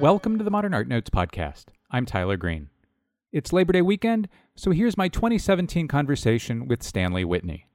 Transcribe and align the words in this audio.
Welcome 0.00 0.38
to 0.38 0.44
the 0.44 0.50
Modern 0.50 0.74
Art 0.74 0.88
Notes 0.88 1.08
podcast. 1.08 1.66
I'm 1.88 2.04
Tyler 2.04 2.36
Green. 2.36 2.68
It's 3.30 3.52
Labor 3.52 3.72
Day 3.72 3.80
weekend, 3.80 4.28
so 4.56 4.72
here's 4.72 4.96
my 4.96 5.06
2017 5.06 5.86
conversation 5.86 6.66
with 6.66 6.82
Stanley 6.82 7.24
Whitney. 7.24 7.68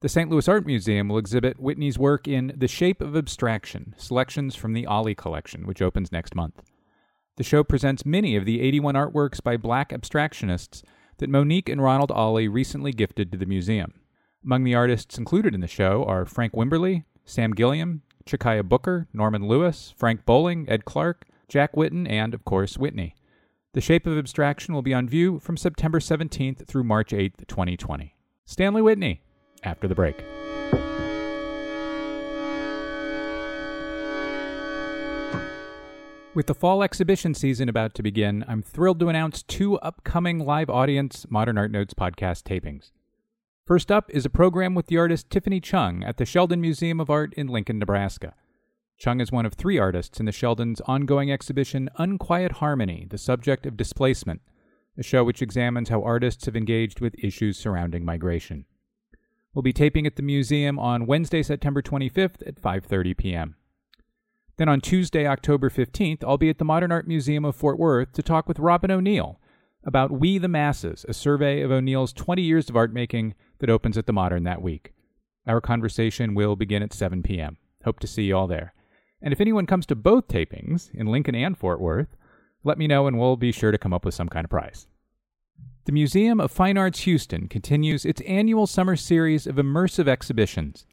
The 0.00 0.08
St. 0.08 0.30
Louis 0.30 0.48
Art 0.48 0.64
Museum 0.64 1.08
will 1.08 1.18
exhibit 1.18 1.60
Whitney's 1.60 1.98
work 1.98 2.26
in 2.26 2.54
The 2.56 2.66
Shape 2.66 3.02
of 3.02 3.14
Abstraction, 3.14 3.94
selections 3.98 4.56
from 4.56 4.72
the 4.72 4.86
Ollie 4.86 5.14
collection, 5.14 5.66
which 5.66 5.82
opens 5.82 6.10
next 6.10 6.34
month. 6.34 6.62
The 7.36 7.44
show 7.44 7.62
presents 7.62 8.06
many 8.06 8.36
of 8.36 8.46
the 8.46 8.62
81 8.62 8.94
artworks 8.94 9.42
by 9.42 9.58
black 9.58 9.90
abstractionists 9.90 10.82
that 11.18 11.28
Monique 11.28 11.68
and 11.68 11.82
Ronald 11.82 12.10
Ollie 12.10 12.48
recently 12.48 12.92
gifted 12.92 13.30
to 13.32 13.38
the 13.38 13.44
museum. 13.44 13.92
Among 14.42 14.64
the 14.64 14.74
artists 14.74 15.18
included 15.18 15.54
in 15.54 15.60
the 15.60 15.66
show 15.66 16.04
are 16.04 16.24
Frank 16.24 16.54
Wimberly, 16.54 17.04
Sam 17.26 17.52
Gilliam, 17.52 18.00
Chakaia 18.24 18.66
Booker, 18.66 19.08
Norman 19.12 19.46
Lewis, 19.46 19.92
Frank 19.94 20.24
Bowling, 20.24 20.66
Ed 20.70 20.86
Clark, 20.86 21.26
Jack 21.48 21.74
Whitten, 21.74 22.08
and, 22.08 22.34
of 22.34 22.44
course, 22.44 22.76
Whitney. 22.76 23.14
The 23.72 23.80
Shape 23.80 24.06
of 24.06 24.18
Abstraction 24.18 24.74
will 24.74 24.82
be 24.82 24.94
on 24.94 25.08
view 25.08 25.38
from 25.38 25.56
September 25.56 26.00
17th 26.00 26.66
through 26.66 26.84
March 26.84 27.10
8th, 27.10 27.46
2020. 27.46 28.16
Stanley 28.44 28.82
Whitney, 28.82 29.20
after 29.62 29.86
the 29.86 29.94
break. 29.94 30.22
With 36.34 36.48
the 36.48 36.54
fall 36.54 36.82
exhibition 36.82 37.32
season 37.32 37.68
about 37.68 37.94
to 37.94 38.02
begin, 38.02 38.44
I'm 38.46 38.60
thrilled 38.60 39.00
to 39.00 39.08
announce 39.08 39.42
two 39.42 39.78
upcoming 39.78 40.38
live 40.44 40.68
audience 40.68 41.24
Modern 41.30 41.56
Art 41.56 41.70
Notes 41.70 41.94
podcast 41.94 42.42
tapings. 42.42 42.90
First 43.66 43.90
up 43.90 44.10
is 44.10 44.26
a 44.26 44.30
program 44.30 44.74
with 44.74 44.86
the 44.86 44.98
artist 44.98 45.30
Tiffany 45.30 45.60
Chung 45.60 46.04
at 46.04 46.18
the 46.18 46.26
Sheldon 46.26 46.60
Museum 46.60 47.00
of 47.00 47.08
Art 47.08 47.32
in 47.34 47.46
Lincoln, 47.46 47.78
Nebraska. 47.78 48.34
Chung 48.98 49.20
is 49.20 49.30
one 49.30 49.44
of 49.44 49.54
three 49.54 49.78
artists 49.78 50.18
in 50.18 50.26
the 50.26 50.32
Sheldon's 50.32 50.80
ongoing 50.82 51.30
exhibition 51.30 51.90
Unquiet 51.98 52.52
Harmony, 52.52 53.06
the 53.08 53.18
subject 53.18 53.66
of 53.66 53.76
displacement, 53.76 54.40
a 54.96 55.02
show 55.02 55.22
which 55.22 55.42
examines 55.42 55.90
how 55.90 56.02
artists 56.02 56.46
have 56.46 56.56
engaged 56.56 57.00
with 57.00 57.22
issues 57.22 57.58
surrounding 57.58 58.04
migration. 58.04 58.64
We'll 59.54 59.62
be 59.62 59.72
taping 59.72 60.06
at 60.06 60.16
the 60.16 60.22
museum 60.22 60.78
on 60.78 61.06
Wednesday, 61.06 61.42
September 61.42 61.82
25th 61.82 62.46
at 62.46 62.60
5:30 62.60 63.16
p.m. 63.16 63.56
Then 64.56 64.68
on 64.68 64.80
Tuesday, 64.80 65.26
October 65.26 65.68
15th, 65.68 66.24
I'll 66.24 66.38
be 66.38 66.48
at 66.48 66.58
the 66.58 66.64
Modern 66.64 66.90
Art 66.90 67.06
Museum 67.06 67.44
of 67.44 67.54
Fort 67.54 67.78
Worth 67.78 68.12
to 68.12 68.22
talk 68.22 68.48
with 68.48 68.58
Robyn 68.58 68.90
O'Neil 68.90 69.38
about 69.84 70.10
We 70.10 70.38
the 70.38 70.48
Masses, 70.48 71.04
a 71.08 71.14
survey 71.14 71.60
of 71.60 71.70
O'Neil's 71.70 72.14
20 72.14 72.40
years 72.40 72.70
of 72.70 72.76
art 72.76 72.92
making 72.92 73.34
that 73.58 73.70
opens 73.70 73.98
at 73.98 74.06
the 74.06 74.12
Modern 74.12 74.44
that 74.44 74.62
week. 74.62 74.94
Our 75.46 75.60
conversation 75.60 76.34
will 76.34 76.56
begin 76.56 76.82
at 76.82 76.94
7 76.94 77.22
p.m. 77.22 77.58
Hope 77.84 78.00
to 78.00 78.06
see 78.06 78.24
you 78.24 78.36
all 78.36 78.46
there. 78.46 78.72
And 79.22 79.32
if 79.32 79.40
anyone 79.40 79.66
comes 79.66 79.86
to 79.86 79.94
both 79.94 80.28
tapings, 80.28 80.94
in 80.94 81.06
Lincoln 81.06 81.34
and 81.34 81.56
Fort 81.56 81.80
Worth, 81.80 82.16
let 82.64 82.78
me 82.78 82.86
know 82.86 83.06
and 83.06 83.18
we'll 83.18 83.36
be 83.36 83.52
sure 83.52 83.72
to 83.72 83.78
come 83.78 83.92
up 83.92 84.04
with 84.04 84.14
some 84.14 84.28
kind 84.28 84.44
of 84.44 84.50
prize. 84.50 84.86
The 85.84 85.92
Museum 85.92 86.40
of 86.40 86.50
Fine 86.50 86.76
Arts 86.78 87.00
Houston 87.00 87.48
continues 87.48 88.04
its 88.04 88.20
annual 88.22 88.66
summer 88.66 88.96
series 88.96 89.46
of 89.46 89.56
immersive 89.56 90.08
exhibitions. 90.08 90.84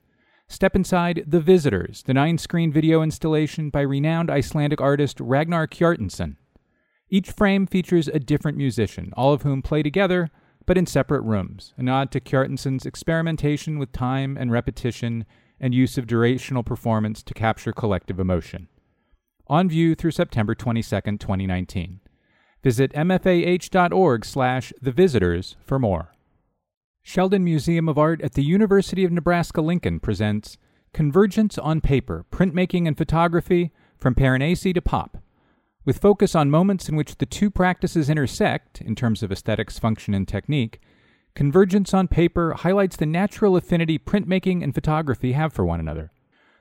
Step 0.47 0.75
inside 0.75 1.23
The 1.25 1.39
Visitors, 1.39 2.03
the 2.03 2.13
nine 2.13 2.37
screen 2.37 2.71
video 2.71 3.01
installation 3.01 3.69
by 3.69 3.81
renowned 3.81 4.29
Icelandic 4.29 4.79
artist 4.81 5.19
Ragnar 5.19 5.67
Kjartansson. 5.67 6.35
Each 7.09 7.31
frame 7.31 7.65
features 7.65 8.07
a 8.07 8.19
different 8.19 8.57
musician, 8.57 9.11
all 9.17 9.33
of 9.33 9.41
whom 9.41 9.61
play 9.61 9.83
together 9.83 10.29
but 10.65 10.77
in 10.77 10.85
separate 10.85 11.21
rooms, 11.21 11.73
a 11.77 11.83
nod 11.83 12.11
to 12.11 12.19
Kjartansson's 12.19 12.85
experimentation 12.85 13.79
with 13.79 13.91
time 13.91 14.37
and 14.37 14.51
repetition 14.51 15.25
and 15.63 15.73
use 15.73 15.97
of 15.97 16.05
durational 16.05 16.65
performance 16.65 17.23
to 17.23 17.33
capture 17.33 17.71
collective 17.71 18.19
emotion. 18.19 18.67
On 19.47 19.69
view 19.69 19.95
through 19.95 20.11
September 20.11 20.53
22, 20.53 20.83
2019. 20.83 22.01
Visit 22.61 22.91
mfah.org 22.91 24.25
slash 24.25 24.73
the 24.81 24.91
visitors 24.91 25.55
for 25.63 25.79
more. 25.79 26.13
Sheldon 27.01 27.45
Museum 27.45 27.87
of 27.87 27.97
Art 27.97 28.21
at 28.21 28.33
the 28.33 28.43
University 28.43 29.05
of 29.05 29.13
Nebraska 29.13 29.61
Lincoln 29.61 30.01
presents 30.01 30.57
Convergence 30.91 31.57
on 31.57 31.79
Paper 31.79 32.25
Printmaking 32.29 32.85
and 32.85 32.97
Photography 32.97 33.71
from 33.97 34.15
Piranesi 34.15 34.73
to 34.73 34.81
Pop. 34.81 35.17
With 35.85 35.99
focus 35.99 36.35
on 36.35 36.51
moments 36.51 36.89
in 36.89 36.97
which 36.97 37.19
the 37.19 37.25
two 37.25 37.49
practices 37.49 38.09
intersect 38.09 38.81
in 38.81 38.95
terms 38.95 39.23
of 39.23 39.31
aesthetics, 39.31 39.79
function, 39.79 40.13
and 40.13 40.27
technique, 40.27 40.81
Convergence 41.35 41.95
on 41.95 42.07
Paper 42.07 42.53
highlights 42.53 42.95
the 42.95 43.07
natural 43.07 43.55
affinity 43.55 43.97
printmaking 43.97 44.63
and 44.63 44.75
photography 44.75 45.31
have 45.31 45.51
for 45.51 45.65
one 45.65 45.79
another. 45.79 46.11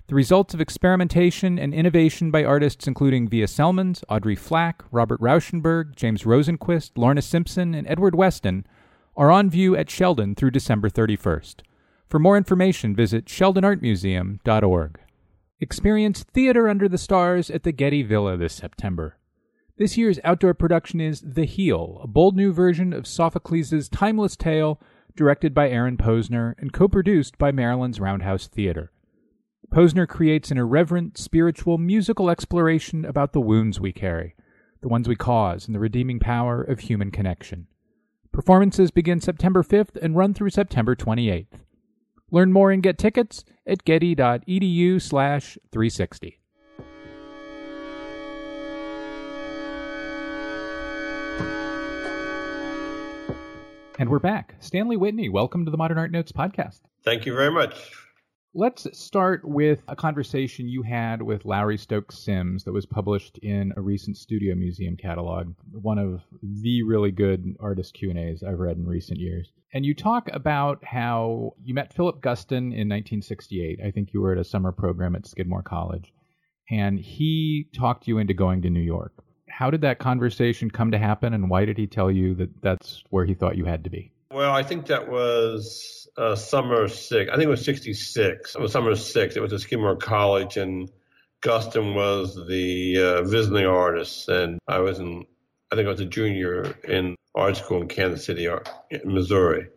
The 0.07 0.15
results 0.15 0.55
of 0.55 0.61
experimentation 0.63 1.59
and 1.59 1.75
innovation 1.75 2.31
by 2.31 2.43
artists 2.43 2.87
including 2.87 3.29
Vija 3.29 3.45
Celmins, 3.45 4.03
Audrey 4.09 4.35
Flack, 4.35 4.83
Robert 4.91 5.21
Rauschenberg, 5.21 5.95
James 5.95 6.23
Rosenquist, 6.25 6.93
Lorna 6.97 7.21
Simpson, 7.21 7.75
and 7.75 7.87
Edward 7.87 8.15
Weston 8.15 8.67
are 9.15 9.31
on 9.31 9.51
view 9.51 9.77
at 9.77 9.91
Sheldon 9.91 10.35
through 10.35 10.51
December 10.51 10.89
31st. 10.89 11.57
For 12.09 12.19
more 12.19 12.39
information, 12.39 12.97
visit 12.97 13.27
sheldonartmuseum.org. 13.27 15.01
Experience 15.61 16.25
Theater 16.25 16.69
Under 16.69 16.89
the 16.89 16.99
Stars 16.99 17.51
at 17.51 17.63
the 17.63 17.73
Getty 17.73 18.03
Villa 18.03 18.37
this 18.37 18.55
September. 18.55 19.17
This 19.79 19.97
year's 19.97 20.21
outdoor 20.23 20.53
production 20.53 21.01
is 21.01 21.23
The 21.23 21.47
Heal, 21.47 21.99
a 22.03 22.07
bold 22.07 22.37
new 22.37 22.53
version 22.53 22.93
of 22.93 23.07
Sophocles' 23.07 23.89
timeless 23.89 24.37
tale, 24.37 24.79
directed 25.17 25.55
by 25.55 25.71
Aaron 25.71 25.97
Posner 25.97 26.55
and 26.59 26.75
co 26.75 26.89
produced 26.89 27.39
by 27.39 27.53
Maryland's 27.53 27.99
Roundhouse 27.99 28.49
Theater. 28.49 28.93
Posner 29.71 30.07
creates 30.07 30.51
an 30.51 30.59
irreverent, 30.59 31.17
spiritual, 31.17 31.79
musical 31.79 32.29
exploration 32.29 33.07
about 33.07 33.33
the 33.33 33.41
wounds 33.41 33.81
we 33.81 33.93
carry, 33.93 34.35
the 34.83 34.89
ones 34.89 35.09
we 35.09 35.17
cause, 35.17 35.67
and 35.67 35.75
the 35.75 35.81
redeeming 35.81 36.19
power 36.19 36.63
of 36.63 36.81
human 36.81 37.11
connection. 37.11 37.67
Performances 38.31 38.91
begin 38.91 39.23
September 39.23 39.63
5th 39.63 39.97
and 39.97 40.17
run 40.17 40.35
through 40.35 40.51
September 40.51 40.95
28th. 40.95 41.61
Learn 42.31 42.53
more 42.53 42.71
and 42.71 42.83
get 42.83 42.99
tickets 42.99 43.43
at 43.67 43.85
getty.edu 43.85 45.01
slash 45.01 45.57
360. 45.71 46.42
And 54.03 54.11
we're 54.11 54.19
back. 54.19 54.57
Stanley 54.59 54.97
Whitney, 54.97 55.29
welcome 55.29 55.65
to 55.65 55.71
the 55.71 55.77
Modern 55.77 55.97
Art 55.97 56.11
Notes 56.11 56.33
podcast. 56.33 56.81
Thank 57.05 57.25
you 57.25 57.37
very 57.37 57.53
much. 57.53 57.93
Let's 58.53 58.99
start 58.99 59.43
with 59.45 59.85
a 59.87 59.95
conversation 59.95 60.69
you 60.69 60.83
had 60.83 61.23
with 61.23 61.45
Lowery 61.45 61.79
Stokes 61.79 62.19
Sims 62.19 62.65
that 62.65 62.73
was 62.73 62.85
published 62.85 63.39
in 63.45 63.73
a 63.77 63.81
recent 63.81 64.17
Studio 64.17 64.57
Museum 64.57 64.97
catalog, 64.97 65.55
one 65.71 65.99
of 65.99 66.21
the 66.43 66.83
really 66.83 67.13
good 67.13 67.45
artist 67.61 67.95
Q&As 67.95 68.43
I've 68.43 68.59
read 68.59 68.77
in 68.77 68.89
recent 68.89 69.21
years. 69.21 69.53
And 69.73 69.87
you 69.87 69.95
talk 69.95 70.29
about 70.33 70.85
how 70.85 71.53
you 71.63 71.73
met 71.73 71.95
Philip 71.95 72.21
Guston 72.21 72.75
in 72.75 72.89
1968. 72.89 73.79
I 73.87 73.93
think 73.93 74.13
you 74.13 74.21
were 74.21 74.33
at 74.33 74.39
a 74.39 74.45
summer 74.45 74.73
program 74.73 75.15
at 75.15 75.29
Skidmore 75.29 75.63
College, 75.63 76.13
and 76.69 76.99
he 76.99 77.69
talked 77.73 78.09
you 78.09 78.19
into 78.19 78.35
going 78.35 78.63
to 78.63 78.69
New 78.69 78.81
York. 78.81 79.13
How 79.63 79.71
did 79.71 79.83
that 79.83 80.01
conversation 80.01 80.73
come 80.73 80.91
to 80.91 80.99
happen, 80.99 81.35
and 81.35 81.49
why 81.49 81.65
did 81.67 81.79
he 81.79 81.87
tell 81.87 82.11
you 82.11 82.35
that 82.35 82.63
that's 82.63 83.05
where 83.11 83.25
he 83.25 83.35
thought 83.35 83.57
you 83.57 83.65
had 83.65 83.85
to 83.85 83.91
be? 83.91 84.11
Well, 84.33 84.53
I 84.53 84.65
think 84.65 84.87
that 84.87 85.09
was 85.09 86.09
uh, 86.17 86.35
summer 86.35 86.89
six. 86.89 87.31
I 87.31 87.37
think 87.37 87.45
it 87.45 87.51
was 87.51 87.65
'66. 87.65 88.57
It 88.57 88.61
was 88.61 88.73
summer 88.73 88.97
six. 88.97 89.37
It 89.37 89.41
was 89.41 89.53
at 89.53 89.61
Skidmore 89.61 89.95
College, 89.95 90.57
and 90.57 90.91
Guston 91.43 91.95
was 91.95 92.35
the 92.49 92.99
uh, 93.01 93.23
visiting 93.23 93.65
artist, 93.65 94.29
and 94.29 94.59
I 94.67 94.81
was 94.81 94.99
in. 94.99 95.27
I 95.71 95.77
think 95.77 95.87
I 95.87 95.93
was 95.93 96.01
a 96.01 96.07
junior 96.07 96.75
in 96.83 97.15
art 97.37 97.57
school 97.57 97.83
in 97.83 97.87
Kansas 97.87 98.25
City, 98.25 98.49
Missouri, 99.05 99.69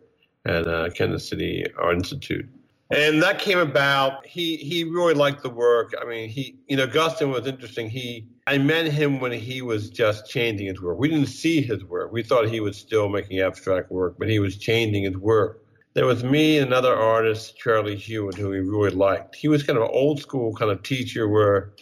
at 0.44 0.66
uh, 0.66 0.90
Kansas 0.90 1.28
City 1.28 1.64
Art 1.78 1.94
Institute. 1.94 2.48
And 2.90 3.20
that 3.22 3.40
came 3.40 3.58
about. 3.58 4.24
He 4.26 4.56
he 4.56 4.84
really 4.84 5.14
liked 5.14 5.42
the 5.42 5.50
work. 5.50 5.92
I 6.00 6.04
mean, 6.04 6.28
he 6.28 6.56
you 6.68 6.76
know 6.76 6.86
Guston 6.86 7.32
was 7.32 7.46
interesting. 7.46 7.90
He 7.90 8.28
I 8.46 8.58
met 8.58 8.86
him 8.86 9.18
when 9.18 9.32
he 9.32 9.60
was 9.60 9.90
just 9.90 10.28
changing 10.28 10.66
his 10.66 10.80
work. 10.80 10.98
We 10.98 11.08
didn't 11.08 11.26
see 11.26 11.60
his 11.60 11.84
work. 11.84 12.12
We 12.12 12.22
thought 12.22 12.48
he 12.48 12.60
was 12.60 12.76
still 12.76 13.08
making 13.08 13.40
abstract 13.40 13.90
work, 13.90 14.16
but 14.18 14.28
he 14.28 14.38
was 14.38 14.56
changing 14.56 15.02
his 15.02 15.16
work. 15.16 15.64
There 15.94 16.06
was 16.06 16.22
me 16.22 16.58
and 16.58 16.68
another 16.68 16.94
artist, 16.94 17.56
Charlie 17.56 17.96
Hewitt, 17.96 18.36
who 18.36 18.52
he 18.52 18.60
really 18.60 18.90
liked. 18.90 19.34
He 19.34 19.48
was 19.48 19.62
kind 19.62 19.78
of 19.78 19.84
an 19.84 19.90
old 19.92 20.20
school 20.20 20.54
kind 20.54 20.70
of 20.70 20.82
teacher 20.82 21.26
where 21.26 21.72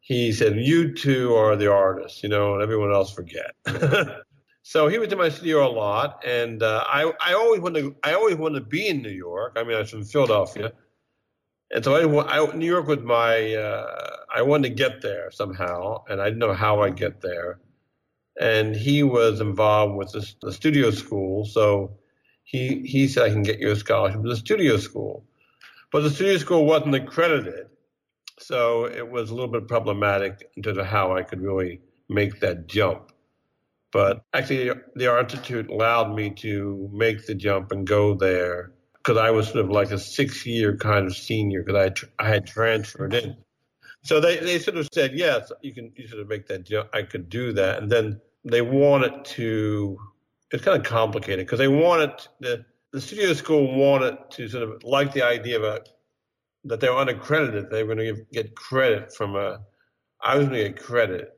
he 0.00 0.32
said, 0.32 0.56
"You 0.56 0.94
two 0.94 1.34
are 1.34 1.56
the 1.56 1.70
artists, 1.70 2.22
you 2.22 2.30
know, 2.30 2.54
and 2.54 2.62
everyone 2.62 2.92
else 2.92 3.12
forget." 3.12 3.54
so 4.68 4.86
he 4.86 4.98
was 4.98 5.10
in 5.10 5.16
my 5.16 5.30
studio 5.30 5.66
a 5.66 5.72
lot, 5.72 6.22
and 6.26 6.62
uh, 6.62 6.84
I 6.86 7.10
I 7.22 7.32
always 7.32 7.62
wanted 7.62 7.80
to, 7.84 7.96
I 8.04 8.12
always 8.12 8.36
wanted 8.36 8.60
to 8.60 8.66
be 8.66 8.86
in 8.86 9.00
New 9.00 9.08
York. 9.28 9.54
I 9.56 9.64
mean, 9.64 9.74
I 9.74 9.78
was 9.78 9.88
from 9.88 10.04
Philadelphia, 10.04 10.72
and 11.70 11.82
so 11.82 11.94
I, 11.94 12.36
I 12.36 12.54
New 12.54 12.66
York 12.66 12.86
was 12.86 12.98
my 12.98 13.54
uh, 13.54 14.16
I 14.28 14.42
wanted 14.42 14.68
to 14.68 14.74
get 14.74 15.00
there 15.00 15.30
somehow, 15.30 16.04
and 16.10 16.20
I 16.20 16.26
didn't 16.26 16.40
know 16.40 16.52
how 16.52 16.82
I'd 16.82 16.96
get 16.96 17.22
there. 17.22 17.60
And 18.38 18.76
he 18.76 19.02
was 19.02 19.40
involved 19.40 19.96
with 19.96 20.12
the, 20.12 20.30
the 20.42 20.52
studio 20.52 20.90
school, 20.90 21.46
so 21.46 21.96
he 22.44 22.82
he 22.84 23.08
said 23.08 23.24
I 23.24 23.30
can 23.30 23.44
get 23.44 23.60
you 23.60 23.70
a 23.70 23.76
scholarship 23.76 24.20
to 24.20 24.28
the 24.28 24.36
studio 24.36 24.76
school, 24.76 25.24
but 25.90 26.02
the 26.02 26.10
studio 26.10 26.36
school 26.36 26.66
wasn't 26.66 26.94
accredited, 26.94 27.68
so 28.38 28.84
it 28.84 29.10
was 29.10 29.30
a 29.30 29.34
little 29.34 29.50
bit 29.50 29.66
problematic 29.66 30.50
in 30.56 30.62
terms 30.62 30.76
of 30.76 30.84
how 30.84 31.16
I 31.16 31.22
could 31.22 31.40
really 31.40 31.80
make 32.10 32.40
that 32.40 32.66
jump. 32.66 33.12
But 33.92 34.22
actually, 34.34 34.70
the 34.94 35.06
Art 35.06 35.32
Institute 35.32 35.70
allowed 35.70 36.14
me 36.14 36.30
to 36.30 36.90
make 36.92 37.26
the 37.26 37.34
jump 37.34 37.72
and 37.72 37.86
go 37.86 38.14
there 38.14 38.72
because 38.98 39.16
I 39.16 39.30
was 39.30 39.46
sort 39.46 39.64
of 39.64 39.70
like 39.70 39.90
a 39.90 39.98
six 39.98 40.44
year 40.44 40.76
kind 40.76 41.06
of 41.06 41.16
senior 41.16 41.62
because 41.62 41.80
I, 41.80 41.88
tr- 41.88 42.06
I 42.18 42.28
had 42.28 42.46
transferred 42.46 43.14
in. 43.14 43.36
So 44.02 44.20
they, 44.20 44.36
they 44.36 44.58
sort 44.58 44.76
of 44.76 44.88
said, 44.92 45.12
yes, 45.14 45.50
you 45.62 45.72
can 45.72 45.92
you 45.96 46.06
sort 46.06 46.20
of 46.20 46.28
make 46.28 46.46
that 46.48 46.66
jump. 46.66 46.90
I 46.92 47.02
could 47.02 47.30
do 47.30 47.52
that. 47.54 47.82
And 47.82 47.90
then 47.90 48.20
they 48.44 48.60
wanted 48.60 49.24
to, 49.24 49.98
it's 50.50 50.64
kind 50.64 50.78
of 50.78 50.84
complicated 50.84 51.46
because 51.46 51.58
they 51.58 51.68
wanted, 51.68 52.12
the, 52.40 52.64
the 52.92 53.00
studio 53.00 53.32
school 53.32 53.74
wanted 53.76 54.18
to 54.30 54.48
sort 54.48 54.62
of 54.64 54.84
like 54.84 55.12
the 55.12 55.22
idea 55.22 55.58
of 55.58 55.64
a, 55.64 55.80
that 56.64 56.80
they 56.80 56.88
were 56.88 56.98
unaccredited. 56.98 57.70
They 57.70 57.84
were 57.84 57.94
going 57.94 58.14
to 58.14 58.22
get 58.32 58.54
credit 58.54 59.14
from 59.14 59.36
a, 59.36 59.60
I 60.22 60.36
was 60.36 60.48
going 60.48 60.62
to 60.62 60.68
get 60.70 60.82
credit 60.82 61.32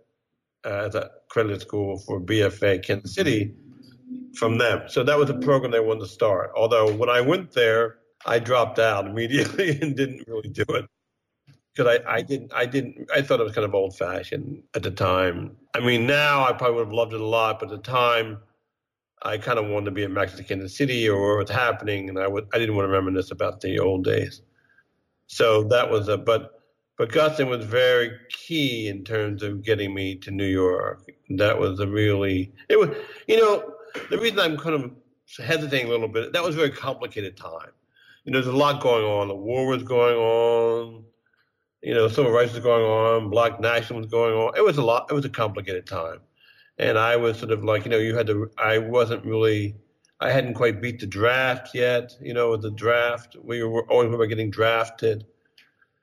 uh, 0.64 0.86
as 0.86 0.94
a 0.94 1.10
credit 1.28 1.60
school 1.60 1.98
for 1.98 2.20
BFA 2.20 2.84
Kansas 2.84 3.14
City 3.14 3.54
from 4.34 4.58
them. 4.58 4.82
So 4.88 5.02
that 5.04 5.18
was 5.18 5.30
a 5.30 5.34
program 5.34 5.72
they 5.72 5.80
wanted 5.80 6.00
to 6.00 6.08
start. 6.08 6.52
Although 6.56 6.92
when 6.94 7.08
I 7.08 7.20
went 7.20 7.52
there, 7.52 7.98
I 8.26 8.38
dropped 8.38 8.78
out 8.78 9.06
immediately 9.10 9.78
and 9.80 9.96
didn't 9.96 10.24
really 10.26 10.48
do 10.48 10.64
it 10.68 10.86
because 11.74 11.98
I, 12.06 12.16
I 12.16 12.22
didn't 12.22 12.52
I 12.54 12.66
didn't 12.66 13.08
I 13.14 13.22
thought 13.22 13.40
it 13.40 13.44
was 13.44 13.54
kind 13.54 13.64
of 13.64 13.74
old 13.74 13.96
fashioned 13.96 14.62
at 14.74 14.82
the 14.82 14.90
time. 14.90 15.56
I 15.74 15.80
mean 15.80 16.06
now 16.06 16.44
I 16.44 16.52
probably 16.52 16.76
would 16.76 16.86
have 16.86 16.94
loved 16.94 17.12
it 17.12 17.20
a 17.20 17.26
lot, 17.26 17.60
but 17.60 17.70
at 17.70 17.82
the 17.82 17.90
time 17.90 18.38
I 19.22 19.38
kind 19.38 19.58
of 19.58 19.66
wanted 19.66 19.86
to 19.86 19.90
be 19.90 20.02
in 20.02 20.12
Mexican 20.12 20.66
City 20.68 21.08
or 21.08 21.36
what 21.36 21.48
was 21.48 21.50
happening, 21.50 22.08
and 22.08 22.18
I 22.18 22.26
would 22.26 22.46
I 22.52 22.58
didn't 22.58 22.74
want 22.74 22.86
to 22.86 22.92
reminisce 22.92 23.30
about 23.30 23.60
the 23.60 23.78
old 23.78 24.04
days. 24.04 24.42
So 25.26 25.64
that 25.64 25.90
was 25.90 26.08
a 26.08 26.16
but 26.16 26.59
but 27.00 27.08
Guston 27.08 27.48
was 27.48 27.64
very 27.64 28.10
key 28.28 28.86
in 28.88 29.04
terms 29.04 29.42
of 29.42 29.64
getting 29.64 29.94
me 29.94 30.16
to 30.16 30.30
New 30.30 30.44
York. 30.44 31.10
That 31.30 31.58
was 31.58 31.80
a 31.80 31.86
really 31.86 32.52
it 32.68 32.78
was 32.78 32.90
you 33.26 33.38
know 33.38 33.72
the 34.10 34.18
reason 34.18 34.38
I'm 34.38 34.58
kind 34.58 34.74
of 34.74 34.90
hesitating 35.38 35.86
a 35.86 35.88
little 35.88 36.08
bit 36.08 36.34
that 36.34 36.42
was 36.42 36.56
a 36.56 36.58
very 36.58 36.68
complicated 36.68 37.38
time. 37.38 37.70
You 38.24 38.32
know, 38.32 38.42
there's 38.42 38.54
a 38.54 38.56
lot 38.56 38.82
going 38.82 39.06
on. 39.06 39.28
The 39.28 39.34
war 39.34 39.66
was 39.66 39.82
going 39.82 40.14
on. 40.14 41.04
You 41.80 41.94
know, 41.94 42.06
civil 42.08 42.32
rights 42.32 42.52
was 42.52 42.62
going 42.62 42.84
on. 42.84 43.30
Black 43.30 43.60
nationalism 43.60 43.96
was 43.96 44.06
going 44.10 44.34
on. 44.34 44.52
It 44.54 44.62
was 44.62 44.76
a 44.76 44.84
lot. 44.84 45.06
It 45.10 45.14
was 45.14 45.24
a 45.24 45.30
complicated 45.30 45.86
time, 45.86 46.18
and 46.76 46.98
I 46.98 47.16
was 47.16 47.38
sort 47.38 47.50
of 47.50 47.64
like, 47.64 47.86
you 47.86 47.90
know, 47.90 47.96
you 47.96 48.14
had 48.14 48.26
to. 48.26 48.50
I 48.58 48.76
wasn't 48.76 49.24
really. 49.24 49.74
I 50.20 50.30
hadn't 50.30 50.52
quite 50.52 50.82
beat 50.82 51.00
the 51.00 51.06
draft 51.06 51.74
yet. 51.74 52.12
You 52.20 52.34
know, 52.34 52.58
the 52.58 52.72
draft. 52.72 53.38
We 53.42 53.62
were 53.62 53.90
always 53.90 54.12
about 54.12 54.26
getting 54.26 54.50
drafted. 54.50 55.24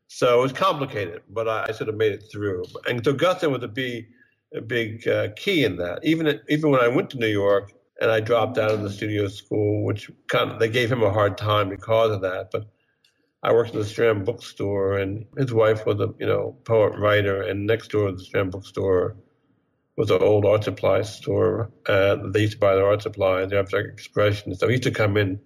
So 0.07 0.39
it 0.39 0.41
was 0.41 0.53
complicated, 0.53 1.21
but 1.29 1.47
I, 1.47 1.65
I, 1.67 1.71
sort 1.71 1.89
of 1.89 1.95
made 1.95 2.13
it 2.13 2.23
through. 2.31 2.63
And 2.87 3.03
so 3.03 3.13
Guston 3.13 3.51
was 3.51 3.61
a 3.63 3.67
big, 3.67 4.07
a 4.55 4.61
big 4.61 5.07
uh, 5.07 5.29
key 5.35 5.65
in 5.65 5.75
that. 5.77 6.03
Even 6.03 6.39
even 6.47 6.71
when 6.71 6.81
I 6.81 6.87
went 6.87 7.09
to 7.11 7.17
New 7.17 7.27
York 7.27 7.73
and 7.99 8.09
I 8.09 8.19
dropped 8.21 8.57
out 8.57 8.71
of 8.71 8.81
the 8.83 8.89
studio 8.89 9.27
school, 9.27 9.83
which 9.83 10.09
kind 10.27 10.51
of 10.51 10.59
they 10.59 10.69
gave 10.69 10.91
him 10.91 11.03
a 11.03 11.11
hard 11.11 11.37
time 11.37 11.69
because 11.69 12.11
of 12.11 12.21
that. 12.21 12.51
But 12.51 12.67
I 13.43 13.51
worked 13.51 13.73
in 13.73 13.79
the 13.79 13.85
Strand 13.85 14.25
bookstore, 14.25 14.97
and 14.97 15.25
his 15.37 15.53
wife 15.53 15.85
was 15.85 15.99
a 15.99 16.13
you 16.19 16.25
know 16.25 16.57
poet 16.63 16.97
writer, 16.97 17.41
and 17.41 17.67
next 17.67 17.89
door 17.89 18.09
to 18.09 18.15
the 18.15 18.23
Strand 18.23 18.51
bookstore 18.51 19.17
was 19.97 20.11
an 20.11 20.21
old 20.21 20.45
art 20.45 20.63
supply 20.63 21.01
store. 21.01 21.71
Uh, 21.87 22.17
they 22.31 22.41
used 22.41 22.53
to 22.53 22.59
buy 22.59 22.75
their 22.75 22.87
art 22.87 23.01
supplies, 23.01 23.49
the 23.49 23.59
abstract 23.59 23.89
expression. 23.89 24.55
So 24.55 24.67
he 24.67 24.73
used 24.73 24.83
to 24.83 24.91
come 24.91 25.17
in. 25.17 25.39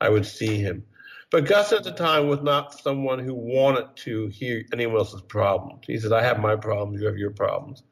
I 0.00 0.08
would 0.08 0.26
see 0.26 0.58
him. 0.58 0.84
But 1.30 1.46
Gus 1.46 1.72
at 1.72 1.84
the 1.84 1.92
time 1.92 2.28
was 2.28 2.40
not 2.40 2.78
someone 2.80 3.18
who 3.18 3.34
wanted 3.34 3.96
to 3.96 4.28
hear 4.28 4.64
anyone 4.72 4.96
else's 4.96 5.22
problems. 5.22 5.84
He 5.86 5.98
said, 5.98 6.12
I 6.12 6.22
have 6.22 6.38
my 6.38 6.56
problems, 6.56 7.00
you 7.00 7.06
have 7.06 7.16
your 7.16 7.32
problems. 7.32 7.82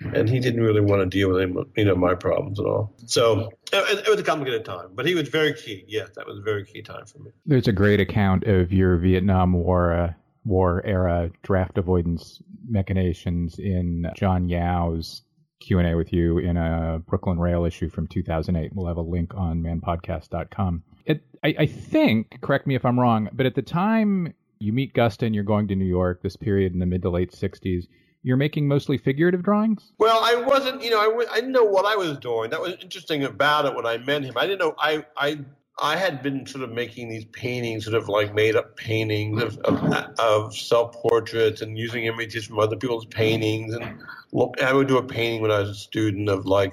And 0.00 0.28
he 0.28 0.38
didn't 0.38 0.60
really 0.60 0.82
want 0.82 1.00
to 1.00 1.06
deal 1.06 1.30
with 1.30 1.40
any, 1.40 1.54
you 1.76 1.84
know, 1.84 1.94
my 1.94 2.14
problems 2.14 2.60
at 2.60 2.66
all. 2.66 2.92
So 3.06 3.52
it, 3.72 4.06
it 4.06 4.10
was 4.10 4.20
a 4.20 4.24
complicated 4.24 4.64
time, 4.64 4.90
but 4.94 5.06
he 5.06 5.14
was 5.14 5.28
very 5.28 5.54
key. 5.54 5.84
Yes, 5.86 6.10
that 6.16 6.26
was 6.26 6.38
a 6.38 6.42
very 6.42 6.64
key 6.64 6.82
time 6.82 7.06
for 7.06 7.20
me. 7.20 7.30
There's 7.46 7.68
a 7.68 7.72
great 7.72 8.00
account 8.00 8.44
of 8.44 8.72
your 8.72 8.98
Vietnam 8.98 9.52
War 9.54 9.92
uh, 9.92 10.12
war 10.44 10.82
era 10.84 11.30
draft 11.42 11.78
avoidance 11.78 12.42
machinations 12.68 13.58
in 13.58 14.10
John 14.14 14.48
Yau's 14.48 15.22
Q&A 15.60 15.94
with 15.94 16.12
you 16.12 16.38
in 16.38 16.58
a 16.58 17.00
Brooklyn 17.06 17.38
Rail 17.38 17.64
issue 17.64 17.88
from 17.88 18.06
2008. 18.08 18.72
We'll 18.74 18.88
have 18.88 18.98
a 18.98 19.02
link 19.02 19.32
on 19.34 19.62
manpodcast.com 19.62 20.82
it, 21.06 21.24
I, 21.42 21.54
I 21.60 21.66
think, 21.66 22.40
correct 22.40 22.66
me 22.66 22.74
if 22.74 22.84
I'm 22.84 22.98
wrong, 22.98 23.28
but 23.32 23.46
at 23.46 23.54
the 23.54 23.62
time 23.62 24.34
you 24.58 24.72
meet 24.72 24.94
Guston, 24.94 25.34
you're 25.34 25.44
going 25.44 25.68
to 25.68 25.76
New 25.76 25.84
York, 25.84 26.22
this 26.22 26.36
period 26.36 26.72
in 26.72 26.78
the 26.78 26.86
mid 26.86 27.02
to 27.02 27.10
late 27.10 27.32
60s, 27.32 27.86
you're 28.22 28.38
making 28.38 28.66
mostly 28.66 28.96
figurative 28.96 29.42
drawings? 29.42 29.92
Well, 29.98 30.20
I 30.22 30.36
wasn't, 30.36 30.82
you 30.82 30.90
know, 30.90 30.98
I, 30.98 31.32
I 31.32 31.34
didn't 31.36 31.52
know 31.52 31.64
what 31.64 31.84
I 31.84 31.94
was 31.94 32.16
doing. 32.18 32.50
That 32.50 32.60
was 32.60 32.74
interesting 32.80 33.24
about 33.24 33.66
it 33.66 33.74
when 33.74 33.84
I 33.84 33.98
met 33.98 34.22
him. 34.22 34.34
I 34.36 34.46
didn't 34.46 34.60
know, 34.60 34.74
I, 34.78 35.04
I, 35.16 35.40
I 35.78 35.96
had 35.96 36.22
been 36.22 36.46
sort 36.46 36.64
of 36.64 36.70
making 36.70 37.10
these 37.10 37.26
paintings, 37.26 37.84
sort 37.84 37.96
of 37.96 38.08
like 38.08 38.32
made 38.32 38.56
up 38.56 38.76
paintings 38.76 39.42
of, 39.42 39.58
of, 39.58 39.92
of 40.18 40.56
self 40.56 40.94
portraits 40.94 41.60
and 41.60 41.76
using 41.76 42.04
images 42.04 42.46
from 42.46 42.60
other 42.60 42.76
people's 42.76 43.06
paintings. 43.06 43.74
And 43.74 44.00
look, 44.32 44.62
I 44.62 44.72
would 44.72 44.88
do 44.88 44.98
a 44.98 45.02
painting 45.02 45.42
when 45.42 45.50
I 45.50 45.58
was 45.58 45.70
a 45.70 45.74
student 45.74 46.28
of 46.28 46.46
like, 46.46 46.72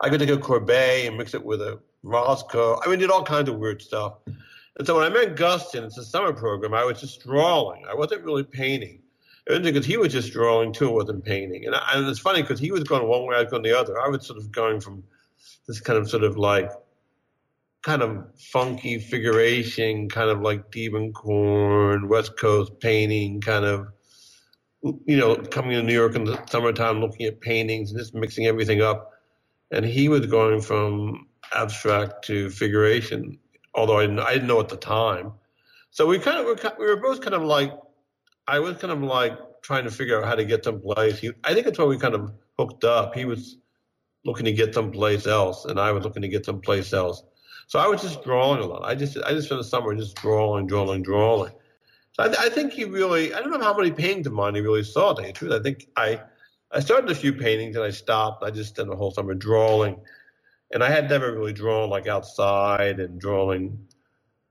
I 0.00 0.10
could 0.10 0.20
take 0.20 0.28
a 0.28 0.36
Courbet 0.36 1.06
and 1.06 1.16
mix 1.16 1.32
it 1.32 1.44
with 1.44 1.62
a 1.62 1.78
Rothko. 2.04 2.80
I 2.84 2.88
mean, 2.88 2.98
did 2.98 3.10
all 3.10 3.22
kinds 3.22 3.48
of 3.48 3.58
weird 3.58 3.82
stuff. 3.82 4.14
And 4.78 4.86
so 4.86 4.96
when 4.96 5.04
I 5.04 5.08
met 5.10 5.36
Guston, 5.36 5.84
it's 5.84 5.98
a 5.98 6.04
summer 6.04 6.32
program, 6.32 6.74
I 6.74 6.84
was 6.84 7.00
just 7.00 7.22
drawing. 7.22 7.84
I 7.88 7.94
wasn't 7.94 8.24
really 8.24 8.44
painting. 8.44 9.00
Because 9.46 9.84
he 9.84 9.96
was 9.96 10.12
just 10.12 10.32
drawing 10.32 10.72
too, 10.72 10.90
wasn't 10.90 11.24
painting. 11.24 11.66
And, 11.66 11.74
I, 11.74 11.94
and 11.94 12.08
it's 12.08 12.20
funny 12.20 12.42
because 12.42 12.60
he 12.60 12.70
was 12.70 12.84
going 12.84 13.06
one 13.06 13.26
way, 13.26 13.36
I 13.36 13.42
was 13.42 13.50
going 13.50 13.64
the 13.64 13.76
other. 13.78 14.00
I 14.00 14.08
was 14.08 14.26
sort 14.26 14.38
of 14.38 14.52
going 14.52 14.80
from 14.80 15.02
this 15.66 15.80
kind 15.80 15.98
of 15.98 16.08
sort 16.08 16.22
of 16.22 16.36
like 16.36 16.70
kind 17.82 18.02
of 18.02 18.24
funky 18.38 18.98
figuration, 18.98 20.08
kind 20.08 20.30
of 20.30 20.40
like 20.40 20.70
Diebenkorn, 20.70 22.08
West 22.08 22.38
Coast 22.38 22.78
painting, 22.78 23.40
kind 23.40 23.64
of, 23.64 23.88
you 24.82 25.16
know, 25.16 25.36
coming 25.36 25.72
to 25.72 25.82
New 25.82 25.92
York 25.92 26.14
in 26.14 26.24
the 26.24 26.40
summertime, 26.46 27.00
looking 27.00 27.26
at 27.26 27.40
paintings 27.40 27.90
and 27.90 27.98
just 27.98 28.14
mixing 28.14 28.46
everything 28.46 28.80
up. 28.80 29.10
And 29.72 29.84
he 29.84 30.08
was 30.08 30.26
going 30.26 30.60
from 30.60 31.26
abstract 31.54 32.24
to 32.26 32.50
figuration, 32.50 33.38
although 33.74 33.98
I 33.98 34.02
didn't, 34.02 34.20
I 34.20 34.32
didn't 34.34 34.48
know 34.48 34.60
at 34.60 34.68
the 34.68 34.76
time. 34.76 35.32
So 35.90 36.06
we 36.06 36.18
kind 36.18 36.38
of 36.38 36.46
were, 36.46 36.56
we 36.78 36.86
were 36.86 36.96
both 36.96 37.20
kind 37.20 37.34
of 37.34 37.42
like, 37.42 37.72
I 38.48 38.58
was 38.58 38.76
kind 38.78 38.92
of 38.92 39.02
like 39.02 39.38
trying 39.62 39.84
to 39.84 39.90
figure 39.90 40.20
out 40.20 40.26
how 40.26 40.34
to 40.34 40.44
get 40.44 40.64
someplace. 40.64 41.18
He, 41.18 41.32
I 41.44 41.54
think 41.54 41.66
that's 41.66 41.78
why 41.78 41.84
we 41.84 41.98
kind 41.98 42.14
of 42.14 42.32
hooked 42.58 42.84
up. 42.84 43.14
He 43.14 43.24
was 43.24 43.56
looking 44.24 44.44
to 44.44 44.52
get 44.52 44.74
someplace 44.74 45.26
else, 45.26 45.64
and 45.64 45.78
I 45.78 45.92
was 45.92 46.04
looking 46.04 46.22
to 46.22 46.28
get 46.28 46.44
someplace 46.44 46.92
else. 46.92 47.22
So 47.66 47.78
I 47.78 47.86
was 47.86 48.02
just 48.02 48.22
drawing 48.22 48.60
a 48.60 48.66
lot. 48.66 48.82
I 48.84 48.94
just 48.94 49.16
I 49.24 49.30
just 49.30 49.46
spent 49.46 49.60
the 49.60 49.64
summer 49.64 49.94
just 49.94 50.16
drawing, 50.16 50.66
drawing, 50.66 51.02
drawing. 51.02 51.52
So 52.12 52.24
I, 52.24 52.46
I 52.46 52.48
think 52.48 52.72
he 52.72 52.84
really 52.84 53.32
I 53.32 53.40
don't 53.40 53.50
know 53.50 53.60
how 53.60 53.76
many 53.76 53.90
paintings 53.90 54.26
of 54.26 54.32
mine 54.32 54.54
he 54.54 54.60
really 54.60 54.82
saw. 54.82 55.12
To 55.12 55.16
tell 55.16 55.26
you 55.26 55.32
the 55.32 55.38
truth, 55.38 55.52
I 55.52 55.62
think 55.62 55.88
I 55.96 56.20
I 56.72 56.80
started 56.80 57.10
a 57.10 57.14
few 57.14 57.32
paintings 57.32 57.76
and 57.76 57.84
I 57.84 57.90
stopped. 57.90 58.42
I 58.42 58.50
just 58.50 58.70
spent 58.70 58.90
the 58.90 58.96
whole 58.96 59.10
summer 59.10 59.34
drawing 59.34 59.96
and 60.72 60.82
I 60.82 60.90
had 60.90 61.08
never 61.08 61.32
really 61.32 61.52
drawn 61.52 61.90
like 61.90 62.06
outside 62.06 62.98
and 62.98 63.20
drawing, 63.20 63.78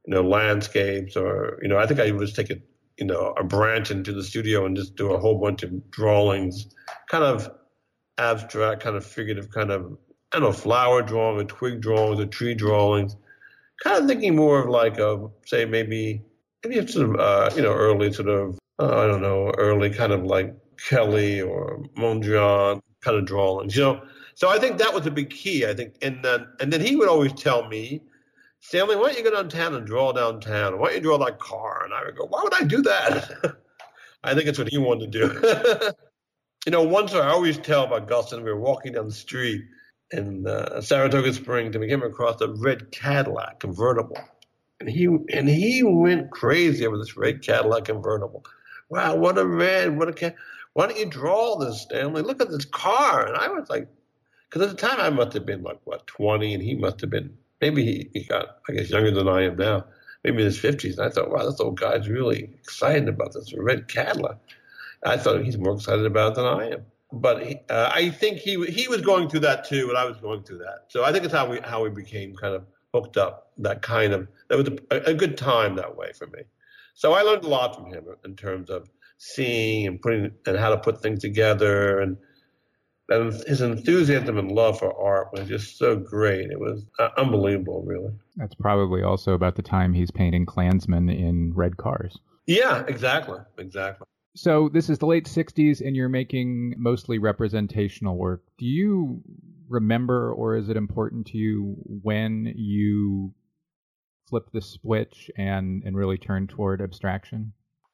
you 0.05 0.13
know, 0.13 0.21
landscapes 0.21 1.15
or 1.15 1.59
you 1.61 1.67
know, 1.67 1.77
I 1.77 1.85
think 1.87 1.99
I 1.99 2.11
would 2.11 2.21
just 2.21 2.35
take 2.35 2.49
a 2.49 2.57
you 2.97 3.05
know 3.05 3.33
a 3.37 3.43
branch 3.43 3.91
into 3.91 4.13
the 4.13 4.23
studio 4.23 4.65
and 4.65 4.75
just 4.75 4.95
do 4.95 5.11
a 5.11 5.19
whole 5.19 5.39
bunch 5.39 5.63
of 5.63 5.91
drawings, 5.91 6.67
kind 7.09 7.23
of 7.23 7.49
abstract, 8.17 8.83
kind 8.83 8.95
of 8.95 9.05
figurative, 9.05 9.49
kind 9.51 9.71
of 9.71 9.97
I 10.31 10.39
don't 10.39 10.43
know, 10.43 10.53
flower 10.53 11.01
drawing 11.01 11.39
or 11.39 11.43
twig 11.45 11.81
drawings 11.81 12.19
or 12.19 12.25
tree 12.27 12.53
drawings, 12.53 13.15
kind 13.83 14.01
of 14.01 14.07
thinking 14.07 14.35
more 14.35 14.59
of 14.59 14.69
like 14.69 14.99
a 14.99 15.27
say 15.45 15.65
maybe 15.65 16.21
maybe 16.63 16.85
sort 16.87 17.09
of 17.09 17.19
uh, 17.19 17.49
you 17.55 17.63
know 17.63 17.73
early 17.73 18.13
sort 18.13 18.29
of 18.29 18.59
uh, 18.79 18.99
I 18.99 19.07
don't 19.07 19.21
know 19.21 19.51
early 19.57 19.89
kind 19.89 20.13
of 20.13 20.23
like 20.23 20.55
Kelly 20.77 21.41
or 21.41 21.83
Mondrian 21.97 22.81
kind 23.01 23.17
of 23.17 23.25
drawings, 23.25 23.75
you 23.75 23.83
know 23.83 24.01
so 24.35 24.49
I 24.49 24.59
think 24.59 24.77
that 24.77 24.93
was 24.93 25.05
a 25.05 25.11
big 25.11 25.29
key. 25.29 25.65
I 25.65 25.73
think, 25.73 25.95
and 26.01 26.23
then 26.23 26.47
and 26.59 26.71
then 26.71 26.81
he 26.81 26.95
would 26.95 27.09
always 27.09 27.33
tell 27.33 27.67
me, 27.67 28.01
Stanley, 28.59 28.95
why 28.95 29.07
don't 29.07 29.17
you 29.17 29.23
go 29.23 29.35
downtown 29.35 29.75
and 29.75 29.85
draw 29.85 30.11
downtown? 30.11 30.79
Why 30.79 30.87
don't 30.87 30.95
you 30.97 31.01
draw 31.01 31.17
that 31.17 31.39
car? 31.39 31.83
And 31.83 31.93
I 31.93 32.05
would 32.05 32.15
go, 32.15 32.25
why 32.25 32.41
would 32.43 32.53
I 32.53 32.63
do 32.63 32.81
that? 32.83 33.55
I 34.23 34.35
think 34.35 34.47
it's 34.47 34.59
what 34.59 34.69
he 34.69 34.77
wanted 34.77 35.11
to 35.11 35.27
do. 35.27 35.91
you 36.65 36.71
know, 36.71 36.83
once 36.83 37.13
I 37.13 37.27
always 37.27 37.57
tell 37.57 37.83
about 37.83 38.07
Guston, 38.07 38.43
we 38.43 38.51
were 38.51 38.59
walking 38.59 38.93
down 38.93 39.07
the 39.07 39.13
street 39.13 39.63
in 40.11 40.45
uh, 40.45 40.79
Saratoga 40.79 41.33
Springs, 41.33 41.73
and 41.75 41.81
we 41.81 41.87
came 41.87 42.03
across 42.03 42.39
a 42.41 42.49
red 42.49 42.91
Cadillac 42.91 43.59
convertible, 43.59 44.17
and 44.79 44.89
he 44.89 45.05
and 45.05 45.49
he 45.49 45.81
went 45.83 46.29
crazy 46.31 46.85
over 46.85 46.97
this 46.97 47.17
red 47.17 47.41
Cadillac 47.41 47.85
convertible. 47.85 48.45
Wow, 48.89 49.15
what 49.15 49.37
a 49.37 49.45
red! 49.45 49.97
What 49.97 50.09
a 50.09 50.13
cat! 50.13 50.35
Why 50.73 50.87
don't 50.87 50.99
you 50.99 51.05
draw 51.05 51.57
this, 51.57 51.81
Stanley? 51.81 52.21
Look 52.21 52.41
at 52.41 52.51
this 52.51 52.65
car! 52.65 53.25
And 53.25 53.37
I 53.37 53.47
was 53.47 53.69
like, 53.69 53.87
because 54.51 54.69
at 54.69 54.77
the 54.77 54.87
time 54.87 54.99
I 54.99 55.09
must 55.09 55.33
have 55.33 55.45
been 55.45 55.63
like 55.63 55.79
what 55.85 56.05
20, 56.07 56.53
and 56.53 56.61
he 56.61 56.75
must 56.75 56.99
have 57.01 57.09
been 57.09 57.37
maybe 57.61 57.85
he, 57.85 58.09
he 58.13 58.23
got 58.23 58.57
I 58.69 58.73
guess 58.73 58.89
younger 58.89 59.11
than 59.11 59.29
I 59.29 59.43
am 59.43 59.55
now, 59.55 59.85
maybe 60.23 60.39
in 60.39 60.45
his 60.45 60.59
50s. 60.59 60.97
And 60.97 61.07
I 61.07 61.09
thought, 61.09 61.31
wow, 61.31 61.45
this 61.45 61.59
old 61.59 61.79
guy's 61.79 62.09
really 62.09 62.49
excited 62.59 63.07
about 63.07 63.33
this 63.33 63.53
red 63.55 63.87
Cadillac. 63.87 64.37
I 65.05 65.17
thought 65.17 65.43
he's 65.43 65.57
more 65.57 65.75
excited 65.75 66.05
about 66.05 66.33
it 66.33 66.35
than 66.35 66.45
I 66.45 66.69
am. 66.71 66.85
but 67.13 67.45
he, 67.45 67.55
uh, 67.69 67.91
I 67.93 68.09
think 68.09 68.39
he 68.39 68.63
he 68.65 68.87
was 68.87 69.01
going 69.01 69.29
through 69.29 69.41
that 69.41 69.63
too, 69.63 69.89
and 69.89 69.97
I 69.97 70.05
was 70.05 70.17
going 70.17 70.43
through 70.43 70.59
that. 70.59 70.85
So 70.89 71.03
I 71.03 71.11
think 71.11 71.23
it's 71.23 71.33
how 71.33 71.49
we 71.49 71.59
how 71.63 71.83
we 71.83 71.89
became 71.89 72.35
kind 72.35 72.53
of 72.53 72.65
hooked 72.93 73.17
up. 73.17 73.51
That 73.57 73.81
kind 73.81 74.13
of 74.13 74.27
that 74.49 74.57
was 74.57 74.67
a, 74.91 75.11
a 75.11 75.13
good 75.13 75.37
time 75.37 75.75
that 75.75 75.95
way 75.95 76.11
for 76.13 76.27
me. 76.27 76.41
So 76.93 77.13
I 77.13 77.21
learned 77.21 77.45
a 77.45 77.47
lot 77.47 77.75
from 77.75 77.85
him 77.85 78.05
in 78.25 78.35
terms 78.35 78.69
of 78.69 78.89
seeing 79.17 79.87
and 79.87 80.01
putting 80.01 80.31
and 80.45 80.57
how 80.57 80.69
to 80.71 80.77
put 80.77 81.01
things 81.01 81.19
together 81.19 81.99
and 81.99 82.17
and 83.11 83.33
his 83.45 83.61
enthusiasm 83.61 84.37
and 84.37 84.51
love 84.51 84.79
for 84.79 84.93
art 84.99 85.29
was 85.33 85.47
just 85.47 85.77
so 85.77 85.95
great. 85.95 86.49
It 86.49 86.59
was 86.59 86.85
uh, 86.99 87.09
unbelievable, 87.17 87.83
really. 87.85 88.13
That's 88.37 88.55
probably 88.55 89.03
also 89.03 89.33
about 89.33 89.55
the 89.55 89.61
time 89.61 89.93
he's 89.93 90.11
painting 90.11 90.45
Klansmen 90.45 91.09
in 91.09 91.53
red 91.53 91.77
cars. 91.77 92.17
Yeah, 92.47 92.83
exactly, 92.87 93.39
exactly. 93.57 94.05
So 94.35 94.69
this 94.69 94.89
is 94.89 94.97
the 94.97 95.05
late 95.05 95.25
60s 95.25 95.85
and 95.85 95.95
you're 95.95 96.09
making 96.09 96.75
mostly 96.77 97.17
representational 97.17 98.17
work. 98.17 98.43
Do 98.57 98.65
you 98.65 99.21
remember 99.67 100.31
or 100.33 100.55
is 100.55 100.69
it 100.69 100.77
important 100.77 101.27
to 101.27 101.37
you 101.37 101.75
when 101.85 102.53
you 102.55 103.33
flipped 104.29 104.53
the 104.53 104.61
switch 104.61 105.29
and, 105.37 105.83
and 105.83 105.97
really 105.97 106.17
turned 106.17 106.49
toward 106.49 106.81
abstraction? 106.81 107.51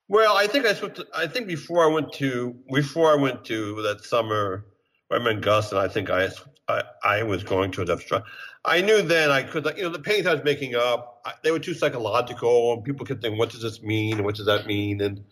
Well, 0.07 0.37
I 0.37 0.47
think 0.47 0.65
I 0.65 0.73
switched, 0.73 1.01
I 1.13 1.27
think 1.27 1.47
before 1.47 1.83
I 1.83 1.93
went 1.93 2.13
to 2.13 2.55
before 2.71 3.11
I 3.11 3.15
went 3.15 3.43
to 3.45 3.81
that 3.81 4.05
summer 4.05 4.65
I 5.11 5.19
met 5.19 5.41
Gus 5.41 5.71
and 5.71 5.79
I 5.79 5.87
think 5.87 6.09
I, 6.09 6.29
I, 6.67 6.83
I 7.03 7.23
was 7.23 7.43
going 7.43 7.71
to 7.71 7.81
a 7.81 7.91
abstract. 7.91 8.27
I 8.65 8.81
knew 8.81 9.01
then 9.01 9.29
I 9.29 9.43
could, 9.43 9.65
you 9.77 9.83
know, 9.83 9.89
the 9.89 9.99
paintings 9.99 10.27
I 10.27 10.33
was 10.33 10.43
making 10.43 10.75
up, 10.75 11.25
they 11.43 11.51
were 11.51 11.59
too 11.59 11.73
psychological, 11.73 12.73
and 12.73 12.83
people 12.83 13.05
kept 13.05 13.21
thinking, 13.21 13.39
what 13.39 13.49
does 13.49 13.61
this 13.61 13.81
mean, 13.81 14.17
and 14.17 14.25
what 14.25 14.35
does 14.35 14.45
that 14.45 14.67
mean? 14.67 14.99
And 15.01 15.23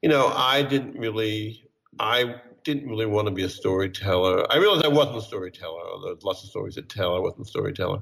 you 0.00 0.08
know, 0.08 0.28
I 0.28 0.62
didn't 0.62 0.98
really, 0.98 1.64
I 1.98 2.36
didn't 2.64 2.88
really 2.88 3.06
want 3.06 3.26
to 3.28 3.30
be 3.32 3.44
a 3.44 3.48
storyteller. 3.48 4.50
I 4.50 4.56
realized 4.56 4.84
I 4.84 4.88
wasn't 4.88 5.18
a 5.18 5.22
storyteller. 5.22 5.82
There's 6.04 6.24
lots 6.24 6.42
of 6.42 6.50
stories 6.50 6.74
to 6.74 6.82
tell. 6.82 7.14
I 7.14 7.20
wasn't 7.20 7.46
a 7.46 7.50
storyteller. 7.50 8.00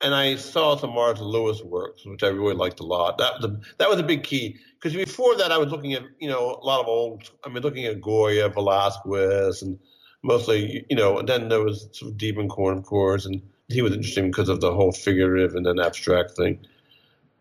And 0.00 0.14
I 0.14 0.36
saw 0.36 0.76
some 0.76 0.90
Morris 0.90 1.20
Louis 1.20 1.60
works, 1.64 2.06
which 2.06 2.22
I 2.22 2.28
really 2.28 2.54
liked 2.54 2.80
a 2.80 2.84
lot. 2.84 3.18
That 3.18 3.34
was 3.36 3.44
a, 3.46 3.60
that 3.78 3.88
was 3.88 3.98
a 3.98 4.04
big 4.04 4.22
key 4.22 4.56
because 4.74 4.94
before 4.94 5.36
that 5.36 5.50
I 5.50 5.58
was 5.58 5.70
looking 5.70 5.94
at 5.94 6.02
you 6.20 6.28
know 6.28 6.58
a 6.62 6.64
lot 6.64 6.80
of 6.80 6.86
old. 6.86 7.30
I 7.44 7.48
mean, 7.48 7.62
looking 7.62 7.86
at 7.86 8.00
Goya, 8.00 8.48
Velasquez, 8.48 9.62
and 9.62 9.78
mostly 10.22 10.84
you 10.88 10.96
know. 10.96 11.18
And 11.18 11.28
then 11.28 11.48
there 11.48 11.62
was 11.62 11.88
sort 11.92 12.12
of 12.12 12.18
Diebenkorn, 12.18 12.78
of 12.78 12.84
course, 12.84 13.26
and 13.26 13.42
he 13.68 13.82
was 13.82 13.92
interesting 13.92 14.30
because 14.30 14.48
of 14.48 14.60
the 14.60 14.72
whole 14.72 14.92
figurative 14.92 15.54
and 15.54 15.66
then 15.66 15.78
abstract 15.78 16.36
thing 16.36 16.58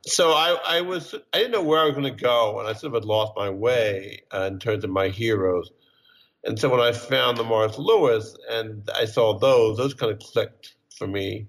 so 0.07 0.31
I, 0.31 0.57
I 0.65 0.81
was 0.81 1.13
I 1.33 1.37
didn't 1.37 1.51
know 1.51 1.61
where 1.61 1.81
I 1.81 1.85
was 1.85 1.95
going 1.95 2.15
to 2.15 2.23
go, 2.23 2.59
and 2.59 2.67
I 2.67 2.73
sort 2.73 2.93
of 2.95 3.01
had 3.01 3.05
lost 3.05 3.33
my 3.35 3.49
way 3.49 4.21
uh, 4.33 4.49
in 4.51 4.57
terms 4.57 4.83
of 4.83 4.89
my 4.89 5.09
heroes. 5.09 5.69
And 6.43 6.57
so 6.57 6.69
when 6.69 6.79
I 6.79 6.93
found 6.93 7.37
the 7.37 7.43
Morris 7.43 7.77
Louis 7.77 8.35
and 8.49 8.89
I 8.95 9.05
saw 9.05 9.37
those, 9.37 9.77
those 9.77 9.93
kind 9.93 10.11
of 10.11 10.19
clicked 10.19 10.75
for 10.97 11.07
me. 11.07 11.47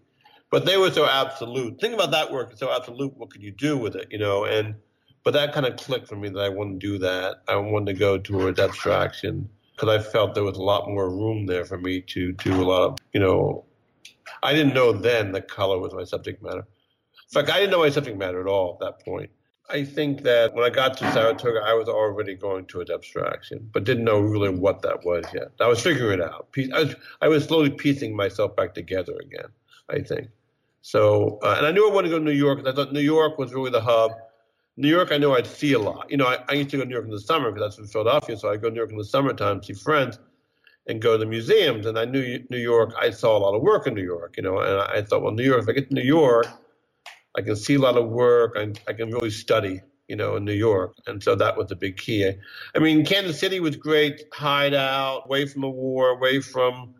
But 0.50 0.66
they 0.66 0.76
were 0.76 0.90
so 0.90 1.06
absolute. 1.06 1.80
Think 1.80 1.94
about 1.94 2.10
that 2.10 2.32
work; 2.32 2.50
it's 2.50 2.60
so 2.60 2.74
absolute. 2.74 3.16
What 3.16 3.30
could 3.30 3.42
you 3.42 3.52
do 3.52 3.78
with 3.78 3.94
it, 3.94 4.08
you 4.10 4.18
know? 4.18 4.44
And 4.44 4.74
but 5.22 5.34
that 5.34 5.52
kind 5.52 5.66
of 5.66 5.76
clicked 5.76 6.08
for 6.08 6.16
me 6.16 6.28
that 6.30 6.40
I 6.40 6.48
wanted 6.48 6.80
to 6.80 6.86
do 6.86 6.98
that. 6.98 7.42
I 7.46 7.56
wanted 7.56 7.92
to 7.92 7.98
go 7.98 8.18
towards 8.18 8.58
abstraction 8.58 9.48
because 9.78 10.00
I 10.00 10.02
felt 10.02 10.34
there 10.34 10.44
was 10.44 10.58
a 10.58 10.62
lot 10.62 10.88
more 10.88 11.08
room 11.08 11.46
there 11.46 11.64
for 11.64 11.78
me 11.78 12.00
to 12.00 12.32
do 12.32 12.54
a 12.60 12.64
lot 12.64 12.82
of, 12.82 12.98
you 13.12 13.20
know. 13.20 13.64
I 14.42 14.52
didn't 14.52 14.74
know 14.74 14.92
then 14.92 15.32
that 15.32 15.48
color 15.48 15.78
was 15.78 15.94
my 15.94 16.04
subject 16.04 16.42
matter. 16.42 16.60
In 16.60 17.32
fact, 17.32 17.48
I 17.48 17.60
didn't 17.60 17.70
know 17.70 17.78
my 17.78 17.90
subject 17.90 18.18
matter 18.18 18.40
at 18.40 18.46
all 18.46 18.74
at 18.74 18.80
that 18.80 19.04
point. 19.04 19.30
I 19.70 19.84
think 19.84 20.22
that 20.22 20.54
when 20.54 20.64
I 20.64 20.70
got 20.70 20.96
to 20.98 21.12
Saratoga, 21.12 21.60
I 21.60 21.74
was 21.74 21.88
already 21.88 22.34
going 22.34 22.66
towards 22.66 22.90
abstraction, 22.90 23.68
but 23.72 23.84
didn't 23.84 24.04
know 24.04 24.18
really 24.18 24.48
what 24.48 24.82
that 24.82 25.04
was 25.04 25.24
yet. 25.32 25.52
I 25.60 25.66
was 25.66 25.80
figuring 25.80 26.20
it 26.20 26.22
out. 26.22 26.48
I 26.74 26.82
was, 26.82 26.94
I 27.20 27.28
was 27.28 27.44
slowly 27.44 27.70
piecing 27.70 28.16
myself 28.16 28.56
back 28.56 28.74
together 28.74 29.14
again, 29.20 29.48
I 29.88 30.00
think. 30.00 30.28
So, 30.82 31.38
uh, 31.42 31.54
and 31.58 31.66
I 31.66 31.72
knew 31.72 31.88
I 31.88 31.92
wanted 31.92 32.08
to 32.08 32.14
go 32.14 32.18
to 32.18 32.24
New 32.24 32.30
York 32.30 32.66
I 32.66 32.72
thought 32.72 32.92
New 32.92 33.00
York 33.00 33.38
was 33.38 33.52
really 33.52 33.70
the 33.70 33.80
hub. 33.80 34.12
New 34.78 34.88
York, 34.88 35.12
I 35.12 35.18
knew 35.18 35.32
I'd 35.34 35.46
see 35.46 35.74
a 35.74 35.78
lot. 35.78 36.10
You 36.10 36.16
know, 36.16 36.26
I, 36.26 36.38
I 36.48 36.52
used 36.54 36.70
to 36.70 36.78
go 36.78 36.84
to 36.84 36.88
New 36.88 36.94
York 36.94 37.06
in 37.06 37.10
the 37.10 37.20
summer 37.20 37.50
because 37.52 37.70
that's 37.70 37.78
in 37.78 37.86
Philadelphia, 37.86 38.36
so 38.36 38.50
I 38.50 38.56
go 38.56 38.68
to 38.68 38.70
New 38.70 38.80
York 38.80 38.90
in 38.90 38.98
the 38.98 39.04
summertime, 39.04 39.62
see 39.62 39.74
friends, 39.74 40.18
and 40.86 41.02
go 41.02 41.12
to 41.12 41.18
the 41.18 41.26
museums. 41.26 41.84
And 41.84 41.98
I 41.98 42.06
knew 42.06 42.42
New 42.48 42.58
York, 42.58 42.94
I 42.98 43.10
saw 43.10 43.36
a 43.36 43.40
lot 43.40 43.54
of 43.54 43.62
work 43.62 43.86
in 43.86 43.94
New 43.94 44.04
York, 44.04 44.36
you 44.38 44.42
know, 44.42 44.58
and 44.58 44.80
I 44.80 45.02
thought, 45.02 45.22
well, 45.22 45.32
New 45.32 45.44
York, 45.44 45.62
if 45.62 45.68
I 45.68 45.72
get 45.72 45.88
to 45.88 45.94
New 45.94 46.02
York– 46.02 46.46
I 47.38 47.42
can 47.42 47.54
see 47.54 47.74
a 47.74 47.78
lot 47.78 47.96
of 47.96 48.08
work. 48.08 48.56
I, 48.56 48.72
I 48.88 48.92
can 48.94 49.12
really 49.12 49.30
study, 49.30 49.80
you 50.08 50.16
know, 50.16 50.36
in 50.36 50.44
New 50.44 50.52
York. 50.52 50.96
And 51.06 51.22
so 51.22 51.36
that 51.36 51.56
was 51.56 51.70
a 51.70 51.76
big 51.76 51.96
key. 51.96 52.28
I 52.74 52.78
mean, 52.80 53.04
Kansas 53.04 53.38
City 53.38 53.60
was 53.60 53.76
great, 53.76 54.24
hideout, 54.32 55.26
away 55.26 55.46
from 55.46 55.62
the 55.62 55.68
war, 55.68 56.10
away 56.10 56.40
from, 56.40 56.94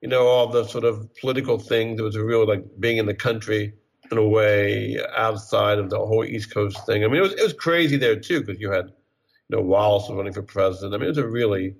you 0.00 0.08
know, 0.08 0.26
all 0.26 0.46
the 0.46 0.64
sort 0.68 0.84
of 0.84 1.12
political 1.16 1.58
things. 1.58 1.98
It 1.98 2.02
was 2.02 2.14
a 2.14 2.24
real 2.24 2.46
like 2.46 2.64
being 2.78 2.98
in 2.98 3.06
the 3.06 3.14
country 3.14 3.74
in 4.12 4.18
a 4.18 4.28
way 4.28 4.98
outside 5.16 5.78
of 5.78 5.90
the 5.90 5.98
whole 5.98 6.24
East 6.24 6.52
Coast 6.52 6.84
thing. 6.86 7.02
I 7.02 7.08
mean, 7.08 7.16
it 7.16 7.22
was 7.22 7.32
it 7.32 7.42
was 7.42 7.54
crazy 7.54 7.96
there 7.96 8.20
too 8.20 8.42
because 8.42 8.60
you 8.60 8.70
had, 8.70 8.86
you 9.48 9.56
know, 9.56 9.62
Wallace 9.62 10.08
was 10.08 10.16
running 10.16 10.34
for 10.34 10.42
president. 10.42 10.94
I 10.94 10.98
mean, 10.98 11.06
it 11.06 11.08
was 11.08 11.18
a 11.18 11.26
really 11.26 11.74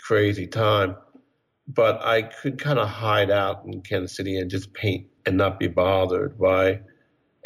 crazy 0.00 0.46
time. 0.46 0.96
But 1.68 2.04
I 2.04 2.22
could 2.22 2.58
kind 2.58 2.78
of 2.78 2.88
hide 2.88 3.30
out 3.30 3.64
in 3.66 3.82
Kansas 3.82 4.16
City 4.16 4.36
and 4.38 4.50
just 4.50 4.72
paint 4.74 5.06
and 5.26 5.36
not 5.36 5.58
be 5.60 5.68
bothered 5.68 6.38
by 6.38 6.80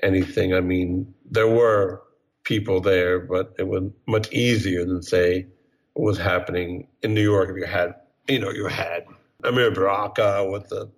anything. 0.02 0.54
I 0.54 0.60
mean, 0.60 1.12
there 1.30 1.48
were 1.48 2.02
people 2.44 2.80
there, 2.80 3.20
but 3.20 3.54
it 3.58 3.68
was 3.68 3.90
much 4.06 4.32
easier 4.32 4.84
than 4.84 5.02
say 5.02 5.46
what 5.94 6.04
was 6.04 6.18
happening 6.18 6.88
in 7.02 7.14
New 7.14 7.22
York. 7.22 7.50
If 7.50 7.56
you 7.56 7.66
had, 7.66 7.94
you 8.28 8.38
know, 8.38 8.50
you 8.50 8.66
had 8.66 9.04
Amiri 9.42 9.74
Baraka 9.74 10.48
with 10.50 10.68
the, 10.68 10.90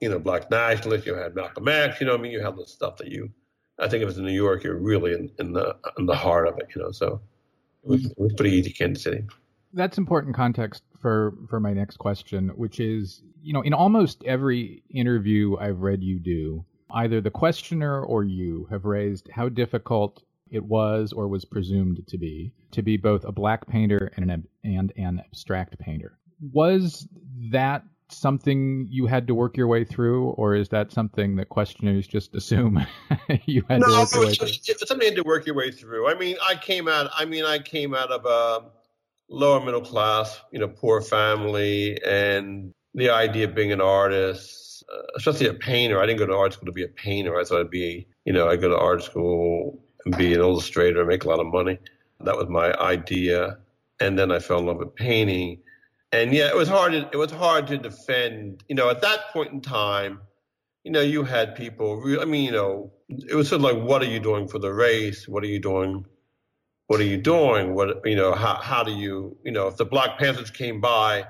you 0.00 0.08
know, 0.08 0.18
black 0.18 0.50
nationalists. 0.50 1.06
You 1.06 1.14
had 1.14 1.34
Malcolm 1.34 1.68
X. 1.68 2.00
You 2.00 2.06
know, 2.06 2.14
I 2.14 2.18
mean, 2.18 2.32
you 2.32 2.40
had 2.40 2.56
the 2.56 2.66
stuff 2.66 2.96
that 2.98 3.08
you. 3.08 3.30
I 3.78 3.88
think 3.88 4.02
if 4.02 4.08
it's 4.08 4.18
in 4.18 4.24
New 4.24 4.32
York, 4.32 4.62
you're 4.62 4.78
really 4.78 5.12
in, 5.12 5.30
in 5.38 5.52
the 5.52 5.76
in 5.98 6.06
the 6.06 6.14
heart 6.14 6.46
of 6.46 6.58
it. 6.58 6.68
You 6.74 6.82
know, 6.82 6.90
so 6.90 7.20
it 7.82 7.88
was, 7.88 8.06
it 8.06 8.18
was 8.18 8.32
pretty 8.34 8.56
easy, 8.56 8.72
Kansas 8.72 9.02
City. 9.02 9.24
That's 9.72 9.98
important 9.98 10.36
context 10.36 10.82
for 11.00 11.34
for 11.48 11.60
my 11.60 11.72
next 11.72 11.96
question, 11.98 12.50
which 12.50 12.78
is, 12.80 13.22
you 13.42 13.52
know, 13.52 13.62
in 13.62 13.74
almost 13.74 14.22
every 14.24 14.82
interview 14.90 15.56
I've 15.58 15.80
read 15.80 16.02
you 16.02 16.18
do, 16.20 16.64
either 16.92 17.20
the 17.20 17.30
questioner 17.30 18.02
or 18.02 18.24
you 18.24 18.68
have 18.70 18.84
raised 18.84 19.28
how 19.34 19.48
difficult 19.48 20.22
it 20.50 20.64
was 20.64 21.12
or 21.12 21.26
was 21.26 21.44
presumed 21.44 22.06
to 22.06 22.16
be 22.16 22.52
to 22.70 22.82
be 22.82 22.96
both 22.96 23.24
a 23.24 23.32
black 23.32 23.66
painter 23.66 24.12
and 24.16 24.30
an, 24.30 24.46
and 24.62 24.92
an 24.96 25.20
abstract 25.24 25.78
painter. 25.78 26.18
Was 26.52 27.08
that 27.50 27.82
something 28.08 28.86
you 28.90 29.06
had 29.06 29.26
to 29.26 29.34
work 29.34 29.56
your 29.56 29.66
way 29.66 29.84
through, 29.84 30.30
or 30.30 30.54
is 30.54 30.68
that 30.70 30.92
something 30.92 31.36
that 31.36 31.48
questioners 31.48 32.06
just 32.06 32.34
assume 32.34 32.84
you 33.46 33.64
had 33.68 33.80
no, 33.80 33.86
to 33.86 33.92
work 33.92 34.12
your 34.12 34.24
way 34.26 34.34
through? 34.34 34.48
It's 34.48 34.88
something 34.88 35.06
you 35.06 35.14
had 35.14 35.22
to 35.22 35.24
work 35.24 35.46
your 35.46 35.56
way 35.56 35.70
through. 35.70 36.08
I 36.08 36.14
mean, 36.14 36.36
I 36.46 36.56
came 36.56 36.88
out. 36.88 37.10
I 37.16 37.24
mean, 37.24 37.44
I 37.44 37.58
came 37.58 37.94
out 37.94 38.10
of 38.10 38.24
a 38.26 38.70
lower 39.28 39.64
middle 39.64 39.80
class, 39.80 40.40
you 40.52 40.58
know, 40.58 40.68
poor 40.68 41.00
family, 41.00 42.00
and 42.04 42.72
the 42.94 43.10
idea 43.10 43.44
of 43.46 43.54
being 43.54 43.72
an 43.72 43.80
artist 43.80 44.64
uh, 44.92 45.02
especially 45.16 45.46
a 45.46 45.54
painter. 45.54 46.00
I 46.00 46.06
didn't 46.06 46.18
go 46.18 46.26
to 46.26 46.36
art 46.36 46.52
school 46.52 46.66
to 46.66 46.72
be 46.72 46.84
a 46.84 46.88
painter. 46.88 47.38
I 47.38 47.44
thought 47.44 47.60
I'd 47.60 47.70
be, 47.70 48.06
you 48.24 48.32
know, 48.32 48.48
I 48.48 48.56
go 48.56 48.68
to 48.68 48.76
art 48.76 49.02
school 49.02 49.82
and 50.04 50.16
be 50.16 50.34
an 50.34 50.40
illustrator, 50.40 51.04
make 51.04 51.24
a 51.24 51.28
lot 51.28 51.40
of 51.40 51.46
money. 51.46 51.78
That 52.20 52.36
was 52.36 52.48
my 52.48 52.72
idea. 52.74 53.58
And 54.00 54.18
then 54.18 54.30
I 54.30 54.38
fell 54.38 54.58
in 54.58 54.66
love 54.66 54.78
with 54.78 54.94
painting. 54.94 55.60
And 56.14 56.32
yeah, 56.32 56.48
it 56.48 56.56
was 56.56 56.68
hard. 56.68 56.92
To, 56.92 57.08
it 57.12 57.16
was 57.16 57.30
hard 57.30 57.66
to 57.68 57.78
defend. 57.78 58.64
You 58.68 58.74
know, 58.74 58.90
at 58.90 59.00
that 59.02 59.30
point 59.32 59.52
in 59.52 59.60
time, 59.60 60.20
you 60.84 60.92
know, 60.92 61.00
you 61.00 61.24
had 61.24 61.54
people. 61.54 62.02
I 62.20 62.24
mean, 62.24 62.44
you 62.44 62.52
know, 62.52 62.92
it 63.08 63.34
was 63.34 63.48
sort 63.48 63.60
of 63.60 63.62
like, 63.62 63.82
what 63.82 64.02
are 64.02 64.10
you 64.10 64.20
doing 64.20 64.48
for 64.48 64.58
the 64.58 64.72
race? 64.72 65.26
What 65.28 65.42
are 65.42 65.48
you 65.48 65.60
doing? 65.60 66.04
What 66.86 67.00
are 67.00 67.04
you 67.04 67.16
doing? 67.16 67.74
What 67.74 68.06
you 68.06 68.16
know? 68.16 68.34
How 68.34 68.56
how 68.56 68.82
do 68.82 68.92
you? 68.92 69.36
You 69.44 69.52
know, 69.52 69.68
if 69.68 69.76
the 69.76 69.86
Black 69.86 70.18
Panthers 70.18 70.50
came 70.50 70.80
by 70.80 71.26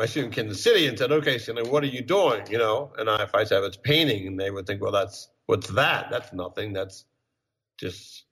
I 0.00 0.06
see 0.06 0.20
in 0.20 0.30
Kansas 0.30 0.62
City 0.62 0.86
and 0.86 0.98
said, 0.98 1.12
okay, 1.12 1.38
so 1.38 1.54
what 1.66 1.82
are 1.82 1.88
you 1.88 2.02
doing? 2.02 2.42
You 2.50 2.58
know, 2.58 2.92
and 2.98 3.10
I, 3.10 3.22
if 3.22 3.34
I 3.34 3.44
said 3.44 3.62
it's 3.64 3.76
painting, 3.76 4.26
and 4.26 4.40
they 4.40 4.50
would 4.50 4.66
think, 4.66 4.80
well, 4.80 4.92
that's 4.92 5.28
what's 5.46 5.68
that? 5.68 6.10
That's 6.10 6.32
nothing. 6.32 6.72
That's 6.72 7.04
just 7.78 8.24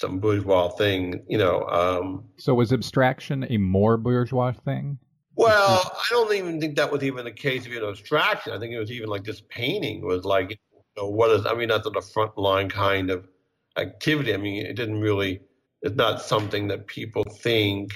some 0.00 0.18
bourgeois 0.18 0.68
thing, 0.70 1.22
you 1.28 1.38
know. 1.38 1.62
Um, 1.64 2.24
so 2.36 2.54
was 2.54 2.72
abstraction 2.72 3.46
a 3.48 3.56
more 3.58 3.96
bourgeois 3.96 4.52
thing? 4.52 4.98
Well, 5.34 5.82
I 5.94 6.06
don't 6.10 6.32
even 6.32 6.60
think 6.60 6.76
that 6.76 6.90
was 6.90 7.02
even 7.02 7.24
the 7.24 7.32
case 7.32 7.66
of 7.66 7.72
you 7.72 7.80
know, 7.80 7.90
abstraction. 7.90 8.52
I 8.52 8.58
think 8.58 8.72
it 8.72 8.78
was 8.78 8.90
even 8.90 9.08
like 9.08 9.22
just 9.22 9.48
painting 9.48 10.04
was 10.04 10.24
like, 10.24 10.50
you 10.50 10.56
know, 10.96 11.08
what 11.08 11.30
is? 11.30 11.46
I 11.46 11.54
mean, 11.54 11.68
that's 11.68 11.84
not 11.84 11.96
a 11.96 12.02
front 12.02 12.38
line 12.38 12.68
kind 12.68 13.10
of 13.10 13.28
activity. 13.76 14.32
I 14.32 14.38
mean, 14.38 14.64
it 14.64 14.74
didn't 14.74 15.00
really. 15.00 15.40
It's 15.82 15.96
not 15.96 16.22
something 16.22 16.68
that 16.68 16.86
people 16.86 17.22
think 17.24 17.92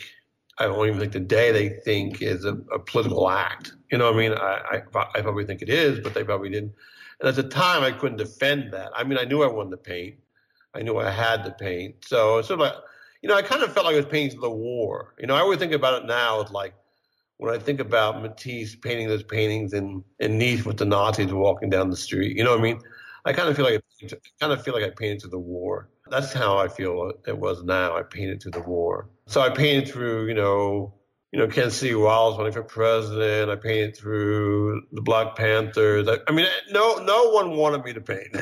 I 0.60 0.66
don't 0.66 0.86
even 0.86 1.00
think 1.00 1.12
today 1.12 1.52
they 1.52 1.70
think 1.70 2.20
is 2.20 2.44
a, 2.44 2.52
a 2.72 2.78
political 2.78 3.30
act. 3.30 3.72
You 3.90 3.96
know, 3.96 4.12
I 4.12 4.16
mean, 4.16 4.32
I, 4.32 4.82
I, 4.94 5.06
I 5.14 5.22
probably 5.22 5.46
think 5.46 5.62
it 5.62 5.70
is, 5.70 6.00
but 6.00 6.12
they 6.12 6.22
probably 6.22 6.50
didn't. 6.50 6.74
And 7.18 7.28
at 7.28 7.34
the 7.34 7.44
time, 7.44 7.82
I 7.82 7.92
couldn't 7.92 8.18
defend 8.18 8.72
that. 8.74 8.90
I 8.94 9.02
mean, 9.04 9.18
I 9.18 9.24
knew 9.24 9.42
I 9.42 9.46
wanted 9.46 9.70
to 9.70 9.76
paint. 9.78 10.16
I 10.74 10.82
knew 10.82 10.98
I 10.98 11.10
had 11.10 11.44
to 11.44 11.50
paint. 11.50 12.04
So 12.04 12.42
sort 12.42 12.60
of 12.60 12.66
like, 12.66 12.74
you 13.22 13.28
know, 13.28 13.36
I 13.36 13.42
kind 13.42 13.62
of 13.62 13.72
felt 13.72 13.86
like 13.86 13.94
I 13.94 13.98
was 13.98 14.06
painting 14.06 14.40
the 14.40 14.50
war. 14.50 15.14
You 15.18 15.26
know, 15.26 15.34
I 15.34 15.40
always 15.40 15.58
think 15.58 15.72
about 15.72 16.02
it 16.02 16.06
now 16.06 16.42
as 16.42 16.50
like, 16.50 16.74
when 17.38 17.54
I 17.54 17.58
think 17.58 17.80
about 17.80 18.20
Matisse 18.20 18.76
painting 18.76 19.08
those 19.08 19.22
paintings 19.22 19.72
in, 19.72 20.04
in 20.18 20.38
Nice 20.38 20.64
with 20.64 20.76
the 20.76 20.84
Nazis 20.84 21.32
walking 21.32 21.70
down 21.70 21.88
the 21.88 21.96
street. 21.96 22.36
You 22.36 22.44
know 22.44 22.50
what 22.50 22.60
I 22.60 22.62
mean? 22.62 22.80
I 23.24 23.32
kind 23.32 23.48
of 23.48 23.56
feel 23.56 23.64
like 23.64 23.82
I, 24.02 24.16
kind 24.40 24.52
of 24.52 24.62
feel 24.62 24.74
like 24.74 24.84
I 24.84 24.90
painted 24.90 25.22
through 25.22 25.30
the 25.30 25.38
war. 25.38 25.88
That's 26.10 26.32
how 26.32 26.58
I 26.58 26.68
feel 26.68 27.12
it 27.26 27.38
was 27.38 27.62
now. 27.62 27.96
I 27.96 28.02
painted 28.02 28.42
through 28.42 28.52
the 28.52 28.60
war. 28.60 29.08
So 29.26 29.40
I 29.40 29.48
painted 29.50 29.88
through, 29.88 30.28
you 30.28 30.34
know, 30.34 30.94
you 31.32 31.38
know, 31.38 31.46
Ken 31.46 31.70
C. 31.70 31.94
Wallace 31.94 32.36
running 32.38 32.52
for 32.52 32.62
president. 32.62 33.50
I 33.50 33.56
painted 33.56 33.96
through 33.96 34.82
the 34.90 35.00
Black 35.00 35.36
Panthers. 35.36 36.08
I, 36.08 36.18
I 36.26 36.32
mean, 36.32 36.46
no, 36.70 36.96
no 36.96 37.30
one 37.30 37.52
wanted 37.52 37.84
me 37.84 37.92
to 37.92 38.00
paint. 38.00 38.36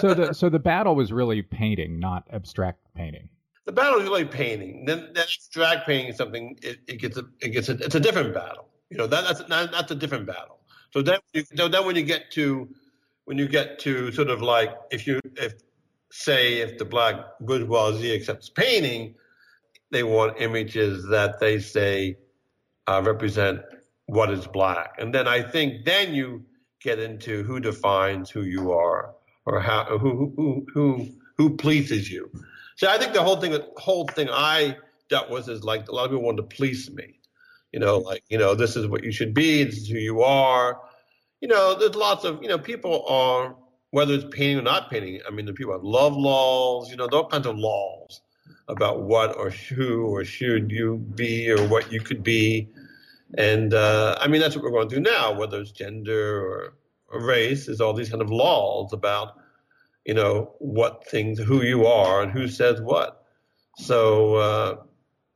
so 0.00 0.14
the 0.14 0.32
so 0.32 0.48
the 0.48 0.58
battle 0.58 0.94
was 0.94 1.12
really 1.12 1.42
painting, 1.42 2.00
not 2.00 2.26
abstract 2.32 2.80
painting. 2.94 3.28
The 3.66 3.72
battle 3.72 4.00
is 4.00 4.04
really 4.04 4.24
painting. 4.24 4.86
Then 4.86 5.10
that 5.14 5.24
abstract 5.24 5.86
painting 5.86 6.08
is 6.08 6.16
something. 6.16 6.58
It, 6.62 6.78
it 6.86 6.96
gets 6.96 7.18
a, 7.18 7.24
it 7.40 7.50
gets 7.50 7.68
a, 7.68 7.72
it's 7.72 7.94
a 7.94 8.00
different 8.00 8.32
battle. 8.32 8.68
You 8.88 8.96
know, 8.96 9.06
that, 9.06 9.24
that's 9.24 9.48
not, 9.48 9.70
that's 9.70 9.90
a 9.90 9.94
different 9.94 10.26
battle. 10.26 10.58
So 10.92 11.02
then, 11.02 11.18
you, 11.34 11.44
so 11.54 11.68
then 11.68 11.84
when 11.84 11.94
you 11.94 12.02
get 12.02 12.30
to 12.32 12.68
when 13.26 13.36
you 13.36 13.48
get 13.48 13.78
to 13.80 14.10
sort 14.12 14.28
of 14.28 14.40
like 14.40 14.74
if 14.90 15.06
you 15.06 15.20
if 15.36 15.52
say 16.10 16.58
if 16.58 16.78
the 16.78 16.84
black 16.86 17.16
bourgeoisie 17.40 18.14
accepts 18.14 18.48
painting, 18.48 19.14
they 19.90 20.02
want 20.02 20.40
images 20.40 21.06
that 21.10 21.38
they 21.38 21.60
say 21.60 22.16
uh, 22.90 23.00
represent 23.02 23.60
what 24.06 24.30
is 24.30 24.46
black. 24.46 24.96
And 24.98 25.14
then 25.14 25.28
I 25.28 25.42
think 25.42 25.84
then 25.84 26.12
you 26.12 26.44
get 26.82 26.98
into 26.98 27.44
who 27.44 27.60
defines 27.60 28.30
who 28.30 28.42
you 28.42 28.72
are 28.72 29.14
or 29.46 29.60
how 29.60 29.98
who 29.98 30.32
who 30.36 30.66
who 30.74 31.08
who 31.36 31.56
pleases 31.56 32.10
you. 32.10 32.30
So 32.76 32.88
I 32.88 32.98
think 32.98 33.12
the 33.12 33.22
whole 33.22 33.36
thing 33.36 33.52
the 33.52 33.68
whole 33.76 34.06
thing 34.08 34.28
I 34.30 34.76
dealt 35.08 35.30
with 35.30 35.48
is 35.48 35.62
like 35.62 35.88
a 35.88 35.94
lot 35.94 36.06
of 36.06 36.10
people 36.10 36.24
want 36.24 36.38
to 36.38 36.42
please 36.42 36.90
me. 36.90 37.20
You 37.72 37.78
know, 37.78 37.98
like, 37.98 38.24
you 38.28 38.38
know, 38.38 38.56
this 38.56 38.74
is 38.74 38.88
what 38.88 39.04
you 39.04 39.12
should 39.12 39.32
be, 39.32 39.62
this 39.62 39.76
is 39.76 39.88
who 39.88 39.98
you 39.98 40.22
are. 40.22 40.80
You 41.40 41.48
know, 41.48 41.76
there's 41.78 41.94
lots 41.94 42.24
of, 42.24 42.42
you 42.42 42.48
know, 42.48 42.58
people 42.58 43.06
are 43.06 43.54
whether 43.92 44.14
it's 44.14 44.24
painting 44.30 44.58
or 44.58 44.62
not 44.62 44.90
painting. 44.90 45.20
I 45.26 45.30
mean, 45.30 45.46
the 45.46 45.52
people 45.52 45.72
have 45.72 45.84
love 45.84 46.16
laws, 46.16 46.90
you 46.90 46.96
know, 46.96 47.08
all 47.12 47.28
kinds 47.28 47.46
of 47.46 47.56
laws 47.56 48.20
about 48.68 49.02
what 49.02 49.36
or 49.36 49.50
who 49.50 50.06
or 50.06 50.24
should 50.24 50.70
you 50.70 50.96
be 50.96 51.50
or 51.50 51.66
what 51.68 51.92
you 51.92 52.00
could 52.00 52.22
be. 52.22 52.68
And 53.36 53.74
uh, 53.74 54.16
I 54.20 54.28
mean, 54.28 54.40
that's 54.40 54.56
what 54.56 54.64
we're 54.64 54.70
going 54.70 54.88
through 54.88 55.00
now, 55.00 55.32
whether 55.32 55.60
it's 55.60 55.70
gender 55.70 56.40
or, 56.40 56.74
or 57.08 57.24
race, 57.24 57.68
is 57.68 57.80
all 57.80 57.92
these 57.92 58.08
kind 58.08 58.22
of 58.22 58.30
laws 58.30 58.92
about, 58.92 59.34
you 60.04 60.14
know, 60.14 60.54
what 60.58 61.06
things, 61.06 61.38
who 61.38 61.62
you 61.62 61.86
are 61.86 62.22
and 62.22 62.32
who 62.32 62.48
says 62.48 62.80
what. 62.80 63.24
So 63.76 64.34
uh, 64.34 64.76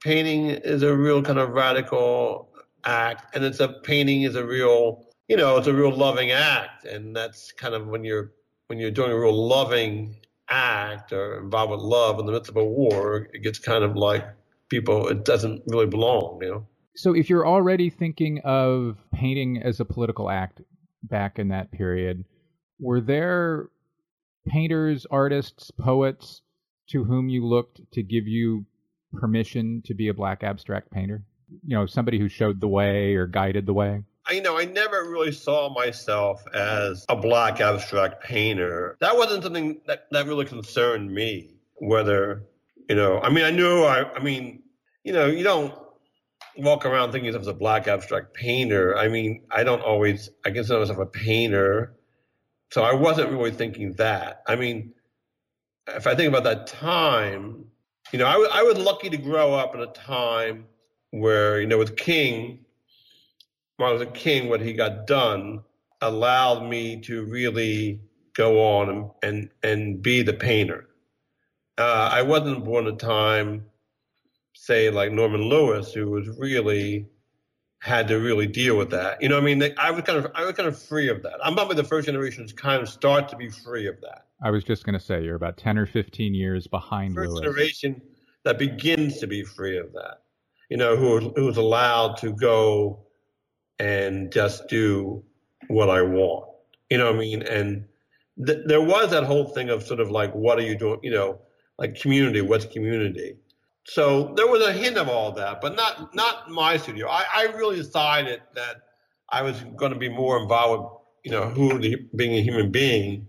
painting 0.03 0.51
is 0.51 0.83
a 0.83 0.95
real 0.95 1.23
kind 1.23 1.39
of 1.39 1.51
radical 1.51 2.51
act, 2.85 3.35
and 3.35 3.45
it's 3.45 3.61
a 3.61 3.69
painting 3.69 4.23
is 4.23 4.35
a 4.35 4.45
real, 4.45 5.07
you 5.29 5.37
know, 5.37 5.57
it's 5.57 5.69
a 5.69 5.75
real 5.75 5.95
loving 5.95 6.33
act, 6.33 6.85
and 6.85 7.15
that's 7.15 7.53
kind 7.53 7.75
of 7.75 7.87
when 7.87 8.05
you're 8.05 8.33
when 8.67 8.79
you're 8.79 8.91
doing 8.91 9.11
a 9.13 9.19
real 9.19 9.47
loving 9.47 10.17
act 10.49 11.13
or 11.13 11.39
involved 11.39 11.71
with 11.71 11.81
love 11.81 12.19
in 12.19 12.27
the 12.27 12.33
midst 12.33 12.51
of 12.51 12.57
a 12.57 12.65
war, 12.65 13.29
it 13.33 13.43
gets 13.43 13.59
kind 13.59 13.85
of 13.85 13.97
like 13.97 14.25
people, 14.69 15.09
it 15.09 15.25
doesn't 15.25 15.63
really 15.67 15.87
belong, 15.87 16.39
you 16.43 16.49
know. 16.49 16.67
So 16.97 17.15
if 17.15 17.29
you're 17.29 17.47
already 17.47 17.91
thinking 17.91 18.41
of 18.45 18.99
painting 19.13 19.61
as 19.63 19.81
a 19.81 19.85
political 19.85 20.31
act 20.31 20.61
back 21.03 21.39
in 21.39 21.49
that 21.49 21.73
period, 21.73 22.25
were 22.79 23.01
there 23.01 23.69
painters, 24.47 25.07
artists, 25.11 25.71
poets 25.73 26.43
to 26.89 27.05
whom 27.05 27.29
you 27.29 27.45
looked 27.47 27.81
to 27.93 28.03
give 28.03 28.29
you 28.29 28.65
permission 29.13 29.83
to 29.87 29.95
be 29.95 30.09
a 30.09 30.15
black 30.15 30.43
abstract 30.43 30.91
painter? 30.91 31.25
You 31.67 31.77
know, 31.77 31.87
somebody 31.87 32.19
who 32.19 32.29
showed 32.29 32.61
the 32.61 32.69
way 32.69 33.15
or 33.15 33.27
guided 33.27 33.67
the 33.67 33.75
way? 33.75 34.05
I, 34.27 34.33
you 34.33 34.43
know, 34.43 34.59
I 34.59 34.65
never 34.65 35.05
really 35.05 35.33
saw 35.33 35.73
myself 35.75 36.43
as 36.55 37.05
a 37.09 37.17
black 37.17 37.61
abstract 37.61 38.23
painter. 38.23 38.97
That 39.01 39.17
wasn't 39.17 39.43
something 39.43 39.81
that, 39.87 40.07
that 40.13 40.27
really 40.27 40.47
concerned 40.47 41.13
me. 41.13 41.51
Whether, 41.77 42.45
you 42.89 42.95
know, 42.95 43.21
I 43.21 43.31
mean, 43.31 43.45
I 43.45 43.51
knew, 43.51 43.83
I, 43.83 44.15
I 44.15 44.23
mean, 44.23 44.63
you 45.03 45.13
know, 45.13 45.27
you 45.27 45.43
don't 45.43 45.75
walk 46.57 46.87
around 46.87 47.13
thinking 47.13 47.35
of 47.35 47.41
as 47.41 47.47
a 47.47 47.55
black 47.55 47.89
abstract 47.89 48.35
painter. 48.35 48.97
I 48.97 49.09
mean, 49.09 49.43
I 49.51 49.65
don't 49.65 49.83
always, 49.83 50.31
I 50.45 50.51
consider 50.51 50.81
myself 50.81 50.99
a 50.99 51.07
painter. 51.07 51.95
So 52.71 52.83
I 52.83 52.95
wasn't 52.95 53.31
really 53.31 53.51
thinking 53.51 53.93
that. 53.95 54.43
I 54.47 54.57
mean, 54.57 54.95
if 55.89 56.07
I 56.07 56.15
think 56.15 56.29
about 56.29 56.45
that 56.45 56.67
time, 56.67 57.67
you 58.13 58.19
know, 58.19 58.27
I, 58.27 58.33
w- 58.33 58.51
I 58.53 58.63
was 58.63 58.79
lucky 58.79 59.11
to 59.11 59.17
grow 59.17 59.55
up 59.55 59.75
in 59.75 59.81
a 59.81 59.87
time 59.87 60.67
where, 61.11 61.61
you 61.61 61.67
know, 61.67 61.79
with 61.79 61.97
King, 61.97 62.65
was 63.79 64.01
a 64.01 64.07
king, 64.07 64.49
what 64.49 64.61
he 64.61 64.73
got 64.73 65.07
done 65.07 65.63
allowed 66.01 66.69
me 66.69 67.01
to 67.03 67.25
really 67.25 68.01
go 68.35 68.61
on 68.61 68.89
and, 68.89 69.11
and, 69.23 69.51
and 69.63 70.03
be 70.03 70.23
the 70.23 70.33
painter. 70.33 70.89
Uh, 71.79 72.09
I 72.13 72.23
wasn't 72.23 72.65
born 72.65 72.87
a 72.87 72.93
time 72.93 73.67
say 74.65 74.89
like 74.89 75.13
Norman 75.13 75.43
Lewis, 75.43 75.93
who 75.93 76.11
was 76.11 76.27
really 76.39 77.07
had 77.81 78.09
to 78.09 78.17
really 78.17 78.47
deal 78.47 78.79
with 78.79 78.91
that. 78.91 79.21
You 79.21 79.29
know, 79.29 79.37
I 79.37 79.43
mean, 79.43 79.63
I 79.77 79.91
was 79.91 80.03
kind 80.05 80.19
of 80.19 80.33
I 80.35 80.45
was 80.45 80.55
kind 80.55 80.67
of 80.67 80.81
free 80.81 81.09
of 81.11 81.23
that. 81.23 81.35
I'm 81.45 81.55
probably 81.55 81.77
the 81.77 81.85
first 81.85 82.07
generation 82.07 82.47
to 82.47 82.55
kind 82.55 82.83
of 82.83 82.89
start 82.89 83.29
to 83.29 83.37
be 83.37 83.51
free 83.51 83.87
of 83.87 84.01
that. 84.01 84.27
I 84.43 84.51
was 84.51 84.65
just 84.65 84.85
going 84.85 84.99
to 84.99 85.05
say 85.05 85.23
you're 85.23 85.37
about 85.37 85.59
ten 85.59 85.77
or 85.77 85.85
fifteen 85.85 86.35
years 86.35 86.67
behind 86.67 87.15
first 87.15 87.33
Lewis. 87.33 87.41
generation 87.41 88.01
that 88.45 88.59
begins 88.59 89.19
to 89.19 89.27
be 89.27 89.43
free 89.43 89.77
of 89.77 89.93
that. 89.93 90.23
You 90.71 90.79
know, 90.79 90.97
who 90.97 91.31
who 91.37 91.45
was 91.45 91.59
allowed 91.59 92.17
to 92.19 92.33
go 92.33 93.05
and 93.79 94.33
just 94.33 94.67
do 94.69 95.23
what 95.69 95.91
I 95.91 96.01
want. 96.01 96.49
You 96.89 96.99
know 96.99 97.07
what 97.07 97.17
I 97.17 97.19
mean? 97.19 97.43
And 97.43 97.85
th- 98.47 98.61
there 98.65 98.81
was 98.81 99.11
that 99.11 99.25
whole 99.25 99.45
thing 99.45 99.69
of 99.69 99.83
sort 99.83 100.01
of 100.01 100.11
like, 100.11 100.35
what 100.35 100.59
are 100.59 100.63
you 100.63 100.79
doing? 100.79 101.01
You 101.03 101.11
know, 101.11 101.41
like 101.79 102.01
community. 102.01 102.41
What's 102.41 102.65
community? 102.65 103.37
So 103.87 104.33
there 104.37 104.47
was 104.47 104.63
a 104.63 104.73
hint 104.73 104.97
of 104.97 105.09
all 105.09 105.33
that, 105.33 105.61
but 105.61 105.77
not 105.77 106.15
not 106.15 106.51
my 106.51 106.77
studio. 106.77 107.09
I, 107.09 107.25
I 107.35 107.43
really 107.55 107.77
decided 107.77 108.41
that 108.55 108.77
I 109.31 109.43
was 109.43 109.61
going 109.77 109.93
to 109.93 109.99
be 109.99 110.09
more 110.09 110.41
involved 110.41 110.83
with 110.83 110.91
you 111.25 111.31
know 111.33 111.49
who 111.49 111.79
the, 111.79 111.97
being 112.17 112.35
a 112.35 112.43
human 112.43 112.71
being, 112.71 113.29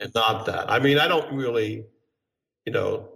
and 0.00 0.12
not 0.14 0.46
that. 0.46 0.70
I 0.70 0.80
mean, 0.80 0.98
I 0.98 1.06
don't 1.06 1.32
really, 1.34 1.84
you 2.64 2.72
know, 2.72 3.08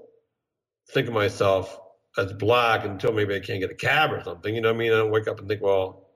think 0.93 1.09
of 1.09 1.15
myself 1.15 1.79
as 2.19 2.33
black 2.33 2.85
until 2.85 3.13
maybe 3.13 3.35
I 3.35 3.41
can't 3.41 3.61
get 3.61 3.71
a 3.71 3.75
cab 3.75 4.13
or 4.13 4.23
something. 4.23 4.55
You 4.55 4.61
know 4.61 4.69
what 4.69 4.77
I 4.77 4.79
mean? 4.79 4.93
I 4.93 4.97
don't 4.97 5.11
wake 5.11 5.29
up 5.29 5.39
and 5.39 5.49
think, 5.49 5.63
well, 5.63 6.09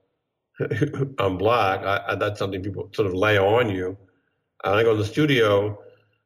I'm 1.19 1.37
black. 1.37 1.81
I, 1.81 2.01
I, 2.09 2.15
that's 2.15 2.39
something 2.39 2.61
people 2.61 2.89
sort 2.93 3.07
of 3.07 3.13
lay 3.13 3.37
on 3.37 3.69
you. 3.69 3.97
And 4.63 4.75
I 4.75 4.83
go 4.83 4.91
to 4.91 4.97
the 4.97 5.05
studio. 5.05 5.77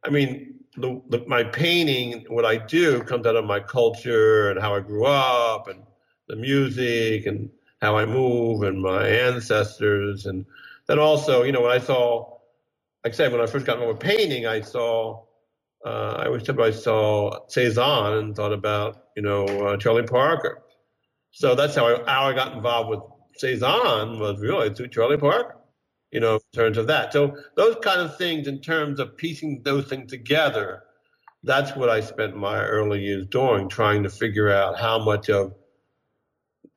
I 0.05 0.09
mean, 0.09 0.58
the, 0.79 1.01
the, 1.09 1.25
my 1.27 1.43
painting, 1.43 2.25
what 2.29 2.45
I 2.45 2.57
do, 2.57 3.01
comes 3.03 3.25
out 3.25 3.35
of 3.35 3.45
my 3.45 3.59
culture 3.59 4.49
and 4.49 4.59
how 4.59 4.75
I 4.75 4.79
grew 4.79 5.05
up, 5.05 5.67
and 5.67 5.83
the 6.27 6.35
music, 6.35 7.25
and 7.25 7.49
how 7.81 7.97
I 7.97 8.05
move, 8.05 8.63
and 8.63 8.81
my 8.81 9.07
ancestors, 9.07 10.25
and 10.25 10.45
then 10.87 10.99
also, 10.99 11.43
you 11.43 11.51
know, 11.51 11.61
when 11.61 11.71
I 11.71 11.79
saw, 11.79 12.37
like 13.03 13.13
I 13.13 13.15
said, 13.15 13.31
when 13.31 13.41
I 13.41 13.45
first 13.45 13.65
got 13.65 13.77
involved 13.77 14.03
with 14.03 14.17
painting, 14.17 14.47
I 14.47 14.61
saw, 14.61 15.23
uh, 15.85 16.15
I 16.19 16.25
always 16.25 16.49
I 16.49 16.71
saw 16.71 17.47
Cezanne 17.47 18.17
and 18.17 18.35
thought 18.35 18.53
about, 18.53 19.05
you 19.15 19.21
know, 19.21 19.45
uh, 19.45 19.77
Charlie 19.77 20.03
Parker. 20.03 20.63
So 21.31 21.55
that's 21.55 21.75
how 21.75 21.87
I, 21.87 22.11
how 22.11 22.23
I 22.23 22.33
got 22.33 22.53
involved 22.53 22.89
with 22.89 22.99
Cezanne 23.37 24.19
was 24.19 24.39
really 24.39 24.73
through 24.73 24.89
Charlie 24.89 25.17
Parker 25.17 25.58
you 26.11 26.19
know, 26.19 26.35
in 26.35 26.41
terms 26.53 26.77
of 26.77 26.87
that. 26.87 27.13
So 27.13 27.35
those 27.55 27.75
kind 27.81 28.01
of 28.01 28.17
things, 28.17 28.47
in 28.47 28.61
terms 28.61 28.99
of 28.99 29.15
piecing 29.17 29.61
those 29.63 29.87
things 29.87 30.09
together, 30.09 30.83
that's 31.43 31.75
what 31.75 31.89
I 31.89 32.01
spent 32.01 32.35
my 32.35 32.59
early 32.63 33.01
years 33.01 33.25
doing, 33.27 33.69
trying 33.69 34.03
to 34.03 34.09
figure 34.09 34.51
out 34.51 34.79
how 34.79 34.99
much 34.99 35.29
of 35.29 35.53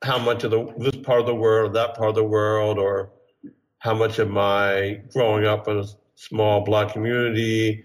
how 0.03 0.19
much 0.19 0.43
of 0.43 0.51
the 0.51 0.73
this 0.77 0.95
part 0.97 1.21
of 1.21 1.25
the 1.25 1.35
world, 1.35 1.73
that 1.73 1.95
part 1.95 2.09
of 2.09 2.15
the 2.15 2.23
world, 2.23 2.77
or 2.77 3.11
how 3.79 3.93
much 3.93 4.19
of 4.19 4.29
my 4.29 5.01
growing 5.11 5.45
up 5.45 5.67
in 5.67 5.79
a 5.79 5.85
small 6.15 6.61
black 6.61 6.93
community, 6.93 7.83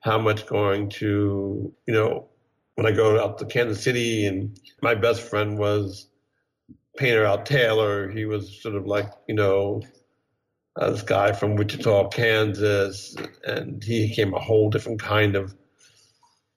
how 0.00 0.18
much 0.18 0.46
going 0.46 0.88
to, 0.88 1.72
you 1.86 1.94
know, 1.94 2.28
when 2.74 2.86
I 2.86 2.92
go 2.92 3.22
out 3.22 3.38
to 3.38 3.44
Kansas 3.46 3.82
City 3.82 4.26
and 4.26 4.58
my 4.82 4.94
best 4.94 5.22
friend 5.22 5.58
was 5.58 6.08
painter 6.96 7.24
Al 7.24 7.42
Taylor, 7.42 8.10
he 8.10 8.24
was 8.24 8.60
sort 8.62 8.74
of 8.74 8.86
like, 8.86 9.10
you 9.28 9.34
know, 9.34 9.82
uh, 10.76 10.90
this 10.90 11.02
guy 11.02 11.32
from 11.32 11.56
Wichita, 11.56 12.08
Kansas, 12.08 13.16
and 13.46 13.82
he 13.82 14.14
came 14.14 14.34
a 14.34 14.40
whole 14.40 14.70
different 14.70 15.00
kind 15.00 15.34
of 15.34 15.54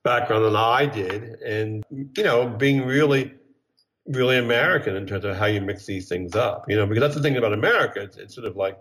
background 0.04 0.46
than 0.46 0.56
I 0.56 0.86
did. 0.86 1.24
And, 1.42 1.84
you 1.90 2.24
know, 2.24 2.48
being 2.48 2.86
really, 2.86 3.34
really 4.08 4.38
American 4.38 4.96
in 4.96 5.06
terms 5.06 5.26
of 5.26 5.38
how 5.38 5.46
you 5.46 5.62
mix 5.62 5.86
these 5.86 6.10
things 6.10 6.36
up, 6.36 6.66
you 6.68 6.76
know, 6.76 6.86
because 6.86 7.02
that's 7.02 7.16
the 7.16 7.22
thing 7.22 7.38
about 7.38 7.54
America. 7.54 8.02
It's, 8.02 8.18
it's 8.18 8.36
sort 8.36 8.48
of 8.48 8.56
like, 8.56 8.78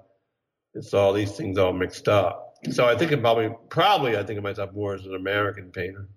it's 0.75 0.95
all 0.95 1.13
these 1.13 1.33
things 1.33 1.59
all 1.59 1.73
mixed 1.73 2.09
up. 2.09 2.55
So 2.71 2.87
I 2.87 2.97
think 2.97 3.13
it 3.13 3.21
probably, 3.21 3.51
probably 3.69 4.17
I 4.17 4.25
think 4.25 4.39
of 4.39 4.45
myself 4.45 4.73
more 4.73 4.95
as 4.95 5.07
an 5.07 5.15
American 5.15 5.71
painter. 5.71 6.09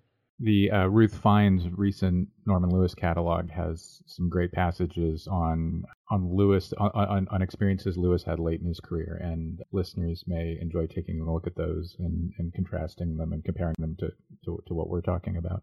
The 0.44 0.72
uh, 0.72 0.88
Ruth 0.88 1.14
Fine's 1.14 1.70
recent 1.70 2.28
Norman 2.48 2.72
Lewis 2.72 2.96
catalog 2.96 3.52
has 3.52 4.02
some 4.08 4.28
great 4.28 4.52
passages 4.52 5.28
on 5.28 5.84
on 6.10 6.36
Lewis 6.36 6.74
on, 6.80 6.90
on, 6.96 7.28
on, 7.30 7.42
experiences 7.44 7.96
Lewis 7.96 8.24
had 8.24 8.40
late 8.40 8.60
in 8.60 8.66
his 8.66 8.80
career, 8.80 9.20
and 9.22 9.62
listeners 9.72 10.24
may 10.26 10.58
enjoy 10.60 10.88
taking 10.88 11.22
a 11.22 11.32
look 11.32 11.46
at 11.46 11.56
those 11.56 11.96
and, 12.00 12.34
and 12.40 12.52
contrasting 12.54 13.18
them 13.18 13.34
and 13.34 13.46
comparing 13.46 13.76
them 13.78 13.96
to, 14.00 14.10
to, 14.46 14.64
to 14.68 14.74
what 14.74 14.90
we're 14.90 15.02
talking 15.02 15.38
about. 15.38 15.62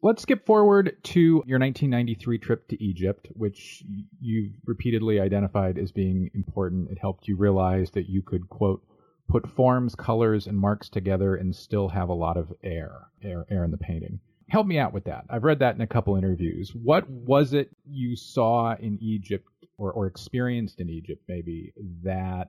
Let's 0.00 0.22
skip 0.22 0.46
forward 0.46 0.96
to 1.02 1.20
your 1.20 1.58
1993 1.58 2.38
trip 2.38 2.68
to 2.68 2.82
Egypt, 2.82 3.28
which 3.34 3.82
you've 4.20 4.52
repeatedly 4.64 5.18
identified 5.18 5.76
as 5.76 5.90
being 5.90 6.30
important. 6.34 6.90
It 6.90 6.98
helped 6.98 7.26
you 7.26 7.36
realize 7.36 7.90
that 7.90 8.08
you 8.08 8.22
could 8.22 8.48
quote 8.48 8.82
put 9.30 9.48
forms, 9.48 9.94
colors, 9.94 10.46
and 10.46 10.58
marks 10.58 10.88
together 10.88 11.36
and 11.36 11.54
still 11.54 11.88
have 11.88 12.08
a 12.08 12.14
lot 12.14 12.36
of 12.36 12.52
air, 12.64 13.08
air, 13.22 13.46
air 13.50 13.64
in 13.64 13.70
the 13.70 13.78
painting. 13.78 14.18
Help 14.48 14.66
me 14.66 14.78
out 14.78 14.92
with 14.92 15.04
that. 15.04 15.24
I've 15.30 15.44
read 15.44 15.60
that 15.60 15.76
in 15.76 15.80
a 15.80 15.86
couple 15.86 16.16
interviews. 16.16 16.74
What 16.74 17.08
was 17.08 17.52
it 17.52 17.70
you 17.88 18.16
saw 18.16 18.74
in 18.74 18.98
Egypt 19.00 19.46
or, 19.78 19.92
or 19.92 20.06
experienced 20.06 20.80
in 20.80 20.90
Egypt, 20.90 21.22
maybe, 21.28 21.72
that 22.02 22.48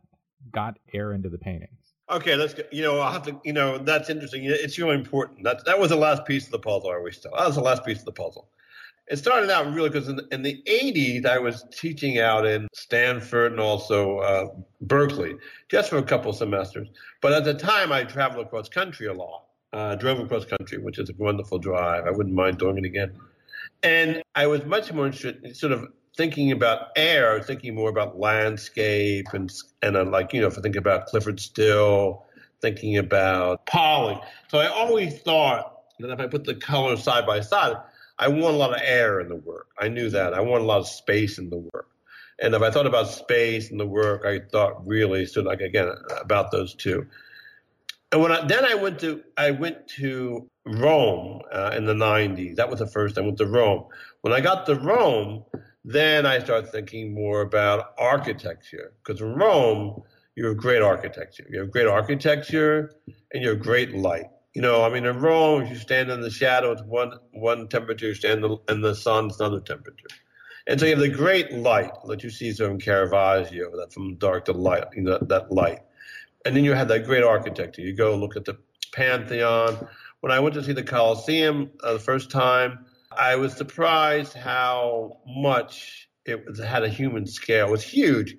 got 0.51 0.79
air 0.93 1.13
into 1.13 1.29
the 1.29 1.37
paintings? 1.37 1.93
Okay, 2.09 2.35
let's 2.35 2.55
go. 2.55 2.63
You 2.71 2.81
know, 2.81 2.99
I'll 2.99 3.13
have 3.13 3.23
to. 3.27 3.39
You 3.45 3.53
know, 3.53 3.77
that's 3.77 4.09
interesting. 4.09 4.43
It's 4.43 4.77
really 4.77 4.95
important. 4.95 5.43
That 5.43 5.63
that 5.65 5.79
was 5.79 5.91
the 5.91 5.95
last 5.95 6.25
piece 6.25 6.45
of 6.45 6.51
the 6.51 6.59
puzzle. 6.59 6.89
I 6.89 6.95
always 6.95 7.19
tell. 7.19 7.31
That 7.37 7.45
was 7.45 7.55
the 7.55 7.61
last 7.61 7.85
piece 7.85 7.99
of 7.99 8.05
the 8.05 8.11
puzzle. 8.11 8.49
It 9.07 9.17
started 9.17 9.49
out 9.49 9.73
really 9.73 9.89
because 9.89 10.07
in, 10.07 10.21
in, 10.31 10.41
the 10.41 10.61
80s, 10.69 11.25
I 11.25 11.37
was 11.37 11.65
teaching 11.71 12.19
out 12.19 12.45
in 12.45 12.67
Stanford 12.73 13.51
and 13.51 13.59
also 13.59 14.19
uh, 14.19 14.47
Berkeley, 14.81 15.35
just 15.69 15.89
for 15.89 15.97
a 15.97 16.03
couple 16.03 16.31
semesters. 16.31 16.87
But 17.21 17.33
at 17.33 17.43
the 17.43 17.53
time, 17.53 17.91
I 17.91 18.03
traveled 18.03 18.45
across 18.45 18.69
country 18.69 19.07
a 19.07 19.13
lot. 19.13 19.45
Uh, 19.73 19.95
drove 19.95 20.19
across 20.19 20.45
country, 20.45 20.77
which 20.77 20.99
is 20.99 21.09
a 21.09 21.13
wonderful 21.17 21.57
drive. 21.57 22.05
I 22.05 22.11
wouldn't 22.11 22.35
mind 22.35 22.57
doing 22.57 22.77
it 22.77 22.85
again. 22.85 23.13
And 23.83 24.21
I 24.35 24.47
was 24.47 24.65
much 24.65 24.91
more 24.91 25.05
interested 25.05 25.43
in 25.43 25.53
sort 25.55 25.71
of 25.71 25.87
thinking 26.15 26.51
about 26.51 26.89
air, 26.95 27.41
thinking 27.41 27.75
more 27.75 27.89
about 27.89 28.19
landscape 28.19 29.27
and 29.33 29.51
and 29.81 29.95
uh, 29.95 30.05
like 30.05 30.33
you 30.33 30.41
know, 30.41 30.47
if 30.47 30.57
I 30.57 30.61
think 30.61 30.75
about 30.75 31.07
Clyfford 31.07 31.39
Still, 31.39 32.25
thinking 32.61 32.97
about 32.97 33.65
Pollock. 33.65 34.23
So 34.49 34.59
I 34.59 34.67
always 34.67 35.19
thought 35.19 35.83
that 35.99 36.11
if 36.11 36.19
I 36.19 36.27
put 36.27 36.43
the 36.43 36.55
colors 36.55 37.03
side 37.03 37.25
by 37.25 37.39
side, 37.39 37.77
I 38.21 38.27
want 38.27 38.53
a 38.53 38.57
lot 38.57 38.71
of 38.71 38.81
air 38.83 39.19
in 39.19 39.29
the 39.29 39.35
work. 39.35 39.69
I 39.79 39.87
knew 39.87 40.11
that. 40.11 40.35
I 40.35 40.41
want 40.41 40.61
a 40.61 40.65
lot 40.65 40.79
of 40.79 40.87
space 40.87 41.39
in 41.39 41.49
the 41.49 41.57
work. 41.57 41.89
And 42.39 42.53
if 42.53 42.61
I 42.61 42.69
thought 42.69 42.85
about 42.85 43.07
space 43.07 43.71
in 43.71 43.77
the 43.77 43.87
work, 43.87 44.25
I 44.25 44.41
thought 44.51 44.87
really 44.87 45.25
so 45.25 45.41
like 45.41 45.59
again 45.59 45.91
about 46.21 46.51
those 46.51 46.75
two. 46.75 47.07
And 48.11 48.21
when 48.21 48.31
I, 48.31 48.45
then 48.45 48.63
I 48.63 48.75
went 48.75 48.99
to 48.99 49.23
I 49.37 49.51
went 49.51 49.87
to 49.99 50.47
Rome 50.65 51.41
uh, 51.51 51.73
in 51.75 51.85
the 51.85 51.93
90s. 51.95 52.57
That 52.57 52.69
was 52.69 52.79
the 52.79 52.87
first 52.87 53.17
I 53.17 53.21
went 53.21 53.37
to 53.39 53.47
Rome. 53.47 53.85
When 54.21 54.33
I 54.33 54.39
got 54.39 54.67
to 54.67 54.75
Rome, 54.75 55.43
then 55.83 56.27
I 56.27 56.39
started 56.39 56.71
thinking 56.71 57.15
more 57.15 57.41
about 57.41 57.95
architecture 57.97 58.93
because 59.03 59.19
in 59.19 59.33
Rome, 59.33 60.03
you 60.35 60.45
have 60.45 60.57
great 60.57 60.83
architecture. 60.83 61.45
You 61.49 61.61
have 61.61 61.71
great 61.71 61.87
architecture 61.87 62.91
and 63.33 63.43
you 63.43 63.49
have 63.49 63.61
great 63.61 63.95
light. 63.95 64.29
You 64.53 64.61
know, 64.61 64.83
I 64.83 64.89
mean, 64.89 65.05
in 65.05 65.19
Rome, 65.19 65.61
if 65.61 65.69
you 65.69 65.77
stand 65.77 66.09
in 66.11 66.21
the 66.21 66.29
shadow, 66.29 66.71
it's 66.71 66.81
one 66.83 67.13
one 67.31 67.67
temperature. 67.69 68.07
You 68.07 68.13
stand 68.13 68.43
in 68.67 68.81
the 68.81 68.95
sun, 68.95 69.27
it's 69.27 69.39
another 69.39 69.61
temperature. 69.61 70.07
And 70.67 70.79
so 70.79 70.85
you 70.85 70.91
have 70.91 70.99
the 70.99 71.09
great 71.09 71.51
light 71.53 71.91
that 72.07 72.23
you 72.23 72.29
see 72.29 72.51
so 72.51 72.69
in 72.69 72.79
Caravaggio, 72.79 73.75
that 73.77 73.93
from 73.93 74.15
dark 74.15 74.45
to 74.45 74.51
light, 74.51 74.83
you 74.93 75.01
know, 75.01 75.17
that 75.21 75.51
light. 75.51 75.79
And 76.45 76.55
then 76.55 76.63
you 76.65 76.73
have 76.73 76.87
that 76.89 77.05
great 77.05 77.23
architecture. 77.23 77.81
You 77.81 77.93
go 77.93 78.15
look 78.15 78.35
at 78.35 78.45
the 78.45 78.57
Pantheon. 78.91 79.87
When 80.19 80.31
I 80.31 80.39
went 80.39 80.53
to 80.55 80.63
see 80.63 80.73
the 80.73 80.83
Colosseum 80.83 81.71
uh, 81.83 81.93
the 81.93 81.99
first 81.99 82.29
time, 82.29 82.85
I 83.11 83.35
was 83.35 83.53
surprised 83.53 84.33
how 84.33 85.19
much 85.27 86.09
it 86.25 86.43
had 86.63 86.83
a 86.83 86.89
human 86.89 87.25
scale. 87.25 87.67
It 87.67 87.71
was 87.71 87.83
huge, 87.83 88.35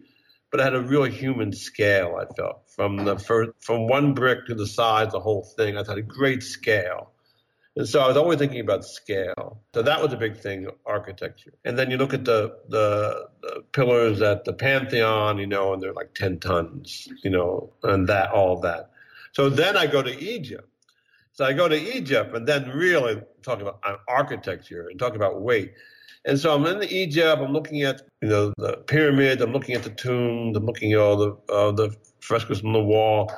but 0.53 0.61
had 0.61 0.75
a 0.75 0.81
real 0.81 1.05
human 1.05 1.53
scale. 1.53 2.17
I 2.21 2.33
felt 2.35 2.71
from 2.71 2.99
the 2.99 3.19
first, 3.19 3.51
from 3.61 3.89
one 3.89 4.15
brick 4.15 4.47
to 4.47 4.55
the 4.55 4.67
size, 4.67 5.11
the 5.11 5.19
whole 5.19 5.43
thing. 5.43 5.77
I 5.77 5.83
thought 5.83 5.99
a 5.99 6.03
great 6.03 6.45
scale. 6.45 7.11
And 7.75 7.89
so 7.89 8.01
I 8.01 8.07
was 8.07 8.19
always 8.19 8.39
thinking 8.39 8.61
about 8.61 8.85
scale. 8.85 9.63
So 9.75 9.83
that 9.83 10.01
was 10.01 10.13
a 10.13 10.17
big 10.17 10.37
thing, 10.37 10.69
architecture. 10.85 11.55
And 11.65 11.79
then 11.79 11.91
you 11.91 11.97
look 11.97 12.13
at 12.13 12.27
the, 12.27 12.59
the, 12.69 13.31
the 13.41 13.65
pillars 13.73 14.21
at 14.21 14.45
the 14.45 14.53
Pantheon, 14.53 15.39
you 15.39 15.47
know, 15.47 15.73
and 15.73 15.83
they're 15.83 15.95
like 15.95 16.15
10 16.15 16.39
tons, 16.39 17.09
you 17.25 17.31
know, 17.31 17.73
and 17.83 18.07
that, 18.09 18.31
all 18.31 18.61
that. 18.61 18.91
So 19.33 19.49
then 19.49 19.77
I 19.77 19.87
go 19.87 20.03
to 20.03 20.23
Egypt 20.23 20.69
so 21.35 21.47
I 21.47 21.55
go 21.55 21.67
to 21.67 21.97
Egypt 21.97 22.35
and 22.35 22.47
then 22.47 22.69
really 22.69 23.23
talking 23.43 23.63
about 23.63 23.81
uh, 23.85 23.97
architecture 24.07 24.89
and 24.89 24.99
talking 24.99 25.17
about 25.17 25.41
weight. 25.41 25.73
And 26.25 26.39
so 26.39 26.55
I'm 26.55 26.65
in 26.67 26.79
the 26.79 26.93
Egypt. 26.93 27.41
I'm 27.41 27.53
looking 27.53 27.83
at 27.83 28.03
you 28.21 28.29
know 28.29 28.53
the 28.57 28.77
pyramids. 28.87 29.43
I'm 29.43 29.53
looking 29.53 29.75
at 29.75 29.83
the 29.83 29.91
tombs. 29.91 30.57
I'm 30.57 30.67
looking 30.67 30.93
at 30.93 30.99
all 30.99 31.17
the 31.17 31.53
uh, 31.53 31.73
the 31.73 31.95
frescoes 32.21 32.65
on 32.65 32.73
the 32.73 32.83
wall. 32.83 33.33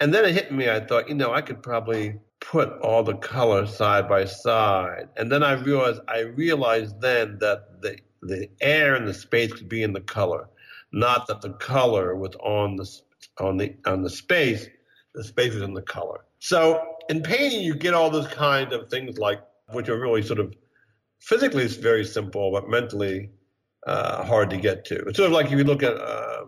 And 0.00 0.12
then 0.12 0.24
it 0.24 0.34
hit 0.34 0.52
me. 0.52 0.68
I 0.68 0.80
thought, 0.80 1.08
you 1.08 1.14
know, 1.14 1.32
I 1.32 1.42
could 1.42 1.62
probably 1.62 2.18
put 2.40 2.72
all 2.80 3.02
the 3.02 3.14
colors 3.14 3.74
side 3.76 4.08
by 4.08 4.24
side. 4.24 5.08
And 5.16 5.30
then 5.30 5.42
I 5.42 5.52
realized 5.52 6.00
I 6.08 6.20
realized 6.20 7.00
then 7.00 7.38
that 7.40 7.82
the 7.82 7.98
the 8.22 8.48
air 8.60 8.94
and 8.94 9.06
the 9.06 9.14
space 9.14 9.52
could 9.52 9.68
be 9.68 9.82
in 9.82 9.92
the 9.92 10.00
color, 10.00 10.48
not 10.92 11.26
that 11.26 11.40
the 11.40 11.52
color 11.54 12.14
was 12.14 12.34
on 12.36 12.76
the 12.76 12.88
on 13.38 13.56
the 13.56 13.74
on 13.86 14.02
the 14.02 14.10
space. 14.10 14.68
The 15.14 15.24
space 15.24 15.54
was 15.54 15.62
in 15.62 15.74
the 15.74 15.82
color. 15.82 16.24
So 16.38 16.96
in 17.08 17.22
painting, 17.22 17.62
you 17.62 17.74
get 17.74 17.94
all 17.94 18.10
those 18.10 18.28
kind 18.28 18.72
of 18.72 18.88
things 18.88 19.18
like, 19.18 19.40
which 19.72 19.88
are 19.88 20.00
really 20.00 20.22
sort 20.22 20.40
of 20.40 20.54
physically 21.22 21.64
it's 21.64 21.76
very 21.76 22.04
simple, 22.04 22.50
but 22.52 22.68
mentally 22.68 23.30
uh, 23.86 24.24
hard 24.24 24.50
to 24.50 24.56
get 24.56 24.84
to. 24.86 24.96
It's 25.06 25.16
sort 25.16 25.28
of 25.28 25.32
like 25.32 25.46
if 25.46 25.52
you 25.52 25.64
look 25.64 25.82
at 25.82 25.96
uh, 25.96 26.44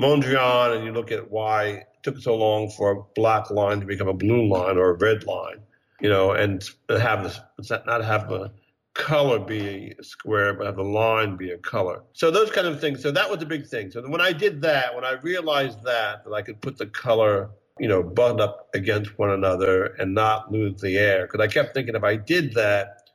Mondrian 0.00 0.76
and 0.76 0.84
you 0.84 0.92
look 0.92 1.12
at 1.12 1.30
why 1.30 1.64
it 1.64 1.86
took 2.02 2.18
so 2.18 2.34
long 2.34 2.70
for 2.70 2.90
a 2.90 3.02
black 3.14 3.50
line 3.50 3.80
to 3.80 3.86
become 3.86 4.08
a 4.08 4.14
blue 4.14 4.48
line 4.48 4.76
or 4.76 4.90
a 4.90 4.94
red 4.94 5.24
line, 5.24 5.60
you 6.00 6.08
know, 6.08 6.32
and 6.32 6.68
have 6.88 7.22
this 7.22 7.40
not 7.86 8.04
have 8.04 8.28
the 8.28 8.50
color 8.94 9.38
be 9.38 9.94
a 9.98 10.02
square, 10.02 10.54
but 10.54 10.66
have 10.66 10.76
the 10.76 10.82
line 10.82 11.36
be 11.36 11.50
a 11.50 11.58
color. 11.58 12.02
So 12.14 12.30
those 12.30 12.50
kind 12.50 12.66
of 12.66 12.80
things. 12.80 13.02
So 13.02 13.10
that 13.12 13.30
was 13.30 13.42
a 13.42 13.46
big 13.46 13.66
thing. 13.66 13.90
So 13.90 14.02
when 14.08 14.20
I 14.20 14.32
did 14.32 14.62
that, 14.62 14.94
when 14.94 15.04
I 15.04 15.12
realized 15.12 15.82
that, 15.84 16.24
that 16.24 16.32
I 16.32 16.42
could 16.42 16.60
put 16.60 16.78
the 16.78 16.86
color 16.86 17.50
you 17.78 17.88
know, 17.88 18.02
butt 18.02 18.40
up 18.40 18.68
against 18.74 19.18
one 19.18 19.30
another 19.30 19.86
and 19.98 20.14
not 20.14 20.50
lose 20.50 20.80
the 20.80 20.98
air. 20.98 21.26
Because 21.26 21.40
I 21.40 21.46
kept 21.46 21.74
thinking 21.74 21.94
if 21.94 22.04
I 22.04 22.16
did 22.16 22.54
that, 22.54 23.07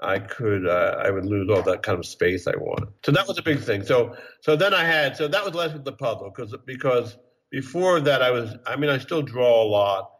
I 0.00 0.18
could, 0.18 0.66
uh, 0.66 0.96
I 0.98 1.10
would 1.10 1.24
lose 1.24 1.48
all 1.50 1.62
that 1.62 1.82
kind 1.82 1.98
of 1.98 2.06
space 2.06 2.46
I 2.46 2.56
wanted. 2.56 2.88
So 3.04 3.12
that 3.12 3.26
was 3.26 3.38
a 3.38 3.42
big 3.42 3.60
thing. 3.60 3.82
So, 3.84 4.14
so 4.40 4.54
then 4.56 4.74
I 4.74 4.84
had, 4.84 5.16
so 5.16 5.26
that 5.28 5.44
was 5.44 5.54
less 5.54 5.74
of 5.74 5.84
the 5.84 5.92
puzzle 5.92 6.30
because, 6.34 6.54
because 6.66 7.16
before 7.50 8.00
that 8.00 8.22
I 8.22 8.30
was, 8.30 8.56
I 8.66 8.76
mean, 8.76 8.90
I 8.90 8.98
still 8.98 9.22
draw 9.22 9.62
a 9.62 9.68
lot. 9.68 10.12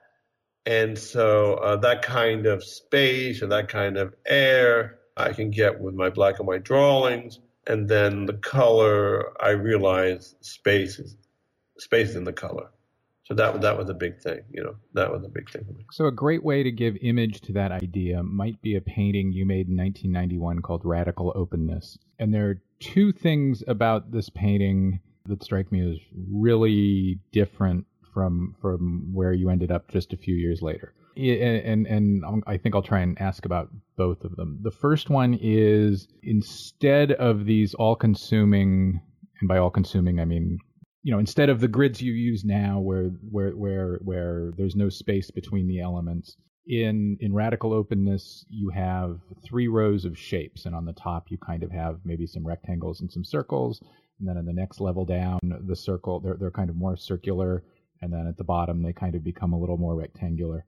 And 0.65 0.99
so 0.99 1.55
uh, 1.55 1.77
that 1.77 2.03
kind 2.03 2.47
of 2.47 2.65
space 2.65 3.43
and 3.43 3.53
that 3.53 3.69
kind 3.69 3.97
of 3.97 4.15
air 4.27 4.99
I 5.17 5.33
can 5.33 5.51
get 5.51 5.79
with 5.79 5.95
my 5.95 6.11
black 6.11 6.39
and 6.39 6.49
white 6.49 6.65
drawings. 6.65 7.41
And 7.67 7.89
then 7.89 8.27
the 8.27 8.35
color, 8.35 9.33
I 9.43 9.51
realize 9.51 10.37
space 10.41 10.99
is 10.99 11.17
space 11.79 12.15
in 12.15 12.25
the 12.25 12.33
color. 12.33 12.71
So 13.27 13.35
that 13.35 13.61
that 13.61 13.77
was 13.77 13.91
a 13.91 13.95
big 13.95 14.21
thing, 14.21 14.41
you 14.53 14.63
know. 14.63 14.77
That 14.95 15.11
was 15.11 15.25
a 15.25 15.29
big 15.29 15.51
thing 15.51 15.65
for 15.65 15.73
me. 15.73 15.85
So 15.91 16.07
a 16.07 16.13
great 16.13 16.45
way 16.45 16.63
to 16.63 16.71
give 16.71 16.97
image 17.03 17.41
to 17.43 17.53
that 17.55 17.73
idea 17.73 18.23
might 18.23 18.63
be 18.63 18.77
a 18.77 18.81
painting 18.81 19.33
you 19.33 19.45
made 19.45 19.69
in 19.69 19.77
1991 19.77 20.63
called 20.63 20.83
Radical 20.85 21.33
Openness. 21.35 21.99
And 22.21 22.33
there 22.33 22.49
are 22.49 22.61
two 22.79 23.11
things 23.11 23.65
about 23.67 24.13
this 24.13 24.29
painting 24.29 25.01
that 25.27 25.43
strike 25.43 25.73
me 25.73 25.91
as 25.91 25.97
really 26.31 27.19
different 27.33 27.85
from 28.15 28.55
from 28.61 29.11
where 29.13 29.33
you 29.33 29.51
ended 29.51 29.73
up 29.73 29.89
just 29.89 30.13
a 30.13 30.17
few 30.17 30.37
years 30.37 30.63
later. 30.63 30.95
And, 31.17 31.87
and 31.87 31.87
and 31.89 32.45
I 32.47 32.59
think 32.59 32.77
I'll 32.77 32.83
try 32.83 33.01
and 33.01 33.21
ask 33.21 33.45
about 33.45 33.71
both 33.97 34.23
of 34.23 34.37
them. 34.37 34.61
The 34.63 34.71
first 34.71 35.11
one 35.11 35.37
is 35.41 36.07
instead 36.23 37.11
of 37.13 37.45
these 37.45 37.75
all-consuming, 37.75 39.01
and 39.41 39.49
by 39.49 39.59
all-consuming 39.59 40.21
I 40.21 40.27
mean 40.27 40.59
you 41.07 41.13
know 41.13 41.21
instead 41.21 41.49
of 41.49 41.61
the 41.61 41.69
grids 41.69 42.03
you 42.03 42.13
use 42.13 42.45
now 42.45 42.81
where 42.81 43.11
where 43.31 43.53
where 43.53 44.01
where 44.03 44.51
there's 44.57 44.75
no 44.75 44.89
space 44.89 45.31
between 45.31 45.69
the 45.69 45.79
elements 45.79 46.37
in 46.67 47.17
in 47.21 47.33
radical 47.33 47.73
openness 47.73 48.45
you 48.51 48.71
have 48.71 49.21
three 49.45 49.69
rows 49.69 50.05
of 50.05 50.19
shapes 50.19 50.67
and 50.67 50.75
on 50.75 50.85
the 50.85 50.93
top 50.93 51.31
you 51.31 51.39
kind 51.39 51.63
of 51.63 51.71
have 51.71 52.01
maybe 52.05 52.27
some 52.27 52.45
rectangles 52.45 53.01
and 53.01 53.13
some 53.13 53.25
circles 53.25 53.81
and 54.19 54.29
then 54.29 54.37
in 54.37 54.45
the 54.45 54.53
next 54.53 54.81
level 54.81 55.05
down 55.05 55.39
the 55.69 55.77
circle 55.77 56.19
they're 56.19 56.37
they're 56.41 56.51
kind 56.51 56.71
of 56.71 56.75
more 56.75 56.97
circular 56.97 57.63
and 58.03 58.13
then 58.13 58.27
at 58.27 58.37
the 58.37 58.45
bottom 58.45 58.83
they 58.83 58.93
kind 58.93 59.15
of 59.15 59.25
become 59.25 59.53
a 59.53 59.59
little 59.59 59.79
more 59.79 59.95
rectangular. 59.95 60.65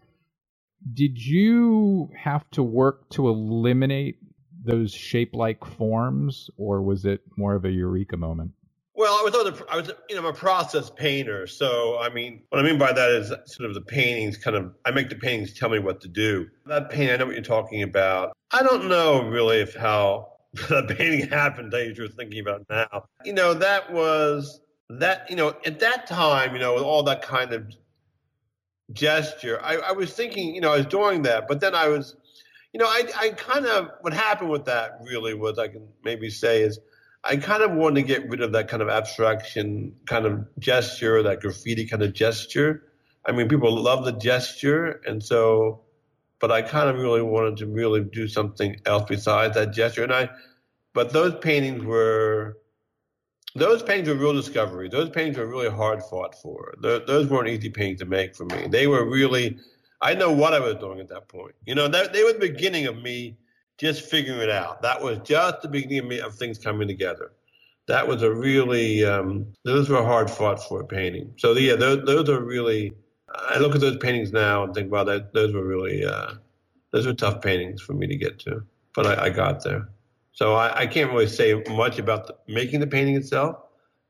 Did 0.94 1.24
you 1.24 2.10
have 2.16 2.48
to 2.52 2.62
work 2.62 3.08
to 3.10 3.28
eliminate 3.28 4.18
those 4.64 4.92
shape 4.92 5.34
like 5.34 5.64
forms 5.64 6.48
or 6.56 6.82
was 6.82 7.04
it 7.04 7.22
more 7.36 7.54
of 7.54 7.64
a 7.64 7.70
eureka 7.70 8.16
moment 8.16 8.52
Well, 8.98 9.14
I 9.14 9.22
was, 9.22 9.62
I 9.70 9.76
was, 9.76 9.92
you 10.08 10.16
know, 10.16 10.22
I'm 10.22 10.26
a 10.26 10.32
process 10.32 10.90
painter. 10.90 11.46
So, 11.46 12.00
I 12.00 12.08
mean, 12.08 12.42
what 12.48 12.58
I 12.58 12.64
mean 12.64 12.78
by 12.78 12.92
that 12.92 13.10
is 13.12 13.28
sort 13.44 13.68
of 13.68 13.74
the 13.74 13.80
paintings 13.80 14.36
kind 14.36 14.56
of, 14.56 14.74
I 14.84 14.90
make 14.90 15.08
the 15.08 15.14
paintings 15.14 15.56
tell 15.56 15.68
me 15.68 15.78
what 15.78 16.00
to 16.00 16.08
do. 16.08 16.48
That 16.66 16.90
painting, 16.90 17.14
I 17.14 17.16
know 17.18 17.26
what 17.26 17.36
you're 17.36 17.44
talking 17.44 17.84
about. 17.84 18.36
I 18.50 18.64
don't 18.64 18.88
know 18.88 19.22
really 19.22 19.60
if 19.60 19.72
how 19.72 20.32
that 20.68 20.88
painting 20.98 21.28
happened 21.28 21.70
that 21.74 21.94
you're 21.96 22.08
thinking 22.08 22.40
about 22.40 22.64
now. 22.68 23.04
You 23.24 23.34
know, 23.34 23.54
that 23.54 23.92
was, 23.92 24.62
that, 24.90 25.30
you 25.30 25.36
know, 25.36 25.54
at 25.64 25.78
that 25.78 26.08
time, 26.08 26.52
you 26.54 26.58
know, 26.58 26.74
with 26.74 26.82
all 26.82 27.04
that 27.04 27.22
kind 27.22 27.52
of 27.52 27.72
gesture, 28.92 29.60
I, 29.62 29.76
I 29.76 29.92
was 29.92 30.12
thinking, 30.12 30.56
you 30.56 30.60
know, 30.60 30.72
I 30.72 30.78
was 30.78 30.86
doing 30.86 31.22
that, 31.22 31.46
but 31.46 31.60
then 31.60 31.76
I 31.76 31.86
was, 31.86 32.16
you 32.72 32.80
know, 32.80 32.86
I, 32.86 33.04
I 33.16 33.28
kind 33.28 33.64
of, 33.64 33.90
what 34.00 34.12
happened 34.12 34.50
with 34.50 34.64
that 34.64 34.98
really 35.04 35.34
was, 35.34 35.56
I 35.56 35.68
can 35.68 35.86
maybe 36.02 36.30
say 36.30 36.62
is, 36.62 36.80
I 37.24 37.36
kind 37.36 37.62
of 37.62 37.72
wanted 37.72 38.02
to 38.02 38.06
get 38.06 38.28
rid 38.28 38.40
of 38.40 38.52
that 38.52 38.68
kind 38.68 38.82
of 38.82 38.88
abstraction 38.88 39.94
kind 40.06 40.24
of 40.24 40.46
gesture, 40.58 41.22
that 41.22 41.40
graffiti 41.40 41.86
kind 41.86 42.02
of 42.02 42.12
gesture. 42.12 42.84
I 43.26 43.32
mean, 43.32 43.48
people 43.48 43.74
love 43.74 44.04
the 44.04 44.12
gesture, 44.12 45.00
and 45.06 45.22
so, 45.22 45.80
but 46.40 46.50
I 46.50 46.62
kind 46.62 46.88
of 46.88 46.96
really 46.96 47.22
wanted 47.22 47.56
to 47.58 47.66
really 47.66 48.02
do 48.02 48.28
something 48.28 48.80
else 48.86 49.04
besides 49.08 49.54
that 49.54 49.72
gesture. 49.72 50.04
And 50.04 50.12
I, 50.12 50.30
but 50.94 51.12
those 51.12 51.34
paintings 51.40 51.84
were, 51.84 52.58
those 53.54 53.82
paintings 53.82 54.08
were 54.08 54.14
real 54.14 54.32
discovery. 54.32 54.88
Those 54.88 55.10
paintings 55.10 55.36
were 55.36 55.46
really 55.46 55.68
hard 55.68 56.02
fought 56.04 56.34
for. 56.40 56.74
Those 56.80 57.26
weren't 57.28 57.48
easy 57.48 57.70
paintings 57.70 58.00
to 58.00 58.06
make 58.06 58.36
for 58.36 58.44
me. 58.44 58.68
They 58.68 58.86
were 58.86 59.04
really, 59.04 59.58
I 60.00 60.14
know 60.14 60.32
what 60.32 60.54
I 60.54 60.60
was 60.60 60.76
doing 60.76 61.00
at 61.00 61.08
that 61.08 61.28
point. 61.28 61.56
You 61.66 61.74
know, 61.74 61.88
that, 61.88 62.12
they 62.12 62.22
were 62.22 62.32
the 62.32 62.38
beginning 62.38 62.86
of 62.86 63.02
me 63.02 63.36
just 63.78 64.02
figuring 64.02 64.40
it 64.40 64.50
out. 64.50 64.82
That 64.82 65.02
was 65.02 65.18
just 65.24 65.62
the 65.62 65.68
beginning 65.68 66.20
of 66.20 66.34
things 66.34 66.58
coming 66.58 66.88
together. 66.88 67.32
That 67.86 68.06
was 68.06 68.22
a 68.22 68.30
really, 68.30 69.04
um, 69.04 69.46
those 69.64 69.88
were 69.88 70.02
hard 70.02 70.30
fought 70.30 70.62
for 70.62 70.84
painting. 70.84 71.32
So 71.38 71.52
yeah, 71.52 71.76
those, 71.76 72.04
those 72.04 72.28
are 72.28 72.40
really, 72.40 72.92
I 73.34 73.58
look 73.58 73.74
at 73.74 73.80
those 73.80 73.96
paintings 73.96 74.32
now 74.32 74.64
and 74.64 74.74
think, 74.74 74.92
wow, 74.92 75.04
that, 75.04 75.32
those 75.32 75.54
were 75.54 75.64
really, 75.64 76.04
uh, 76.04 76.34
those 76.90 77.06
were 77.06 77.14
tough 77.14 77.40
paintings 77.40 77.80
for 77.80 77.94
me 77.94 78.06
to 78.06 78.16
get 78.16 78.38
to, 78.40 78.62
but 78.94 79.06
I, 79.06 79.26
I 79.26 79.30
got 79.30 79.64
there. 79.64 79.88
So 80.32 80.54
I, 80.54 80.80
I, 80.80 80.86
can't 80.86 81.10
really 81.10 81.26
say 81.26 81.62
much 81.70 81.98
about 81.98 82.26
the, 82.26 82.36
making 82.46 82.80
the 82.80 82.86
painting 82.86 83.16
itself. 83.16 83.56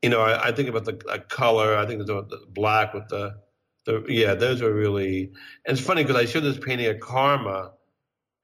You 0.02 0.10
know, 0.10 0.20
I, 0.20 0.48
I 0.48 0.52
think 0.52 0.68
about 0.68 0.84
the 0.84 1.24
color. 1.28 1.76
I 1.76 1.86
think 1.86 2.04
the, 2.04 2.22
the 2.22 2.44
black 2.50 2.94
with 2.94 3.08
the, 3.08 3.36
the, 3.86 4.04
yeah, 4.08 4.34
those 4.34 4.60
were 4.60 4.74
really, 4.74 5.32
and 5.66 5.78
it's 5.78 5.80
funny 5.80 6.02
because 6.02 6.20
I 6.20 6.26
showed 6.26 6.42
this 6.42 6.58
painting 6.58 6.86
at 6.86 7.00
Karma 7.00 7.72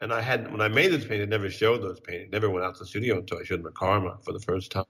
and 0.04 0.12
I 0.12 0.20
had 0.20 0.52
when 0.52 0.60
I 0.60 0.68
made 0.68 0.92
this 0.92 1.06
painting, 1.06 1.22
I 1.22 1.30
never 1.30 1.48
showed 1.48 1.82
those 1.82 1.98
paintings. 1.98 2.30
Never 2.30 2.50
went 2.50 2.66
out 2.66 2.74
to 2.74 2.80
the 2.80 2.86
studio 2.86 3.18
until 3.18 3.38
I 3.38 3.42
showed 3.42 3.60
them 3.60 3.68
at 3.68 3.74
Karma 3.74 4.18
for 4.22 4.34
the 4.34 4.38
first 4.38 4.70
time. 4.70 4.84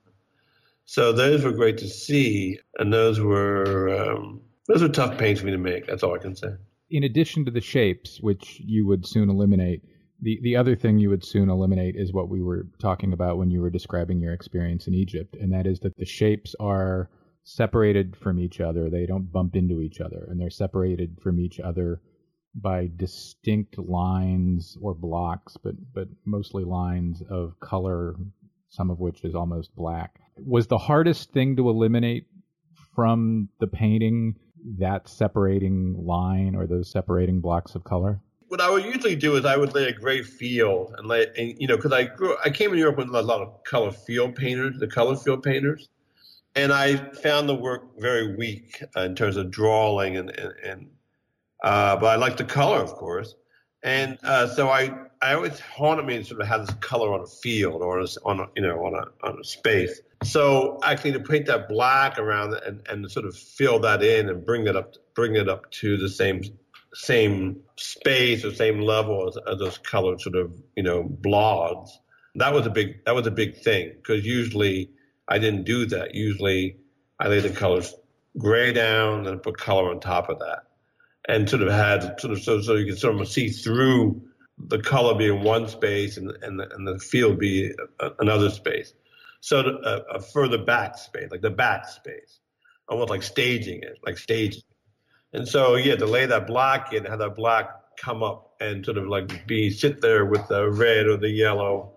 So 0.83 1.13
those 1.13 1.41
were 1.45 1.53
great 1.53 1.77
to 1.77 1.87
see, 1.87 2.59
and 2.79 2.91
those 2.91 3.21
were 3.21 3.89
um, 3.97 4.41
those 4.67 4.81
were 4.81 4.89
tough 4.89 5.17
paints 5.17 5.39
for 5.39 5.45
me 5.47 5.53
to 5.53 5.57
make. 5.57 5.87
That's 5.87 6.03
all 6.03 6.13
I 6.13 6.17
can 6.17 6.35
say. 6.35 6.49
In 6.89 7.05
addition 7.05 7.45
to 7.45 7.51
the 7.51 7.61
shapes, 7.61 8.19
which 8.19 8.59
you 8.59 8.85
would 8.87 9.05
soon 9.05 9.29
eliminate, 9.29 9.83
the 10.21 10.37
the 10.43 10.57
other 10.57 10.75
thing 10.75 10.99
you 10.99 11.09
would 11.11 11.23
soon 11.23 11.49
eliminate 11.49 11.95
is 11.95 12.11
what 12.11 12.27
we 12.27 12.41
were 12.43 12.67
talking 12.81 13.13
about 13.13 13.37
when 13.37 13.49
you 13.49 13.61
were 13.61 13.69
describing 13.69 14.19
your 14.19 14.33
experience 14.33 14.85
in 14.85 14.93
Egypt, 14.93 15.37
and 15.39 15.53
that 15.53 15.65
is 15.65 15.79
that 15.79 15.95
the 15.95 16.05
shapes 16.05 16.53
are 16.59 17.09
separated 17.45 18.17
from 18.17 18.37
each 18.37 18.59
other. 18.59 18.89
They 18.89 19.05
don't 19.05 19.31
bump 19.31 19.55
into 19.55 19.79
each 19.79 20.01
other, 20.01 20.27
and 20.29 20.41
they're 20.41 20.49
separated 20.49 21.21
from 21.21 21.39
each 21.39 21.61
other 21.61 22.01
by 22.55 22.89
distinct 22.95 23.77
lines 23.77 24.77
or 24.81 24.93
blocks, 24.93 25.57
but 25.61 25.75
but 25.93 26.07
mostly 26.25 26.63
lines 26.63 27.21
of 27.29 27.59
color, 27.59 28.15
some 28.69 28.89
of 28.89 28.99
which 28.99 29.23
is 29.23 29.35
almost 29.35 29.75
black. 29.75 30.19
Was 30.37 30.67
the 30.67 30.77
hardest 30.77 31.31
thing 31.31 31.55
to 31.57 31.69
eliminate 31.69 32.27
from 32.95 33.49
the 33.59 33.67
painting 33.67 34.35
that 34.79 35.07
separating 35.07 35.95
line 36.05 36.55
or 36.55 36.65
those 36.65 36.89
separating 36.89 37.41
blocks 37.41 37.75
of 37.75 37.83
color? 37.83 38.21
What 38.47 38.61
I 38.61 38.69
would 38.69 38.85
usually 38.85 39.15
do 39.15 39.35
is 39.35 39.45
I 39.45 39.57
would 39.57 39.73
lay 39.73 39.87
a 39.87 39.93
gray 39.93 40.21
field 40.21 40.93
and 40.97 41.07
lay, 41.07 41.27
and, 41.37 41.55
you 41.59 41.67
know, 41.67 41.75
because 41.75 41.91
I 41.91 42.03
grew, 42.03 42.37
I 42.43 42.49
came 42.49 42.71
in 42.71 42.77
Europe 42.77 42.97
with 42.97 43.09
a 43.09 43.21
lot 43.21 43.41
of 43.41 43.63
color 43.63 43.91
field 43.91 44.35
painters, 44.35 44.77
the 44.79 44.87
color 44.87 45.15
field 45.15 45.43
painters, 45.43 45.89
and 46.55 46.71
I 46.71 46.95
found 46.95 47.49
the 47.49 47.55
work 47.55 47.99
very 47.99 48.35
weak 48.35 48.83
in 48.95 49.15
terms 49.15 49.35
of 49.35 49.51
drawing 49.51 50.15
and, 50.15 50.29
and, 50.29 50.53
and 50.63 50.87
uh, 51.63 51.95
but 51.97 52.07
I 52.07 52.15
like 52.15 52.37
the 52.37 52.43
color, 52.43 52.77
of 52.77 52.93
course. 52.93 53.35
And 53.83 54.17
uh, 54.23 54.47
so 54.47 54.69
I, 54.69 54.91
I 55.21 55.35
always 55.35 55.59
haunted 55.59 56.05
me 56.05 56.17
to 56.17 56.23
sort 56.23 56.41
of 56.41 56.47
have 56.47 56.65
this 56.65 56.75
color 56.77 57.13
on 57.13 57.21
a 57.21 57.27
field 57.27 57.81
or 57.81 57.99
on 57.99 58.39
a, 58.39 58.47
you 58.55 58.61
know 58.61 58.83
on 58.83 58.95
a 58.95 59.27
on 59.27 59.39
a 59.39 59.43
space. 59.43 60.01
So 60.23 60.79
actually 60.83 61.11
to 61.13 61.19
paint 61.19 61.45
that 61.47 61.69
black 61.69 62.17
around 62.17 62.55
and, 62.55 62.81
and 62.89 63.09
sort 63.11 63.25
of 63.25 63.37
fill 63.37 63.79
that 63.79 64.01
in 64.01 64.29
and 64.29 64.43
bring 64.43 64.65
it 64.67 64.75
up 64.75 64.95
bring 65.13 65.35
it 65.35 65.47
up 65.47 65.69
to 65.71 65.97
the 65.97 66.09
same 66.09 66.41
same 66.95 67.61
space 67.77 68.43
or 68.43 68.53
same 68.53 68.79
level 68.81 69.27
as, 69.27 69.37
as 69.51 69.59
those 69.59 69.77
colored 69.77 70.19
sort 70.19 70.35
of 70.35 70.51
you 70.75 70.83
know 70.83 71.03
blobs. 71.03 71.99
That 72.35 72.53
was 72.53 72.65
a 72.65 72.71
big 72.71 73.05
that 73.05 73.13
was 73.13 73.27
a 73.27 73.31
big 73.31 73.57
thing 73.57 73.93
because 73.95 74.25
usually 74.25 74.89
I 75.27 75.37
didn't 75.37 75.63
do 75.63 75.85
that. 75.87 76.15
Usually 76.15 76.77
I 77.19 77.27
lay 77.27 77.39
the 77.39 77.51
colors 77.51 77.93
gray 78.37 78.73
down 78.73 79.27
and 79.27 79.43
put 79.43 79.57
color 79.57 79.91
on 79.91 79.99
top 79.99 80.29
of 80.29 80.39
that 80.39 80.63
and 81.27 81.49
sort 81.49 81.61
of 81.61 81.71
had 81.71 82.19
sort 82.19 82.33
of 82.33 82.41
so 82.41 82.61
so 82.61 82.75
you 82.75 82.85
can 82.85 82.97
sort 82.97 83.19
of 83.19 83.27
see 83.27 83.49
through 83.49 84.21
the 84.57 84.79
color 84.79 85.15
being 85.15 85.43
one 85.43 85.67
space 85.67 86.17
and 86.17 86.31
and 86.41 86.59
the, 86.59 86.73
and 86.73 86.87
the 86.87 86.99
field 86.99 87.39
be 87.39 87.71
another 88.19 88.49
space. 88.49 88.93
So 89.41 89.59
a, 89.59 90.15
a, 90.15 90.21
further 90.21 90.57
back 90.57 90.97
space, 90.97 91.29
like 91.29 91.41
the 91.41 91.51
back 91.51 91.87
space, 91.87 92.39
almost 92.87 93.11
like 93.11 93.21
staging 93.21 93.83
it, 93.83 93.99
like 94.03 94.17
staging. 94.17 94.63
And 95.33 95.47
so 95.47 95.75
yeah, 95.75 95.95
to 95.97 96.05
lay 96.05 96.25
that 96.25 96.47
black 96.47 96.93
in, 96.93 97.05
have 97.05 97.19
that 97.19 97.35
black 97.35 97.69
come 97.97 98.23
up 98.23 98.55
and 98.59 98.83
sort 98.83 98.97
of 98.97 99.07
like 99.07 99.45
be 99.45 99.69
sit 99.69 100.01
there 100.01 100.25
with 100.25 100.47
the 100.47 100.69
red 100.71 101.05
or 101.05 101.17
the 101.17 101.29
yellow. 101.29 101.93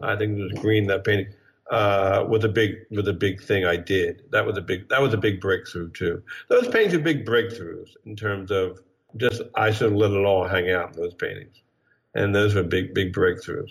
I 0.00 0.16
think 0.16 0.38
it 0.38 0.42
was 0.42 0.60
green 0.60 0.88
that 0.88 1.04
painting 1.04 1.32
uh, 1.72 2.26
a 2.30 2.48
big 2.48 2.76
was 2.90 3.08
a 3.08 3.14
big 3.14 3.42
thing 3.42 3.64
I 3.64 3.76
did. 3.76 4.24
That 4.30 4.44
was 4.44 4.58
a 4.58 4.60
big 4.60 4.88
that 4.90 5.00
was 5.00 5.14
a 5.14 5.16
big 5.18 5.40
breakthrough 5.40 5.90
too. 5.90 6.22
Those 6.48 6.68
paintings 6.68 6.94
are 6.94 6.98
big 6.98 7.24
breakthroughs 7.24 7.96
in 8.04 8.14
terms 8.14 8.50
of 8.50 8.80
just 9.16 9.40
I 9.54 9.70
should 9.70 9.94
let 9.94 10.10
it 10.10 10.24
all 10.24 10.46
hang 10.46 10.70
out 10.70 10.94
in 10.94 11.02
those 11.02 11.14
paintings, 11.14 11.62
and 12.14 12.34
those 12.34 12.54
were 12.54 12.62
big 12.62 12.92
big 12.92 13.14
breakthroughs. 13.14 13.70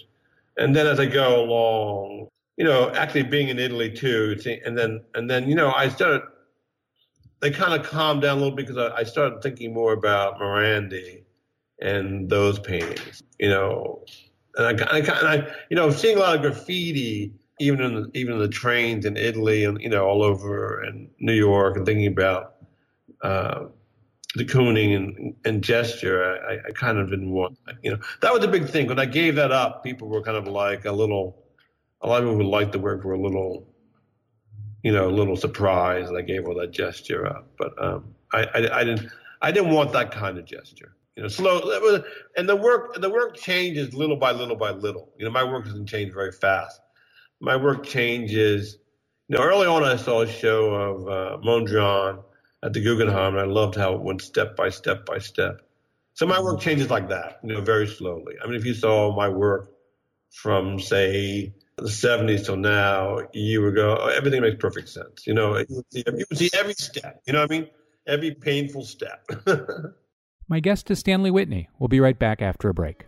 And 0.58 0.76
then 0.76 0.88
as 0.88 1.00
I 1.00 1.06
go 1.06 1.44
along, 1.44 2.28
you 2.58 2.66
know, 2.66 2.90
actually 2.90 3.24
being 3.24 3.50
in 3.50 3.60
Italy 3.60 3.92
too, 3.92 4.36
and 4.66 4.76
then 4.76 5.04
and 5.14 5.30
then 5.30 5.48
you 5.48 5.56
know 5.56 5.72
I 5.72 5.88
started. 5.88 6.24
They 7.40 7.50
kind 7.50 7.74
of 7.74 7.88
calmed 7.88 8.22
down 8.22 8.38
a 8.38 8.40
little 8.42 8.56
because 8.56 8.78
I, 8.78 8.98
I 8.98 9.04
started 9.04 9.42
thinking 9.42 9.74
more 9.74 9.94
about 9.94 10.40
Morandi 10.40 11.24
and 11.82 12.30
those 12.30 12.60
paintings, 12.60 13.24
you 13.40 13.50
know, 13.50 14.06
and 14.58 14.80
I, 14.80 14.86
I, 14.86 14.98
and 15.00 15.28
I, 15.28 15.56
you 15.72 15.76
know, 15.76 15.90
seeing 15.90 16.18
a 16.18 16.20
lot 16.20 16.36
of 16.36 16.44
graffiti 16.44 17.34
even 17.62 17.82
in 17.82 17.96
the, 17.96 18.12
even 18.14 18.40
the 18.40 18.48
trains 18.48 19.06
in 19.06 19.16
Italy 19.16 19.64
and 19.64 19.80
you 19.82 19.90
know 19.90 20.06
all 20.06 20.24
over 20.24 20.82
and 20.82 21.10
New 21.20 21.34
York 21.34 21.78
and 21.78 21.86
thinking 21.86 22.08
about 22.08 22.56
uh, 23.22 23.66
de 24.36 24.46
Kooning 24.46 24.96
and, 24.96 25.36
and 25.46 25.64
gesture, 25.64 26.40
I, 26.50 26.70
I 26.70 26.72
kind 26.72 26.98
of 26.98 27.10
didn't 27.10 27.32
want 27.32 27.58
you 27.84 27.92
know 27.92 28.00
that 28.22 28.34
was 28.34 28.44
a 28.44 28.48
big 28.48 28.68
thing 28.68 28.88
when 28.88 29.00
I 29.00 29.06
gave 29.06 29.36
that 29.36 29.52
up. 29.52 29.84
People 29.84 30.10
were 30.10 30.22
kind 30.22 30.38
of 30.38 30.48
like 30.48 30.86
a 30.86 30.92
little, 30.92 31.44
a 32.02 32.08
lot 32.08 32.24
of 32.24 32.30
people 32.30 32.44
who 32.44 32.50
liked 32.50 32.72
the 32.72 32.80
work 32.80 33.04
were 33.04 33.14
a 33.14 33.22
little, 33.22 33.68
you 34.84 34.92
know, 34.92 35.08
a 35.08 35.12
little 35.12 35.36
surprised 35.36 36.10
that 36.10 36.18
I 36.18 36.22
gave 36.22 36.48
all 36.48 36.56
that 36.56 36.72
gesture 36.72 37.28
up. 37.28 37.48
But 37.58 37.72
um, 37.84 38.16
I, 38.34 38.44
I, 38.56 38.80
I 38.80 38.84
didn't 38.84 39.10
I 39.42 39.52
didn't 39.52 39.72
want 39.72 39.94
that 39.94 40.12
kind 40.12 40.38
of 40.38 40.46
gesture. 40.46 40.96
You 41.16 41.24
know, 41.24 41.30
slow. 41.30 42.02
And 42.38 42.50
the 42.50 42.56
work 42.56 43.00
the 43.00 43.10
work 43.10 43.36
changes 43.36 43.94
little 43.94 44.16
by 44.16 44.32
little 44.32 44.56
by 44.56 44.72
little. 44.72 45.10
You 45.20 45.26
know, 45.26 45.32
my 45.32 45.44
work 45.44 45.66
doesn't 45.66 45.88
change 45.88 46.14
very 46.14 46.32
fast 46.32 46.82
my 47.42 47.56
work 47.56 47.86
changes. 47.86 48.78
You 49.28 49.38
know, 49.38 49.44
early 49.44 49.68
on 49.68 49.84
I 49.84 49.96
saw 49.96 50.22
a 50.22 50.28
show 50.28 50.74
of 50.74 51.08
uh, 51.08 51.44
Mondrian 51.44 52.24
at 52.64 52.74
the 52.74 52.82
Guggenheim, 52.82 53.36
and 53.36 53.42
I 53.42 53.46
loved 53.46 53.76
how 53.76 53.96
it 53.96 54.02
went 54.02 54.22
step 54.22 54.56
by 54.56 54.70
step 54.70 55.06
by 55.06 55.18
step. 55.18 55.62
So 56.14 56.26
my 56.26 56.40
work 56.40 56.60
changes 56.60 56.90
like 56.90 57.10
that, 57.10 57.40
you 57.44 57.54
know, 57.54 57.62
very 57.62 57.88
slowly. 57.88 58.36
I 58.42 58.46
mean, 58.46 58.56
if 58.56 58.66
you 58.66 58.74
saw 58.74 59.16
my 59.16 59.30
work 59.30 59.72
from 60.32 60.80
say 60.80 61.54
the 61.78 61.84
70s 61.84 62.46
till 62.46 62.58
now, 62.58 63.20
a 63.20 63.28
year 63.34 63.68
ago, 63.68 63.96
everything 64.16 64.42
makes 64.42 64.58
perfect 64.58 64.90
sense. 64.90 65.26
You 65.26 65.34
know, 65.34 65.58
you 65.58 65.84
see, 65.92 66.04
you 66.06 66.26
see 66.36 66.50
every 66.54 66.74
step. 66.74 67.22
You 67.26 67.34
know 67.34 67.42
what 67.42 67.52
I 67.52 67.60
mean? 67.60 67.68
Every 68.08 68.32
painful 68.32 68.84
step. 68.84 69.26
my 70.48 70.60
guest 70.60 70.92
is 70.92 71.00
Stanley 71.00 71.32
Whitney. 71.32 71.70
We'll 71.80 71.88
be 71.88 72.00
right 72.00 72.18
back 72.18 72.42
after 72.42 72.70
a 72.70 72.74
break. 72.74 73.06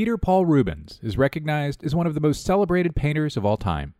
Peter 0.00 0.16
Paul 0.16 0.46
Rubens 0.46 0.98
is 1.02 1.18
recognized 1.18 1.84
as 1.84 1.94
one 1.94 2.06
of 2.06 2.14
the 2.14 2.22
most 2.22 2.42
celebrated 2.42 2.96
painters 2.96 3.36
of 3.36 3.44
all 3.44 3.58
time, 3.58 3.92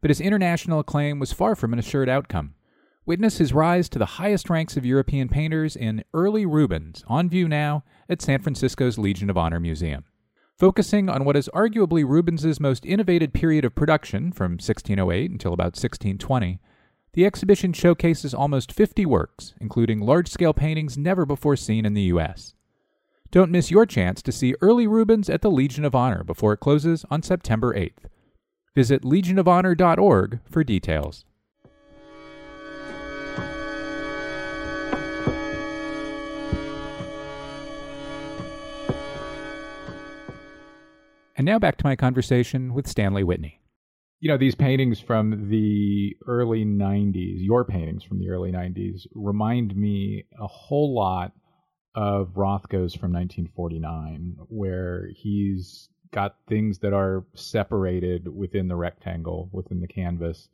but 0.00 0.10
his 0.10 0.20
international 0.20 0.80
acclaim 0.80 1.20
was 1.20 1.32
far 1.32 1.54
from 1.54 1.72
an 1.72 1.78
assured 1.78 2.08
outcome. 2.08 2.54
Witness 3.06 3.38
his 3.38 3.52
rise 3.52 3.88
to 3.90 4.00
the 4.00 4.18
highest 4.18 4.50
ranks 4.50 4.76
of 4.76 4.84
European 4.84 5.28
painters 5.28 5.76
in 5.76 6.02
Early 6.12 6.44
Rubens, 6.44 7.04
on 7.06 7.28
view 7.28 7.46
now 7.46 7.84
at 8.08 8.20
San 8.20 8.40
Francisco's 8.40 8.98
Legion 8.98 9.30
of 9.30 9.38
Honor 9.38 9.60
Museum. 9.60 10.02
Focusing 10.58 11.08
on 11.08 11.24
what 11.24 11.36
is 11.36 11.48
arguably 11.54 12.04
Rubens's 12.04 12.58
most 12.58 12.84
innovative 12.84 13.32
period 13.32 13.64
of 13.64 13.76
production 13.76 14.32
from 14.32 14.54
1608 14.54 15.30
until 15.30 15.52
about 15.52 15.76
1620, 15.76 16.58
the 17.12 17.24
exhibition 17.24 17.72
showcases 17.72 18.34
almost 18.34 18.72
50 18.72 19.06
works, 19.06 19.54
including 19.60 20.00
large 20.00 20.28
scale 20.28 20.52
paintings 20.52 20.98
never 20.98 21.24
before 21.24 21.54
seen 21.54 21.86
in 21.86 21.94
the 21.94 22.10
U.S. 22.10 22.53
Don't 23.34 23.50
miss 23.50 23.68
your 23.68 23.84
chance 23.84 24.22
to 24.22 24.30
see 24.30 24.54
early 24.60 24.86
Rubens 24.86 25.28
at 25.28 25.42
the 25.42 25.50
Legion 25.50 25.84
of 25.84 25.92
Honor 25.92 26.22
before 26.22 26.52
it 26.52 26.58
closes 26.58 27.04
on 27.10 27.20
September 27.20 27.74
8th. 27.74 28.06
Visit 28.76 29.02
legionofhonor.org 29.02 30.38
for 30.48 30.62
details. 30.62 31.24
And 41.36 41.44
now 41.44 41.58
back 41.58 41.76
to 41.78 41.84
my 41.84 41.96
conversation 41.96 42.72
with 42.72 42.86
Stanley 42.86 43.24
Whitney. 43.24 43.60
You 44.20 44.30
know, 44.30 44.38
these 44.38 44.54
paintings 44.54 45.00
from 45.00 45.50
the 45.50 46.16
early 46.28 46.64
90s, 46.64 47.38
your 47.38 47.64
paintings 47.64 48.04
from 48.04 48.20
the 48.20 48.30
early 48.30 48.52
90s, 48.52 49.08
remind 49.12 49.74
me 49.74 50.24
a 50.40 50.46
whole 50.46 50.94
lot 50.94 51.32
of 51.94 52.34
Rothko's 52.34 52.94
from 52.94 53.12
1949, 53.12 54.36
where 54.48 55.08
he's 55.14 55.88
got 56.12 56.36
things 56.48 56.78
that 56.78 56.92
are 56.92 57.24
separated 57.34 58.28
within 58.28 58.68
the 58.68 58.76
rectangle, 58.76 59.48
within 59.52 59.80
the 59.80 59.88
canvas, 59.88 60.48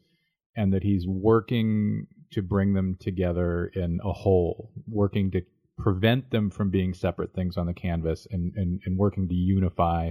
and 0.57 0.73
that 0.73 0.83
he's 0.83 1.07
working 1.07 2.07
to 2.33 2.43
bring 2.43 2.73
them 2.73 2.97
together 3.01 3.71
in 3.75 4.01
a 4.05 4.13
whole, 4.13 4.71
working 4.87 5.31
to 5.31 5.43
prevent 5.79 6.31
them 6.31 6.51
from 6.51 6.71
being 6.71 6.95
separate 6.95 7.35
things 7.35 7.57
on 7.57 7.67
the 7.67 7.75
canvas 7.75 8.27
and, 8.31 8.53
and, 8.57 8.81
and 8.85 8.99
working 8.99 9.29
to 9.29 9.35
unify 9.35 10.11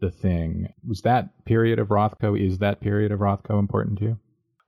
the 0.00 0.10
thing. 0.10 0.68
Was 0.86 1.02
that 1.02 1.44
period 1.44 1.78
of 1.78 1.88
Rothko, 1.88 2.38
is 2.38 2.58
that 2.58 2.80
period 2.80 3.12
of 3.12 3.20
Rothko 3.20 3.58
important 3.58 3.98
to 3.98 4.04
you? 4.04 4.18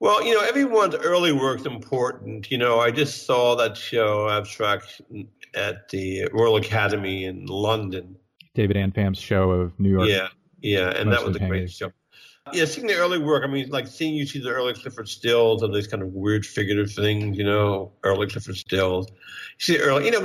Well, 0.01 0.23
you 0.25 0.33
know, 0.33 0.43
everyone's 0.43 0.95
early 0.95 1.33
work's 1.33 1.67
important. 1.67 2.51
You 2.51 2.59
know, 2.59 2.79
I 2.79 2.93
just 2.93 3.27
saw 3.27 3.57
that 3.57 3.77
show, 3.77 4.29
At 5.55 5.89
the 5.89 6.29
Royal 6.33 6.57
Academy 6.57 7.25
in 7.25 7.47
London. 7.47 8.17
David 8.55 8.77
Anfam's 8.77 9.19
show 9.19 9.51
of 9.51 9.79
New 9.79 9.91
York. 9.91 10.09
Yeah, 10.09 10.29
yeah, 10.61 10.91
and 10.91 11.13
that 11.13 11.25
was 11.25 11.37
a 11.37 11.41
great 11.41 11.71
show. 11.71 11.93
Yeah, 12.53 12.65
seeing 12.65 12.87
the 12.87 12.95
early 12.95 13.19
work, 13.19 13.45
I 13.45 13.47
mean, 13.47 13.69
like 13.69 13.87
seeing 13.87 14.15
you 14.15 14.27
see 14.27 14.41
the 14.41 14.51
early 14.51 14.73
Clyfford 14.73 15.07
Stills 15.07 15.63
and 15.63 15.75
these 15.75 15.87
kind 15.87 16.03
of 16.03 16.09
weird 16.15 16.47
figurative 16.47 16.93
things, 16.93 17.37
you 17.37 17.45
know, 17.45 17.93
early 18.05 18.27
Clyfford 18.27 18.57
Stills. 18.57 19.09
You 19.11 19.17
see 19.59 19.79
early, 19.79 20.07
you 20.07 20.11
know, 20.11 20.21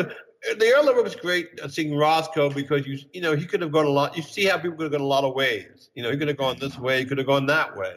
the 0.57 0.73
early 0.75 0.93
work 0.93 1.03
was 1.03 1.15
great 1.15 1.59
uh, 1.61 1.67
seeing 1.67 1.91
Rothko 1.91 2.53
because 2.53 2.85
you 2.85 2.99
you 3.13 3.21
know 3.21 3.35
he 3.35 3.45
could 3.45 3.61
have 3.61 3.71
gone 3.71 3.85
a 3.85 3.89
lot. 3.89 4.15
You 4.15 4.23
see 4.23 4.45
how 4.45 4.57
people 4.57 4.77
could 4.77 4.83
have 4.83 4.91
gone 4.91 5.01
a 5.01 5.05
lot 5.05 5.23
of 5.23 5.33
ways. 5.33 5.89
You 5.95 6.03
know, 6.03 6.11
he 6.11 6.17
could 6.17 6.27
have 6.27 6.37
gone 6.37 6.57
this 6.59 6.77
way, 6.77 6.99
he 6.99 7.05
could 7.05 7.17
have 7.17 7.27
gone 7.27 7.45
that 7.47 7.75
way, 7.77 7.95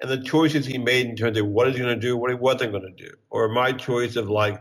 and 0.00 0.10
the 0.10 0.20
choices 0.22 0.66
he 0.66 0.78
made 0.78 1.06
in 1.06 1.16
terms 1.16 1.38
of 1.38 1.46
what 1.46 1.68
he's 1.68 1.78
going 1.78 1.94
to 1.94 2.00
do, 2.00 2.16
what 2.16 2.30
he 2.30 2.36
wasn't 2.36 2.72
going 2.72 2.84
to 2.84 3.04
do, 3.04 3.12
or 3.30 3.48
my 3.48 3.72
choice 3.72 4.16
of 4.16 4.28
like 4.28 4.60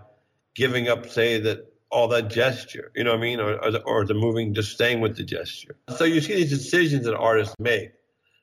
giving 0.56 0.88
up, 0.88 1.08
say 1.10 1.40
that 1.40 1.72
all 1.90 2.08
that 2.10 2.30
gesture, 2.30 2.92
you 2.96 3.04
know 3.04 3.12
what 3.12 3.20
I 3.20 3.22
mean, 3.22 3.40
or 3.40 3.64
or 3.64 3.72
the, 3.72 3.82
or 3.84 4.06
the 4.06 4.14
moving, 4.14 4.54
just 4.54 4.72
staying 4.72 5.00
with 5.00 5.16
the 5.16 5.24
gesture. 5.24 5.76
So 5.98 6.04
you 6.04 6.22
see 6.22 6.36
these 6.36 6.50
decisions 6.50 7.06
that 7.06 7.16
artists 7.16 7.56
make. 7.60 7.92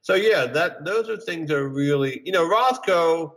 So 0.03 0.15
yeah, 0.15 0.47
that 0.47 0.85
those 0.85 1.09
are 1.09 1.17
things 1.17 1.49
that 1.49 1.57
are 1.57 1.69
really, 1.69 2.23
you 2.25 2.33
know, 2.33 2.49
Rothko, 2.49 3.33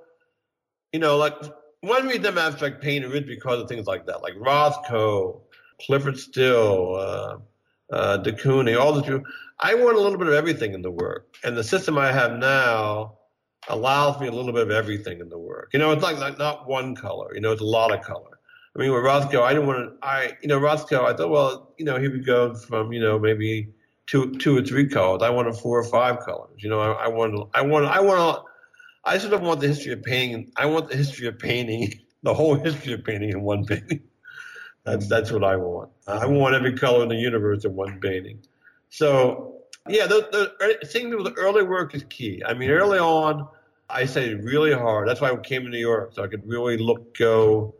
you 0.93 0.99
know, 0.99 1.17
like 1.17 1.33
one 1.81 2.07
reason 2.07 2.25
I'm 2.25 2.37
abstract 2.37 2.81
painter 2.81 3.13
is 3.13 3.23
because 3.23 3.61
of 3.61 3.69
things 3.69 3.87
like 3.87 4.05
that, 4.07 4.21
like 4.21 4.33
Rothko, 4.35 5.41
Clyfford 5.81 6.17
Still, 6.17 6.95
uh, 6.95 7.37
uh, 7.93 8.17
de 8.17 8.31
Kooning, 8.31 8.79
all 8.79 8.93
the 8.93 9.01
people. 9.01 9.21
I 9.59 9.75
want 9.75 9.97
a 9.97 10.01
little 10.01 10.17
bit 10.17 10.27
of 10.27 10.33
everything 10.33 10.73
in 10.73 10.81
the 10.81 10.91
work, 10.91 11.35
and 11.43 11.57
the 11.57 11.63
system 11.63 11.97
I 11.97 12.11
have 12.11 12.33
now 12.33 13.17
allows 13.69 14.19
me 14.19 14.27
a 14.27 14.31
little 14.31 14.53
bit 14.53 14.63
of 14.63 14.71
everything 14.71 15.19
in 15.19 15.29
the 15.29 15.37
work. 15.37 15.71
You 15.73 15.79
know, 15.79 15.91
it's 15.91 16.03
like, 16.03 16.17
like 16.19 16.37
not 16.37 16.67
one 16.67 16.95
color. 16.95 17.33
You 17.33 17.41
know, 17.41 17.51
it's 17.51 17.61
a 17.61 17.65
lot 17.65 17.93
of 17.93 18.01
color. 18.01 18.36
I 18.77 18.81
mean, 18.81 18.91
with 18.93 19.03
Rothko, 19.03 19.41
I 19.41 19.53
didn't 19.53 19.67
want 19.67 19.79
to. 19.79 20.07
I, 20.07 20.37
you 20.41 20.47
know, 20.47 20.59
Rothko, 20.59 21.03
I 21.03 21.15
thought, 21.15 21.29
well, 21.29 21.73
you 21.77 21.85
know, 21.85 21.99
he 21.99 22.07
would 22.07 22.25
go 22.25 22.53
from, 22.53 22.93
you 22.93 23.01
know, 23.01 23.17
maybe 23.17 23.69
two, 24.05 24.37
two 24.37 24.57
or 24.57 24.61
three 24.61 24.87
colors. 24.87 25.23
I 25.23 25.31
wanted 25.31 25.55
four 25.55 25.79
or 25.79 25.83
five 25.83 26.19
colors. 26.19 26.61
You 26.63 26.69
know, 26.69 26.79
I, 26.79 27.05
I 27.05 27.07
wanted, 27.07 27.47
I 27.55 27.61
wanted, 27.61 27.87
I 27.87 28.01
want 28.01 28.45
I 29.07 29.17
sort 29.17 29.33
of 29.33 29.41
want 29.41 29.61
the 29.61 29.67
history 29.67 29.93
of 29.93 30.03
painting. 30.03 30.51
I 30.57 30.65
want 30.65 30.89
the 30.89 30.97
history 30.97 31.27
of 31.27 31.39
painting, 31.39 31.93
the 32.23 32.33
whole 32.33 32.55
history 32.55 32.93
of 32.93 33.03
painting 33.05 33.29
in 33.29 33.41
one 33.41 33.65
painting. 33.65 34.01
That's 34.83 35.09
that's 35.09 35.33
what 35.33 35.43
I 35.43 35.57
want. 35.57 35.89
I 36.07 36.25
want 36.27 36.55
every 36.55 36.71
color 36.71 37.03
in 37.03 37.09
the 37.09 37.15
universe 37.15 37.65
in 37.65 37.75
one 37.75 37.99
painting. 37.99 38.39
So 38.89 39.63
yeah, 39.89 40.07
the, 40.07 40.55
the 40.79 40.87
seeing 40.87 41.09
the 41.09 41.33
early 41.33 41.63
work 41.63 41.93
is 41.93 42.05
key. 42.09 42.41
I 42.45 42.53
mean, 42.53 42.69
early 42.69 42.97
on, 42.97 43.49
I 43.89 44.05
studied 44.05 44.45
really 44.45 44.71
hard. 44.71 45.09
That's 45.09 45.19
why 45.19 45.29
I 45.29 45.35
came 45.35 45.63
to 45.63 45.69
New 45.69 45.77
York 45.77 46.13
so 46.13 46.23
I 46.23 46.27
could 46.27 46.47
really 46.47 46.77
look 46.77 47.17
go. 47.17 47.75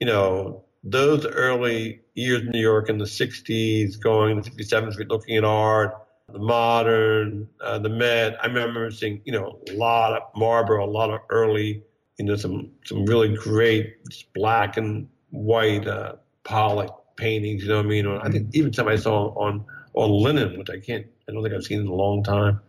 You 0.00 0.06
know, 0.06 0.64
those 0.84 1.26
early 1.26 2.00
years 2.14 2.42
in 2.42 2.50
New 2.50 2.60
York 2.60 2.88
in 2.88 2.98
the 2.98 3.04
'60s, 3.04 4.00
going 4.00 4.42
to 4.42 4.50
57th 4.50 4.92
Street, 4.92 5.08
looking 5.08 5.36
at 5.36 5.44
art 5.44 5.94
the 6.32 6.38
modern, 6.38 7.48
uh, 7.62 7.78
the 7.78 7.88
Met. 7.88 8.36
I 8.42 8.46
remember 8.46 8.90
seeing, 8.90 9.20
you 9.24 9.32
know, 9.32 9.58
a 9.70 9.72
lot 9.72 10.12
of 10.12 10.22
Marlborough, 10.36 10.84
a 10.84 10.86
lot 10.86 11.10
of 11.10 11.20
early, 11.30 11.82
you 12.18 12.24
know, 12.24 12.36
some 12.36 12.70
some 12.84 13.06
really 13.06 13.34
great 13.34 13.96
black 14.34 14.76
and 14.76 15.08
white 15.30 15.86
uh, 15.86 16.16
Pollock 16.44 17.16
paintings. 17.16 17.62
You 17.62 17.70
know 17.70 17.76
what 17.76 17.86
I 17.86 17.88
mean? 17.88 18.06
Or 18.06 18.24
I 18.24 18.30
think 18.30 18.54
even 18.54 18.72
some 18.72 18.88
I 18.88 18.96
saw 18.96 19.28
on 19.34 19.64
on 19.94 20.10
linen, 20.10 20.58
which 20.58 20.70
I 20.70 20.78
can't, 20.78 21.06
I 21.28 21.32
don't 21.32 21.42
think 21.42 21.54
I've 21.54 21.64
seen 21.64 21.80
in 21.80 21.86
a 21.86 21.94
long 21.94 22.22
time. 22.22 22.60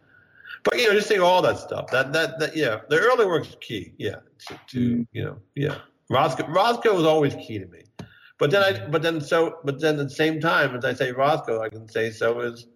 But 0.63 0.77
you 0.79 0.87
know, 0.87 0.93
just 0.93 1.07
seeing 1.07 1.21
all 1.21 1.41
that 1.41 1.57
stuff. 1.57 1.91
That 1.91 2.13
that 2.13 2.39
that 2.39 2.55
yeah, 2.55 2.79
the 2.89 2.97
early 2.97 3.25
work 3.25 3.45
is 3.45 3.57
key. 3.59 3.93
Yeah, 3.97 4.15
to, 4.47 4.59
to 4.67 4.79
mm. 4.79 5.07
you 5.11 5.23
know, 5.25 5.37
yeah. 5.55 5.75
Rothko 6.12 6.50
Rothko 6.50 6.95
was 6.95 7.06
always 7.06 7.36
key 7.36 7.60
to 7.60 7.67
me. 7.67 7.84
But 8.39 8.52
then 8.52 8.63
I, 8.63 8.88
but 8.88 9.02
then 9.02 9.19
so, 9.22 9.60
but 9.63 9.80
then 9.82 10.00
at 10.00 10.10
the 10.10 10.15
same 10.15 10.39
time, 10.39 10.76
as 10.76 10.86
I 10.86 10.93
say 10.93 11.12
Rothko, 11.12 11.62
I 11.62 11.69
can 11.69 11.88
say 11.89 12.10
so 12.10 12.39
is 12.39 12.67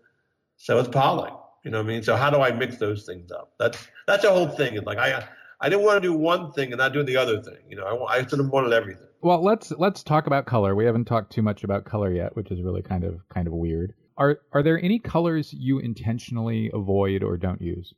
so 0.58 0.78
is 0.80 0.88
Pollock. 0.88 1.40
You 1.64 1.72
know 1.72 1.78
what 1.78 1.86
I 1.86 1.88
mean? 1.88 2.04
So 2.04 2.16
how 2.16 2.30
do 2.30 2.42
I 2.42 2.52
mix 2.52 2.78
those 2.78 3.06
things 3.06 3.32
up? 3.32 3.54
That's 3.60 3.88
that's 4.08 4.24
the 4.24 4.32
whole 4.32 4.50
thing. 4.50 4.76
It's 4.76 4.86
like 4.86 4.98
I 4.98 5.26
I 5.62 5.70
didn't 5.70 5.86
want 5.86 6.04
to 6.04 6.08
do 6.08 6.14
one 6.14 6.52
thing 6.52 6.74
and 6.74 6.80
not 6.80 6.92
do 6.92 7.04
the 7.04 7.16
other 7.16 7.42
thing. 7.42 7.60
You 7.70 7.78
know, 7.78 7.86
I, 7.86 8.18
I 8.18 8.26
sort 8.26 8.42
of 8.42 8.50
wanted 8.50 8.74
everything. 8.74 9.08
Well, 9.22 9.42
let's 9.42 9.72
let's 9.72 10.04
talk 10.04 10.28
about 10.28 10.46
color. 10.46 10.76
We 10.76 10.86
haven't 10.86 11.06
talked 11.06 11.32
too 11.32 11.42
much 11.42 11.64
about 11.64 11.86
color 11.86 12.12
yet, 12.12 12.36
which 12.36 12.52
is 12.52 12.62
really 12.62 12.82
kind 12.82 13.06
of 13.06 13.22
kind 13.30 13.48
of 13.48 13.54
weird. 13.54 13.94
Are 14.18 14.40
are 14.52 14.62
there 14.62 14.84
any 14.84 15.00
colors 15.00 15.54
you 15.54 15.80
intentionally 15.80 16.70
avoid 16.74 17.24
or 17.24 17.38
don't 17.38 17.62
use? 17.62 17.94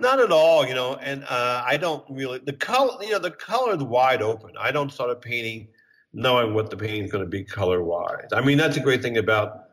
Not 0.00 0.18
at 0.18 0.32
all, 0.32 0.66
you 0.66 0.74
know, 0.74 0.96
and 0.96 1.24
uh, 1.24 1.62
I 1.66 1.76
don't 1.76 2.04
really 2.08 2.38
the 2.38 2.54
color. 2.54 3.02
You 3.02 3.12
know, 3.12 3.18
the 3.18 3.30
color 3.30 3.74
is 3.76 3.82
wide 3.82 4.22
open. 4.22 4.52
I 4.58 4.72
don't 4.72 4.90
start 4.90 5.10
a 5.10 5.16
painting 5.16 5.68
knowing 6.12 6.54
what 6.54 6.70
the 6.70 6.76
painting 6.76 7.04
is 7.04 7.12
going 7.12 7.24
to 7.24 7.28
be 7.28 7.44
color 7.44 7.84
wise. 7.84 8.28
I 8.32 8.40
mean, 8.40 8.58
that's 8.58 8.76
a 8.76 8.80
great 8.80 9.02
thing 9.02 9.18
about 9.18 9.66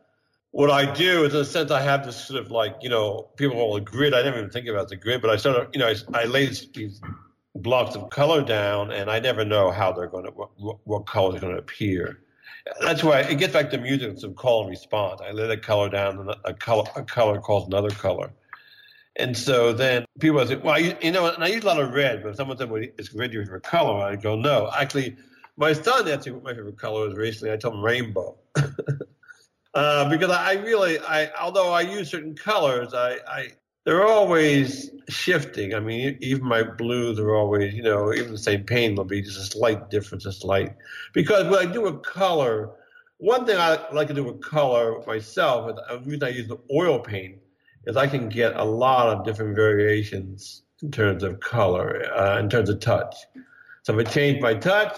what 0.51 0.69
I 0.69 0.91
do 0.91 1.23
is, 1.23 1.33
in 1.33 1.41
a 1.41 1.45
sense, 1.45 1.71
I 1.71 1.81
have 1.81 2.05
this 2.05 2.27
sort 2.27 2.39
of 2.39 2.51
like, 2.51 2.75
you 2.81 2.89
know, 2.89 3.29
people 3.37 3.55
call 3.55 3.77
it 3.77 3.85
grid. 3.85 4.13
I 4.13 4.21
never 4.21 4.37
even 4.37 4.49
think 4.49 4.67
about 4.67 4.89
the 4.89 4.95
grid, 4.95 5.21
but 5.21 5.29
I 5.29 5.35
sort 5.37 5.55
of, 5.55 5.67
you 5.73 5.79
know, 5.79 5.87
I, 5.87 6.21
I 6.21 6.25
lay 6.25 6.47
these 6.47 7.01
blocks 7.55 7.95
of 7.95 8.09
color 8.09 8.43
down, 8.43 8.91
and 8.91 9.09
I 9.09 9.19
never 9.19 9.43
know 9.45 9.71
how 9.71 9.91
they're 9.91 10.07
going 10.07 10.25
to, 10.25 10.31
what, 10.31 10.77
what 10.83 11.05
color 11.05 11.35
is 11.35 11.41
going 11.41 11.53
to 11.53 11.59
appear. 11.59 12.21
That's 12.81 13.03
why 13.03 13.21
it 13.21 13.35
gets 13.35 13.53
back 13.53 13.69
to 13.71 13.77
music. 13.77 14.11
It's 14.11 14.23
a 14.23 14.29
call 14.29 14.61
and 14.61 14.69
response. 14.69 15.21
I 15.21 15.31
lay 15.31 15.47
the 15.47 15.57
color 15.57 15.89
down, 15.89 16.19
and 16.19 16.35
a 16.43 16.53
color, 16.53 16.83
a 16.95 17.03
color 17.03 17.39
calls 17.39 17.67
another 17.67 17.89
color. 17.89 18.31
And 19.17 19.35
so 19.35 19.73
then 19.73 20.05
people 20.19 20.45
say, 20.45 20.55
well, 20.55 20.79
you, 20.79 20.95
you 21.01 21.11
know, 21.11 21.25
and 21.25 21.43
I 21.43 21.47
use 21.47 21.63
a 21.63 21.67
lot 21.67 21.79
of 21.79 21.91
red, 21.91 22.23
but 22.23 22.37
someone 22.37 22.57
said, 22.57 22.69
well, 22.69 22.83
is 22.97 23.13
red 23.13 23.33
your 23.33 23.43
favorite 23.43 23.63
color? 23.63 24.03
I 24.03 24.15
go, 24.15 24.35
no. 24.35 24.69
Actually, 24.77 25.17
my 25.57 25.73
son 25.73 26.07
asked 26.07 26.27
me 26.27 26.33
what 26.33 26.43
my 26.43 26.53
favorite 26.53 26.77
color 26.77 27.07
is 27.07 27.15
recently. 27.15 27.51
I 27.51 27.57
told 27.57 27.75
him 27.75 27.83
rainbow. 27.83 28.37
Uh, 29.73 30.09
because 30.09 30.31
I 30.31 30.53
really, 30.53 30.97
I 30.97 31.29
although 31.39 31.71
I 31.71 31.81
use 31.81 32.09
certain 32.09 32.35
colors, 32.35 32.95
I, 32.95 33.19
I 33.27 33.51
they're 33.85 34.07
always 34.07 34.89
shifting. 35.07 35.75
I 35.75 35.79
mean, 35.79 36.17
even 36.19 36.45
my 36.45 36.63
blues 36.63 37.19
are 37.19 37.35
always, 37.35 37.75
you 37.75 37.83
know, 37.83 38.11
even 38.11 38.31
the 38.31 38.39
same 38.39 38.63
paint 38.63 38.97
will 38.97 39.05
be 39.05 39.21
just 39.21 39.37
a 39.37 39.43
slight 39.43 39.91
difference, 39.91 40.25
a 40.25 40.31
slight. 40.31 40.75
Because 41.13 41.45
when 41.45 41.59
I 41.67 41.71
do 41.71 41.85
a 41.85 41.95
color, 41.99 42.71
one 43.17 43.45
thing 43.45 43.57
I 43.57 43.79
like 43.91 44.07
to 44.07 44.15
do 44.15 44.23
with 44.23 44.41
color 44.41 45.03
myself, 45.05 45.69
and 45.69 45.77
the 45.77 46.09
reason 46.09 46.23
I 46.23 46.29
use 46.29 46.47
the 46.47 46.57
oil 46.73 46.97
paint 46.99 47.37
is 47.87 47.97
I 47.97 48.05
can 48.05 48.29
get 48.29 48.55
a 48.55 48.63
lot 48.63 49.07
of 49.07 49.25
different 49.25 49.55
variations 49.55 50.61
in 50.83 50.91
terms 50.91 51.23
of 51.23 51.39
color, 51.39 52.05
uh, 52.15 52.37
in 52.37 52.49
terms 52.49 52.69
of 52.69 52.79
touch. 52.79 53.15
So 53.83 53.97
if 53.97 54.07
I 54.07 54.11
change 54.11 54.41
my 54.41 54.53
touch, 54.53 54.97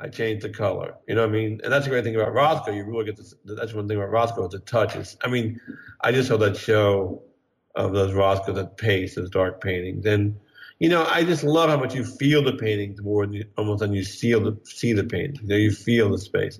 I 0.00 0.08
change 0.08 0.42
the 0.42 0.50
color. 0.50 0.94
You 1.06 1.14
know 1.14 1.22
what 1.22 1.30
I 1.30 1.32
mean? 1.32 1.60
And 1.62 1.72
that's 1.72 1.84
the 1.84 1.90
great 1.90 2.04
thing 2.04 2.16
about 2.16 2.34
Rothko. 2.34 2.74
You 2.74 2.84
really 2.84 3.04
get 3.04 3.16
this. 3.16 3.34
That's 3.44 3.72
one 3.72 3.86
thing 3.86 3.96
about 3.96 4.10
Rothko. 4.10 4.50
The 4.50 4.58
touches. 4.58 5.16
I 5.22 5.28
mean, 5.28 5.60
I 6.00 6.10
just 6.10 6.28
saw 6.28 6.36
that 6.38 6.56
show 6.56 7.22
of 7.76 7.92
those 7.92 8.12
Rothko 8.12 8.54
that 8.56 8.76
paste, 8.76 9.16
those 9.16 9.30
dark 9.30 9.62
paintings, 9.62 10.04
and 10.04 10.36
you 10.80 10.88
know, 10.88 11.04
I 11.04 11.24
just 11.24 11.44
love 11.44 11.68
how 11.68 11.76
much 11.76 11.94
you 11.94 12.04
feel 12.04 12.42
the 12.42 12.54
paintings 12.54 13.00
more 13.02 13.26
than 13.26 13.34
you, 13.34 13.44
almost 13.58 13.80
than 13.80 13.92
you 13.92 14.02
see 14.02 14.32
the 14.32 14.58
see 14.64 14.94
the 14.94 15.04
painting. 15.04 15.42
You 15.42 15.48
know, 15.48 15.56
you 15.56 15.70
feel 15.70 16.10
the 16.10 16.18
space. 16.18 16.58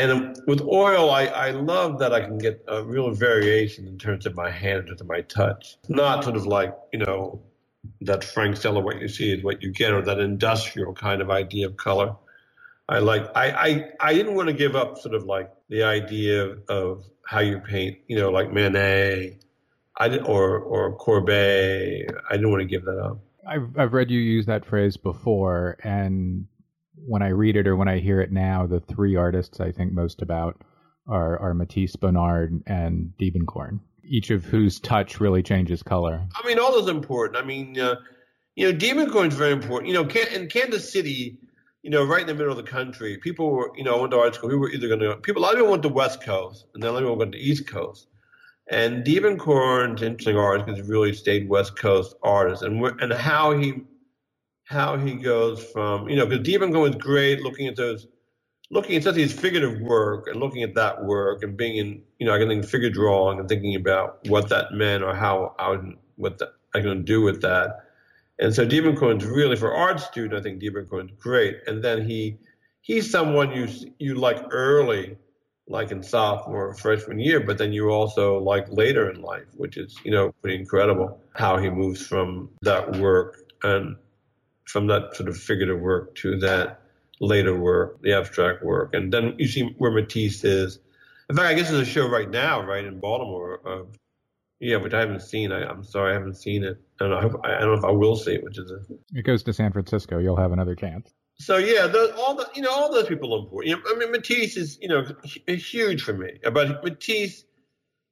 And 0.00 0.36
with 0.46 0.62
oil, 0.62 1.10
I, 1.10 1.26
I 1.26 1.50
love 1.50 1.98
that 1.98 2.12
I 2.12 2.20
can 2.20 2.38
get 2.38 2.64
a 2.66 2.82
real 2.82 3.10
variation 3.10 3.86
in 3.86 3.98
terms 3.98 4.26
of 4.26 4.34
my 4.34 4.50
hand, 4.50 4.80
in 4.80 4.86
terms 4.86 5.00
of 5.00 5.06
my 5.06 5.20
touch. 5.20 5.76
Not 5.88 6.24
sort 6.24 6.36
of 6.36 6.46
like, 6.46 6.74
you 6.92 7.00
know, 7.00 7.42
that 8.00 8.24
Frank 8.24 8.56
Stella, 8.56 8.80
what 8.80 9.00
you 9.00 9.08
see 9.08 9.32
is 9.32 9.44
what 9.44 9.62
you 9.62 9.70
get, 9.70 9.92
or 9.92 10.02
that 10.02 10.18
industrial 10.18 10.94
kind 10.94 11.20
of 11.20 11.30
idea 11.30 11.66
of 11.66 11.76
color. 11.76 12.16
I 12.88 12.98
like, 12.98 13.24
I, 13.36 13.50
I, 13.50 13.90
I 14.00 14.14
didn't 14.14 14.34
want 14.34 14.48
to 14.48 14.54
give 14.54 14.74
up 14.74 14.98
sort 14.98 15.14
of 15.14 15.24
like 15.24 15.50
the 15.68 15.84
idea 15.84 16.56
of, 16.68 17.04
how 17.30 17.38
you 17.38 17.60
paint, 17.60 17.96
you 18.08 18.16
know, 18.16 18.28
like 18.28 18.52
Manet 18.52 19.38
I, 19.96 20.18
or, 20.18 20.58
or 20.58 20.96
Courbet. 20.96 22.10
I 22.28 22.32
didn't 22.32 22.50
want 22.50 22.62
to 22.62 22.66
give 22.66 22.84
that 22.86 22.98
up. 22.98 23.18
I've, 23.46 23.68
I've 23.78 23.92
read 23.92 24.10
you 24.10 24.18
use 24.18 24.46
that 24.46 24.64
phrase 24.64 24.96
before, 24.96 25.76
and 25.84 26.46
when 27.06 27.22
I 27.22 27.28
read 27.28 27.56
it 27.56 27.66
or 27.66 27.76
when 27.76 27.88
I 27.88 27.98
hear 27.98 28.20
it 28.20 28.32
now, 28.32 28.66
the 28.66 28.80
three 28.80 29.16
artists 29.16 29.60
I 29.60 29.72
think 29.72 29.92
most 29.92 30.22
about 30.22 30.62
are, 31.08 31.38
are 31.38 31.54
Matisse, 31.54 31.96
Bonnard, 31.96 32.62
and 32.66 33.12
Diebenkorn, 33.18 33.80
each 34.04 34.30
of 34.30 34.44
whose 34.44 34.80
touch 34.80 35.20
really 35.20 35.42
changes 35.42 35.82
color. 35.82 36.26
I 36.34 36.46
mean, 36.46 36.58
all 36.58 36.72
those 36.72 36.88
important. 36.88 37.42
I 37.42 37.46
mean, 37.46 37.78
uh, 37.78 37.96
you 38.54 38.70
know, 38.70 38.78
Diebenkorn 38.78 39.28
is 39.28 39.34
very 39.34 39.52
important. 39.52 39.88
You 39.88 39.94
know, 39.94 40.08
in 40.08 40.48
Kansas 40.48 40.92
City, 40.92 41.38
you 41.82 41.90
know, 41.90 42.04
right 42.04 42.20
in 42.20 42.26
the 42.26 42.34
middle 42.34 42.52
of 42.52 42.58
the 42.64 42.70
country, 42.70 43.16
people 43.18 43.50
were, 43.50 43.72
you 43.76 43.84
know, 43.84 43.96
I 43.96 44.00
went 44.00 44.12
to 44.12 44.18
art 44.18 44.34
school. 44.34 44.50
We 44.50 44.56
were 44.56 44.70
either 44.70 44.88
going 44.88 45.00
to, 45.00 45.16
people, 45.16 45.42
a 45.42 45.44
lot 45.44 45.52
of 45.52 45.58
people 45.58 45.70
went 45.70 45.82
to 45.84 45.88
West 45.88 46.22
Coast, 46.22 46.66
and 46.74 46.82
then 46.82 46.90
a 46.90 46.92
lot 46.92 46.98
of 46.98 47.04
people 47.04 47.16
went 47.16 47.32
to 47.32 47.38
East 47.38 47.66
Coast. 47.66 48.06
And 48.70 49.04
Diebenkorn's 49.04 50.02
interesting 50.02 50.36
artist 50.36 50.66
because 50.66 50.80
he 50.80 50.88
really 50.88 51.12
stayed 51.12 51.48
West 51.48 51.76
Coast 51.76 52.14
artist, 52.22 52.62
and 52.62 52.84
and 53.00 53.12
how 53.12 53.58
he 53.58 53.82
how 54.70 54.96
he 54.96 55.14
goes 55.14 55.62
from 55.72 56.08
you 56.08 56.14
know 56.14 56.24
because 56.24 56.46
Diebenkorn 56.46 56.80
was 56.80 56.94
great 56.94 57.42
looking 57.42 57.66
at 57.66 57.74
those 57.74 58.06
looking 58.70 58.94
at 58.94 59.02
such 59.02 59.16
his 59.16 59.32
figurative 59.32 59.80
work 59.80 60.28
and 60.28 60.38
looking 60.38 60.62
at 60.62 60.76
that 60.76 61.04
work 61.04 61.42
and 61.42 61.56
being 61.56 61.76
in 61.76 62.02
you 62.20 62.26
know 62.26 62.32
I 62.32 62.38
can 62.38 62.48
think 62.48 62.64
figure 62.64 62.88
drawing 62.88 63.40
and 63.40 63.48
thinking 63.48 63.74
about 63.74 64.20
what 64.28 64.48
that 64.50 64.72
meant 64.72 65.02
or 65.02 65.12
how 65.12 65.56
I 65.58 65.70
would, 65.70 65.96
what 66.14 66.38
the, 66.38 66.52
I 66.72 66.80
can 66.80 67.04
do 67.04 67.20
with 67.20 67.42
that. 67.42 67.80
And 68.38 68.54
so 68.54 68.64
Diebenkorn's 68.64 69.24
really 69.24 69.56
for 69.56 69.74
art 69.74 69.98
student 69.98 70.34
I 70.34 70.40
think 70.42 70.62
Diebenkorn's 70.62 71.12
great. 71.18 71.58
And 71.66 71.82
then 71.82 72.06
he 72.08 72.38
he's 72.80 73.10
someone 73.10 73.50
you 73.50 73.68
you 73.98 74.14
like 74.14 74.40
early 74.52 75.16
like 75.66 75.90
in 75.90 76.02
sophomore 76.02 76.68
or 76.68 76.74
freshman 76.74 77.18
year, 77.18 77.40
but 77.40 77.58
then 77.58 77.72
you 77.72 77.90
also 77.90 78.38
like 78.38 78.66
later 78.70 79.10
in 79.10 79.22
life, 79.22 79.46
which 79.56 79.76
is, 79.76 79.96
you 80.04 80.10
know, 80.10 80.32
pretty 80.42 80.56
incredible 80.56 81.20
how 81.34 81.58
he 81.58 81.70
moves 81.70 82.04
from 82.04 82.50
that 82.62 82.96
work 82.96 83.38
and 83.62 83.96
from 84.70 84.86
that 84.86 85.16
sort 85.16 85.28
of 85.28 85.36
figurative 85.36 85.80
work 85.80 86.14
to 86.16 86.38
that 86.38 86.80
later 87.20 87.56
work, 87.58 88.00
the 88.02 88.12
abstract 88.12 88.64
work. 88.64 88.94
And 88.94 89.12
then 89.12 89.34
you 89.38 89.48
see 89.48 89.74
where 89.78 89.90
Matisse 89.90 90.44
is. 90.44 90.78
In 91.28 91.36
fact, 91.36 91.48
I 91.48 91.54
guess 91.54 91.70
there's 91.70 91.86
a 91.86 91.90
show 91.90 92.08
right 92.08 92.30
now, 92.30 92.62
right 92.62 92.84
in 92.84 92.98
Baltimore. 92.98 93.60
Uh, 93.66 93.84
yeah, 94.60 94.76
which 94.76 94.94
I 94.94 95.00
haven't 95.00 95.22
seen. 95.22 95.52
I, 95.52 95.68
am 95.70 95.82
sorry, 95.82 96.10
I 96.10 96.14
haven't 96.14 96.36
seen 96.36 96.64
it. 96.64 96.80
I 97.00 97.04
don't 97.04 97.10
know. 97.10 97.18
I, 97.18 97.20
hope, 97.22 97.40
I 97.44 97.48
don't 97.60 97.72
know 97.72 97.78
if 97.78 97.84
I 97.84 97.90
will 97.90 98.16
see 98.16 98.34
it, 98.34 98.44
which 98.44 98.58
is 98.58 98.70
a. 98.70 98.80
It 99.12 99.22
goes 99.22 99.42
to 99.44 99.52
San 99.52 99.72
Francisco. 99.72 100.18
You'll 100.18 100.36
have 100.36 100.52
another 100.52 100.74
chance. 100.74 101.12
So 101.38 101.56
yeah, 101.56 101.86
the, 101.86 102.14
all 102.18 102.34
the 102.34 102.48
you 102.54 102.60
know 102.60 102.70
all 102.70 102.92
those 102.92 103.06
people 103.06 103.34
are 103.34 103.38
important. 103.38 103.70
You 103.70 103.76
know, 103.76 103.82
I 103.88 103.98
mean, 103.98 104.12
Matisse 104.12 104.58
is 104.58 104.78
you 104.82 104.88
know 104.88 105.06
huge 105.46 106.02
for 106.02 106.12
me, 106.12 106.38
but 106.52 106.84
Matisse 106.84 107.44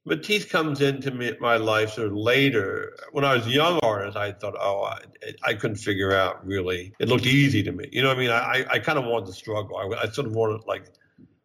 Matisse 0.09 0.45
comes 0.45 0.81
into 0.81 1.11
me, 1.11 1.31
my 1.39 1.57
life 1.57 1.91
sort 1.91 2.07
of 2.07 2.13
later. 2.13 2.97
When 3.11 3.23
I 3.23 3.35
was 3.35 3.45
a 3.45 3.51
young 3.51 3.79
artist, 3.83 4.17
I 4.17 4.31
thought, 4.31 4.55
oh, 4.59 4.83
I, 4.83 4.97
I 5.43 5.53
couldn't 5.53 5.77
figure 5.77 6.11
out 6.11 6.45
really. 6.45 6.93
It 6.99 7.07
looked 7.07 7.27
easy 7.27 7.61
to 7.63 7.71
me. 7.71 7.87
You 7.91 8.01
know 8.01 8.09
what 8.09 8.17
I 8.17 8.19
mean? 8.19 8.31
I, 8.31 8.65
I 8.69 8.79
kind 8.79 8.97
of 8.97 9.05
wanted 9.05 9.27
to 9.27 9.33
struggle. 9.33 9.77
I, 9.77 10.03
I 10.03 10.09
sort 10.09 10.27
of 10.27 10.33
wanted 10.33 10.65
like, 10.67 10.85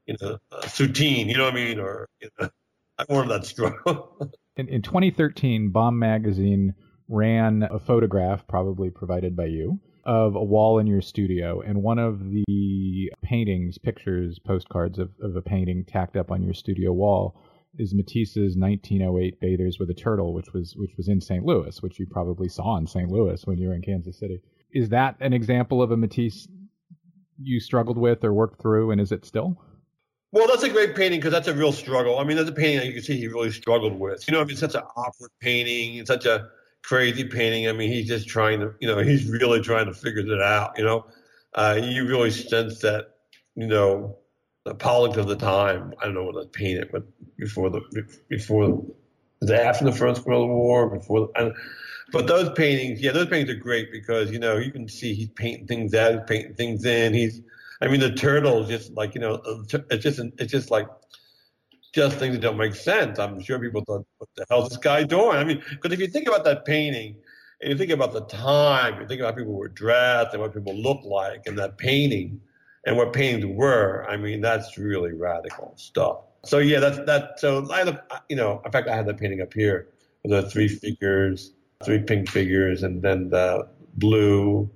you 0.07 0.17
know, 0.21 0.39
Soutine, 0.63 1.27
you 1.27 1.37
know 1.37 1.45
what 1.45 1.53
I 1.53 1.57
mean? 1.57 1.79
Or, 1.79 2.09
you 2.21 2.31
know, 2.41 2.49
I 2.99 3.05
wanted 3.09 3.31
that 3.31 3.45
struggle. 3.45 4.33
in, 4.57 4.69
in 4.69 4.81
2013, 4.81 5.71
Bomb 5.71 5.99
Magazine 5.99 6.75
ran 7.09 7.69
a 7.71 7.79
photograph, 7.79 8.47
probably 8.49 8.89
provided 8.89 9.37
by 9.37 9.47
you, 9.47 9.79
of 10.05 10.37
a 10.37 10.43
wall 10.43 10.79
in 10.79 10.87
your 10.87 11.03
studio. 11.03 11.61
And 11.61 11.83
one 11.83 11.99
of 11.99 12.31
the 12.31 13.13
paintings, 13.23 13.77
pictures, 13.77 14.39
postcards 14.39 14.99
of, 14.99 15.11
of 15.21 15.37
a 15.37 15.43
painting 15.43 15.85
tacked 15.85 16.17
up 16.17 16.31
on 16.31 16.43
your 16.43 16.55
studio 16.55 16.93
wall 16.93 17.39
is 17.79 17.95
Matisse's 17.95 18.57
1908 18.57 19.41
Bathers 19.41 19.79
with 19.79 19.91
a 19.91 19.95
Turtle, 19.95 20.33
which 20.33 20.53
was 20.53 20.75
which 20.77 20.97
was 20.97 21.09
in 21.09 21.21
St. 21.21 21.45
Louis, 21.45 21.83
which 21.83 21.99
you 21.99 22.07
probably 22.07 22.49
saw 22.49 22.77
in 22.77 22.87
St. 22.87 23.11
Louis 23.11 23.45
when 23.47 23.59
you 23.59 23.69
were 23.69 23.75
in 23.75 23.83
Kansas 23.83 24.19
City. 24.19 24.41
Is 24.73 24.89
that 24.91 25.17
an 25.21 25.33
example 25.33 25.83
of 25.83 25.91
a 25.91 25.97
Matisse 25.97 26.49
you 27.41 27.61
struggled 27.61 27.99
with 27.99 28.25
or 28.25 28.33
worked 28.33 28.61
through, 28.61 28.91
and 28.91 29.01
is 29.01 29.13
it 29.13 29.25
still? 29.25 29.61
Well, 30.33 30.49
that's 30.49 30.65
a 30.65 30.69
great 30.69 30.97
painting 30.97 31.21
because 31.21 31.33
that's 31.33 31.47
a 31.47 31.55
real 31.55 31.73
struggle. 31.73 32.19
I 32.19 32.25
mean, 32.25 32.37
that's 32.37 32.51
a 32.51 32.53
painting 32.53 32.79
that 32.79 32.87
you 32.87 32.93
can 32.95 33.03
see 33.03 33.17
he 33.17 33.29
really 33.29 33.53
struggled 33.53 33.99
with. 33.99 34.27
You 34.27 34.35
know, 34.35 34.41
I 34.41 34.45
mean, 34.45 34.53
it's 34.53 34.61
such 34.61 34.75
an 34.75 34.83
awkward 34.97 35.31
painting, 35.41 35.97
it's 35.97 36.09
such 36.09 36.27
a 36.27 36.49
crazy 36.83 37.25
painting. 37.25 37.69
I 37.69 37.73
mean, 37.73 37.91
he's 37.91 38.09
just 38.09 38.27
trying 38.27 38.61
to, 38.61 38.75
you 38.81 38.89
know, 38.89 38.99
he's 38.99 39.29
really 39.29 39.61
trying 39.61 39.87
to 39.87 39.95
figure 39.95 40.27
it 40.27 40.43
out. 40.43 40.77
You 40.77 40.85
know, 40.85 41.07
uh, 41.55 41.79
you 41.81 42.07
really 42.07 42.33
sense 42.33 42.81
that, 42.81 43.15
you 43.55 43.69
know, 43.69 44.19
the 44.65 44.75
Pollock 44.75 45.17
of 45.17 45.29
the 45.29 45.37
time. 45.37 45.95
I 46.01 46.07
don't 46.07 46.15
know 46.15 46.25
what 46.25 46.41
to 46.41 46.49
paint 46.49 46.79
it, 46.79 46.91
but 46.91 47.05
before 47.37 47.71
the 47.71 47.81
before 48.29 48.85
the 49.41 49.63
after 49.63 49.85
the 49.85 49.93
First 49.93 50.27
World 50.27 50.49
War, 50.49 50.89
before. 50.89 51.29
The, 51.35 51.55
but 52.13 52.27
those 52.27 52.51
paintings, 52.51 53.01
yeah, 53.01 53.13
those 53.13 53.29
paintings 53.29 53.51
are 53.51 53.61
great 53.61 53.91
because 53.93 54.31
you 54.31 54.39
know 54.39 54.57
you 54.57 54.73
can 54.73 54.89
see 54.89 55.15
he's 55.15 55.29
painting 55.31 55.67
things 55.67 55.95
out, 55.95 56.27
painting 56.27 56.55
things 56.55 56.85
in. 56.85 57.13
He's, 57.13 57.41
I 57.81 57.89
mean, 57.89 58.01
the 58.01 58.13
turtle 58.13 58.65
just 58.65 58.93
like 58.93 59.15
you 59.15 59.21
know, 59.21 59.35
uh, 59.35 59.79
it's 59.91 60.03
just 60.03 60.21
it's 60.39 60.53
just 60.53 60.71
like 60.71 60.89
just 61.93 62.17
things 62.17 62.35
that 62.35 62.41
don't 62.41 62.57
make 62.57 62.75
sense. 62.75 63.19
I'm 63.19 63.41
sure 63.41 63.59
people 63.59 63.85
thought, 63.85 64.07
what 64.19 64.31
the 64.37 64.47
hell 64.49 64.63
is 64.63 64.71
this 64.71 64.79
guy 64.79 65.05
doing? 65.05 65.37
I 65.37 65.45
mean, 65.45 65.63
because 65.71 65.93
if 65.93 66.01
you 66.01 66.09
think 66.09 66.27
about 66.27 66.45
that 66.45 66.65
painting 66.65 67.17
and 67.61 67.71
you 67.71 67.79
think 67.79 67.91
about 67.91 68.13
the 68.13 68.25
time, 68.25 69.01
you 69.01 69.07
think 69.07 69.21
about 69.21 69.37
people 69.37 69.53
were 69.53 69.69
dressed 69.69 70.33
and 70.33 70.41
what 70.41 70.55
people 70.55 70.75
looked 70.75 71.05
like 71.05 71.43
in 71.47 71.55
that 71.57 71.79
painting 71.79 72.41
and 72.87 72.97
what 72.97 73.13
paintings 73.13 73.47
were, 73.47 74.07
I 74.09 74.17
mean, 74.17 74.41
that's 74.41 74.77
really 74.77 75.13
radical 75.13 75.73
stuff. 75.77 76.19
So 76.45 76.59
yeah, 76.59 76.81
that's 76.81 76.99
that. 77.07 77.41
So 77.41 77.71
I 77.73 77.83
look, 77.83 78.01
you 78.29 78.37
know, 78.37 78.61
in 78.65 78.73
fact, 78.73 78.89
I 78.89 78.97
had 78.97 79.07
the 79.07 79.15
painting 79.15 79.41
up 79.41 79.53
here 79.55 79.89
with 80.23 80.33
the 80.33 80.49
three 80.51 80.69
figures, 80.69 81.53
three 81.85 82.01
pink 82.01 82.29
figures, 82.29 82.83
and 82.83 83.03
then 83.03 83.31
the 83.31 83.67
blue, 83.97 84.71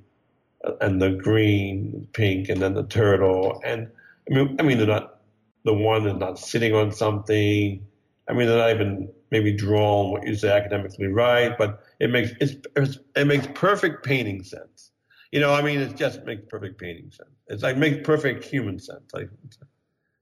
uh, 0.65 0.73
and 0.81 1.01
the 1.01 1.11
green, 1.11 2.09
pink, 2.13 2.49
and 2.49 2.63
then 2.63 2.75
the 2.75 2.85
turtle. 2.85 3.61
And 3.65 3.89
I 4.31 4.35
mean, 4.35 4.57
I 4.59 4.63
mean, 4.63 4.79
they're 4.79 4.87
not 4.87 5.21
the 5.65 5.75
one 5.75 6.07
is 6.07 6.17
not 6.17 6.39
sitting 6.39 6.75
on 6.75 6.93
something. 6.93 7.87
I 8.29 8.33
mean, 8.33 8.49
they're 8.49 8.59
not 8.59 8.71
even 8.71 9.11
maybe 9.31 9.53
drawn 9.53 10.11
what 10.11 10.27
you 10.27 10.35
say 10.35 10.51
academically 10.51 11.07
right, 11.09 11.57
but 11.59 11.83
it 12.01 12.11
makes 12.11 12.31
it's, 12.41 12.99
it 13.15 13.27
makes 13.27 13.47
perfect 13.55 14.05
painting 14.05 14.43
sense. 14.43 14.93
You 15.33 15.41
know, 15.41 15.53
I 15.53 15.61
mean, 15.61 15.81
it 15.81 15.97
just 15.97 16.25
makes 16.25 16.43
perfect 16.49 16.81
painting 16.81 17.11
sense. 17.11 17.29
It's 17.49 17.63
like 17.63 17.77
makes 17.77 18.07
perfect 18.07 18.45
human 18.45 18.79
sense. 18.79 19.13
Like, 19.13 19.31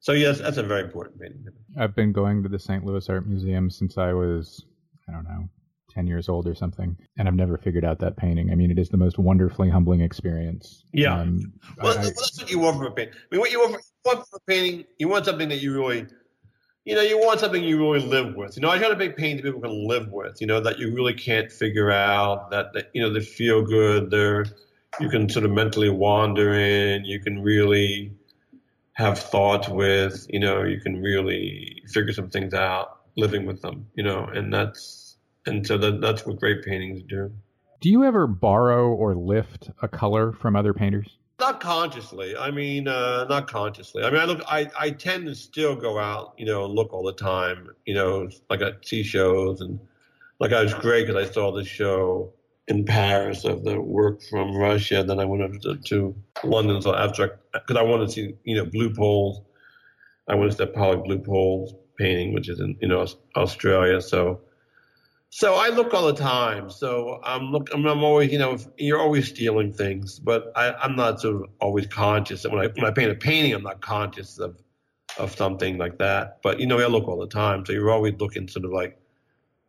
so 0.01 0.13
yes, 0.13 0.39
that's 0.39 0.57
a 0.57 0.63
very 0.63 0.83
important 0.83 1.21
painting. 1.21 1.47
I've 1.79 1.95
been 1.95 2.13
going 2.13 2.43
to 2.43 2.49
the 2.49 2.59
St. 2.59 2.85
Louis 2.85 3.09
Art 3.09 3.27
Museum 3.27 3.71
since 3.71 3.99
I 3.99 4.13
was, 4.13 4.65
I 5.09 5.13
don't 5.13 5.25
know, 5.25 5.49
10 5.91 6.07
years 6.07 6.29
old 6.29 6.47
or 6.47 6.55
something, 6.55 6.97
and 7.19 7.27
I've 7.27 7.35
never 7.35 7.57
figured 7.57 7.85
out 7.85 7.99
that 8.01 8.17
painting. 8.17 8.53
I 8.53 8.55
mean, 8.55 8.71
it 8.71 8.79
is 8.79 8.91
the 8.91 8.99
most 8.99 9.19
wonderfully 9.19 9.71
humbling 9.71 10.03
experience. 10.03 10.85
Yeah. 10.93 11.19
Um, 11.19 11.55
well, 11.83 11.99
I, 11.99 12.03
that's 12.03 12.39
what 12.39 12.51
you 12.51 12.59
want 12.59 12.77
from 12.77 12.87
a 12.87 12.91
painting. 12.91 13.15
I 13.15 13.35
mean, 13.35 13.41
what 13.41 13.51
you 13.51 13.59
want, 13.59 13.73
from, 13.73 13.81
you 13.83 14.13
want 14.15 14.29
from 14.29 14.37
a 14.37 14.51
painting, 14.51 14.85
you 14.99 15.09
want 15.09 15.25
something 15.25 15.49
that 15.49 15.63
you 15.63 15.75
really, 15.75 16.07
you 16.85 16.95
know, 16.95 17.01
you 17.01 17.19
want 17.19 17.41
something 17.41 17.65
you 17.65 17.79
really 17.79 18.07
live 18.07 18.37
with. 18.37 18.57
You 18.57 18.63
know, 18.63 18.71
I 18.71 18.79
try 18.79 18.91
to 18.91 18.97
make 18.97 19.17
paintings 19.17 19.43
that 19.43 19.49
people 19.49 19.63
can 19.63 19.89
live 19.89 20.13
with, 20.13 20.41
you 20.41 20.47
know, 20.47 20.61
that 20.61 20.79
you 20.79 20.95
really 20.95 21.15
can't 21.15 21.51
figure 21.51 21.91
out, 21.91 22.51
that, 22.51 22.75
that 22.75 22.91
you 22.93 23.01
know, 23.01 23.13
they 23.13 23.21
feel 23.21 23.63
good, 23.63 24.11
they're, 24.11 24.45
you 25.01 25.09
can 25.09 25.29
sort 25.29 25.45
of 25.45 25.51
mentally 25.51 25.91
wander 25.91 26.55
in. 26.55 27.05
You 27.05 27.21
can 27.21 27.43
really 27.43 28.13
have 28.93 29.19
thoughts 29.19 29.69
with. 29.69 30.27
You 30.31 30.41
know, 30.41 30.63
you 30.65 30.81
can 30.81 31.01
really 31.03 31.83
figure 31.89 32.13
some 32.13 32.31
things 32.31 32.55
out 32.55 33.01
living 33.17 33.47
with 33.47 33.63
them. 33.63 33.87
You 33.95 34.05
know, 34.05 34.25
and 34.25 34.53
that's 34.53 35.17
and 35.47 35.67
so 35.67 35.79
that 35.79 36.01
that's 36.01 36.27
what 36.27 36.41
great 36.41 36.65
paintings 36.65 37.03
do. 37.03 37.33
Do 37.81 37.91
you 37.91 38.05
ever 38.05 38.27
borrow 38.27 38.89
or 38.89 39.15
lift 39.15 39.71
a 39.83 39.89
color 39.89 40.33
from 40.33 40.57
other 40.57 40.73
painters? 40.73 41.19
Not 41.39 41.61
consciously. 41.61 42.35
I 42.35 42.51
mean, 42.51 42.89
uh, 42.89 43.25
not 43.25 43.47
consciously. 43.47 44.03
I 44.03 44.11
mean, 44.11 44.21
I 44.21 44.25
look. 44.25 44.43
I, 44.49 44.71
I 44.79 44.91
tend 44.91 45.27
to 45.27 45.35
still 45.35 45.77
go 45.77 45.99
out, 45.99 46.35
you 46.39 46.47
know, 46.47 46.65
and 46.65 46.75
look 46.75 46.95
all 46.95 47.03
the 47.03 47.13
time. 47.13 47.69
You 47.85 47.95
know, 47.95 48.31
like 48.49 48.63
I 48.63 48.73
see 48.83 49.03
shows 49.03 49.61
and 49.61 49.79
like 50.41 50.53
I 50.53 50.63
was 50.63 50.73
great 50.75 51.07
because 51.07 51.29
I 51.29 51.31
saw 51.31 51.53
this 51.53 51.67
show 51.67 52.33
in 52.69 52.85
Paris 52.85 53.45
of 53.45 53.65
the 53.65 53.81
work 53.81 54.23
from 54.23 54.57
Russia. 54.57 55.05
Then 55.05 55.21
I 55.21 55.25
went 55.25 55.43
over 55.43 55.59
to, 55.59 55.77
to 55.77 56.15
London 56.45 56.83
so 56.83 56.95
abstract 56.97 57.35
because 57.53 57.77
I 57.77 57.83
wanted 57.83 58.09
to 58.09 58.13
see 58.13 58.35
you 58.45 58.57
know 58.57 58.65
blue 58.67 58.93
poles. 58.95 59.41
I 60.29 60.35
wanted 60.35 60.57
to 60.57 60.67
see 60.67 60.73
Pollock 60.73 61.05
blue 61.05 61.19
poles 61.21 61.75
painting, 61.99 62.35
which 62.35 62.49
is 62.49 62.61
in 62.61 62.77
you 62.81 62.89
know 62.89 63.07
Australia. 63.37 64.01
So 64.01 64.41
So 65.31 65.55
I 65.57 65.69
look 65.71 65.93
all 65.95 66.07
the 66.07 66.15
time. 66.15 66.71
So 66.71 67.21
I'm 67.25 67.53
look. 67.53 67.69
I'm, 67.75 67.87
I'm 67.87 68.03
always, 68.05 68.33
you 68.33 68.39
know, 68.39 68.59
you're 68.79 69.01
always 69.01 69.29
stealing 69.29 69.73
things, 69.73 70.19
but 70.19 70.53
I, 70.57 70.73
I'm 70.75 70.97
not 70.97 71.21
sort 71.21 71.37
of 71.37 71.51
always 71.61 71.87
conscious. 71.87 72.45
And 72.45 72.55
when 72.55 72.65
I 72.65 72.69
when 72.75 72.87
I 72.87 72.91
paint 72.93 73.11
a 73.13 73.15
painting, 73.15 73.53
I'm 73.55 73.63
not 73.63 73.81
conscious 73.83 74.39
of 74.39 74.57
of 75.19 75.37
something 75.37 75.79
like 75.79 75.99
that. 75.99 76.39
But 76.43 76.61
you 76.61 76.67
know, 76.67 76.79
I 76.81 76.87
look 76.87 77.09
all 77.09 77.19
the 77.19 77.29
time, 77.29 77.67
so 77.67 77.73
you're 77.73 77.91
always 77.91 78.15
looking 78.21 78.49
sort 78.49 78.65
of 78.65 78.73
like 78.73 78.99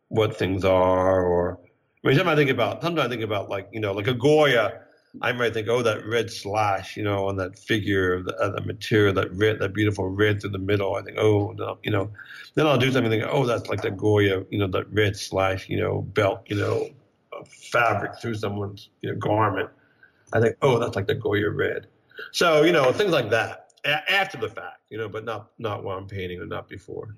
what 0.08 0.36
things 0.36 0.64
are, 0.64 1.22
or 1.24 1.60
I 2.04 2.08
mean, 2.08 2.16
sometimes 2.16 2.34
I 2.34 2.36
think 2.36 2.50
about 2.50 2.82
sometimes 2.82 3.06
I 3.06 3.08
think 3.10 3.22
about 3.22 3.48
like 3.48 3.68
you 3.72 3.80
know, 3.80 3.92
like 3.92 4.06
a 4.06 4.14
Goya 4.14 4.80
I 5.22 5.32
might 5.32 5.54
think, 5.54 5.68
oh, 5.68 5.82
that 5.82 6.06
red 6.06 6.30
slash, 6.30 6.96
you 6.96 7.02
know, 7.02 7.26
on 7.28 7.36
that 7.36 7.58
figure 7.58 8.14
of 8.14 8.26
the, 8.26 8.34
of 8.36 8.54
the, 8.54 8.60
material, 8.60 9.14
that 9.14 9.32
red, 9.32 9.58
that 9.58 9.72
beautiful 9.72 10.08
red 10.08 10.40
through 10.40 10.50
the 10.50 10.58
middle. 10.58 10.94
I 10.94 11.02
think, 11.02 11.18
oh, 11.18 11.52
no, 11.56 11.78
you 11.82 11.90
know, 11.90 12.10
then 12.54 12.66
I'll 12.66 12.78
do 12.78 12.92
something, 12.92 13.10
think, 13.10 13.24
oh, 13.26 13.46
that's 13.46 13.68
like 13.68 13.82
the 13.82 13.90
Goya, 13.90 14.44
you 14.50 14.58
know, 14.58 14.68
that 14.68 14.92
red 14.92 15.16
slash, 15.16 15.68
you 15.68 15.80
know, 15.80 16.02
belt, 16.02 16.42
you 16.46 16.56
know, 16.56 16.90
fabric 17.46 18.20
through 18.20 18.34
someone's, 18.34 18.90
you 19.00 19.10
know, 19.10 19.16
garment. 19.16 19.70
I 20.32 20.40
think, 20.40 20.56
oh, 20.62 20.78
that's 20.78 20.94
like 20.94 21.06
the 21.06 21.14
Goya 21.14 21.50
red. 21.50 21.86
So, 22.32 22.62
you 22.62 22.72
know, 22.72 22.92
things 22.92 23.12
like 23.12 23.30
that 23.30 23.72
a- 23.84 24.12
after 24.12 24.36
the 24.38 24.48
fact, 24.48 24.80
you 24.90 24.98
know, 24.98 25.08
but 25.08 25.24
not 25.24 25.50
not 25.58 25.84
while 25.84 25.98
I'm 25.98 26.06
painting 26.06 26.40
or 26.40 26.46
not 26.46 26.68
before. 26.68 27.16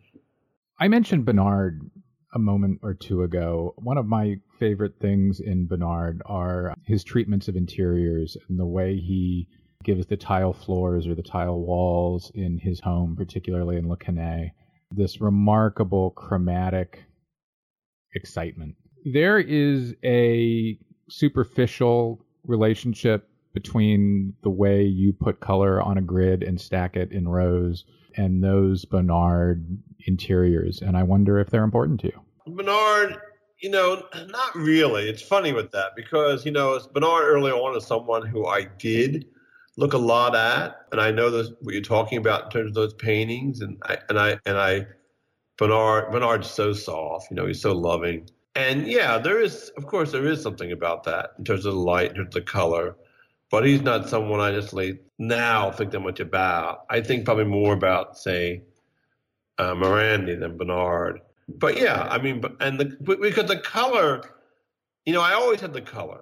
I 0.78 0.88
mentioned 0.88 1.24
Bonnard 1.24 1.90
a 2.34 2.38
moment 2.38 2.80
or 2.82 2.94
two 2.94 3.22
ago. 3.22 3.74
One 3.76 3.98
of 3.98 4.06
my 4.06 4.38
favorite 4.60 4.94
things 5.00 5.40
in 5.40 5.66
Bonnard 5.66 6.22
are 6.26 6.74
his 6.84 7.02
treatments 7.02 7.48
of 7.48 7.56
interiors 7.56 8.36
and 8.48 8.60
the 8.60 8.66
way 8.66 8.96
he 8.96 9.48
gives 9.82 10.06
the 10.06 10.16
tile 10.16 10.52
floors 10.52 11.06
or 11.06 11.14
the 11.14 11.22
tile 11.22 11.60
walls 11.60 12.30
in 12.34 12.58
his 12.58 12.78
home, 12.78 13.16
particularly 13.16 13.76
in 13.76 13.88
Le 13.88 13.96
Quesnay, 13.96 14.50
this 14.92 15.20
remarkable 15.20 16.10
chromatic 16.10 17.02
excitement. 18.14 18.76
There 19.12 19.38
is 19.38 19.94
a 20.04 20.78
superficial 21.08 22.24
relationship 22.44 23.28
between 23.54 24.34
the 24.42 24.50
way 24.50 24.84
you 24.84 25.12
put 25.12 25.40
color 25.40 25.82
on 25.82 25.98
a 25.98 26.02
grid 26.02 26.42
and 26.42 26.60
stack 26.60 26.96
it 26.96 27.10
in 27.10 27.26
rows 27.26 27.84
and 28.16 28.44
those 28.44 28.84
Bonnard 28.84 29.64
interiors, 30.06 30.82
and 30.82 30.96
I 30.96 31.02
wonder 31.02 31.38
if 31.38 31.48
they're 31.48 31.64
important 31.64 32.00
to 32.00 32.08
you. 32.08 32.20
Bonnard, 32.46 33.16
you 33.60 33.70
know, 33.70 34.04
not 34.28 34.54
really. 34.54 35.08
It's 35.08 35.22
funny 35.22 35.52
with 35.52 35.70
that 35.72 35.96
because 35.96 36.44
you 36.44 36.52
know, 36.52 36.78
Bonnard 36.92 37.24
early 37.24 37.52
on 37.52 37.76
is 37.76 37.86
someone 37.86 38.26
who 38.26 38.46
I 38.46 38.64
did 38.78 39.26
look 39.76 39.92
a 39.92 39.98
lot 39.98 40.34
at, 40.34 40.86
and 40.92 41.00
I 41.00 41.10
know 41.10 41.30
this, 41.30 41.50
what 41.60 41.72
you're 41.72 41.82
talking 41.82 42.18
about 42.18 42.44
in 42.44 42.50
terms 42.50 42.70
of 42.70 42.74
those 42.74 42.94
paintings, 42.94 43.60
and 43.60 43.78
I 43.84 43.98
and 44.08 44.18
I 44.18 44.38
and 44.46 44.58
I 44.58 44.86
Bonnard 45.58 46.10
Bonnard's 46.10 46.50
so 46.50 46.72
soft, 46.72 47.30
you 47.30 47.36
know, 47.36 47.46
he's 47.46 47.60
so 47.60 47.72
loving. 47.72 48.28
And 48.56 48.86
yeah, 48.86 49.18
there 49.18 49.40
is, 49.40 49.70
of 49.76 49.86
course, 49.86 50.10
there 50.10 50.26
is 50.26 50.42
something 50.42 50.72
about 50.72 51.04
that 51.04 51.34
in 51.38 51.44
terms 51.44 51.66
of 51.66 51.74
the 51.74 51.80
light, 51.80 52.10
in 52.10 52.16
terms 52.16 52.28
of 52.28 52.32
the 52.44 52.50
color. 52.50 52.96
But 53.50 53.66
he's 53.66 53.82
not 53.82 54.08
someone 54.08 54.40
I 54.40 54.52
just 54.52 54.74
now 55.18 55.70
think 55.70 55.90
that 55.90 56.00
much 56.00 56.20
about. 56.20 56.84
I 56.88 57.00
think 57.00 57.24
probably 57.24 57.44
more 57.44 57.74
about, 57.74 58.16
say, 58.16 58.62
uh, 59.58 59.74
than 59.74 60.56
Bonnard. 60.56 61.20
But 61.58 61.80
yeah, 61.80 62.06
I 62.10 62.18
mean, 62.18 62.42
and 62.60 62.78
the 62.78 62.96
because 63.20 63.48
the 63.48 63.58
color, 63.58 64.22
you 65.04 65.12
know, 65.12 65.20
I 65.20 65.32
always 65.32 65.60
had 65.60 65.72
the 65.72 65.80
color. 65.80 66.20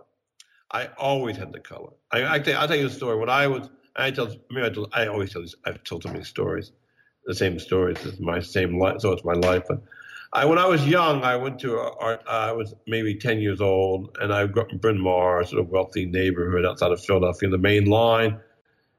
I 0.70 0.86
always 0.98 1.36
had 1.36 1.52
the 1.52 1.60
color. 1.60 1.92
I, 2.12 2.22
I 2.22 2.34
I'll 2.34 2.68
tell 2.68 2.76
you 2.76 2.86
a 2.86 2.90
story. 2.90 3.16
When 3.18 3.30
I 3.30 3.46
was, 3.46 3.70
I 3.96 4.10
tell, 4.10 4.34
I, 4.56 4.68
tell, 4.68 4.88
I 4.92 5.06
always 5.06 5.32
tell 5.32 5.42
these. 5.42 5.54
I've 5.64 5.82
told 5.84 6.02
so 6.02 6.10
many 6.10 6.24
stories, 6.24 6.72
the 7.24 7.34
same 7.34 7.58
stories. 7.58 8.04
It's 8.04 8.20
my 8.20 8.40
same 8.40 8.78
life, 8.78 9.00
so 9.00 9.12
it's 9.12 9.24
my 9.24 9.32
life. 9.34 9.64
But 9.68 9.82
I, 10.32 10.44
when 10.44 10.58
I 10.58 10.66
was 10.66 10.86
young, 10.86 11.22
I 11.22 11.36
went 11.36 11.58
to 11.60 11.78
art. 11.78 12.22
I 12.28 12.52
was 12.52 12.74
maybe 12.86 13.14
ten 13.14 13.40
years 13.40 13.60
old, 13.60 14.16
and 14.20 14.32
I 14.32 14.46
grew 14.46 14.62
up 14.62 14.72
in 14.72 14.78
Bryn 14.78 15.00
Mawr, 15.00 15.44
sort 15.44 15.62
of 15.62 15.70
wealthy 15.70 16.04
neighborhood 16.04 16.66
outside 16.66 16.92
of 16.92 17.02
Philadelphia, 17.02 17.48
the 17.48 17.58
main 17.58 17.86
line. 17.86 18.38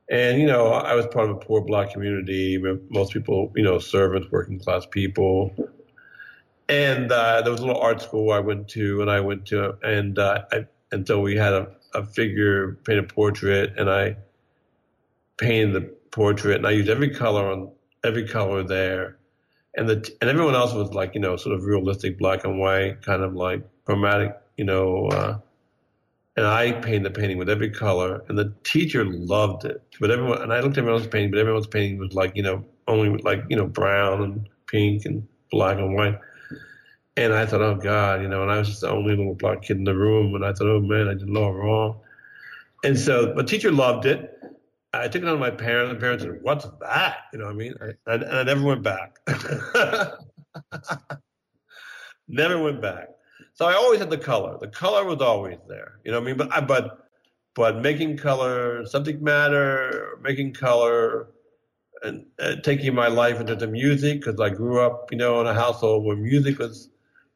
And 0.09 0.41
you 0.41 0.47
know, 0.47 0.67
I 0.67 0.95
was 0.95 1.05
part 1.07 1.29
of 1.29 1.35
a 1.35 1.39
poor 1.39 1.61
black 1.61 1.93
community. 1.93 2.57
Most 2.89 3.13
people, 3.13 3.51
you 3.55 3.63
know, 3.63 3.77
servants, 3.77 4.27
working 4.31 4.59
class 4.59 4.87
people. 4.89 5.53
And 6.69 7.11
uh, 7.11 7.41
there 7.41 7.51
was 7.51 7.61
a 7.61 7.65
little 7.65 7.81
art 7.81 8.01
school 8.01 8.31
I 8.31 8.39
went 8.39 8.67
to, 8.69 9.01
and 9.01 9.09
I 9.09 9.19
went 9.19 9.47
to, 9.47 9.75
and 9.81 10.17
uh, 10.19 10.43
I, 10.51 10.65
and 10.91 11.05
so 11.05 11.19
we 11.19 11.35
had 11.35 11.53
a, 11.53 11.67
a 11.95 12.05
figure 12.05 12.73
painted 12.85 13.09
portrait, 13.09 13.73
and 13.77 13.89
I 13.89 14.17
painted 15.37 15.73
the 15.73 15.81
portrait, 16.11 16.57
and 16.57 16.67
I 16.67 16.71
used 16.71 16.89
every 16.89 17.09
color 17.09 17.51
on 17.51 17.71
every 18.03 18.27
color 18.27 18.63
there. 18.63 19.17
And 19.75 19.89
the 19.89 20.15
and 20.21 20.29
everyone 20.29 20.55
else 20.55 20.73
was 20.73 20.93
like 20.93 21.15
you 21.15 21.21
know 21.21 21.37
sort 21.37 21.55
of 21.55 21.63
realistic 21.63 22.17
black 22.17 22.43
and 22.43 22.59
white 22.59 23.01
kind 23.01 23.23
of 23.23 23.35
like 23.35 23.63
chromatic 23.85 24.35
you 24.57 24.65
know 24.65 25.07
uh, 25.07 25.37
and 26.35 26.45
I 26.45 26.71
painted 26.71 27.03
the 27.03 27.19
painting 27.19 27.37
with 27.37 27.49
every 27.49 27.69
color 27.69 28.23
and 28.27 28.37
the 28.37 28.53
teacher 28.63 29.05
loved 29.05 29.65
it. 29.65 29.81
But 29.99 30.09
everyone 30.11 30.41
and 30.41 30.51
I 30.51 30.59
looked 30.59 30.73
at 30.73 30.79
everyone 30.79 30.99
else's 30.99 31.11
painting 31.11 31.31
but 31.31 31.39
everyone's 31.39 31.67
painting 31.67 31.99
was 31.99 32.13
like 32.13 32.35
you 32.35 32.43
know 32.43 32.65
only 32.87 33.21
like 33.21 33.43
you 33.47 33.55
know 33.55 33.67
brown 33.67 34.23
and 34.23 34.49
pink 34.65 35.05
and 35.05 35.27
black 35.51 35.77
and 35.77 35.95
white 35.95 36.19
and 37.23 37.33
I 37.33 37.45
thought 37.45 37.61
oh 37.61 37.75
God 37.75 38.21
you 38.21 38.27
know 38.27 38.41
and 38.41 38.51
I 38.51 38.57
was 38.57 38.69
just 38.69 38.81
the 38.81 38.89
only 38.89 39.15
little 39.15 39.35
black 39.35 39.61
kid 39.61 39.77
in 39.77 39.83
the 39.83 39.95
room 39.95 40.35
and 40.35 40.45
I 40.45 40.53
thought 40.53 40.67
oh 40.67 40.79
man 40.79 41.07
I 41.07 41.13
did 41.13 41.29
a 41.29 41.31
lot 41.31 41.49
wrong 41.49 41.99
and 42.83 42.97
so 42.97 43.33
my 43.35 43.43
teacher 43.43 43.71
loved 43.71 44.05
it 44.05 44.39
I 44.93 45.07
took 45.07 45.21
it 45.21 45.27
on 45.27 45.39
my 45.39 45.51
parents. 45.51 45.93
The 45.93 45.99
parents 45.99 46.23
said, 46.23 46.39
"What's 46.41 46.65
that?" 46.81 47.17
You 47.31 47.39
know 47.39 47.45
what 47.45 47.51
I 47.51 47.57
mean? 47.57 47.73
And, 48.07 48.23
and 48.23 48.37
I 48.37 48.43
never 48.43 48.63
went 48.63 48.81
back. 48.83 49.17
never 52.27 52.61
went 52.61 52.81
back. 52.81 53.09
So 53.53 53.65
I 53.65 53.73
always 53.73 53.99
had 53.99 54.09
the 54.09 54.17
color. 54.17 54.57
The 54.59 54.67
color 54.67 55.05
was 55.05 55.21
always 55.21 55.57
there. 55.67 55.99
You 56.03 56.11
know 56.11 56.19
what 56.19 56.23
I 56.23 56.27
mean? 56.27 56.37
But 56.37 56.53
I, 56.53 56.61
but 56.61 57.09
but 57.53 57.81
making 57.81 58.17
color, 58.17 58.85
subject 58.85 59.21
matter, 59.21 60.17
making 60.21 60.53
color, 60.53 61.27
and 62.01 62.25
uh, 62.39 62.55
taking 62.63 62.95
my 62.95 63.09
life 63.09 63.39
into 63.39 63.55
the 63.55 63.67
music 63.67 64.21
because 64.21 64.39
I 64.39 64.49
grew 64.49 64.81
up, 64.81 65.11
you 65.11 65.17
know, 65.17 65.39
in 65.41 65.47
a 65.47 65.53
household 65.53 66.05
where 66.05 66.15
music 66.15 66.57
was 66.57 66.89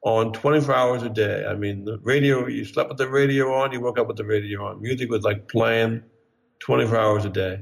on 0.04 0.34
24 0.34 0.76
hours 0.76 1.04
a 1.04 1.10
day. 1.10 1.46
I 1.46 1.56
mean, 1.56 1.86
the 1.86 1.98
radio, 2.00 2.48
you 2.48 2.66
slept 2.66 2.90
with 2.90 2.98
the 2.98 3.10
radio 3.10 3.54
on, 3.54 3.72
you 3.72 3.80
woke 3.80 3.98
up 3.98 4.08
with 4.08 4.18
the 4.18 4.26
radio 4.26 4.66
on. 4.66 4.82
Music 4.82 5.10
was 5.10 5.24
like 5.24 5.48
playing 5.48 6.04
24 6.60 6.98
hours 6.98 7.26
a 7.26 7.30
day. 7.30 7.62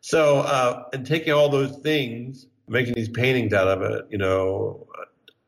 So, 0.00 0.40
uh, 0.40 0.84
and 0.92 1.06
taking 1.06 1.32
all 1.32 1.48
those 1.48 1.76
things, 1.78 2.46
making 2.68 2.94
these 2.94 3.08
paintings 3.08 3.52
out 3.52 3.68
of 3.68 3.82
it, 3.82 4.06
you 4.10 4.18
know, 4.18 4.86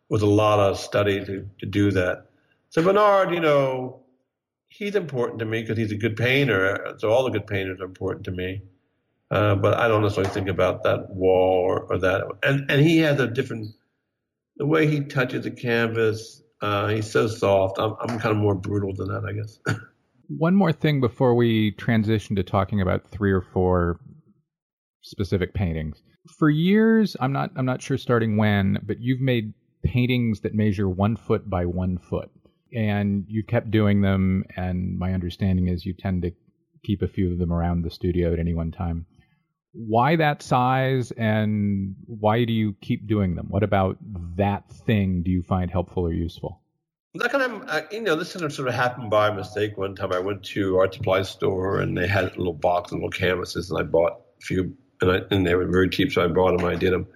was 0.08 0.22
a 0.22 0.26
lot 0.26 0.58
of 0.58 0.78
study 0.78 1.24
to, 1.24 1.48
to 1.60 1.66
do 1.66 1.90
that. 1.92 2.26
So 2.70 2.82
Bonnard, 2.82 3.32
you 3.32 3.40
know, 3.40 4.00
he's 4.68 4.94
important 4.94 5.40
to 5.40 5.44
me 5.44 5.60
because 5.60 5.76
he's 5.76 5.92
a 5.92 5.96
good 5.96 6.16
painter. 6.16 6.94
So 6.98 7.10
all 7.10 7.24
the 7.24 7.30
good 7.30 7.46
painters 7.46 7.80
are 7.80 7.84
important 7.84 8.24
to 8.24 8.32
me. 8.32 8.62
Uh, 9.30 9.54
but 9.54 9.78
I 9.78 9.86
don't 9.86 10.02
necessarily 10.02 10.32
think 10.32 10.48
about 10.48 10.82
that 10.84 11.10
wall 11.10 11.62
or, 11.64 11.82
or, 11.84 11.98
that. 11.98 12.24
And 12.42 12.68
and 12.68 12.80
he 12.80 12.98
has 12.98 13.20
a 13.20 13.28
different, 13.28 13.74
the 14.60 14.66
way 14.66 14.86
he 14.86 15.00
touches 15.00 15.44
the 15.44 15.50
canvas. 15.50 16.42
Uh, 16.60 16.88
he's 16.88 17.10
so 17.10 17.26
soft. 17.26 17.78
I'm 17.78 17.96
I'm 17.98 18.18
kind 18.18 18.30
of 18.30 18.36
more 18.36 18.54
brutal 18.54 18.94
than 18.94 19.08
that, 19.08 19.24
I 19.24 19.32
guess. 19.32 19.58
One 20.28 20.54
more 20.54 20.70
thing 20.70 21.00
before 21.00 21.34
we 21.34 21.72
transition 21.72 22.36
to 22.36 22.42
talking 22.42 22.82
about 22.82 23.08
three 23.08 23.32
or 23.32 23.40
four 23.40 23.98
specific 25.00 25.54
paintings. 25.54 26.02
For 26.38 26.50
years, 26.50 27.16
I'm 27.20 27.32
not 27.32 27.52
I'm 27.56 27.64
not 27.64 27.80
sure 27.80 27.96
starting 27.96 28.36
when, 28.36 28.78
but 28.82 29.00
you've 29.00 29.22
made 29.22 29.54
paintings 29.82 30.40
that 30.40 30.54
measure 30.54 30.90
one 30.90 31.16
foot 31.16 31.48
by 31.48 31.64
one 31.64 31.96
foot, 31.96 32.30
and 32.74 33.24
you've 33.28 33.46
kept 33.46 33.70
doing 33.70 34.02
them. 34.02 34.44
And 34.58 34.98
my 34.98 35.14
understanding 35.14 35.68
is 35.68 35.86
you 35.86 35.94
tend 35.94 36.20
to 36.22 36.32
keep 36.84 37.00
a 37.00 37.08
few 37.08 37.32
of 37.32 37.38
them 37.38 37.50
around 37.50 37.82
the 37.82 37.90
studio 37.90 38.30
at 38.34 38.38
any 38.38 38.52
one 38.52 38.72
time. 38.72 39.06
Why 39.72 40.16
that 40.16 40.42
size, 40.42 41.12
and 41.12 41.94
why 42.06 42.44
do 42.44 42.52
you 42.52 42.74
keep 42.80 43.06
doing 43.06 43.36
them? 43.36 43.46
What 43.50 43.62
about 43.62 43.98
that 44.36 44.68
thing 44.70 45.22
do 45.22 45.30
you 45.30 45.42
find 45.42 45.70
helpful 45.70 46.04
or 46.06 46.12
useful? 46.12 46.60
That 47.14 47.30
kind 47.32 47.52
of, 47.52 47.68
uh, 47.68 47.82
you 47.90 48.00
know, 48.00 48.16
this 48.16 48.32
kind 48.32 48.44
of 48.44 48.52
sort 48.52 48.68
of 48.68 48.74
happened 48.74 49.10
by 49.10 49.30
mistake. 49.30 49.76
One 49.76 49.94
time 49.94 50.12
I 50.12 50.18
went 50.18 50.44
to 50.44 50.78
art 50.78 50.94
supply 50.94 51.22
store 51.22 51.80
and 51.80 51.96
they 51.96 52.06
had 52.06 52.24
a 52.24 52.36
little 52.36 52.52
box 52.52 52.92
and 52.92 53.00
little 53.00 53.10
canvases, 53.10 53.70
and 53.70 53.78
I 53.78 53.82
bought 53.82 54.20
a 54.40 54.44
few, 54.44 54.76
and, 55.00 55.12
I, 55.12 55.20
and 55.30 55.46
they 55.46 55.54
were 55.54 55.66
very 55.66 55.88
cheap, 55.88 56.12
so 56.12 56.24
I 56.24 56.28
bought 56.28 56.56
them. 56.56 56.66
I 56.66 56.74
did 56.76 56.92
them, 56.92 57.06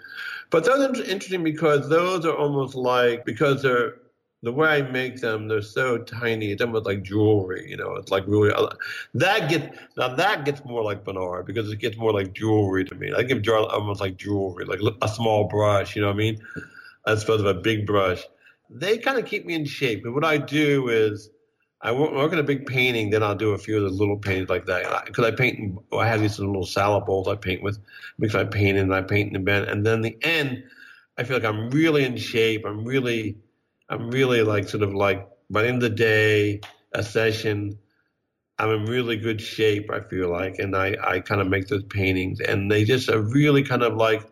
but 0.51 0.65
those 0.65 0.81
are 0.81 1.03
interesting 1.05 1.43
because 1.43 1.89
those 1.89 2.25
are 2.25 2.37
almost 2.37 2.75
like 2.75 3.25
because 3.25 3.63
they're 3.63 3.97
the 4.45 4.53
way 4.53 4.69
I 4.69 4.83
make 4.83 5.21
them, 5.21 5.49
they're 5.49 5.63
so 5.63 5.99
tiny. 5.99 6.53
It's 6.53 6.63
almost 6.63 6.87
like 6.87 7.03
jewelry, 7.03 7.69
you 7.69 7.77
know. 7.77 7.97
It's 7.97 8.11
like 8.11 8.25
really 8.27 8.53
uh, 8.53 8.69
that 9.15 9.51
gets 9.51 9.77
now 9.97 10.15
that 10.15 10.45
gets 10.45 10.65
more 10.65 10.83
like 10.83 11.05
Bonnard 11.05 11.47
because 11.47 11.71
it 11.73 11.81
gets 11.81 11.97
more 11.97 12.13
like 12.13 12.33
jewelry 12.33 12.85
to 12.85 12.95
me. 12.95 13.13
I 13.13 13.23
give 13.23 13.43
almost 13.49 14.01
like 14.01 14.17
jewelry, 14.17 14.65
like 14.65 14.81
a 15.03 15.09
small 15.09 15.45
brush, 15.49 15.97
you 15.97 16.03
know 16.03 16.09
what 16.09 16.15
I 16.15 16.19
mean, 16.19 16.39
as 17.07 17.25
opposed 17.25 17.43
to 17.43 17.51
a 17.51 17.55
big 17.55 17.87
brush 17.87 18.23
they 18.71 18.99
kind 18.99 19.19
of 19.19 19.25
keep 19.25 19.47
me 19.47 19.55
in 19.55 19.65
shape. 19.65 20.03
But 20.03 20.13
what 20.13 20.25
I 20.25 20.39
do 20.39 20.89
is 20.89 21.31
I 21.81 21.93
work 21.93 22.33
on 22.33 22.39
a 22.39 22.43
big 22.43 22.67
painting, 22.67 23.11
then 23.11 23.23
I'll 23.23 23.35
do 23.35 23.53
a 23.53 23.59
few 23.59 23.77
of 23.77 23.83
the 23.83 23.91
little 23.91 24.17
paintings 24.17 24.49
like 24.49 24.67
that. 24.67 25.05
Because 25.07 25.25
I 25.25 25.31
paint, 25.31 25.79
I 25.93 26.07
have 26.07 26.21
these 26.21 26.39
little 26.39 26.67
salad 26.67 27.05
bowls 27.05 27.29
I 27.29 27.37
paint 27.37 27.63
with, 27.63 27.79
because 28.19 28.35
my 28.35 28.45
paint 28.45 28.79
and 28.79 28.95
I 28.95 29.03
paint 29.03 29.29
in 29.29 29.35
the 29.35 29.39
bed. 29.41 29.69
And 29.69 29.85
then 29.85 30.01
the 30.01 30.17
end, 30.23 30.65
I 31.19 31.25
feel 31.25 31.37
like 31.37 31.45
I'm 31.45 31.71
really 31.71 32.05
in 32.05 32.17
shape. 32.17 32.65
I'm 32.65 32.85
really, 32.85 33.37
I'm 33.89 34.11
really 34.11 34.43
like 34.43 34.69
sort 34.69 34.83
of 34.83 34.95
like 34.95 35.29
by 35.51 35.63
the 35.63 35.69
end 35.69 35.83
of 35.83 35.91
the 35.91 35.97
day, 35.97 36.61
a 36.93 37.03
session, 37.03 37.79
I'm 38.59 38.71
in 38.71 38.85
really 38.87 39.17
good 39.17 39.41
shape, 39.41 39.91
I 39.93 40.01
feel 40.01 40.31
like, 40.31 40.59
and 40.59 40.77
I, 40.77 40.97
I 41.03 41.21
kind 41.21 41.41
of 41.41 41.49
make 41.49 41.69
those 41.69 41.85
paintings, 41.85 42.41
and 42.41 42.71
they 42.71 42.85
just 42.85 43.09
are 43.09 43.21
really 43.21 43.63
kind 43.63 43.83
of 43.83 43.97
like 43.97 44.23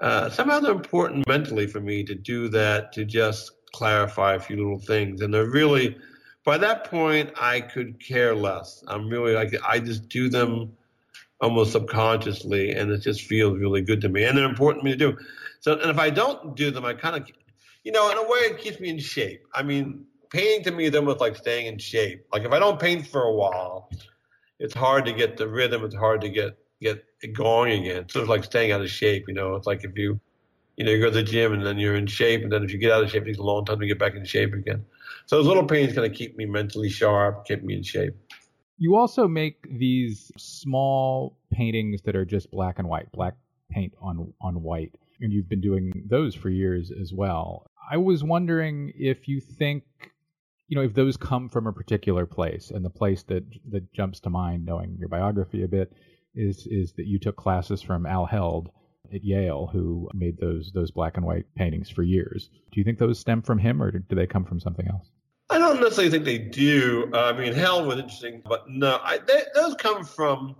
uh, 0.00 0.30
somehow 0.30 0.60
they're 0.60 0.72
important 0.72 1.26
mentally 1.28 1.66
for 1.66 1.80
me 1.80 2.04
to 2.04 2.14
do 2.14 2.48
that, 2.48 2.92
to 2.92 3.04
just 3.04 3.52
clarify 3.72 4.34
a 4.34 4.40
few 4.40 4.56
little 4.56 4.78
things, 4.78 5.20
and 5.20 5.32
they're 5.32 5.50
really 5.50 5.96
by 6.44 6.58
that 6.58 6.84
point 6.84 7.30
I 7.40 7.60
could 7.60 8.04
care 8.04 8.34
less. 8.34 8.82
I'm 8.88 9.08
really 9.08 9.34
like 9.34 9.54
I 9.66 9.78
just 9.78 10.08
do 10.08 10.28
them 10.28 10.76
almost 11.40 11.72
subconsciously, 11.72 12.72
and 12.72 12.90
it 12.90 12.98
just 12.98 13.22
feels 13.22 13.58
really 13.58 13.82
good 13.82 14.00
to 14.02 14.08
me, 14.08 14.24
and 14.24 14.38
they're 14.38 14.48
important 14.48 14.82
to 14.82 14.90
me 14.90 14.96
to 14.96 15.12
do. 15.12 15.18
So, 15.60 15.78
and 15.78 15.90
if 15.90 15.98
I 15.98 16.10
don't 16.10 16.56
do 16.56 16.70
them, 16.70 16.84
I 16.84 16.94
kind 16.94 17.16
of, 17.16 17.30
you 17.84 17.92
know, 17.92 18.10
in 18.10 18.18
a 18.18 18.22
way, 18.22 18.38
it 18.40 18.58
keeps 18.58 18.80
me 18.80 18.88
in 18.88 18.98
shape. 18.98 19.42
I 19.54 19.62
mean, 19.62 20.04
painting 20.30 20.64
to 20.64 20.70
me 20.70 20.86
is 20.86 20.94
almost 20.94 21.20
like 21.20 21.36
staying 21.36 21.66
in 21.66 21.78
shape. 21.78 22.24
Like 22.32 22.44
if 22.44 22.52
I 22.52 22.58
don't 22.58 22.80
paint 22.80 23.06
for 23.06 23.22
a 23.22 23.32
while, 23.32 23.90
it's 24.58 24.74
hard 24.74 25.04
to 25.06 25.12
get 25.12 25.36
the 25.36 25.48
rhythm. 25.48 25.84
It's 25.84 25.94
hard 25.94 26.20
to 26.22 26.28
get 26.28 26.58
get 26.80 27.04
it 27.22 27.32
going 27.32 27.84
again. 27.84 28.08
So 28.08 28.20
it's 28.20 28.28
like 28.28 28.44
staying 28.44 28.72
out 28.72 28.80
of 28.80 28.90
shape. 28.90 29.24
You 29.28 29.34
know, 29.34 29.54
it's 29.54 29.66
like 29.66 29.84
if 29.84 29.96
you, 29.96 30.20
you 30.76 30.84
know, 30.84 30.90
you 30.90 31.00
go 31.00 31.06
to 31.06 31.14
the 31.14 31.22
gym 31.22 31.52
and 31.52 31.64
then 31.64 31.78
you're 31.78 31.94
in 31.94 32.06
shape, 32.06 32.42
and 32.42 32.52
then 32.52 32.64
if 32.64 32.72
you 32.72 32.78
get 32.78 32.92
out 32.92 33.02
of 33.02 33.10
shape, 33.10 33.22
it 33.22 33.26
takes 33.26 33.38
a 33.38 33.42
long 33.42 33.64
time 33.64 33.80
to 33.80 33.86
get 33.86 33.98
back 33.98 34.14
in 34.14 34.24
shape 34.24 34.52
again. 34.52 34.84
So 35.26 35.36
those 35.36 35.46
little 35.46 35.64
paintings 35.64 35.94
kind 35.94 36.10
of 36.10 36.16
keep 36.16 36.36
me 36.36 36.44
mentally 36.46 36.88
sharp, 36.88 37.46
keep 37.46 37.62
me 37.62 37.74
in 37.74 37.82
shape. 37.82 38.14
You 38.78 38.96
also 38.96 39.28
make 39.28 39.64
these 39.78 40.32
small 40.36 41.38
paintings 41.52 42.02
that 42.02 42.16
are 42.16 42.24
just 42.24 42.50
black 42.50 42.78
and 42.78 42.88
white, 42.88 43.10
black 43.12 43.34
paint 43.70 43.92
on 44.00 44.32
on 44.40 44.62
white, 44.62 44.92
and 45.20 45.32
you've 45.32 45.48
been 45.48 45.60
doing 45.60 45.92
those 46.08 46.34
for 46.34 46.50
years 46.50 46.90
as 47.00 47.12
well. 47.12 47.70
I 47.90 47.96
was 47.96 48.24
wondering 48.24 48.92
if 48.96 49.28
you 49.28 49.40
think 49.40 49.84
you 50.72 50.76
know, 50.76 50.84
if 50.84 50.94
those 50.94 51.18
come 51.18 51.50
from 51.50 51.66
a 51.66 51.72
particular 51.72 52.24
place, 52.24 52.70
and 52.70 52.82
the 52.82 52.88
place 52.88 53.22
that 53.24 53.44
that 53.70 53.92
jumps 53.92 54.20
to 54.20 54.30
mind, 54.30 54.64
knowing 54.64 54.96
your 54.98 55.08
biography 55.10 55.62
a 55.64 55.68
bit, 55.68 55.92
is 56.34 56.66
is 56.66 56.94
that 56.94 57.06
you 57.06 57.18
took 57.18 57.36
classes 57.36 57.82
from 57.82 58.06
Al 58.06 58.24
Held 58.24 58.70
at 59.12 59.22
Yale, 59.22 59.68
who 59.70 60.08
made 60.14 60.38
those 60.38 60.72
those 60.72 60.90
black 60.90 61.18
and 61.18 61.26
white 61.26 61.44
paintings 61.56 61.90
for 61.90 62.02
years. 62.02 62.48
Do 62.70 62.80
you 62.80 62.84
think 62.84 62.98
those 62.98 63.18
stem 63.18 63.42
from 63.42 63.58
him, 63.58 63.82
or 63.82 63.90
do 63.90 64.16
they 64.16 64.26
come 64.26 64.46
from 64.46 64.60
something 64.60 64.88
else? 64.88 65.10
I 65.50 65.58
don't 65.58 65.78
necessarily 65.78 66.10
think 66.10 66.24
they 66.24 66.38
do. 66.38 67.10
I 67.12 67.34
mean, 67.34 67.52
Held 67.52 67.86
was 67.86 67.98
interesting, 67.98 68.42
but 68.42 68.64
no, 68.66 68.98
I, 69.02 69.18
they, 69.18 69.42
those 69.54 69.74
come 69.74 70.04
from 70.04 70.56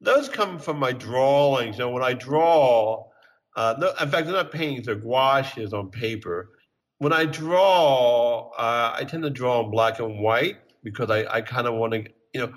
those 0.00 0.28
come 0.28 0.58
from 0.58 0.78
my 0.78 0.90
drawings. 0.90 1.78
You 1.78 1.84
know, 1.84 1.90
when 1.90 2.02
I 2.02 2.14
draw, 2.14 3.04
uh, 3.56 3.74
no, 3.78 3.88
in 4.00 4.10
fact, 4.10 4.26
they're 4.26 4.36
not 4.36 4.52
paintings; 4.52 4.86
they're 4.86 4.94
gouaches 4.94 5.72
on 5.72 5.90
paper 5.90 6.50
when 6.98 7.12
I 7.12 7.26
draw, 7.26 8.50
uh, 8.56 8.94
I 8.96 9.04
tend 9.04 9.22
to 9.24 9.30
draw 9.30 9.64
in 9.64 9.70
black 9.70 9.98
and 9.98 10.20
white 10.20 10.56
because 10.82 11.10
I, 11.10 11.26
I 11.26 11.40
kind 11.40 11.66
of 11.66 11.74
want 11.74 11.92
to, 11.92 12.04
you 12.32 12.40
know, 12.40 12.54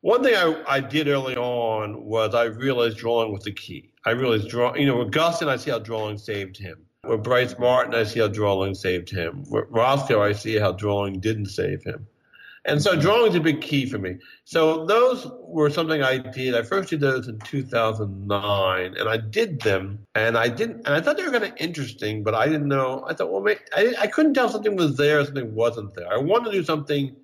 one 0.00 0.22
thing 0.22 0.34
I, 0.34 0.62
I 0.68 0.80
did 0.80 1.08
early 1.08 1.36
on 1.36 2.04
was 2.04 2.34
I 2.34 2.44
realized 2.44 2.98
drawing 2.98 3.32
was 3.32 3.44
the 3.44 3.52
key. 3.52 3.92
I 4.04 4.10
realized 4.10 4.48
draw, 4.48 4.74
you 4.74 4.86
know, 4.86 4.96
with 4.96 5.10
Guston, 5.10 5.48
I 5.48 5.56
see 5.56 5.70
how 5.70 5.78
drawing 5.78 6.18
saved 6.18 6.56
him. 6.56 6.84
With 7.04 7.22
Brice 7.22 7.58
Marden, 7.58 7.94
I 7.94 8.04
see 8.04 8.20
how 8.20 8.28
drawing 8.28 8.74
saved 8.74 9.10
him. 9.10 9.44
With 9.48 9.70
Rothko, 9.70 10.20
I 10.20 10.32
see 10.32 10.56
how 10.56 10.72
drawing 10.72 11.20
didn't 11.20 11.46
save 11.46 11.82
him. 11.82 12.06
And 12.68 12.82
so 12.82 12.94
drawing 12.94 13.30
is 13.30 13.34
a 13.34 13.40
big 13.40 13.62
key 13.62 13.86
for 13.86 13.96
me. 13.96 14.16
So 14.44 14.84
those 14.84 15.26
were 15.40 15.70
something 15.70 16.02
I 16.02 16.18
did. 16.18 16.54
I 16.54 16.62
first 16.62 16.90
did 16.90 17.00
those 17.00 17.26
in 17.26 17.38
2009, 17.38 18.94
and 18.94 19.08
I 19.08 19.16
did 19.16 19.62
them, 19.62 19.98
and 20.14 20.36
I 20.36 20.48
didn't, 20.48 20.86
and 20.86 20.88
I 20.88 21.00
thought 21.00 21.16
they 21.16 21.22
were 21.22 21.32
kind 21.32 21.44
of 21.44 21.54
interesting, 21.56 22.22
but 22.22 22.34
I 22.34 22.44
didn't 22.44 22.68
know. 22.68 23.06
I 23.08 23.14
thought, 23.14 23.32
well, 23.32 23.40
maybe, 23.40 23.60
I, 23.74 23.94
I 24.00 24.06
couldn't 24.06 24.34
tell 24.34 24.50
something 24.50 24.76
was 24.76 24.98
there, 24.98 25.24
something 25.24 25.54
wasn't 25.54 25.94
there. 25.94 26.12
I 26.12 26.18
wanted 26.18 26.50
to 26.50 26.58
do 26.58 26.62
something 26.62 27.16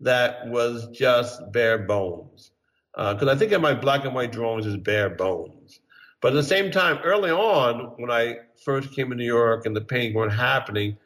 that 0.00 0.48
was 0.48 0.88
just 0.88 1.52
bare 1.52 1.78
bones, 1.78 2.50
because 2.96 3.28
uh, 3.28 3.30
I 3.30 3.36
think 3.36 3.52
of 3.52 3.62
my 3.62 3.74
black 3.74 4.04
and 4.04 4.12
white 4.14 4.32
drawings 4.32 4.66
as 4.66 4.76
bare 4.76 5.10
bones. 5.10 5.78
But 6.20 6.32
at 6.32 6.34
the 6.34 6.42
same 6.42 6.72
time, 6.72 6.98
early 7.04 7.30
on, 7.30 7.92
when 7.98 8.10
I 8.10 8.38
first 8.64 8.92
came 8.92 9.08
to 9.10 9.14
New 9.14 9.24
York 9.24 9.66
and 9.66 9.76
the 9.76 9.80
painting 9.80 10.14
weren't 10.14 10.32
happening, 10.32 10.96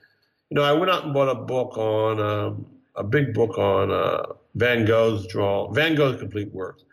you 0.48 0.54
know, 0.54 0.62
I 0.62 0.72
went 0.72 0.90
out 0.90 1.04
and 1.04 1.12
bought 1.12 1.28
a 1.28 1.34
book 1.34 1.76
on. 1.76 2.18
Um, 2.18 2.66
a 2.96 3.04
big 3.04 3.34
book 3.34 3.58
on 3.58 3.90
uh, 3.90 4.24
Van 4.54 4.84
Gogh's 4.84 5.26
draw, 5.26 5.70
Van 5.72 5.94
Gogh's 5.94 6.18
complete 6.18 6.52
works. 6.52 6.84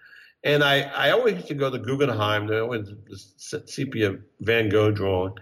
And 0.43 0.64
I, 0.64 0.82
I 0.95 1.12
always 1.12 1.36
used 1.36 1.47
to 1.49 1.54
go 1.54 1.70
to 1.70 1.78
Guggenheim, 1.78 2.47
there 2.47 2.66
was 2.66 2.93
the 3.10 3.62
sepia 3.66 4.18
Van 4.39 4.70
Gogh 4.70 4.91
drawing. 4.91 5.34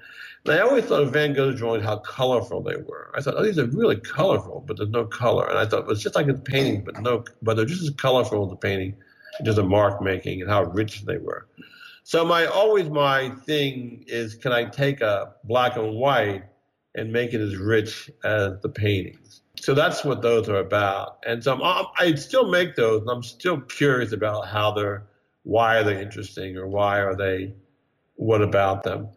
And 0.45 0.55
I 0.55 0.59
always 0.59 0.85
thought 0.85 1.03
of 1.03 1.13
Van 1.13 1.33
Gogh's 1.33 1.57
drawings 1.57 1.83
how 1.83 1.97
colorful 1.99 2.61
they 2.61 2.75
were. 2.75 3.11
I 3.15 3.21
thought, 3.21 3.35
oh, 3.37 3.43
these 3.43 3.59
are 3.59 3.65
really 3.67 3.97
colorful, 3.97 4.63
but 4.65 4.77
there's 4.77 4.89
no 4.89 5.05
color. 5.05 5.47
And 5.47 5.57
I 5.57 5.65
thought 5.65 5.81
it 5.81 5.85
was 5.85 6.01
just 6.01 6.15
like 6.15 6.27
the 6.27 6.33
painting, 6.33 6.83
but 6.83 7.01
no, 7.01 7.23
but 7.41 7.55
they're 7.55 7.65
just 7.65 7.83
as 7.83 7.91
colorful 7.91 8.45
as 8.45 8.49
the 8.49 8.55
painting, 8.55 8.95
just 9.43 9.57
a 9.57 9.63
mark 9.63 10.01
making 10.01 10.41
and 10.41 10.49
how 10.49 10.63
rich 10.63 11.05
they 11.05 11.17
were. 11.17 11.47
So 12.03 12.25
my 12.25 12.45
always 12.45 12.89
my 12.89 13.29
thing 13.45 14.03
is, 14.07 14.35
can 14.35 14.51
I 14.51 14.65
take 14.65 15.01
a 15.01 15.35
black 15.43 15.75
and 15.75 15.95
white 15.95 16.43
and 16.95 17.13
make 17.13 17.33
it 17.33 17.41
as 17.41 17.55
rich 17.55 18.09
as 18.23 18.59
the 18.61 18.69
paintings? 18.69 19.38
So 19.61 19.73
that's 19.73 20.03
what 20.03 20.21
those 20.21 20.47
are 20.49 20.57
about. 20.57 21.23
And 21.25 21.43
so 21.43 21.59
i 21.63 22.13
still 22.15 22.49
make 22.49 22.75
those, 22.75 23.01
and 23.01 23.09
I'm 23.09 23.23
still 23.23 23.59
curious 23.61 24.11
about 24.11 24.47
how 24.47 24.71
they're, 24.71 25.03
why 25.43 25.77
are 25.77 25.83
they 25.83 26.01
interesting, 26.01 26.57
or 26.57 26.67
why 26.67 26.99
are 26.99 27.15
they, 27.15 27.53
what 28.15 28.41
about 28.41 28.83
them. 28.83 29.09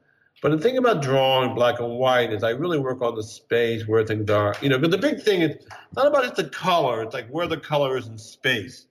But 0.42 0.50
the 0.50 0.58
thing 0.58 0.76
about 0.76 1.02
drawing 1.02 1.54
black 1.54 1.78
and 1.78 1.96
white 1.98 2.32
is 2.32 2.42
I 2.42 2.50
really 2.50 2.80
work 2.80 3.00
on 3.00 3.14
the 3.14 3.22
space 3.22 3.86
where 3.86 4.04
things 4.04 4.28
are. 4.28 4.56
You 4.60 4.70
know, 4.70 4.78
because 4.78 4.90
the 4.90 4.98
big 4.98 5.22
thing 5.22 5.42
is 5.42 5.64
not 5.94 6.08
about 6.08 6.24
just 6.24 6.34
the 6.34 6.48
color; 6.48 7.02
it's 7.02 7.14
like 7.14 7.28
where 7.28 7.46
the 7.46 7.56
color 7.56 7.96
is 7.96 8.08
in 8.08 8.18
space, 8.18 8.86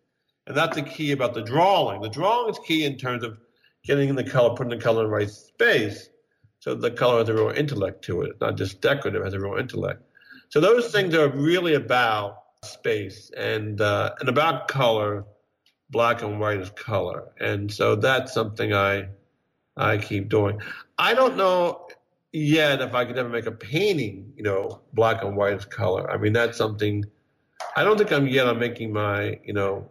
and 0.47 0.55
that's 0.55 0.77
the 0.77 0.81
key 0.81 1.11
about 1.11 1.33
the 1.33 1.41
drawing. 1.41 2.01
The 2.01 2.09
drawing 2.09 2.49
is 2.49 2.59
key 2.59 2.85
in 2.85 2.97
terms 2.97 3.25
of 3.25 3.37
getting 3.83 4.15
the 4.15 4.23
color, 4.23 4.55
putting 4.55 4.69
the 4.69 4.81
color 4.81 5.03
in 5.03 5.09
the 5.09 5.15
right 5.15 5.29
space, 5.29 6.09
so 6.59 6.73
the 6.73 6.91
color 6.91 7.19
has 7.19 7.27
a 7.27 7.33
real 7.33 7.49
intellect 7.49 8.01
to 8.05 8.21
it. 8.21 8.29
It's 8.29 8.41
not 8.41 8.55
just 8.55 8.79
decorative; 8.79 9.21
it 9.21 9.25
has 9.25 9.33
a 9.33 9.39
real 9.39 9.57
intellect. 9.57 10.01
So 10.51 10.59
those 10.59 10.91
things 10.91 11.15
are 11.15 11.29
really 11.29 11.75
about 11.75 12.43
space 12.63 13.31
and 13.35 13.79
uh, 13.79 14.11
and 14.19 14.29
about 14.29 14.67
color. 14.67 15.25
Black 15.89 16.21
and 16.21 16.39
white 16.39 16.59
is 16.59 16.69
color, 16.69 17.33
and 17.41 17.69
so 17.71 17.95
that's 17.95 18.33
something 18.33 18.73
I 18.73 19.07
I 19.75 19.97
keep 19.97 20.29
doing. 20.29 20.59
I 20.97 21.13
don't 21.13 21.35
know 21.35 21.87
yet 22.31 22.81
if 22.81 22.93
I 22.93 23.03
could 23.03 23.17
ever 23.17 23.27
make 23.27 23.45
a 23.45 23.51
painting, 23.51 24.31
you 24.37 24.43
know, 24.43 24.81
black 24.93 25.21
and 25.21 25.35
white 25.35 25.53
is 25.53 25.65
color. 25.65 26.09
I 26.09 26.17
mean, 26.17 26.31
that's 26.31 26.57
something. 26.57 27.03
I 27.75 27.83
don't 27.83 27.97
think 27.97 28.11
I'm 28.11 28.27
yet. 28.27 28.47
I'm 28.47 28.59
making 28.59 28.93
my 28.93 29.39
you 29.43 29.53
know 29.53 29.89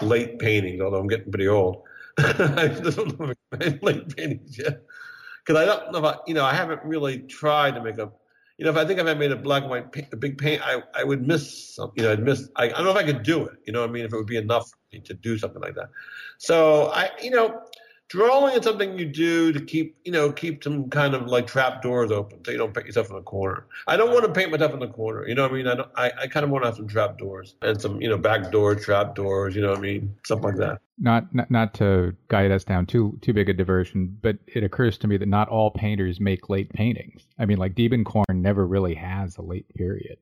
late 0.00 0.38
paintings, 0.38 0.80
although 0.80 1.00
I'm 1.00 1.08
getting 1.08 1.30
pretty 1.30 1.48
old. 1.48 1.82
I 2.18 2.68
don't 2.68 3.18
know 3.18 3.32
late 3.82 4.14
paintings 4.14 4.58
yet 4.58 4.82
because 5.44 5.60
I 5.60 5.64
don't 5.64 5.92
know 5.92 5.98
if 5.98 6.04
I, 6.04 6.18
you 6.26 6.34
know 6.34 6.44
I 6.44 6.54
haven't 6.54 6.82
really 6.84 7.20
tried 7.20 7.74
to 7.74 7.82
make 7.82 7.98
a 7.98 8.10
you 8.58 8.64
know, 8.64 8.70
if 8.70 8.76
I 8.76 8.84
think 8.84 9.00
if 9.00 9.06
I 9.06 9.14
made 9.14 9.32
a 9.32 9.36
black 9.36 9.62
and 9.62 9.70
white, 9.70 9.92
paint, 9.92 10.08
a 10.12 10.16
big 10.16 10.38
paint, 10.38 10.62
I, 10.64 10.82
I 10.94 11.04
would 11.04 11.26
miss 11.26 11.74
something. 11.74 12.02
You 12.02 12.08
know, 12.08 12.12
I'd 12.12 12.22
miss. 12.22 12.48
I, 12.56 12.64
I 12.64 12.68
don't 12.68 12.84
know 12.84 12.90
if 12.90 12.96
I 12.96 13.04
could 13.04 13.22
do 13.22 13.46
it. 13.46 13.58
You 13.66 13.72
know, 13.72 13.80
what 13.80 13.90
I 13.90 13.92
mean, 13.92 14.04
if 14.04 14.12
it 14.12 14.16
would 14.16 14.26
be 14.26 14.36
enough 14.36 14.70
to 14.92 15.14
do 15.14 15.38
something 15.38 15.60
like 15.62 15.74
that. 15.74 15.88
So 16.38 16.90
I, 16.92 17.10
you 17.22 17.30
know, 17.30 17.62
drawing 18.12 18.54
is 18.54 18.62
something 18.62 18.98
you 18.98 19.06
do 19.06 19.52
to 19.52 19.60
keep, 19.60 19.96
you 20.04 20.12
know, 20.12 20.30
keep 20.30 20.62
some 20.62 20.90
kind 20.90 21.14
of 21.14 21.28
like 21.28 21.46
trap 21.46 21.80
doors 21.80 22.10
open 22.10 22.44
so 22.44 22.52
you 22.52 22.58
don't 22.58 22.74
paint 22.74 22.86
yourself 22.86 23.08
in 23.08 23.16
the 23.16 23.22
corner. 23.22 23.64
I 23.86 23.96
don't 23.96 24.12
want 24.12 24.26
to 24.26 24.32
paint 24.32 24.50
myself 24.50 24.74
in 24.74 24.80
the 24.80 24.88
corner. 24.88 25.26
You 25.26 25.34
know 25.34 25.42
what 25.42 25.52
I 25.52 25.54
mean? 25.54 25.66
I 25.66 25.74
don't. 25.74 25.88
I, 25.96 26.12
I 26.20 26.26
kind 26.26 26.44
of 26.44 26.50
want 26.50 26.64
to 26.64 26.68
have 26.68 26.76
some 26.76 26.86
trap 26.86 27.18
doors 27.18 27.54
and 27.62 27.80
some, 27.80 28.02
you 28.02 28.10
know, 28.10 28.18
back 28.18 28.52
doors, 28.52 28.84
trap 28.84 29.14
doors. 29.14 29.56
You 29.56 29.62
know 29.62 29.70
what 29.70 29.78
I 29.78 29.82
mean? 29.82 30.14
Something 30.26 30.50
like 30.50 30.58
that. 30.58 30.82
Not, 30.98 31.34
not 31.34 31.50
not 31.50 31.74
to 31.74 32.14
guide 32.28 32.50
us 32.50 32.64
down 32.64 32.84
too 32.84 33.18
too 33.22 33.32
big 33.32 33.48
a 33.48 33.54
diversion, 33.54 34.16
but 34.20 34.36
it 34.46 34.62
occurs 34.62 34.98
to 34.98 35.08
me 35.08 35.16
that 35.16 35.28
not 35.28 35.48
all 35.48 35.70
painters 35.70 36.20
make 36.20 36.50
late 36.50 36.70
paintings. 36.70 37.26
I 37.38 37.46
mean, 37.46 37.56
like 37.56 37.74
Diebenkorn 37.74 38.24
never 38.34 38.66
really 38.66 38.94
has 38.94 39.38
a 39.38 39.42
late 39.42 39.72
period. 39.74 40.18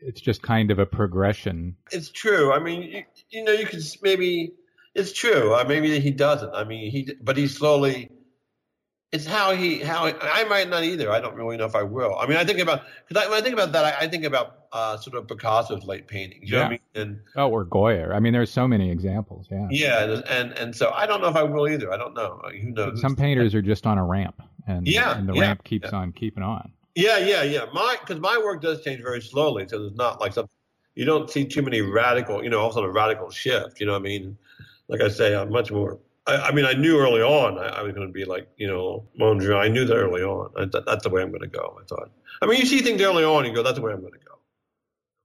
It's 0.00 0.20
just 0.20 0.42
kind 0.42 0.72
of 0.72 0.80
a 0.80 0.86
progression. 0.86 1.76
It's 1.92 2.10
true. 2.10 2.52
I 2.52 2.58
mean, 2.58 2.82
you, 2.82 3.04
you 3.30 3.44
know, 3.44 3.52
you 3.52 3.66
could 3.66 3.80
maybe 4.02 4.52
it's 4.94 5.12
true. 5.12 5.54
Uh, 5.54 5.64
maybe 5.66 5.98
he 6.00 6.10
doesn't. 6.10 6.54
I 6.54 6.64
mean, 6.64 6.90
he 6.90 7.14
but 7.22 7.36
he 7.36 7.48
slowly. 7.48 8.10
It's 9.10 9.26
how 9.26 9.54
he 9.54 9.78
how 9.78 10.06
I 10.06 10.44
might 10.44 10.70
not 10.70 10.84
either. 10.84 11.10
I 11.10 11.20
don't 11.20 11.34
really 11.34 11.58
know 11.58 11.66
if 11.66 11.74
I 11.74 11.82
will. 11.82 12.16
I 12.18 12.26
mean, 12.26 12.38
I 12.38 12.44
think 12.44 12.60
about 12.60 12.82
because 13.06 13.28
when 13.28 13.38
I 13.38 13.42
think 13.42 13.52
about 13.52 13.72
that, 13.72 13.84
I, 13.84 14.04
I 14.04 14.08
think 14.08 14.24
about 14.24 14.66
uh, 14.72 14.96
sort 14.96 15.16
of 15.16 15.26
Picasso's 15.26 15.84
late 15.84 16.08
paintings. 16.08 16.50
You 16.50 16.56
yeah. 16.56 16.62
know 16.62 16.64
what 16.64 16.66
I 16.66 16.70
mean? 16.70 17.08
And, 17.08 17.20
oh, 17.36 17.50
or 17.50 17.64
Goya. 17.64 18.12
I 18.12 18.20
mean, 18.20 18.32
there's 18.32 18.50
so 18.50 18.66
many 18.66 18.90
examples. 18.90 19.48
Yeah. 19.50 19.68
Yeah, 19.70 20.22
and 20.30 20.52
and 20.52 20.74
so 20.74 20.90
I 20.92 21.04
don't 21.06 21.20
know 21.20 21.28
if 21.28 21.36
I 21.36 21.42
will 21.42 21.68
either. 21.68 21.92
I 21.92 21.98
don't 21.98 22.14
know. 22.14 22.40
Who 22.50 22.70
knows? 22.70 23.02
Some 23.02 23.14
painters 23.14 23.54
are 23.54 23.60
just 23.60 23.86
on 23.86 23.98
a 23.98 24.04
ramp, 24.04 24.40
and 24.66 24.86
yeah, 24.86 25.18
and 25.18 25.28
the 25.28 25.34
yeah, 25.34 25.42
ramp 25.42 25.64
keeps 25.64 25.90
yeah. 25.92 25.98
on 25.98 26.12
keeping 26.12 26.42
on. 26.42 26.72
Yeah, 26.94 27.18
yeah, 27.18 27.42
yeah. 27.42 27.66
My 27.74 27.96
because 28.00 28.18
my 28.18 28.38
work 28.38 28.62
does 28.62 28.82
change 28.82 29.02
very 29.02 29.20
slowly, 29.20 29.68
so 29.68 29.78
there's 29.78 29.94
not 29.94 30.20
like 30.20 30.32
something 30.32 30.50
you 30.94 31.04
don't 31.04 31.30
see 31.30 31.44
too 31.44 31.62
many 31.62 31.80
radical, 31.80 32.42
you 32.42 32.50
know, 32.50 32.60
also 32.60 32.82
a 32.82 32.90
radical 32.90 33.30
shift. 33.30 33.80
You 33.80 33.86
know 33.86 33.92
what 33.92 34.00
I 34.00 34.02
mean? 34.02 34.36
Like 34.88 35.00
I 35.00 35.08
say, 35.08 35.34
I'm 35.34 35.50
much 35.50 35.70
more 35.72 35.98
I, 36.26 36.36
I 36.36 36.52
mean, 36.52 36.64
I 36.64 36.72
knew 36.72 36.98
early 36.98 37.20
on 37.20 37.58
I, 37.58 37.80
I 37.80 37.82
was 37.82 37.94
going 37.94 38.06
to 38.06 38.12
be 38.12 38.24
like, 38.24 38.48
you 38.56 38.68
know, 38.68 39.06
Mondrian. 39.20 39.58
I 39.58 39.68
knew 39.68 39.84
that 39.84 39.94
early 39.94 40.22
on. 40.22 40.50
I, 40.56 40.66
that, 40.66 40.84
that's 40.86 41.02
the 41.02 41.10
way 41.10 41.22
I'm 41.22 41.30
going 41.30 41.42
to 41.42 41.48
go. 41.48 41.78
I 41.80 41.84
thought. 41.86 42.10
I 42.40 42.46
mean, 42.46 42.58
you 42.58 42.66
see 42.66 42.80
things 42.80 43.00
early 43.02 43.24
on, 43.24 43.44
you 43.44 43.52
go, 43.52 43.62
that's 43.62 43.76
the 43.76 43.82
way 43.82 43.92
I'm 43.92 44.00
going 44.00 44.12
to 44.12 44.18
go. 44.18 44.24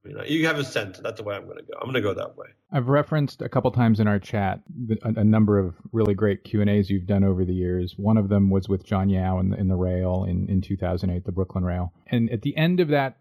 You 0.06 0.16
know, 0.16 0.24
you 0.24 0.48
have 0.48 0.58
a 0.58 0.64
sense. 0.64 1.00
That's 1.00 1.18
the 1.18 1.24
way 1.24 1.36
I'm 1.36 1.46
going 1.46 1.58
to 1.58 1.64
go. 1.64 1.74
I'm 1.80 1.86
going 1.86 1.96
to 1.96 2.02
go 2.02 2.14
that 2.14 2.38
way. 2.38 2.48
I've 2.72 2.88
referenced 2.88 3.42
a 3.42 3.50
couple 3.50 3.72
times 3.72 4.00
in 4.00 4.08
our 4.08 4.20
chat 4.20 4.62
a, 5.04 5.20
a 5.20 5.24
number 5.24 5.60
of 5.60 5.76
really 5.92 6.14
great 6.14 6.46
Q 6.46 6.62
and 6.62 6.70
A's 6.70 6.90
you've 6.90 7.08
done 7.08 7.26
over 7.26 7.44
the 7.44 7.54
years. 7.54 7.96
One 7.98 8.18
of 8.18 8.30
them 8.30 8.50
was 8.50 8.70
with 8.70 8.86
John 8.86 9.10
Yau 9.10 9.40
in 9.40 9.54
in 9.54 9.68
the 9.68 9.76
Rail 9.76 10.26
in, 10.28 10.48
in 10.48 10.62
2008, 10.62 11.26
the 11.26 11.32
Brooklyn 11.32 11.66
Rail. 11.66 11.92
And 12.08 12.32
at 12.32 12.42
the 12.42 12.56
end 12.56 12.80
of 12.80 12.88
that 12.90 13.18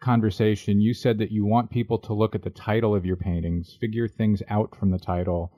conversation, 0.00 0.80
you 0.80 0.92
said 0.92 1.18
that 1.18 1.30
you 1.30 1.46
want 1.46 1.70
people 1.70 1.98
to 1.98 2.12
look 2.12 2.34
at 2.34 2.42
the 2.42 2.50
title 2.50 2.94
of 2.94 3.06
your 3.06 3.16
paintings, 3.16 3.76
figure 3.80 4.08
things 4.08 4.42
out 4.48 4.76
from 4.76 4.90
the 4.90 4.98
title, 4.98 5.52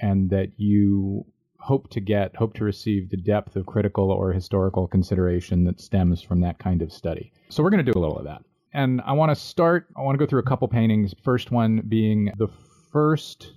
and 0.00 0.30
that 0.30 0.52
you 0.56 1.24
hope 1.58 1.90
to 1.90 2.00
get, 2.00 2.36
hope 2.36 2.54
to 2.54 2.64
receive 2.64 3.10
the 3.10 3.16
depth 3.16 3.56
of 3.56 3.66
critical 3.66 4.10
or 4.10 4.32
historical 4.32 4.86
consideration 4.86 5.64
that 5.64 5.80
stems 5.80 6.22
from 6.22 6.40
that 6.40 6.58
kind 6.58 6.82
of 6.82 6.92
study. 6.92 7.32
So 7.48 7.62
we're 7.62 7.70
going 7.70 7.84
to 7.84 7.92
do 7.92 7.98
a 7.98 8.00
little 8.00 8.18
of 8.18 8.24
that. 8.24 8.42
And 8.72 9.00
I 9.04 9.12
want 9.12 9.30
to 9.30 9.36
start, 9.36 9.86
I 9.96 10.02
want 10.02 10.18
to 10.18 10.24
go 10.24 10.28
through 10.28 10.40
a 10.40 10.44
couple 10.44 10.68
paintings. 10.68 11.14
First 11.22 11.50
one 11.50 11.82
being 11.88 12.30
the 12.36 12.48
first 12.92 13.52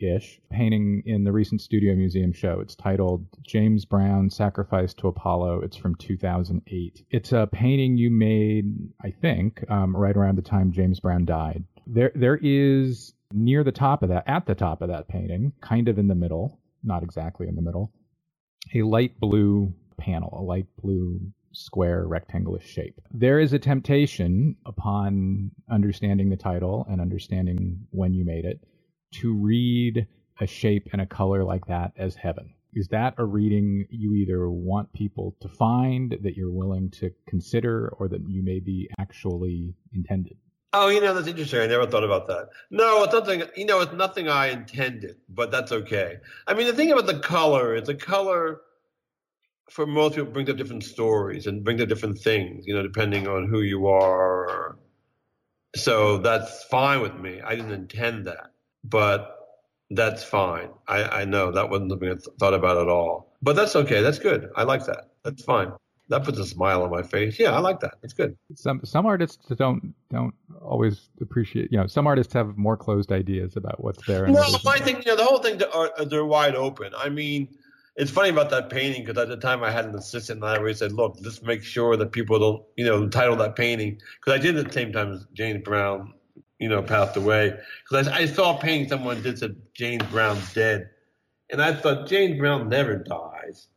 ish 0.00 0.40
painting 0.50 1.02
in 1.06 1.24
the 1.24 1.32
recent 1.32 1.60
Studio 1.60 1.94
Museum 1.94 2.32
show. 2.32 2.60
It's 2.60 2.74
titled 2.74 3.26
James 3.42 3.84
Brown 3.84 4.28
Sacrifice 4.28 4.92
to 4.94 5.08
Apollo. 5.08 5.60
It's 5.62 5.76
from 5.76 5.94
2008. 5.96 7.04
It's 7.10 7.32
a 7.32 7.48
painting 7.52 7.96
you 7.96 8.10
made, 8.10 8.74
I 9.02 9.10
think, 9.10 9.64
um, 9.70 9.96
right 9.96 10.16
around 10.16 10.36
the 10.36 10.42
time 10.42 10.72
James 10.72 11.00
Brown 11.00 11.24
died. 11.24 11.64
There, 11.86 12.12
there 12.14 12.38
is 12.42 13.14
near 13.34 13.64
the 13.64 13.72
top 13.72 14.02
of 14.02 14.08
that, 14.08 14.24
at 14.26 14.46
the 14.46 14.54
top 14.54 14.80
of 14.80 14.88
that 14.88 15.08
painting, 15.08 15.52
kind 15.60 15.88
of 15.88 15.98
in 15.98 16.08
the 16.08 16.14
middle, 16.14 16.60
not 16.82 17.02
exactly 17.02 17.48
in 17.48 17.56
the 17.56 17.62
middle, 17.62 17.92
a 18.74 18.82
light 18.82 19.18
blue 19.20 19.74
panel, 19.98 20.38
a 20.38 20.42
light 20.42 20.66
blue 20.80 21.20
square 21.52 22.06
rectangular 22.06 22.60
shape. 22.60 23.00
There 23.12 23.38
is 23.38 23.52
a 23.52 23.58
temptation 23.58 24.56
upon 24.66 25.50
understanding 25.70 26.30
the 26.30 26.36
title 26.36 26.86
and 26.88 27.00
understanding 27.00 27.86
when 27.90 28.12
you 28.12 28.24
made 28.24 28.44
it 28.44 28.60
to 29.14 29.34
read 29.34 30.06
a 30.40 30.46
shape 30.46 30.88
and 30.92 31.00
a 31.00 31.06
color 31.06 31.44
like 31.44 31.66
that 31.66 31.92
as 31.96 32.16
heaven. 32.16 32.54
Is 32.72 32.88
that 32.88 33.14
a 33.18 33.24
reading 33.24 33.86
you 33.88 34.14
either 34.14 34.50
want 34.50 34.92
people 34.92 35.36
to 35.40 35.48
find 35.48 36.16
that 36.22 36.36
you're 36.36 36.50
willing 36.50 36.90
to 36.92 37.10
consider 37.28 37.94
or 37.98 38.08
that 38.08 38.28
you 38.28 38.42
may 38.42 38.58
be 38.58 38.88
actually 38.98 39.76
intended? 39.92 40.36
Oh, 40.76 40.88
you 40.88 41.00
know, 41.00 41.14
that's 41.14 41.28
interesting. 41.28 41.60
I 41.60 41.66
never 41.68 41.86
thought 41.86 42.02
about 42.02 42.26
that. 42.26 42.48
No, 42.68 43.04
it's 43.04 43.14
nothing, 43.14 43.44
you 43.56 43.64
know, 43.64 43.80
it's 43.80 43.92
nothing 43.92 44.28
I 44.28 44.48
intended, 44.48 45.18
but 45.28 45.52
that's 45.52 45.70
okay. 45.70 46.16
I 46.48 46.54
mean, 46.54 46.66
the 46.66 46.72
thing 46.72 46.90
about 46.90 47.06
the 47.06 47.20
color 47.20 47.76
is 47.76 47.86
the 47.86 47.94
color 47.94 48.60
for 49.70 49.86
most 49.86 50.16
people 50.16 50.32
brings 50.32 50.50
up 50.50 50.56
different 50.56 50.82
stories 50.82 51.46
and 51.46 51.62
brings 51.62 51.80
up 51.80 51.88
different 51.88 52.18
things, 52.18 52.66
you 52.66 52.74
know, 52.74 52.82
depending 52.82 53.28
on 53.28 53.48
who 53.48 53.60
you 53.60 53.86
are. 53.86 54.76
So 55.76 56.18
that's 56.18 56.64
fine 56.64 57.00
with 57.00 57.14
me. 57.14 57.40
I 57.40 57.54
didn't 57.54 57.72
intend 57.72 58.26
that, 58.26 58.50
but 58.82 59.38
that's 59.90 60.24
fine. 60.24 60.70
I, 60.88 61.04
I 61.04 61.24
know 61.24 61.52
that 61.52 61.70
wasn't 61.70 61.92
something 61.92 62.08
I 62.08 62.14
th- 62.14 62.36
thought 62.40 62.54
about 62.54 62.78
at 62.78 62.88
all, 62.88 63.36
but 63.42 63.54
that's 63.54 63.76
okay. 63.76 64.02
That's 64.02 64.18
good. 64.18 64.50
I 64.56 64.64
like 64.64 64.86
that. 64.86 65.10
That's 65.22 65.44
fine. 65.44 65.72
That 66.08 66.22
puts 66.24 66.38
a 66.38 66.44
smile 66.44 66.82
on 66.82 66.90
my 66.90 67.02
face. 67.02 67.38
Yeah, 67.38 67.52
I 67.52 67.60
like 67.60 67.80
that. 67.80 67.94
It's 68.02 68.12
good. 68.12 68.36
Some 68.54 68.80
some 68.84 69.06
artists 69.06 69.46
don't 69.56 69.94
don't 70.10 70.34
always 70.60 71.08
appreciate. 71.20 71.72
You 71.72 71.78
know, 71.78 71.86
some 71.86 72.06
artists 72.06 72.34
have 72.34 72.58
more 72.58 72.76
closed 72.76 73.10
ideas 73.10 73.56
about 73.56 73.82
what's 73.82 74.04
there. 74.06 74.26
Well, 74.30 74.60
I 74.66 74.80
think 74.80 75.06
you 75.06 75.12
know 75.12 75.16
the 75.16 75.24
whole 75.24 75.38
thing. 75.38 75.62
Are, 75.62 75.90
uh, 75.98 76.04
they're 76.04 76.26
wide 76.26 76.56
open. 76.56 76.92
I 76.96 77.08
mean, 77.08 77.48
it's 77.96 78.10
funny 78.10 78.28
about 78.28 78.50
that 78.50 78.70
painting 78.70 79.04
because 79.04 79.20
at 79.22 79.28
the 79.28 79.36
time 79.36 79.62
I 79.62 79.70
had 79.70 79.84
an 79.84 79.94
assistant 79.94 80.42
and 80.42 80.50
I 80.50 80.56
always 80.56 80.78
said, 80.78 80.92
look, 80.92 81.16
let's 81.22 81.42
make 81.42 81.62
sure 81.62 81.96
that 81.96 82.12
people 82.12 82.38
don't, 82.38 82.62
you 82.76 82.84
know, 82.84 83.08
title 83.08 83.36
that 83.36 83.54
painting. 83.54 84.00
Because 84.20 84.38
I 84.38 84.42
did 84.42 84.56
at 84.56 84.66
the 84.66 84.72
same 84.72 84.92
time 84.92 85.12
as 85.12 85.26
James 85.32 85.62
Brown, 85.62 86.12
you 86.58 86.68
know, 86.68 86.82
passed 86.82 87.16
away. 87.16 87.56
Because 87.88 88.08
I, 88.08 88.18
I, 88.18 88.26
saw 88.26 88.56
a 88.56 88.60
painting 88.60 88.88
someone 88.88 89.22
did 89.22 89.38
said 89.38 89.56
James 89.74 90.02
Brown's 90.10 90.52
dead. 90.54 90.90
And 91.50 91.62
I 91.62 91.72
thought 91.72 92.08
James 92.08 92.38
Brown 92.38 92.68
never 92.68 92.96
dies. 92.96 93.68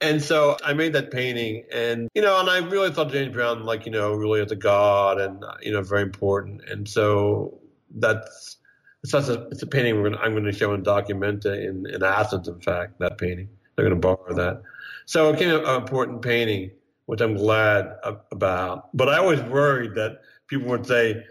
And 0.00 0.22
so 0.22 0.56
I 0.62 0.74
made 0.74 0.92
that 0.92 1.10
painting 1.10 1.64
and, 1.72 2.08
you 2.14 2.20
know, 2.20 2.38
and 2.38 2.50
I 2.50 2.58
really 2.58 2.90
thought 2.90 3.10
James 3.10 3.32
Brown, 3.32 3.64
like, 3.64 3.86
you 3.86 3.92
know, 3.92 4.12
really 4.12 4.42
as 4.42 4.52
a 4.52 4.56
god 4.56 5.18
and, 5.18 5.42
you 5.62 5.72
know, 5.72 5.80
very 5.80 6.02
important. 6.02 6.62
And 6.68 6.86
so 6.86 7.58
that's, 7.94 8.58
it's 9.02 9.14
a, 9.14 9.48
it's 9.50 9.62
a 9.62 9.66
painting 9.66 10.02
gonna, 10.02 10.18
I'm 10.18 10.32
going 10.32 10.44
to 10.44 10.52
show 10.52 10.74
in 10.74 10.82
Documenta 10.82 11.66
in, 11.66 11.86
in 11.86 12.02
Athens, 12.02 12.46
in 12.46 12.60
fact, 12.60 12.98
that 12.98 13.16
painting. 13.16 13.48
They're 13.74 13.88
going 13.88 14.00
to 14.00 14.06
borrow 14.08 14.34
that. 14.34 14.62
So 15.06 15.30
it 15.30 15.34
became 15.34 15.64
an 15.64 15.80
important 15.80 16.20
painting, 16.20 16.72
which 17.06 17.20
I'm 17.20 17.34
glad 17.34 17.96
about. 18.32 18.94
But 18.94 19.08
I 19.08 19.18
always 19.18 19.40
worried 19.42 19.94
that 19.94 20.20
people 20.48 20.68
would 20.68 20.86
say, 20.86 21.24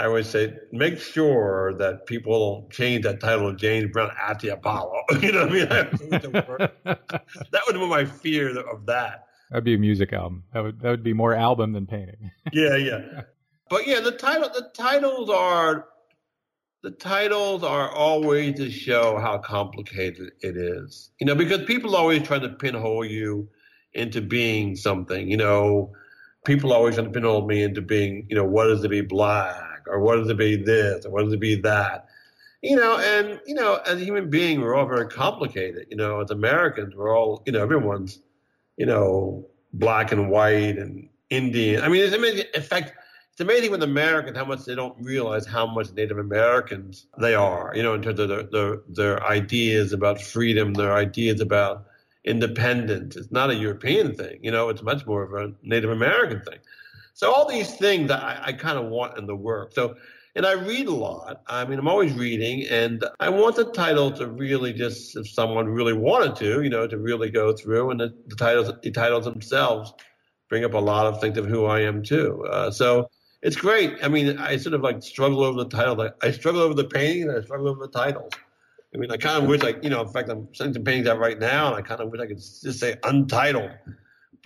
I 0.00 0.06
always 0.06 0.28
say, 0.28 0.54
make 0.70 1.00
sure 1.00 1.74
that 1.74 2.06
people 2.06 2.60
don't 2.60 2.70
change 2.70 3.02
that 3.02 3.18
title 3.18 3.48
of 3.48 3.56
James 3.56 3.90
Brown 3.90 4.12
at 4.20 4.38
the 4.38 4.50
Apollo. 4.50 5.02
you 5.20 5.32
know 5.32 5.46
what 5.46 5.50
I 5.50 5.52
mean? 5.52 5.68
that 6.10 7.62
would 7.66 7.74
be 7.74 7.86
my 7.86 8.04
fear 8.04 8.60
of 8.60 8.86
that. 8.86 9.24
That'd 9.50 9.64
be 9.64 9.74
a 9.74 9.78
music 9.78 10.12
album. 10.12 10.44
That 10.52 10.62
would 10.62 10.80
that 10.80 10.90
would 10.90 11.02
be 11.02 11.14
more 11.14 11.34
album 11.34 11.72
than 11.72 11.86
painting. 11.86 12.30
yeah, 12.52 12.76
yeah. 12.76 13.22
But 13.70 13.86
yeah, 13.86 14.00
the 14.00 14.12
title 14.12 14.48
the 14.50 14.70
titles 14.76 15.30
are 15.30 15.86
the 16.82 16.90
titles 16.92 17.64
are 17.64 17.90
always 17.90 18.56
to 18.56 18.70
show 18.70 19.18
how 19.18 19.38
complicated 19.38 20.30
it 20.42 20.56
is. 20.56 21.10
You 21.18 21.26
know, 21.26 21.34
because 21.34 21.64
people 21.64 21.96
always 21.96 22.22
try 22.22 22.38
to 22.38 22.50
pinhole 22.50 23.04
you 23.04 23.48
into 23.94 24.20
being 24.20 24.76
something. 24.76 25.28
You 25.28 25.38
know, 25.38 25.92
people 26.44 26.72
always 26.72 26.94
try 26.94 27.04
to 27.04 27.10
pinhole 27.10 27.46
me 27.46 27.64
into 27.64 27.80
being, 27.80 28.26
you 28.28 28.36
know, 28.36 28.44
what 28.44 28.70
is 28.70 28.82
to 28.82 28.88
be 28.88 29.00
black 29.00 29.67
or 29.88 30.00
what 30.00 30.18
is 30.18 30.28
to 30.28 30.34
be 30.34 30.56
this 30.56 31.04
or 31.04 31.10
what 31.10 31.24
is 31.24 31.32
to 31.32 31.38
be 31.38 31.54
that. 31.56 32.06
You 32.62 32.76
know, 32.76 32.98
and 32.98 33.40
you 33.46 33.54
know, 33.54 33.80
as 33.86 34.00
a 34.00 34.04
human 34.04 34.30
being, 34.30 34.60
we're 34.60 34.74
all 34.74 34.86
very 34.86 35.08
complicated. 35.08 35.86
You 35.90 35.96
know, 35.96 36.20
as 36.20 36.30
Americans, 36.30 36.94
we're 36.94 37.16
all, 37.16 37.42
you 37.46 37.52
know, 37.52 37.62
everyone's, 37.62 38.20
you 38.76 38.86
know, 38.86 39.46
black 39.72 40.12
and 40.12 40.28
white 40.30 40.76
and 40.76 41.08
Indian. 41.30 41.82
I 41.82 41.88
mean, 41.88 42.02
it's 42.04 42.14
amazing. 42.14 42.46
In 42.54 42.62
fact, 42.62 42.94
it's 43.38 43.40
amazing 43.40 43.70
with 43.70 43.84
Americans 43.84 44.36
how 44.36 44.44
much 44.44 44.64
they 44.64 44.74
don't 44.74 45.00
realize 45.00 45.46
how 45.46 45.64
much 45.64 45.92
Native 45.92 46.18
Americans 46.18 47.06
they 47.20 47.36
are, 47.36 47.70
you 47.72 47.84
know, 47.84 47.94
in 47.94 48.02
terms 48.02 48.18
of 48.18 48.28
their, 48.28 48.42
their, 48.42 48.80
their 48.88 49.24
ideas 49.24 49.92
about 49.92 50.20
freedom, 50.20 50.74
their 50.74 50.92
ideas 50.94 51.40
about 51.40 51.86
independence. 52.24 53.14
It's 53.14 53.30
not 53.30 53.50
a 53.50 53.54
European 53.54 54.12
thing, 54.16 54.40
you 54.42 54.50
know, 54.50 54.70
it's 54.70 54.82
much 54.82 55.06
more 55.06 55.22
of 55.22 55.34
a 55.34 55.54
Native 55.62 55.90
American 55.90 56.40
thing. 56.40 56.58
So 57.18 57.32
all 57.32 57.48
these 57.48 57.74
things 57.74 58.12
I, 58.12 58.40
I 58.40 58.52
kind 58.52 58.78
of 58.78 58.84
want 58.86 59.18
in 59.18 59.26
the 59.26 59.34
work. 59.34 59.74
So, 59.74 59.96
and 60.36 60.46
I 60.46 60.52
read 60.52 60.86
a 60.86 60.94
lot. 60.94 61.42
I 61.48 61.64
mean, 61.64 61.80
I'm 61.80 61.88
always 61.88 62.12
reading, 62.12 62.64
and 62.68 63.04
I 63.18 63.28
want 63.28 63.56
the 63.56 63.64
title 63.72 64.12
to 64.12 64.28
really 64.28 64.72
just, 64.72 65.16
if 65.16 65.28
someone 65.28 65.66
really 65.66 65.94
wanted 65.94 66.36
to, 66.36 66.62
you 66.62 66.70
know, 66.70 66.86
to 66.86 66.96
really 66.96 67.28
go 67.28 67.52
through, 67.52 67.90
and 67.90 67.98
the, 67.98 68.14
the 68.28 68.36
titles, 68.36 68.72
the 68.84 68.92
titles 68.92 69.24
themselves 69.24 69.92
bring 70.48 70.64
up 70.64 70.74
a 70.74 70.78
lot 70.78 71.06
of 71.06 71.20
things 71.20 71.36
of 71.38 71.46
who 71.46 71.64
I 71.64 71.80
am 71.80 72.04
too. 72.04 72.46
Uh, 72.48 72.70
so 72.70 73.10
it's 73.42 73.56
great. 73.56 73.96
I 74.00 74.06
mean, 74.06 74.38
I 74.38 74.56
sort 74.56 74.74
of 74.74 74.82
like 74.82 75.02
struggle 75.02 75.42
over 75.42 75.64
the 75.64 75.70
title. 75.70 76.08
I, 76.22 76.30
struggle 76.30 76.60
over 76.60 76.74
the 76.74 76.84
painting 76.84 77.24
and 77.24 77.36
I 77.36 77.40
struggle 77.42 77.66
over 77.66 77.84
the 77.84 77.92
titles. 77.92 78.30
I 78.94 78.98
mean, 78.98 79.10
I 79.10 79.16
kind 79.16 79.42
of 79.42 79.48
wish, 79.48 79.64
like, 79.64 79.82
you 79.82 79.90
know, 79.90 80.02
in 80.02 80.08
fact, 80.08 80.28
I'm 80.28 80.46
sending 80.54 80.74
some 80.74 80.84
paintings 80.84 81.08
out 81.08 81.18
right 81.18 81.40
now, 81.40 81.66
and 81.66 81.74
I 81.74 81.82
kind 81.82 82.00
of 82.00 82.12
wish 82.12 82.20
I 82.20 82.26
could 82.26 82.38
just 82.38 82.78
say 82.78 82.94
untitled, 83.02 83.72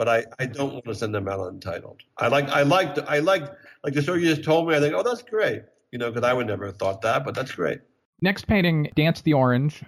but 0.03 0.09
I, 0.09 0.25
I 0.43 0.47
don't 0.47 0.73
want 0.73 0.85
to 0.87 0.97
send 0.97 1.15
them 1.15 1.29
out 1.29 1.39
untitled. 1.39 2.01
I 2.19 2.27
like, 2.27 2.49
I 2.49 2.63
like, 2.63 2.99
I 3.09 3.21
like, 3.21 3.45
like 3.85 3.95
the 3.95 4.03
story 4.03 4.25
you 4.25 4.35
just 4.35 4.43
told 4.43 4.67
me. 4.67 4.75
I 4.75 4.81
think, 4.81 4.95
oh, 4.95 5.05
that's 5.05 5.23
great, 5.23 5.63
you 5.93 5.99
know, 6.01 6.11
because 6.11 6.29
I 6.29 6.33
would 6.33 6.49
never 6.49 6.67
have 6.67 6.77
thought 6.77 7.03
that, 7.03 7.25
but 7.25 7.37
that's 7.37 7.53
great. 7.53 7.79
Next 8.21 8.49
painting, 8.49 8.91
Dance 8.97 9.21
the 9.21 9.35
Orange, 9.35 9.85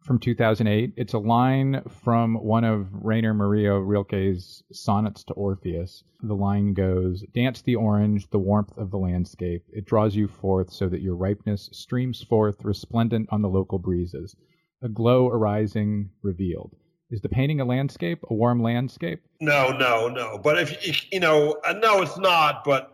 from 0.00 0.18
2008. 0.18 0.94
It's 0.96 1.12
a 1.12 1.18
line 1.20 1.80
from 2.02 2.34
one 2.34 2.64
of 2.64 2.88
Rainer 2.92 3.34
Maria 3.34 3.70
Rilke's 3.78 4.64
sonnets 4.72 5.22
to 5.24 5.34
Orpheus. 5.34 6.02
The 6.24 6.34
line 6.34 6.74
goes, 6.74 7.22
Dance 7.32 7.62
the 7.62 7.76
orange, 7.76 8.30
the 8.30 8.40
warmth 8.40 8.76
of 8.76 8.90
the 8.90 8.98
landscape. 8.98 9.62
It 9.72 9.84
draws 9.84 10.16
you 10.16 10.26
forth 10.26 10.72
so 10.72 10.88
that 10.88 11.02
your 11.02 11.14
ripeness 11.14 11.68
streams 11.70 12.20
forth 12.20 12.64
resplendent 12.64 13.28
on 13.30 13.42
the 13.42 13.48
local 13.48 13.78
breezes. 13.78 14.34
A 14.82 14.88
glow 14.88 15.28
arising, 15.28 16.10
revealed. 16.20 16.74
Is 17.12 17.20
the 17.20 17.28
painting 17.28 17.60
a 17.60 17.64
landscape, 17.66 18.20
a 18.30 18.34
warm 18.34 18.62
landscape? 18.62 19.20
No, 19.38 19.70
no, 19.70 20.08
no. 20.08 20.38
But 20.42 20.58
if 20.58 21.12
you 21.12 21.20
know, 21.20 21.60
uh, 21.66 21.74
no, 21.74 22.00
it's 22.00 22.16
not. 22.16 22.64
But 22.64 22.90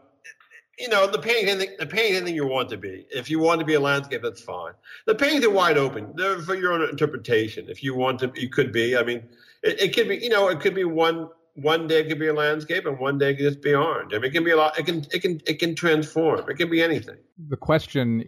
you 0.76 0.88
know, 0.88 1.06
the 1.06 1.20
painting 1.20 1.48
anything, 1.48 1.76
the 1.78 1.86
painting 1.86 2.16
anything 2.16 2.34
you 2.34 2.44
want 2.44 2.68
to 2.70 2.76
be. 2.76 3.06
If 3.10 3.30
you 3.30 3.38
want 3.38 3.60
to 3.60 3.64
be 3.64 3.74
a 3.74 3.80
landscape, 3.80 4.22
that's 4.22 4.40
fine. 4.40 4.72
The 5.06 5.14
paintings 5.14 5.44
are 5.44 5.50
wide 5.50 5.78
open. 5.78 6.12
They're 6.16 6.40
for 6.40 6.56
your 6.56 6.72
own 6.72 6.88
interpretation. 6.88 7.66
If 7.68 7.84
you 7.84 7.94
want 7.94 8.18
to, 8.18 8.32
you 8.34 8.48
could 8.48 8.72
be. 8.72 8.96
I 8.96 9.04
mean, 9.04 9.22
it, 9.62 9.80
it 9.80 9.94
could 9.94 10.08
be. 10.08 10.16
You 10.16 10.30
know, 10.30 10.48
it 10.48 10.58
could 10.58 10.74
be 10.74 10.82
one 10.82 11.28
one 11.54 11.86
day 11.86 12.00
it 12.00 12.08
could 12.08 12.18
be 12.18 12.26
a 12.26 12.34
landscape, 12.34 12.86
and 12.86 12.98
one 12.98 13.18
day 13.18 13.30
it 13.30 13.34
could 13.36 13.44
just 13.44 13.62
be 13.62 13.72
orange. 13.72 14.12
I 14.14 14.16
mean, 14.16 14.26
it 14.26 14.32
can 14.32 14.42
be 14.42 14.50
a 14.50 14.56
lot. 14.56 14.76
It 14.76 14.84
can 14.84 15.06
it 15.12 15.22
can 15.22 15.40
it 15.46 15.60
can 15.60 15.76
transform. 15.76 16.50
It 16.50 16.56
can 16.56 16.68
be 16.68 16.82
anything. 16.82 17.18
The 17.48 17.56
question 17.56 18.24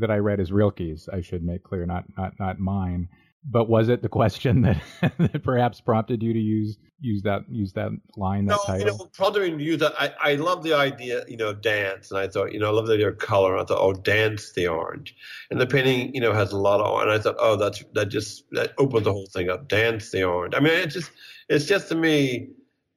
that 0.00 0.10
I 0.10 0.16
read 0.16 0.40
is 0.40 0.50
Rilke's. 0.50 1.08
I 1.08 1.20
should 1.20 1.44
make 1.44 1.62
clear, 1.62 1.86
not 1.86 2.04
not 2.18 2.32
not 2.40 2.58
mine. 2.58 3.08
But 3.46 3.68
was 3.68 3.90
it 3.90 4.00
the 4.00 4.08
question 4.08 4.62
that, 4.62 4.82
that 5.18 5.42
perhaps 5.44 5.80
prompted 5.80 6.22
you 6.22 6.32
to 6.32 6.38
use 6.38 6.78
use 7.00 7.22
that 7.22 7.42
use 7.50 7.72
that 7.74 7.90
line 8.16 8.46
that 8.46 8.52
no, 8.52 8.62
title? 8.64 8.78
you 8.78 8.86
know, 8.86 8.96
prompted 8.96 9.14
probably 9.14 9.62
use 9.62 9.78
that. 9.80 9.92
I, 9.98 10.32
I 10.32 10.34
love 10.36 10.62
the 10.62 10.72
idea, 10.72 11.24
you 11.28 11.36
know, 11.36 11.52
dance, 11.52 12.10
and 12.10 12.18
I 12.18 12.26
thought, 12.26 12.52
you 12.52 12.58
know, 12.58 12.68
I 12.68 12.72
love 12.72 12.86
the 12.86 12.94
idea 12.94 13.08
of 13.08 13.18
color. 13.18 13.52
And 13.52 13.62
I 13.62 13.64
thought, 13.66 13.80
oh, 13.80 13.92
dance 13.92 14.52
the 14.52 14.68
orange, 14.68 15.14
and 15.50 15.60
the 15.60 15.66
painting, 15.66 16.14
you 16.14 16.20
know, 16.20 16.32
has 16.32 16.52
a 16.52 16.58
lot 16.58 16.80
of, 16.80 17.02
and 17.02 17.10
I 17.10 17.18
thought, 17.18 17.36
oh, 17.38 17.56
that's 17.56 17.84
that 17.92 18.08
just 18.08 18.44
that 18.52 18.72
opens 18.78 19.04
the 19.04 19.12
whole 19.12 19.26
thing 19.26 19.50
up. 19.50 19.68
Dance 19.68 20.10
the 20.10 20.24
orange. 20.24 20.54
I 20.54 20.60
mean, 20.60 20.72
it's 20.72 20.94
just 20.94 21.10
it's 21.48 21.66
just 21.66 21.88
to 21.88 21.94
me 21.94 22.48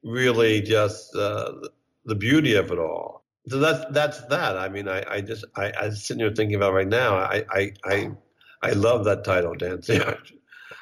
really 0.02 0.62
just 0.62 1.14
uh, 1.14 1.52
the 2.04 2.14
beauty 2.14 2.54
of 2.54 2.70
it 2.70 2.78
all. 2.78 3.24
So 3.48 3.58
that's 3.58 3.84
that's 3.92 4.24
that. 4.26 4.56
I 4.56 4.68
mean, 4.68 4.88
I, 4.88 5.04
I 5.08 5.20
just 5.20 5.44
I 5.56 5.72
I'm 5.78 5.94
sitting 5.94 6.20
here 6.20 6.34
thinking 6.34 6.56
about 6.56 6.72
right 6.72 6.88
now. 6.88 7.16
I 7.16 7.44
I 7.50 7.72
I, 7.84 8.10
I 8.62 8.70
love 8.72 9.04
that 9.04 9.24
title, 9.24 9.54
Dance 9.54 9.86
the 9.86 10.04
Orange. 10.04 10.34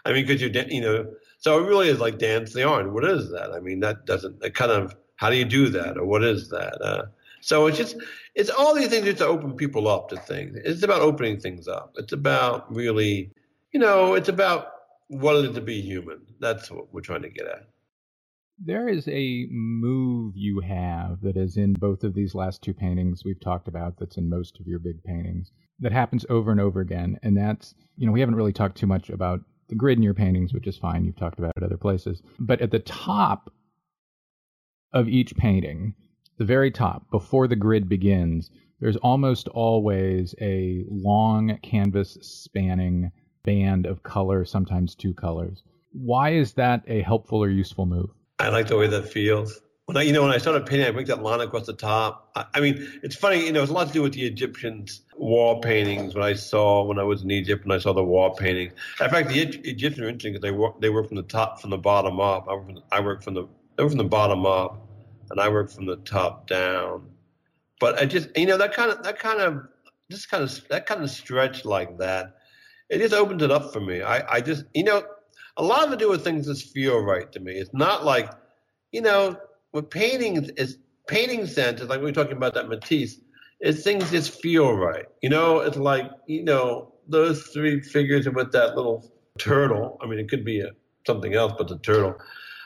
I 0.06 0.12
mean, 0.12 0.26
because 0.26 0.40
you 0.40 0.50
you 0.68 0.80
know, 0.80 1.06
so 1.38 1.62
it 1.62 1.68
really 1.68 1.88
is 1.88 2.00
like 2.00 2.18
dance 2.18 2.52
the 2.52 2.64
orange. 2.64 2.92
What 2.92 3.04
is 3.04 3.30
that? 3.30 3.52
I 3.52 3.60
mean, 3.60 3.80
that 3.80 4.06
doesn't 4.06 4.42
it 4.42 4.54
kind 4.54 4.72
of 4.72 4.94
how 5.16 5.30
do 5.30 5.36
you 5.36 5.44
do 5.44 5.68
that, 5.70 5.98
or 5.98 6.06
what 6.06 6.22
is 6.22 6.48
that? 6.50 6.80
Uh, 6.82 7.06
so 7.40 7.66
it's 7.66 7.78
just 7.78 7.96
it's 8.34 8.50
all 8.50 8.74
these 8.74 8.88
things 8.88 9.04
just 9.04 9.18
to 9.18 9.26
open 9.26 9.54
people 9.54 9.88
up 9.88 10.08
to 10.10 10.16
things. 10.16 10.56
It's 10.64 10.82
about 10.82 11.00
opening 11.00 11.40
things 11.40 11.68
up. 11.68 11.94
It's 11.96 12.12
about 12.12 12.72
really, 12.74 13.32
you 13.72 13.80
know, 13.80 14.14
it's 14.14 14.28
about 14.28 14.68
what 15.08 15.36
it 15.36 15.44
is 15.46 15.54
to 15.54 15.60
be 15.60 15.80
human. 15.80 16.20
That's 16.40 16.70
what 16.70 16.92
we're 16.92 17.00
trying 17.00 17.22
to 17.22 17.30
get 17.30 17.46
at. 17.46 17.68
There 18.58 18.88
is 18.88 19.06
a 19.08 19.46
move 19.50 20.32
you 20.34 20.60
have 20.60 21.20
that 21.20 21.36
is 21.36 21.56
in 21.58 21.74
both 21.74 22.04
of 22.04 22.14
these 22.14 22.34
last 22.34 22.62
two 22.62 22.72
paintings 22.72 23.22
we've 23.24 23.40
talked 23.40 23.68
about, 23.68 23.98
that's 23.98 24.16
in 24.16 24.30
most 24.30 24.58
of 24.58 24.66
your 24.66 24.78
big 24.78 25.02
paintings, 25.04 25.52
that 25.80 25.92
happens 25.92 26.24
over 26.30 26.50
and 26.50 26.60
over 26.60 26.80
again. 26.80 27.18
And 27.22 27.36
that's, 27.36 27.74
you 27.98 28.06
know, 28.06 28.12
we 28.12 28.20
haven't 28.20 28.34
really 28.34 28.54
talked 28.54 28.78
too 28.78 28.86
much 28.86 29.10
about 29.10 29.40
the 29.68 29.74
grid 29.74 29.98
in 29.98 30.02
your 30.02 30.14
paintings, 30.14 30.52
which 30.52 30.66
is 30.66 30.76
fine. 30.76 31.04
You've 31.04 31.16
talked 31.16 31.38
about 31.38 31.52
it 31.56 31.62
other 31.62 31.76
places. 31.76 32.22
But 32.38 32.60
at 32.60 32.70
the 32.70 32.78
top 32.80 33.52
of 34.92 35.08
each 35.08 35.36
painting, 35.36 35.94
the 36.38 36.44
very 36.44 36.70
top, 36.70 37.10
before 37.10 37.48
the 37.48 37.56
grid 37.56 37.88
begins, 37.88 38.50
there's 38.80 38.96
almost 38.96 39.48
always 39.48 40.34
a 40.40 40.84
long 40.88 41.58
canvas 41.62 42.18
spanning 42.20 43.10
band 43.44 43.86
of 43.86 44.02
color, 44.02 44.44
sometimes 44.44 44.94
two 44.94 45.14
colors. 45.14 45.62
Why 45.92 46.30
is 46.30 46.52
that 46.54 46.82
a 46.86 47.00
helpful 47.02 47.42
or 47.42 47.48
useful 47.48 47.86
move? 47.86 48.10
I 48.38 48.48
like 48.50 48.68
the 48.68 48.76
way 48.76 48.86
that 48.88 49.08
feels. 49.08 49.60
When 49.86 49.96
I, 49.96 50.02
you 50.02 50.12
know, 50.12 50.22
when 50.22 50.32
I 50.32 50.38
started 50.38 50.66
painting, 50.66 50.88
I 50.88 50.90
make 50.90 51.06
that 51.06 51.22
line 51.22 51.40
across 51.40 51.66
the 51.66 51.72
top. 51.72 52.32
I, 52.34 52.44
I 52.54 52.60
mean, 52.60 53.00
it's 53.04 53.14
funny, 53.14 53.46
you 53.46 53.52
know, 53.52 53.62
it's 53.62 53.70
a 53.70 53.74
lot 53.74 53.86
to 53.86 53.92
do 53.92 54.02
with 54.02 54.14
the 54.14 54.26
Egyptians' 54.26 55.02
wall 55.16 55.60
paintings. 55.60 56.12
When 56.12 56.24
I 56.24 56.32
saw 56.32 56.82
when 56.82 56.98
I 56.98 57.04
was 57.04 57.22
in 57.22 57.30
Egypt, 57.30 57.62
and 57.62 57.72
I 57.72 57.78
saw 57.78 57.92
the 57.92 58.02
wall 58.02 58.34
paintings. 58.34 58.72
In 59.00 59.10
fact, 59.10 59.28
the 59.28 59.40
Egyptians 59.40 60.00
are 60.04 60.08
interesting 60.08 60.32
because 60.32 60.42
they 60.42 60.50
work 60.50 60.80
they 60.80 60.90
work 60.90 61.06
from 61.06 61.18
the 61.18 61.22
top, 61.22 61.60
from 61.60 61.70
the 61.70 61.78
bottom 61.78 62.18
up. 62.18 62.48
I 62.48 62.54
work 62.54 62.64
from 62.66 62.74
the, 62.74 62.82
I 62.90 63.00
work 63.00 63.22
from 63.22 63.34
the 63.34 63.46
they 63.76 63.84
work 63.84 63.92
from 63.92 63.98
the 63.98 64.04
bottom 64.04 64.44
up, 64.44 64.88
and 65.30 65.40
I 65.40 65.48
work 65.48 65.70
from 65.70 65.86
the 65.86 65.96
top 65.98 66.48
down. 66.48 67.08
But 67.78 68.00
I 68.00 68.06
just, 68.06 68.36
you 68.36 68.46
know, 68.46 68.58
that 68.58 68.74
kind 68.74 68.90
of 68.90 69.04
that 69.04 69.20
kind 69.20 69.40
of 69.40 69.68
just 70.10 70.28
kind 70.28 70.42
of 70.42 70.68
that 70.68 70.86
kind 70.86 71.04
of 71.04 71.10
stretch 71.10 71.64
like 71.64 71.96
that, 71.98 72.38
it 72.90 72.98
just 72.98 73.14
opens 73.14 73.40
it 73.40 73.52
up 73.52 73.72
for 73.72 73.80
me. 73.80 74.02
I, 74.02 74.36
I 74.36 74.40
just, 74.40 74.64
you 74.74 74.82
know, 74.82 75.04
a 75.56 75.62
lot 75.62 75.86
of 75.86 75.92
it 75.92 76.00
do 76.00 76.08
with 76.08 76.24
things 76.24 76.46
that 76.46 76.58
feel 76.58 76.98
right 76.98 77.30
to 77.30 77.38
me. 77.38 77.52
It's 77.52 77.72
not 77.72 78.04
like, 78.04 78.32
you 78.90 79.00
know, 79.00 79.36
with 79.76 79.90
painting 79.90 80.50
is 80.56 80.78
painting 81.06 81.46
sense 81.46 81.80
is 81.80 81.88
like 81.88 82.00
we 82.00 82.10
are 82.10 82.14
talking 82.14 82.36
about 82.36 82.54
that 82.54 82.68
Matisse. 82.68 83.20
Is 83.60 83.84
things 83.84 84.10
just 84.10 84.40
feel 84.42 84.72
right. 84.72 85.06
You 85.22 85.30
know, 85.30 85.60
it's 85.60 85.76
like 85.76 86.10
you 86.26 86.42
know 86.44 86.92
those 87.08 87.42
three 87.44 87.80
figures 87.80 88.28
with 88.28 88.52
that 88.52 88.74
little 88.76 89.10
turtle. 89.38 89.98
I 90.02 90.06
mean, 90.06 90.18
it 90.18 90.28
could 90.28 90.44
be 90.44 90.60
a, 90.60 90.70
something 91.06 91.34
else, 91.34 91.52
but 91.56 91.68
the 91.68 91.78
turtle. 91.78 92.16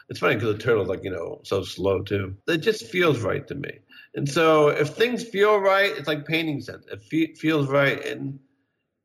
It's 0.08 0.18
funny 0.18 0.34
because 0.34 0.56
the 0.56 0.62
turtle's 0.62 0.88
like 0.88 1.04
you 1.04 1.10
know 1.10 1.40
so 1.44 1.62
slow 1.62 2.02
too. 2.02 2.36
It 2.48 2.58
just 2.58 2.86
feels 2.86 3.20
right 3.20 3.46
to 3.48 3.54
me. 3.54 3.70
And 4.14 4.28
so 4.28 4.68
if 4.68 4.88
things 4.88 5.22
feel 5.22 5.58
right, 5.58 5.92
it's 5.96 6.08
like 6.08 6.26
painting 6.26 6.60
sense. 6.60 6.86
It 6.86 7.02
fe- 7.02 7.34
feels 7.34 7.68
right, 7.68 8.04
and 8.04 8.40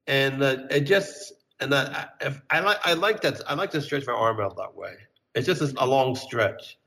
and 0.08 0.42
uh, 0.42 0.58
it 0.72 0.82
just 0.82 1.34
and 1.60 1.74
I, 1.74 2.08
I 2.50 2.60
like 2.62 2.80
I 2.84 2.94
like 2.94 3.22
that 3.22 3.42
I 3.48 3.54
like 3.54 3.72
to 3.72 3.82
stretch 3.82 4.08
my 4.08 4.14
arm 4.14 4.40
out 4.40 4.58
that 4.58 4.76
way. 4.76 4.96
It's 5.36 5.46
just 5.46 5.62
a 5.78 5.86
long 5.86 6.16
stretch, 6.16 6.78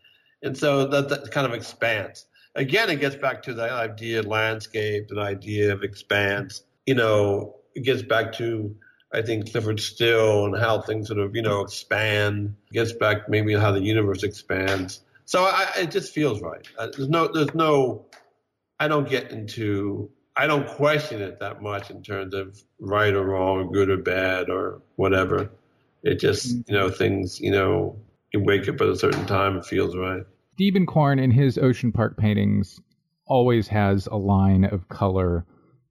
and 0.42 0.56
so 0.56 0.86
that, 0.86 1.08
that 1.08 1.30
kind 1.30 1.46
of 1.46 1.54
expands. 1.54 2.26
Again, 2.54 2.90
it 2.90 3.00
gets 3.00 3.16
back 3.16 3.42
to 3.44 3.54
the 3.54 3.70
idea 3.70 4.20
of 4.20 4.26
landscape, 4.26 5.08
the 5.08 5.20
idea 5.20 5.72
of 5.72 5.82
expanse. 5.82 6.62
You 6.86 6.94
know, 6.94 7.56
it 7.74 7.84
gets 7.84 8.02
back 8.02 8.32
to 8.34 8.74
I 9.12 9.22
think 9.22 9.46
Clyfford 9.46 9.80
Still 9.80 10.46
and 10.46 10.56
how 10.56 10.80
things 10.80 11.08
sort 11.08 11.20
of 11.20 11.34
you 11.34 11.42
know 11.42 11.60
expand. 11.60 12.54
It 12.70 12.74
gets 12.74 12.92
back 12.92 13.28
maybe 13.28 13.54
how 13.54 13.72
the 13.72 13.80
universe 13.80 14.22
expands. 14.22 15.00
So 15.24 15.44
I, 15.44 15.68
it 15.78 15.90
just 15.90 16.12
feels 16.12 16.40
right. 16.40 16.66
Uh, 16.78 16.88
there's 16.96 17.08
no 17.08 17.28
there's 17.28 17.54
no 17.54 18.06
I 18.80 18.88
don't 18.88 19.08
get 19.08 19.30
into 19.30 20.10
I 20.38 20.46
don't 20.46 20.68
question 20.68 21.20
it 21.20 21.40
that 21.40 21.60
much 21.60 21.90
in 21.90 22.00
terms 22.00 22.32
of 22.32 22.62
right 22.78 23.12
or 23.12 23.24
wrong, 23.24 23.72
good 23.72 23.90
or 23.90 23.96
bad, 23.96 24.48
or 24.48 24.80
whatever. 24.94 25.50
It 26.04 26.20
just, 26.20 26.46
you 26.46 26.74
know, 26.74 26.90
things, 26.90 27.40
you 27.40 27.50
know, 27.50 27.98
you 28.32 28.40
wake 28.40 28.68
up 28.68 28.80
at 28.80 28.88
a 28.88 28.96
certain 28.96 29.26
time, 29.26 29.56
it 29.56 29.64
feels 29.64 29.96
right. 29.96 30.22
Diebenkorn 30.58 31.22
in 31.22 31.30
his 31.30 31.56
Ocean 31.58 31.92
Park 31.92 32.16
paintings 32.16 32.80
always 33.26 33.68
has 33.68 34.06
a 34.06 34.16
line 34.16 34.64
of 34.64 34.88
color 34.88 35.46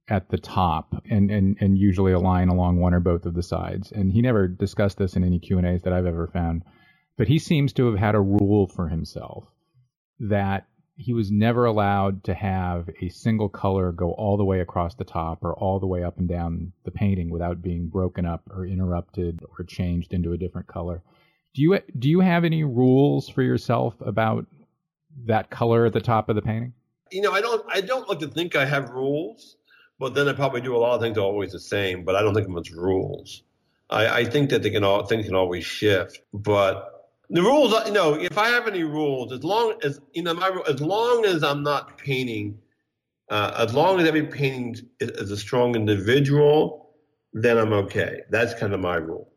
at 0.08 0.28
the 0.30 0.38
top 0.38 1.02
and, 1.10 1.30
and, 1.30 1.56
and 1.60 1.78
usually 1.78 2.12
a 2.12 2.18
line 2.18 2.48
along 2.48 2.78
one 2.78 2.94
or 2.94 3.00
both 3.00 3.26
of 3.26 3.34
the 3.34 3.42
sides. 3.42 3.92
And 3.92 4.12
he 4.12 4.22
never 4.22 4.48
discussed 4.48 4.98
this 4.98 5.16
in 5.16 5.24
any 5.24 5.38
Q&As 5.38 5.82
that 5.82 5.92
I've 5.92 6.06
ever 6.06 6.26
found. 6.26 6.62
But 7.16 7.28
he 7.28 7.38
seems 7.38 7.72
to 7.74 7.86
have 7.86 7.98
had 7.98 8.14
a 8.14 8.20
rule 8.20 8.66
for 8.68 8.88
himself 8.88 9.44
that 10.20 10.66
he 10.96 11.12
was 11.12 11.30
never 11.30 11.64
allowed 11.64 12.24
to 12.24 12.34
have 12.34 12.88
a 13.00 13.08
single 13.08 13.48
color 13.48 13.92
go 13.92 14.12
all 14.12 14.36
the 14.36 14.44
way 14.44 14.60
across 14.60 14.94
the 14.96 15.04
top 15.04 15.44
or 15.44 15.54
all 15.54 15.78
the 15.78 15.86
way 15.86 16.02
up 16.02 16.18
and 16.18 16.28
down 16.28 16.72
the 16.84 16.90
painting 16.90 17.30
without 17.30 17.62
being 17.62 17.88
broken 17.88 18.26
up 18.26 18.42
or 18.50 18.66
interrupted 18.66 19.40
or 19.56 19.64
changed 19.64 20.12
into 20.12 20.32
a 20.32 20.38
different 20.38 20.66
color. 20.66 21.02
Do 21.54 21.62
you 21.62 21.80
do 21.98 22.08
you 22.08 22.20
have 22.20 22.44
any 22.44 22.64
rules 22.64 23.28
for 23.28 23.42
yourself 23.42 23.94
about 24.00 24.46
that 25.26 25.50
color 25.50 25.86
at 25.86 25.92
the 25.92 26.00
top 26.00 26.28
of 26.28 26.36
the 26.36 26.42
painting? 26.42 26.72
You 27.10 27.22
know, 27.22 27.32
I 27.32 27.40
don't 27.40 27.64
I 27.68 27.80
don't 27.80 28.08
like 28.08 28.20
to 28.20 28.28
think 28.28 28.54
I 28.54 28.64
have 28.64 28.90
rules, 28.90 29.56
but 29.98 30.14
then 30.14 30.28
I 30.28 30.32
probably 30.32 30.60
do 30.60 30.76
a 30.76 30.78
lot 30.78 30.94
of 30.94 31.00
things 31.00 31.18
always 31.18 31.52
the 31.52 31.60
same, 31.60 32.04
but 32.04 32.14
I 32.14 32.22
don't 32.22 32.34
think 32.34 32.46
of 32.46 32.54
them 32.54 32.62
as 32.62 32.72
rules. 32.72 33.42
I, 33.90 34.20
I 34.20 34.24
think 34.24 34.50
that 34.50 34.62
they 34.62 34.70
can 34.70 34.84
all 34.84 35.06
things 35.06 35.26
can 35.26 35.34
always 35.34 35.64
shift, 35.64 36.20
but 36.32 36.98
the 37.30 37.42
rules, 37.42 37.74
you 37.86 37.92
know, 37.92 38.14
if 38.14 38.38
I 38.38 38.48
have 38.48 38.66
any 38.66 38.84
rules, 38.84 39.32
as 39.32 39.44
long 39.44 39.74
as 39.82 40.00
you 40.12 40.22
know, 40.22 40.34
my 40.34 40.50
as 40.68 40.80
long 40.80 41.24
as 41.24 41.42
I'm 41.42 41.62
not 41.62 41.98
painting, 41.98 42.58
uh, 43.30 43.66
as 43.66 43.74
long 43.74 44.00
as 44.00 44.06
every 44.06 44.26
painting 44.26 44.76
is 45.00 45.30
a 45.30 45.36
strong 45.36 45.74
individual, 45.74 46.90
then 47.32 47.58
I'm 47.58 47.72
okay. 47.72 48.22
That's 48.30 48.54
kind 48.54 48.72
of 48.72 48.80
my 48.80 48.96
rule. 48.96 49.27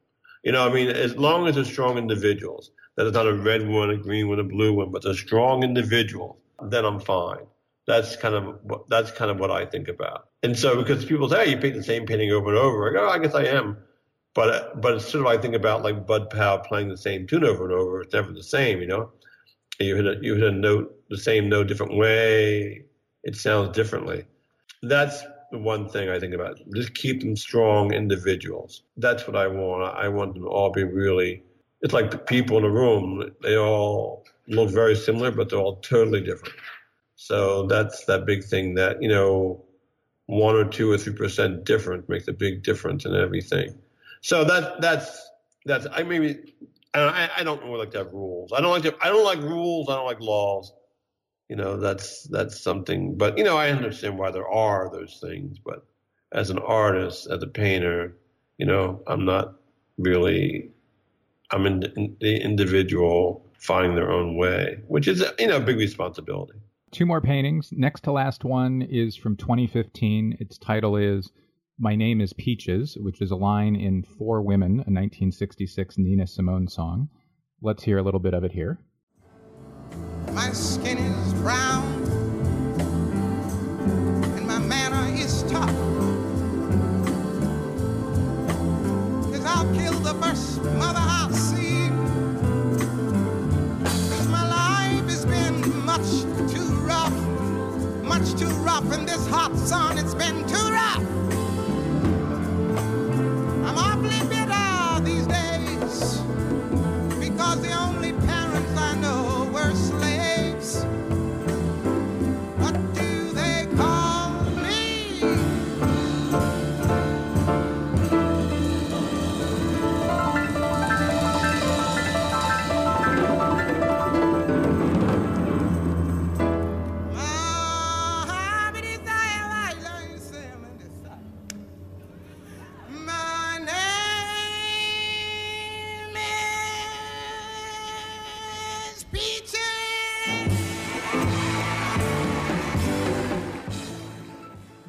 You 0.43 0.51
know, 0.51 0.67
I 0.67 0.73
mean, 0.73 0.89
as 0.89 1.15
long 1.15 1.47
as 1.47 1.55
they're 1.55 1.65
strong 1.65 1.97
individuals, 1.97 2.71
that 2.97 3.07
it's 3.07 3.15
not 3.15 3.27
a 3.27 3.33
red 3.33 3.67
one, 3.67 3.89
a 3.89 3.97
green 3.97 4.27
one, 4.27 4.39
a 4.39 4.43
blue 4.43 4.73
one, 4.73 4.91
but 4.91 5.03
they're 5.03 5.13
strong 5.13 5.63
individuals, 5.63 6.37
then 6.69 6.85
I'm 6.85 6.99
fine. 6.99 7.45
That's 7.87 8.15
kind 8.15 8.35
of 8.35 8.59
what 8.63 8.87
that's 8.89 9.11
kind 9.11 9.31
of 9.31 9.39
what 9.39 9.51
I 9.51 9.65
think 9.65 9.87
about. 9.87 10.27
And 10.43 10.57
so, 10.57 10.75
because 10.75 11.05
people 11.05 11.29
say, 11.29 11.45
hey, 11.45 11.51
you 11.51 11.57
paint 11.57 11.75
the 11.75 11.83
same 11.83 12.05
painting 12.05 12.31
over 12.31 12.49
and 12.49 12.57
over, 12.57 12.89
I 12.89 12.93
go, 12.93 13.07
oh, 13.07 13.09
I 13.09 13.19
guess 13.19 13.33
I 13.33 13.45
am. 13.45 13.77
But 14.33 14.79
but 14.81 14.95
it's 14.95 15.09
sort 15.09 15.25
of 15.25 15.27
I 15.27 15.41
think 15.41 15.55
about 15.55 15.83
like 15.83 16.07
Bud 16.07 16.29
Powell 16.29 16.59
playing 16.59 16.89
the 16.89 16.97
same 16.97 17.27
tune 17.27 17.43
over 17.43 17.65
and 17.65 17.73
over. 17.73 18.01
It's 18.01 18.13
never 18.13 18.31
the 18.31 18.43
same, 18.43 18.79
you 18.79 18.87
know. 18.87 19.11
You 19.79 19.95
hit 19.95 20.05
a 20.05 20.17
you 20.21 20.35
hit 20.35 20.43
a 20.45 20.51
note 20.51 20.95
the 21.09 21.17
same 21.17 21.49
note 21.49 21.67
different 21.67 21.97
way. 21.97 22.85
It 23.23 23.35
sounds 23.35 23.75
differently. 23.75 24.25
That's 24.83 25.23
the 25.51 25.57
one 25.57 25.89
thing 25.89 26.09
I 26.09 26.19
think 26.19 26.33
about. 26.33 26.59
Just 26.73 26.93
keep 26.93 27.21
them 27.21 27.35
strong 27.35 27.93
individuals. 27.93 28.83
That's 28.97 29.27
what 29.27 29.35
I 29.35 29.47
want. 29.47 29.95
I 29.95 30.07
want 30.07 30.33
them 30.33 30.43
to 30.43 30.49
all 30.49 30.71
be 30.71 30.83
really. 30.83 31.43
It's 31.81 31.93
like 31.93 32.11
the 32.11 32.17
people 32.17 32.57
in 32.57 32.63
a 32.63 32.69
room. 32.69 33.31
They 33.41 33.57
all 33.57 34.25
look 34.47 34.69
very 34.69 34.95
similar, 34.95 35.31
but 35.31 35.49
they're 35.49 35.59
all 35.59 35.77
totally 35.77 36.21
different. 36.21 36.55
So 37.15 37.67
that's 37.67 38.05
that 38.05 38.25
big 38.25 38.43
thing 38.43 38.75
that 38.75 39.01
you 39.01 39.09
know, 39.09 39.63
one 40.27 40.55
or 40.55 40.65
two 40.65 40.91
or 40.91 40.97
three 40.97 41.13
percent 41.13 41.65
different 41.65 42.07
makes 42.09 42.27
a 42.27 42.33
big 42.33 42.63
difference 42.63 43.05
in 43.05 43.15
everything. 43.15 43.77
So 44.21 44.43
that 44.45 44.81
that's 44.81 45.29
that's 45.65 45.87
I 45.91 46.03
maybe 46.03 46.55
I, 46.93 47.29
I 47.37 47.43
don't 47.43 47.61
really 47.63 47.77
like 47.77 47.91
to 47.91 47.99
have 47.99 48.13
rules. 48.13 48.51
I 48.53 48.61
don't 48.61 48.71
like 48.71 48.83
to 48.83 48.95
I 49.01 49.09
don't 49.09 49.25
like 49.25 49.39
rules. 49.39 49.89
I 49.89 49.95
don't 49.95 50.05
like 50.05 50.19
laws. 50.19 50.73
You 51.51 51.57
know 51.57 51.75
that's 51.75 52.23
that's 52.29 52.57
something. 52.57 53.17
But 53.17 53.37
you 53.37 53.43
know 53.43 53.57
I 53.57 53.71
understand 53.71 54.17
why 54.17 54.31
there 54.31 54.47
are 54.47 54.89
those 54.89 55.19
things. 55.21 55.59
But 55.59 55.85
as 56.31 56.49
an 56.49 56.59
artist, 56.59 57.27
as 57.29 57.43
a 57.43 57.47
painter, 57.47 58.15
you 58.57 58.65
know 58.65 59.03
I'm 59.05 59.25
not 59.25 59.55
really. 59.97 60.71
I'm 61.51 61.65
in, 61.65 61.83
in 61.97 62.15
the 62.21 62.41
individual 62.41 63.45
finding 63.59 63.95
their 63.95 64.09
own 64.09 64.37
way, 64.37 64.79
which 64.87 65.09
is 65.09 65.25
you 65.37 65.47
know 65.47 65.57
a 65.57 65.59
big 65.59 65.75
responsibility. 65.75 66.57
Two 66.91 67.05
more 67.05 67.19
paintings. 67.19 67.73
Next 67.73 68.05
to 68.05 68.13
last 68.13 68.45
one 68.45 68.81
is 68.83 69.17
from 69.17 69.35
2015. 69.35 70.37
Its 70.39 70.57
title 70.57 70.95
is 70.95 71.31
My 71.77 71.97
Name 71.97 72.21
is 72.21 72.31
Peaches, 72.31 72.97
which 73.01 73.19
is 73.19 73.31
a 73.31 73.35
line 73.35 73.75
in 73.75 74.03
four 74.03 74.41
Women, 74.41 74.71
a 74.71 74.87
1966 74.87 75.97
Nina 75.97 76.27
Simone 76.27 76.69
song. 76.69 77.09
Let's 77.61 77.83
hear 77.83 77.97
a 77.97 78.03
little 78.03 78.21
bit 78.21 78.33
of 78.33 78.45
it 78.45 78.53
here. 78.53 78.79
My 80.33 80.49
skin 80.51 80.97
is 80.97 81.30
brown 81.41 81.83
and 84.37 84.45
my 84.45 84.59
manner 84.59 85.11
is 85.19 85.41
tough. 85.43 85.75
Cause 89.31 89.45
I'll 89.45 89.73
kill 89.73 89.93
the 90.01 90.13
first 90.21 90.61
mother 90.63 90.99
I'll 91.01 91.33
see. 91.33 91.89
Cause 94.09 94.27
my 94.27 94.47
life 94.47 95.09
has 95.09 95.25
been 95.25 95.83
much 95.83 96.09
too 96.53 96.69
rough, 96.85 97.13
much 98.03 98.35
too 98.39 98.53
rough 98.63 98.93
in 98.93 99.07
this 99.07 99.25
hot 99.27 99.55
sun. 99.57 99.97
It's 99.97 100.13
been 100.13 100.47
too 100.47 100.70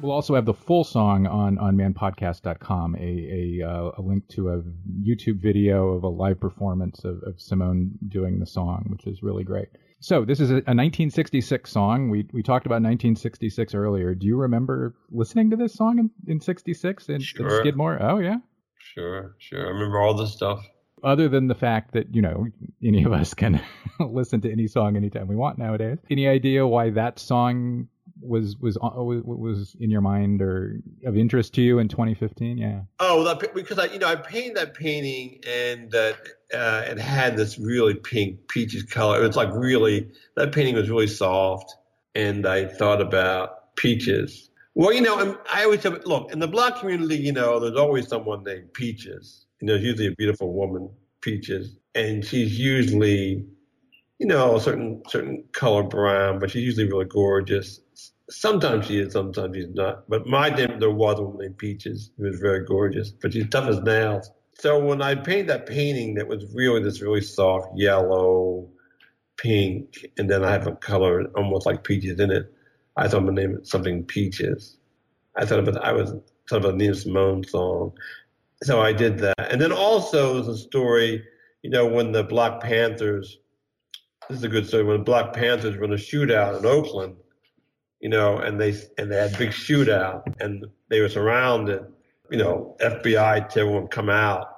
We'll 0.03 0.11
also 0.11 0.35
have 0.35 0.45
the 0.45 0.53
full 0.53 0.83
song 0.83 1.27
on 1.27 1.57
on 1.59 1.77
manpodcast.com, 1.77 2.97
a 2.97 2.99
a, 2.99 3.65
uh, 3.65 3.91
a 3.97 4.01
link 4.01 4.27
to 4.31 4.49
a 4.49 4.61
YouTube 5.01 5.41
video 5.41 5.91
of 5.91 6.03
a 6.03 6.09
live 6.09 6.41
performance 6.41 7.05
of, 7.05 7.23
of 7.23 7.39
Simone 7.39 7.91
doing 8.09 8.37
the 8.37 8.45
song, 8.45 8.85
which 8.89 9.07
is 9.07 9.23
really 9.23 9.45
great. 9.45 9.69
So 10.01 10.25
this 10.25 10.41
is 10.41 10.49
a, 10.49 10.55
a 10.55 10.75
1966 10.75 11.71
song. 11.71 12.09
We 12.09 12.27
we 12.33 12.43
talked 12.43 12.65
about 12.65 12.81
1966 12.81 13.73
earlier. 13.73 14.13
Do 14.13 14.27
you 14.27 14.35
remember 14.35 14.93
listening 15.09 15.49
to 15.51 15.55
this 15.55 15.73
song 15.73 15.99
in, 15.99 16.11
in 16.27 16.41
66 16.41 17.07
in, 17.07 17.15
in 17.15 17.21
Skidmore? 17.21 17.97
Oh 18.03 18.19
yeah. 18.19 18.39
Sure, 18.79 19.37
sure. 19.39 19.65
I 19.65 19.69
remember 19.69 20.01
all 20.01 20.15
this 20.15 20.33
stuff. 20.33 20.67
Other 21.01 21.29
than 21.29 21.47
the 21.47 21.55
fact 21.55 21.93
that 21.93 22.13
you 22.13 22.21
know 22.21 22.47
any 22.83 23.05
of 23.05 23.13
us 23.13 23.33
can 23.33 23.61
listen 24.01 24.41
to 24.41 24.51
any 24.51 24.67
song 24.67 24.97
anytime 24.97 25.29
we 25.29 25.37
want 25.37 25.57
nowadays. 25.57 25.99
Any 26.09 26.27
idea 26.27 26.67
why 26.67 26.89
that 26.89 27.19
song 27.19 27.87
was 28.23 28.57
was 28.57 28.77
uh, 28.77 28.89
was 28.95 29.75
in 29.79 29.89
your 29.89 30.01
mind 30.01 30.41
or 30.41 30.79
of 31.05 31.17
interest 31.17 31.53
to 31.55 31.61
you 31.61 31.79
in 31.79 31.87
2015? 31.87 32.57
Yeah. 32.57 32.81
Oh, 32.99 33.23
that, 33.23 33.53
because 33.53 33.79
I, 33.79 33.85
you 33.85 33.99
know, 33.99 34.07
I 34.07 34.15
painted 34.15 34.55
that 34.57 34.73
painting 34.73 35.39
and 35.47 35.91
that 35.91 36.15
uh, 36.53 36.83
it 36.87 36.99
had 36.99 37.37
this 37.37 37.59
really 37.59 37.95
pink 37.95 38.47
peaches 38.47 38.83
color. 38.83 39.23
It 39.23 39.27
was 39.27 39.35
like 39.35 39.53
really 39.53 40.09
that 40.35 40.51
painting 40.51 40.75
was 40.75 40.89
really 40.89 41.07
soft, 41.07 41.75
and 42.15 42.45
I 42.45 42.65
thought 42.65 43.01
about 43.01 43.75
peaches. 43.75 44.49
Well, 44.75 44.91
you 44.91 45.01
know, 45.01 45.37
I 45.51 45.63
always 45.65 45.83
have, 45.83 46.03
look 46.05 46.31
in 46.31 46.39
the 46.39 46.47
black 46.47 46.79
community. 46.79 47.17
You 47.17 47.31
know, 47.31 47.59
there's 47.59 47.77
always 47.77 48.07
someone 48.07 48.43
named 48.43 48.73
Peaches. 48.73 49.45
You 49.61 49.67
know, 49.67 49.75
usually 49.75 50.07
a 50.07 50.15
beautiful 50.15 50.51
woman, 50.51 50.89
Peaches, 51.21 51.77
and 51.93 52.25
she's 52.25 52.59
usually, 52.59 53.45
you 54.17 54.25
know, 54.25 54.55
a 54.55 54.59
certain 54.59 55.03
certain 55.07 55.43
color 55.51 55.83
brown, 55.83 56.39
but 56.39 56.49
she's 56.51 56.63
usually 56.63 56.87
really 56.87 57.05
gorgeous. 57.05 57.79
Sometimes 58.33 58.87
she 58.87 58.97
is, 58.97 59.13
sometimes 59.13 59.55
she's 59.55 59.69
not. 59.69 60.09
But 60.09 60.25
my 60.25 60.49
name, 60.49 60.79
there 60.79 60.89
was 60.89 61.19
a 61.19 61.23
woman 61.23 61.41
named 61.41 61.57
Peaches 61.59 62.11
who 62.17 62.23
was 62.25 62.39
very 62.39 62.65
gorgeous, 62.65 63.11
but 63.11 63.31
she's 63.31 63.47
tough 63.49 63.69
as 63.69 63.79
nails. 63.81 64.31
So 64.55 64.83
when 64.83 65.01
I 65.01 65.15
painted 65.15 65.47
that 65.47 65.67
painting 65.67 66.15
that 66.15 66.27
was 66.27 66.45
really 66.53 66.81
this 66.81 67.01
really 67.01 67.21
soft 67.21 67.67
yellow, 67.75 68.67
pink, 69.37 70.07
and 70.17 70.29
then 70.29 70.43
I 70.43 70.51
have 70.51 70.65
a 70.65 70.75
color 70.75 71.25
almost 71.35 71.67
like 71.67 71.83
peaches 71.83 72.19
in 72.19 72.31
it, 72.31 72.51
I 72.97 73.07
thought 73.07 73.19
I'm 73.19 73.25
gonna 73.25 73.41
name 73.41 73.55
it 73.55 73.67
something 73.67 74.03
Peaches. 74.03 74.77
I 75.35 75.45
thought 75.45 75.59
about 75.59 75.83
I 75.83 75.91
was 75.91 76.11
thought 76.49 76.57
about 76.57 76.73
a 76.73 76.77
Nina 76.77 76.95
Simone 76.95 77.43
song. 77.43 77.93
So 78.63 78.81
I 78.81 78.93
did 78.93 79.19
that. 79.19 79.51
And 79.51 79.61
then 79.61 79.71
also 79.71 80.47
a 80.47 80.57
story, 80.57 81.23
you 81.61 81.69
know, 81.69 81.85
when 81.85 82.11
the 82.11 82.23
Black 82.23 82.61
Panthers 82.61 83.37
this 84.29 84.37
is 84.37 84.43
a 84.43 84.49
good 84.49 84.67
story, 84.67 84.83
when 84.83 84.97
the 84.97 85.03
Black 85.03 85.33
Panthers 85.33 85.77
were 85.77 85.83
in 85.83 85.93
a 85.93 85.97
shootout 85.97 86.57
in 86.57 86.65
Oakland, 86.65 87.15
you 88.03 88.09
know, 88.09 88.37
and 88.37 88.59
they 88.59 88.75
and 88.97 89.09
they 89.09 89.15
had 89.15 89.37
big 89.37 89.51
shootout 89.51 90.23
and 90.41 90.65
they 90.89 90.99
were 90.99 91.07
surrounded, 91.07 91.85
you 92.29 92.37
know, 92.37 92.75
FBI 92.81 93.47
to 93.49 93.59
everyone 93.61 93.87
come 93.87 94.09
out. 94.09 94.49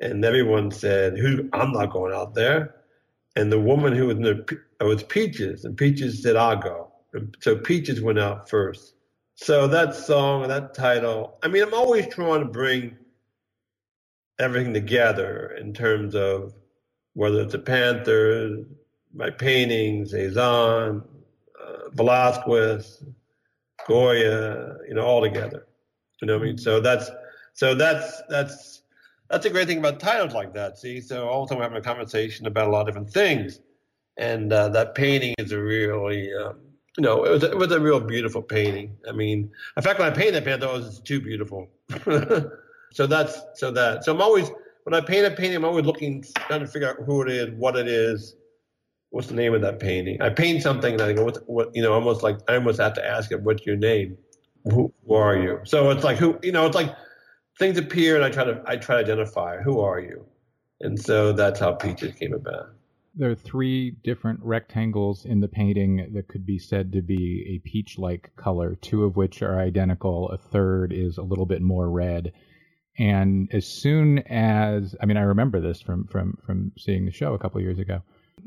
And 0.00 0.24
everyone 0.24 0.70
said, 0.70 1.18
Who 1.18 1.50
I'm 1.52 1.72
not 1.72 1.90
going 1.90 2.14
out 2.14 2.34
there. 2.34 2.76
And 3.34 3.50
the 3.50 3.58
woman 3.58 3.94
who 3.94 4.06
was 4.06 4.16
in 4.16 4.22
the 4.22 4.60
was 4.80 5.02
Peaches, 5.02 5.64
and 5.64 5.76
Peaches 5.76 6.22
said, 6.22 6.36
I'll 6.36 6.56
go. 6.56 6.92
And 7.12 7.36
so 7.40 7.56
Peaches 7.56 8.00
went 8.00 8.20
out 8.20 8.48
first. 8.48 8.94
So 9.34 9.66
that 9.66 9.96
song, 9.96 10.46
that 10.46 10.72
title, 10.72 11.36
I 11.42 11.48
mean, 11.48 11.64
I'm 11.64 11.74
always 11.74 12.06
trying 12.06 12.40
to 12.40 12.46
bring 12.46 12.96
everything 14.38 14.72
together 14.72 15.56
in 15.60 15.74
terms 15.74 16.14
of 16.14 16.54
whether 17.14 17.40
it's 17.40 17.52
the 17.52 17.58
Panthers, 17.58 18.66
my 19.12 19.30
paintings, 19.30 20.14
uh, 20.14 21.00
Velasquez, 21.92 23.04
Goya, 23.86 24.76
you 24.86 24.94
know, 24.94 25.02
all 25.02 25.22
together. 25.22 25.66
You 26.20 26.26
know 26.26 26.34
what 26.34 26.42
I 26.42 26.46
mean? 26.46 26.58
So 26.58 26.80
that's 26.80 27.10
so 27.54 27.74
that's 27.74 28.22
that's 28.28 28.82
that's 29.30 29.46
a 29.46 29.50
great 29.50 29.68
thing 29.68 29.78
about 29.78 30.00
titles 30.00 30.34
like 30.34 30.52
that. 30.54 30.78
See, 30.78 31.00
so 31.00 31.28
all 31.28 31.44
the 31.44 31.50
time 31.50 31.58
we're 31.58 31.64
having 31.64 31.78
a 31.78 31.82
conversation 31.82 32.46
about 32.46 32.68
a 32.68 32.70
lot 32.70 32.82
of 32.82 32.86
different 32.86 33.10
things, 33.10 33.60
and 34.16 34.52
uh, 34.52 34.68
that 34.70 34.94
painting 34.94 35.34
is 35.38 35.52
a 35.52 35.60
really, 35.60 36.32
um, 36.34 36.58
you 36.96 37.02
know, 37.02 37.24
it 37.24 37.30
was 37.30 37.42
it 37.44 37.56
was 37.56 37.70
a 37.72 37.80
real 37.80 38.00
beautiful 38.00 38.42
painting. 38.42 38.96
I 39.08 39.12
mean, 39.12 39.50
in 39.76 39.82
fact, 39.82 39.98
when 39.98 40.10
I 40.10 40.14
painted 40.14 40.34
that 40.34 40.44
painting, 40.44 40.62
I 40.62 40.66
thought 40.66 40.80
it 40.80 40.84
was 40.84 41.00
too 41.00 41.20
beautiful. 41.20 41.68
so 42.92 43.06
that's 43.06 43.40
so 43.54 43.70
that 43.70 44.04
so 44.04 44.14
I'm 44.14 44.22
always 44.22 44.50
when 44.84 44.94
I 44.94 45.00
paint 45.04 45.26
a 45.26 45.30
painting, 45.30 45.56
I'm 45.56 45.64
always 45.64 45.84
looking 45.84 46.24
trying 46.46 46.60
to 46.60 46.66
figure 46.66 46.88
out 46.88 46.96
who 47.04 47.22
it 47.22 47.28
is, 47.28 47.50
what 47.54 47.76
it 47.76 47.86
is, 47.86 48.36
what's 49.10 49.28
the 49.28 49.34
name 49.34 49.54
of 49.54 49.62
that 49.62 49.80
painting. 49.80 50.20
I 50.20 50.30
paint 50.30 50.62
something 50.62 50.92
and 50.92 51.02
I 51.02 51.12
go, 51.12 51.24
what, 51.24 51.38
what, 51.48 51.70
you 51.74 51.82
know, 51.82 51.92
almost 51.92 52.22
like 52.22 52.38
I 52.48 52.54
almost 52.54 52.80
have 52.80 52.94
to 52.94 53.06
ask 53.06 53.32
it, 53.32 53.42
what's 53.42 53.64
your 53.64 53.76
name? 53.76 54.16
Who, 54.64 54.92
who 55.06 55.14
are 55.14 55.36
you? 55.36 55.60
So 55.64 55.90
it's 55.90 56.04
like 56.04 56.18
who, 56.18 56.38
you 56.42 56.52
know, 56.52 56.66
it's 56.66 56.74
like 56.74 56.94
things 57.58 57.78
appear 57.78 58.16
and 58.16 58.24
I 58.24 58.30
try 58.30 58.44
to 58.44 58.62
I 58.66 58.76
try 58.76 58.96
to 58.96 59.00
identify 59.00 59.58
who 59.58 59.80
are 59.80 60.00
you, 60.00 60.26
and 60.80 60.98
so 60.98 61.32
that's 61.32 61.58
how 61.58 61.72
Peaches 61.72 62.14
came 62.14 62.34
about. 62.34 62.70
There 63.14 63.30
are 63.30 63.34
three 63.34 63.92
different 64.04 64.40
rectangles 64.42 65.24
in 65.24 65.40
the 65.40 65.48
painting 65.48 66.12
that 66.14 66.28
could 66.28 66.46
be 66.46 66.58
said 66.58 66.92
to 66.92 67.02
be 67.02 67.44
a 67.48 67.68
peach-like 67.68 68.30
color, 68.36 68.76
two 68.76 69.04
of 69.04 69.16
which 69.16 69.42
are 69.42 69.58
identical. 69.58 70.28
A 70.28 70.38
third 70.38 70.92
is 70.92 71.18
a 71.18 71.22
little 71.22 71.46
bit 71.46 71.60
more 71.60 71.90
red. 71.90 72.32
And 72.96 73.48
as 73.52 73.66
soon 73.66 74.18
as 74.28 74.94
I 75.00 75.06
mean, 75.06 75.16
I 75.16 75.22
remember 75.22 75.60
this 75.60 75.80
from 75.80 76.06
from 76.08 76.38
from 76.44 76.72
seeing 76.76 77.06
the 77.06 77.12
show 77.12 77.34
a 77.34 77.38
couple 77.38 77.60
years 77.60 77.78
ago. 77.78 78.02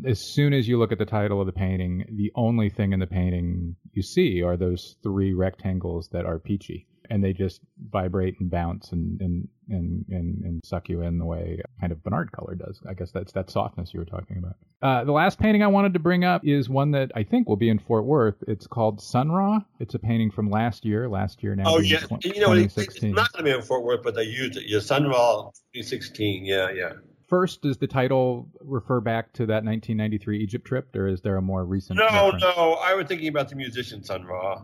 As 0.06 0.20
soon 0.20 0.54
as 0.54 0.68
you 0.68 0.78
look 0.78 0.92
at 0.92 0.98
the 0.98 1.06
title 1.06 1.40
of 1.40 1.46
the 1.46 1.54
painting, 1.54 2.06
the 2.12 2.32
only 2.36 2.70
thing 2.70 2.94
in 2.94 3.00
the 3.00 3.08
painting 3.08 3.76
you 3.94 4.02
see 4.02 4.42
are 4.42 4.58
those 4.58 4.96
three 5.04 5.34
rectangles 5.34 6.10
that 6.10 6.26
are 6.26 6.40
peachy, 6.40 6.88
and 7.10 7.24
they 7.24 7.34
just 7.34 7.62
vibrate 7.90 8.40
and 8.40 8.50
bounce 8.50 8.92
and 8.92 9.20
and 9.22 9.48
and 9.70 10.06
and, 10.10 10.44
and 10.44 10.66
suck 10.66 10.90
you 10.90 11.02
in 11.02 11.18
the 11.18 11.26
way 11.26 11.62
kind 11.80 11.92
of 11.92 12.04
Bonnard 12.04 12.32
color 12.32 12.56
does. 12.56 12.82
I 12.88 12.94
guess 12.94 13.12
that's 13.12 13.32
that 13.34 13.50
softness 13.50 13.94
you 13.94 14.00
were 14.00 14.06
talking 14.06 14.38
about. 14.38 14.56
Uh, 14.82 15.04
the 15.04 15.12
last 15.12 15.38
painting 15.38 15.62
I 15.62 15.68
wanted 15.68 15.94
to 15.94 16.00
bring 16.00 16.24
up 16.24 16.46
is 16.46 16.68
one 16.68 16.92
that 16.92 17.12
I 17.16 17.24
think 17.24 17.48
will 17.48 17.56
be 17.56 17.70
in 17.70 17.78
Fort 17.78 18.06
Worth. 18.06 18.44
It's 18.48 18.66
called 18.66 19.02
Sun 19.02 19.32
Ra. 19.32 19.60
It's 19.80 19.94
a 19.94 20.00
painting 20.00 20.32
from 20.32 20.50
last 20.50 20.86
year. 20.86 21.08
Last 21.08 21.44
year 21.44 21.56
now. 21.56 21.64
Oh 21.68 21.80
yeah, 21.80 22.04
you 22.24 22.40
know, 22.42 22.54
it, 22.54 22.76
it's 22.76 23.04
not 23.04 23.32
going 23.34 23.44
to 23.46 23.52
be 23.52 23.52
in 23.52 23.62
Fort 23.62 23.84
Worth, 23.84 24.02
but 24.04 24.16
they 24.16 24.24
used 24.24 24.58
it. 24.58 24.64
Yeah, 24.66 24.80
Sun 24.80 25.08
Ra 25.08 25.44
2016. 25.74 26.46
Yeah, 26.46 26.72
yeah. 26.72 26.94
First, 27.32 27.62
does 27.62 27.78
the 27.78 27.88
title 27.88 28.50
refer 28.60 29.00
back 29.00 29.32
to 29.36 29.46
that 29.46 29.64
1993 29.64 30.40
Egypt 30.40 30.68
trip, 30.68 30.94
or 30.94 31.08
is 31.08 31.22
there 31.22 31.38
a 31.38 31.42
more 31.42 31.64
recent? 31.64 31.98
No, 31.98 32.06
reference? 32.08 32.44
no. 32.44 32.74
I 32.84 32.94
was 32.94 33.08
thinking 33.08 33.30
about 33.30 33.48
the 33.48 33.56
musician 33.56 34.04
Sun 34.04 34.26
Ra. 34.26 34.62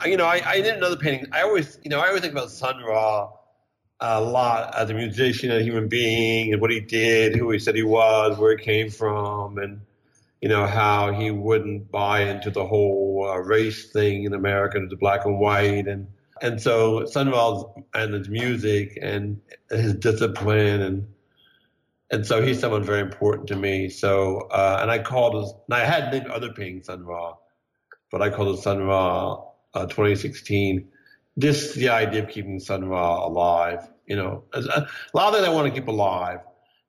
I- 0.00 0.08
You 0.08 0.16
know, 0.16 0.24
I, 0.24 0.42
I 0.44 0.60
didn't 0.60 0.80
know 0.80 0.90
the 0.90 0.96
painting. 0.96 1.28
I 1.30 1.42
always, 1.42 1.78
you 1.84 1.90
know, 1.90 2.00
I 2.00 2.08
always 2.08 2.22
think 2.22 2.32
about 2.32 2.50
Sun 2.50 2.82
Ra 2.82 3.30
a 4.00 4.20
lot 4.20 4.74
as 4.76 4.90
a 4.90 4.94
musician, 4.94 5.52
a 5.52 5.62
human 5.62 5.86
being, 5.86 6.52
and 6.52 6.60
what 6.60 6.72
he 6.72 6.80
did, 6.80 7.36
who 7.36 7.50
he 7.52 7.58
said 7.60 7.76
he 7.76 7.84
was, 7.84 8.36
where 8.36 8.56
he 8.56 8.64
came 8.64 8.90
from, 8.90 9.58
and 9.58 9.80
you 10.42 10.48
know 10.48 10.66
how 10.66 11.12
he 11.12 11.30
wouldn't 11.30 11.88
buy 11.92 12.22
into 12.22 12.50
the 12.50 12.66
whole 12.66 13.28
uh, 13.30 13.38
race 13.38 13.92
thing 13.92 14.24
in 14.24 14.34
America, 14.34 14.84
the 14.90 14.96
black 14.96 15.24
and 15.24 15.38
white, 15.38 15.86
and 15.86 16.08
And 16.42 16.60
so 16.60 17.04
Sun 17.06 17.30
Ra 17.30 17.62
and 17.94 18.12
his 18.12 18.28
music 18.28 18.98
and 19.00 19.40
his 19.70 19.94
discipline 19.94 20.82
and 20.82 21.06
and 22.10 22.26
so 22.26 22.42
he's 22.42 22.58
someone 22.58 22.84
very 22.84 23.00
important 23.00 23.48
to 23.48 23.56
me. 23.56 23.88
So 23.88 24.48
uh, 24.50 24.78
and 24.80 24.90
I 24.90 24.98
called 24.98 25.34
and 25.34 25.74
I 25.74 25.84
had 25.84 26.12
named 26.12 26.28
other 26.28 26.52
paintings 26.52 26.86
Sun 26.86 27.04
Ra, 27.04 27.34
but 28.10 28.22
I 28.22 28.30
called 28.30 28.58
it 28.58 28.62
Sun 28.62 28.82
Ra 28.82 29.42
uh, 29.74 29.86
2016. 29.86 30.88
This 31.36 31.74
the 31.74 31.90
idea 31.90 32.24
of 32.24 32.30
keeping 32.30 32.58
Sun 32.60 32.88
Ra 32.88 33.26
alive. 33.26 33.88
You 34.06 34.16
know, 34.16 34.44
a, 34.54 34.60
a 34.60 34.88
lot 35.12 35.28
of 35.28 35.34
things 35.34 35.46
I 35.46 35.50
want 35.50 35.72
to 35.72 35.80
keep 35.80 35.88
alive. 35.88 36.40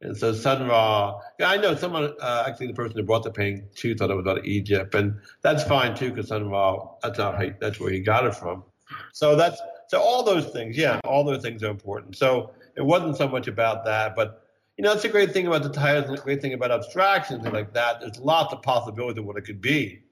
And 0.01 0.15
so 0.15 0.31
Sun 0.31 0.65
Ra, 0.67 1.19
yeah, 1.39 1.49
I 1.49 1.57
know 1.57 1.75
someone, 1.75 2.13
uh, 2.21 2.45
actually 2.47 2.67
the 2.67 2.73
person 2.73 2.97
who 2.97 3.03
brought 3.03 3.23
the 3.23 3.31
painting 3.31 3.67
too 3.75 3.95
thought 3.95 4.09
it 4.09 4.15
was 4.15 4.25
out 4.25 4.37
of 4.37 4.45
Egypt, 4.45 4.95
and 4.95 5.19
that's 5.41 5.63
fine 5.63 5.93
too 5.93 6.11
because 6.11 6.29
Sun 6.29 6.49
Ra, 6.49 6.87
that's 7.03 7.17
not 7.17 7.35
how, 7.35 7.49
that's 7.59 7.79
where 7.81 7.91
he 7.91 7.99
got 7.99 8.25
it 8.25 8.33
from. 8.33 8.63
So 9.11 9.35
that's 9.35 9.61
so 9.89 9.99
all 9.99 10.23
those 10.23 10.45
things, 10.47 10.77
yeah, 10.77 11.01
all 11.03 11.25
those 11.25 11.41
things 11.41 11.63
are 11.63 11.69
important. 11.69 12.15
So 12.15 12.51
it 12.77 12.85
wasn't 12.85 13.17
so 13.17 13.27
much 13.27 13.47
about 13.47 13.83
that, 13.85 14.15
but 14.15 14.48
you 14.79 14.83
know, 14.83 14.93
it's 14.93 15.03
a 15.03 15.09
great 15.09 15.33
thing 15.33 15.45
about 15.45 15.61
the 15.61 15.69
titles, 15.69 16.17
a 16.17 16.23
great 16.23 16.41
thing 16.41 16.53
about 16.53 16.71
abstractions 16.71 17.43
and 17.43 17.53
like 17.53 17.73
that. 17.73 17.99
There's 17.99 18.17
lots 18.17 18.53
of 18.53 18.61
possibilities 18.61 19.17
of 19.17 19.25
what 19.25 19.35
it 19.35 19.41
could 19.41 19.59
be, 19.59 20.03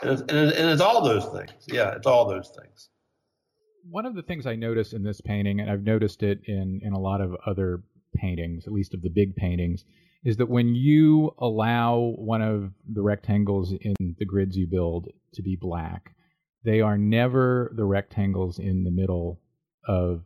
and 0.00 0.12
it's, 0.12 0.22
and 0.22 0.30
it's, 0.30 0.56
and 0.56 0.70
it's 0.70 0.80
all 0.80 1.04
those 1.04 1.26
things. 1.26 1.50
Yeah, 1.66 1.90
it's 1.90 2.06
all 2.06 2.26
those 2.26 2.50
things. 2.58 2.88
One 3.90 4.06
of 4.06 4.14
the 4.14 4.22
things 4.22 4.46
I 4.46 4.56
noticed 4.56 4.94
in 4.94 5.02
this 5.02 5.20
painting, 5.20 5.60
and 5.60 5.70
I've 5.70 5.82
noticed 5.82 6.22
it 6.22 6.40
in 6.46 6.80
in 6.82 6.94
a 6.94 6.98
lot 6.98 7.20
of 7.20 7.36
other 7.44 7.82
paintings, 8.16 8.66
at 8.66 8.72
least 8.72 8.94
of 8.94 9.02
the 9.02 9.10
big 9.10 9.36
paintings, 9.36 9.84
is 10.24 10.38
that 10.38 10.48
when 10.48 10.74
you 10.74 11.34
allow 11.36 12.14
one 12.16 12.40
of 12.40 12.70
the 12.90 13.02
rectangles 13.02 13.74
in 13.78 14.16
the 14.18 14.24
grids 14.24 14.56
you 14.56 14.66
build 14.66 15.08
to 15.34 15.42
be 15.42 15.54
black, 15.54 16.14
they 16.64 16.80
are 16.80 16.96
never 16.96 17.74
the 17.76 17.84
rectangles 17.84 18.58
in 18.58 18.84
the 18.84 18.90
middle 18.90 19.42
of 19.86 20.22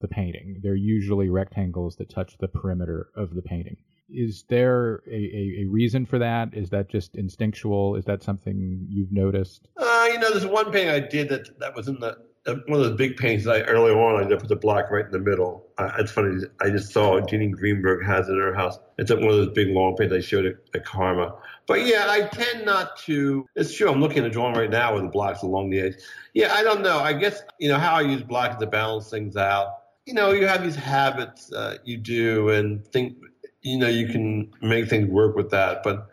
the 0.00 0.08
painting. 0.08 0.60
They're 0.62 0.74
usually 0.74 1.28
rectangles 1.28 1.96
that 1.96 2.10
touch 2.10 2.36
the 2.38 2.48
perimeter 2.48 3.08
of 3.14 3.34
the 3.34 3.42
painting. 3.42 3.76
Is 4.08 4.44
there 4.48 5.02
a, 5.06 5.14
a, 5.14 5.62
a 5.62 5.64
reason 5.64 6.06
for 6.06 6.18
that? 6.18 6.54
Is 6.54 6.70
that 6.70 6.88
just 6.88 7.16
instinctual? 7.16 7.96
Is 7.96 8.04
that 8.04 8.22
something 8.22 8.86
you've 8.88 9.10
noticed? 9.10 9.68
Uh, 9.76 10.08
you 10.12 10.18
know, 10.18 10.30
there's 10.30 10.46
one 10.46 10.70
painting 10.70 10.90
I 10.90 11.00
did 11.00 11.28
that 11.30 11.58
that 11.58 11.74
was 11.74 11.88
in 11.88 11.98
the 11.98 12.16
one 12.46 12.80
of 12.80 12.86
those 12.86 12.96
big 12.96 13.16
paintings 13.16 13.46
I 13.46 13.62
early 13.62 13.92
on 13.92 14.32
I 14.32 14.36
put 14.36 14.48
the 14.48 14.56
black 14.56 14.90
right 14.90 15.04
in 15.04 15.10
the 15.10 15.18
middle. 15.18 15.66
Uh, 15.78 15.90
it's 15.98 16.12
funny. 16.12 16.44
I 16.60 16.70
just 16.70 16.92
saw 16.92 17.20
Jeannie 17.20 17.48
Greenberg 17.48 18.04
has 18.04 18.28
it 18.28 18.32
in 18.32 18.38
her 18.38 18.54
house. 18.54 18.78
It's 18.98 19.10
one 19.10 19.24
of 19.24 19.30
those 19.36 19.50
big 19.50 19.68
long 19.68 19.96
paintings 19.96 20.24
I 20.24 20.26
showed 20.26 20.46
at, 20.46 20.54
at 20.74 20.84
Karma. 20.84 21.34
But 21.66 21.84
yeah, 21.84 22.06
I 22.08 22.28
tend 22.28 22.64
not 22.64 22.98
to. 23.00 23.46
It's 23.56 23.74
true. 23.74 23.90
I'm 23.90 24.00
looking 24.00 24.18
at 24.18 24.26
a 24.26 24.30
drawing 24.30 24.54
right 24.54 24.70
now 24.70 24.94
with 24.94 25.02
the 25.02 25.08
blacks 25.08 25.42
along 25.42 25.70
the 25.70 25.80
edge. 25.80 25.94
Yeah, 26.34 26.54
I 26.54 26.62
don't 26.62 26.82
know. 26.82 27.00
I 27.00 27.12
guess 27.12 27.42
you 27.58 27.68
know 27.68 27.78
how 27.78 27.96
I 27.96 28.02
use 28.02 28.22
black 28.22 28.58
to 28.58 28.66
balance 28.66 29.10
things 29.10 29.36
out. 29.36 29.68
You 30.06 30.14
know, 30.14 30.30
you 30.32 30.46
have 30.46 30.62
these 30.62 30.76
habits 30.76 31.52
uh, 31.52 31.78
you 31.84 31.96
do 31.98 32.48
and 32.50 32.86
think. 32.88 33.16
You 33.62 33.78
know, 33.78 33.88
you 33.88 34.06
can 34.08 34.52
make 34.62 34.88
things 34.88 35.08
work 35.08 35.34
with 35.34 35.50
that. 35.50 35.82
But 35.82 36.06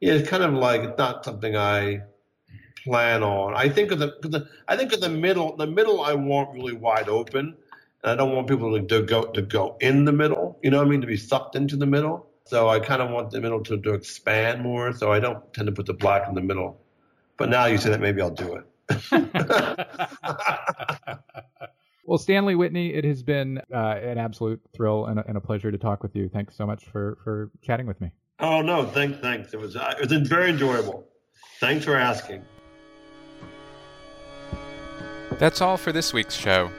yeah, 0.00 0.12
it's 0.14 0.28
kind 0.28 0.44
of 0.44 0.52
like 0.54 0.82
it's 0.82 0.96
not 0.98 1.24
something 1.24 1.56
I 1.56 2.02
plan 2.84 3.22
on. 3.24 3.54
I 3.54 3.68
think 3.68 3.90
of 3.90 3.98
the, 3.98 4.14
the 4.22 4.48
I 4.68 4.76
think 4.76 4.92
of 4.92 5.00
the 5.00 5.08
middle. 5.08 5.56
The 5.56 5.66
middle 5.66 6.00
I 6.02 6.14
want 6.14 6.54
really 6.54 6.72
wide 6.74 7.08
open. 7.08 7.56
And 8.04 8.12
I 8.12 8.16
don't 8.16 8.32
want 8.34 8.46
people 8.48 8.78
to, 8.78 8.86
to 8.86 9.02
go 9.02 9.24
to 9.24 9.42
go 9.42 9.76
in 9.80 10.04
the 10.04 10.12
middle. 10.12 10.58
You 10.62 10.70
know 10.70 10.78
what 10.78 10.86
I 10.86 10.90
mean? 10.90 11.00
To 11.00 11.06
be 11.08 11.16
sucked 11.16 11.56
into 11.56 11.76
the 11.76 11.86
middle. 11.86 12.28
So 12.44 12.68
I 12.68 12.78
kind 12.80 13.02
of 13.02 13.10
want 13.10 13.30
the 13.32 13.40
middle 13.40 13.62
to, 13.64 13.80
to 13.80 13.94
expand 13.94 14.62
more. 14.62 14.92
So 14.92 15.10
I 15.12 15.18
don't 15.20 15.52
tend 15.52 15.66
to 15.66 15.72
put 15.72 15.86
the 15.86 15.94
black 15.94 16.28
in 16.28 16.34
the 16.36 16.40
middle. 16.42 16.80
But 17.36 17.48
now 17.50 17.66
you 17.66 17.78
say 17.78 17.90
that, 17.90 18.00
maybe 18.00 18.22
I'll 18.22 18.30
do 18.30 18.54
it. 18.54 18.64
well, 22.04 22.18
Stanley 22.18 22.54
Whitney, 22.54 22.94
it 22.94 23.04
has 23.04 23.22
been 23.22 23.58
uh, 23.72 23.96
an 23.96 24.18
absolute 24.18 24.60
thrill 24.74 25.06
and 25.06 25.18
a, 25.18 25.26
and 25.26 25.36
a, 25.36 25.40
pleasure 25.40 25.70
to 25.70 25.78
talk 25.78 26.02
with 26.02 26.14
you. 26.16 26.28
Thanks 26.28 26.56
so 26.56 26.66
much 26.66 26.86
for, 26.86 27.18
for 27.22 27.50
chatting 27.62 27.86
with 27.86 28.00
me. 28.00 28.10
Oh 28.38 28.62
no, 28.62 28.86
thanks, 28.86 29.18
thanks. 29.20 29.52
It 29.52 29.60
was 29.60 29.76
uh, 29.76 29.94
it 30.00 30.10
was 30.10 30.28
very 30.28 30.50
enjoyable. 30.50 31.06
Thanks 31.58 31.84
for 31.84 31.94
asking. 31.94 32.42
That's 35.38 35.60
all 35.60 35.76
for 35.76 35.92
this 35.92 36.12
week's 36.12 36.36
show. 36.36 36.70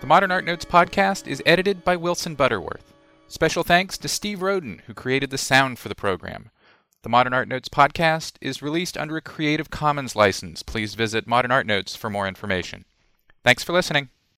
The 0.00 0.06
Modern 0.06 0.30
Art 0.30 0.44
Notes 0.44 0.64
podcast 0.64 1.26
is 1.26 1.42
edited 1.46 1.84
by 1.84 1.96
Wilson 1.96 2.34
Butterworth. 2.34 2.92
Special 3.28 3.62
thanks 3.62 3.98
to 3.98 4.08
Steve 4.08 4.42
Roden, 4.42 4.82
who 4.86 4.94
created 4.94 5.30
the 5.30 5.38
sound 5.38 5.78
for 5.78 5.88
the 5.88 5.94
program. 5.94 6.50
The 7.02 7.08
Modern 7.08 7.32
Art 7.32 7.48
Notes 7.48 7.68
podcast 7.68 8.34
is 8.40 8.62
released 8.62 8.96
under 8.96 9.16
a 9.16 9.22
Creative 9.22 9.70
Commons 9.70 10.16
license. 10.16 10.62
Please 10.62 10.94
visit 10.94 11.26
Modern 11.26 11.50
Art 11.50 11.66
Notes 11.66 11.96
for 11.96 12.10
more 12.10 12.26
information. 12.26 12.84
Thanks 13.44 13.62
for 13.62 13.72
listening. 13.72 14.10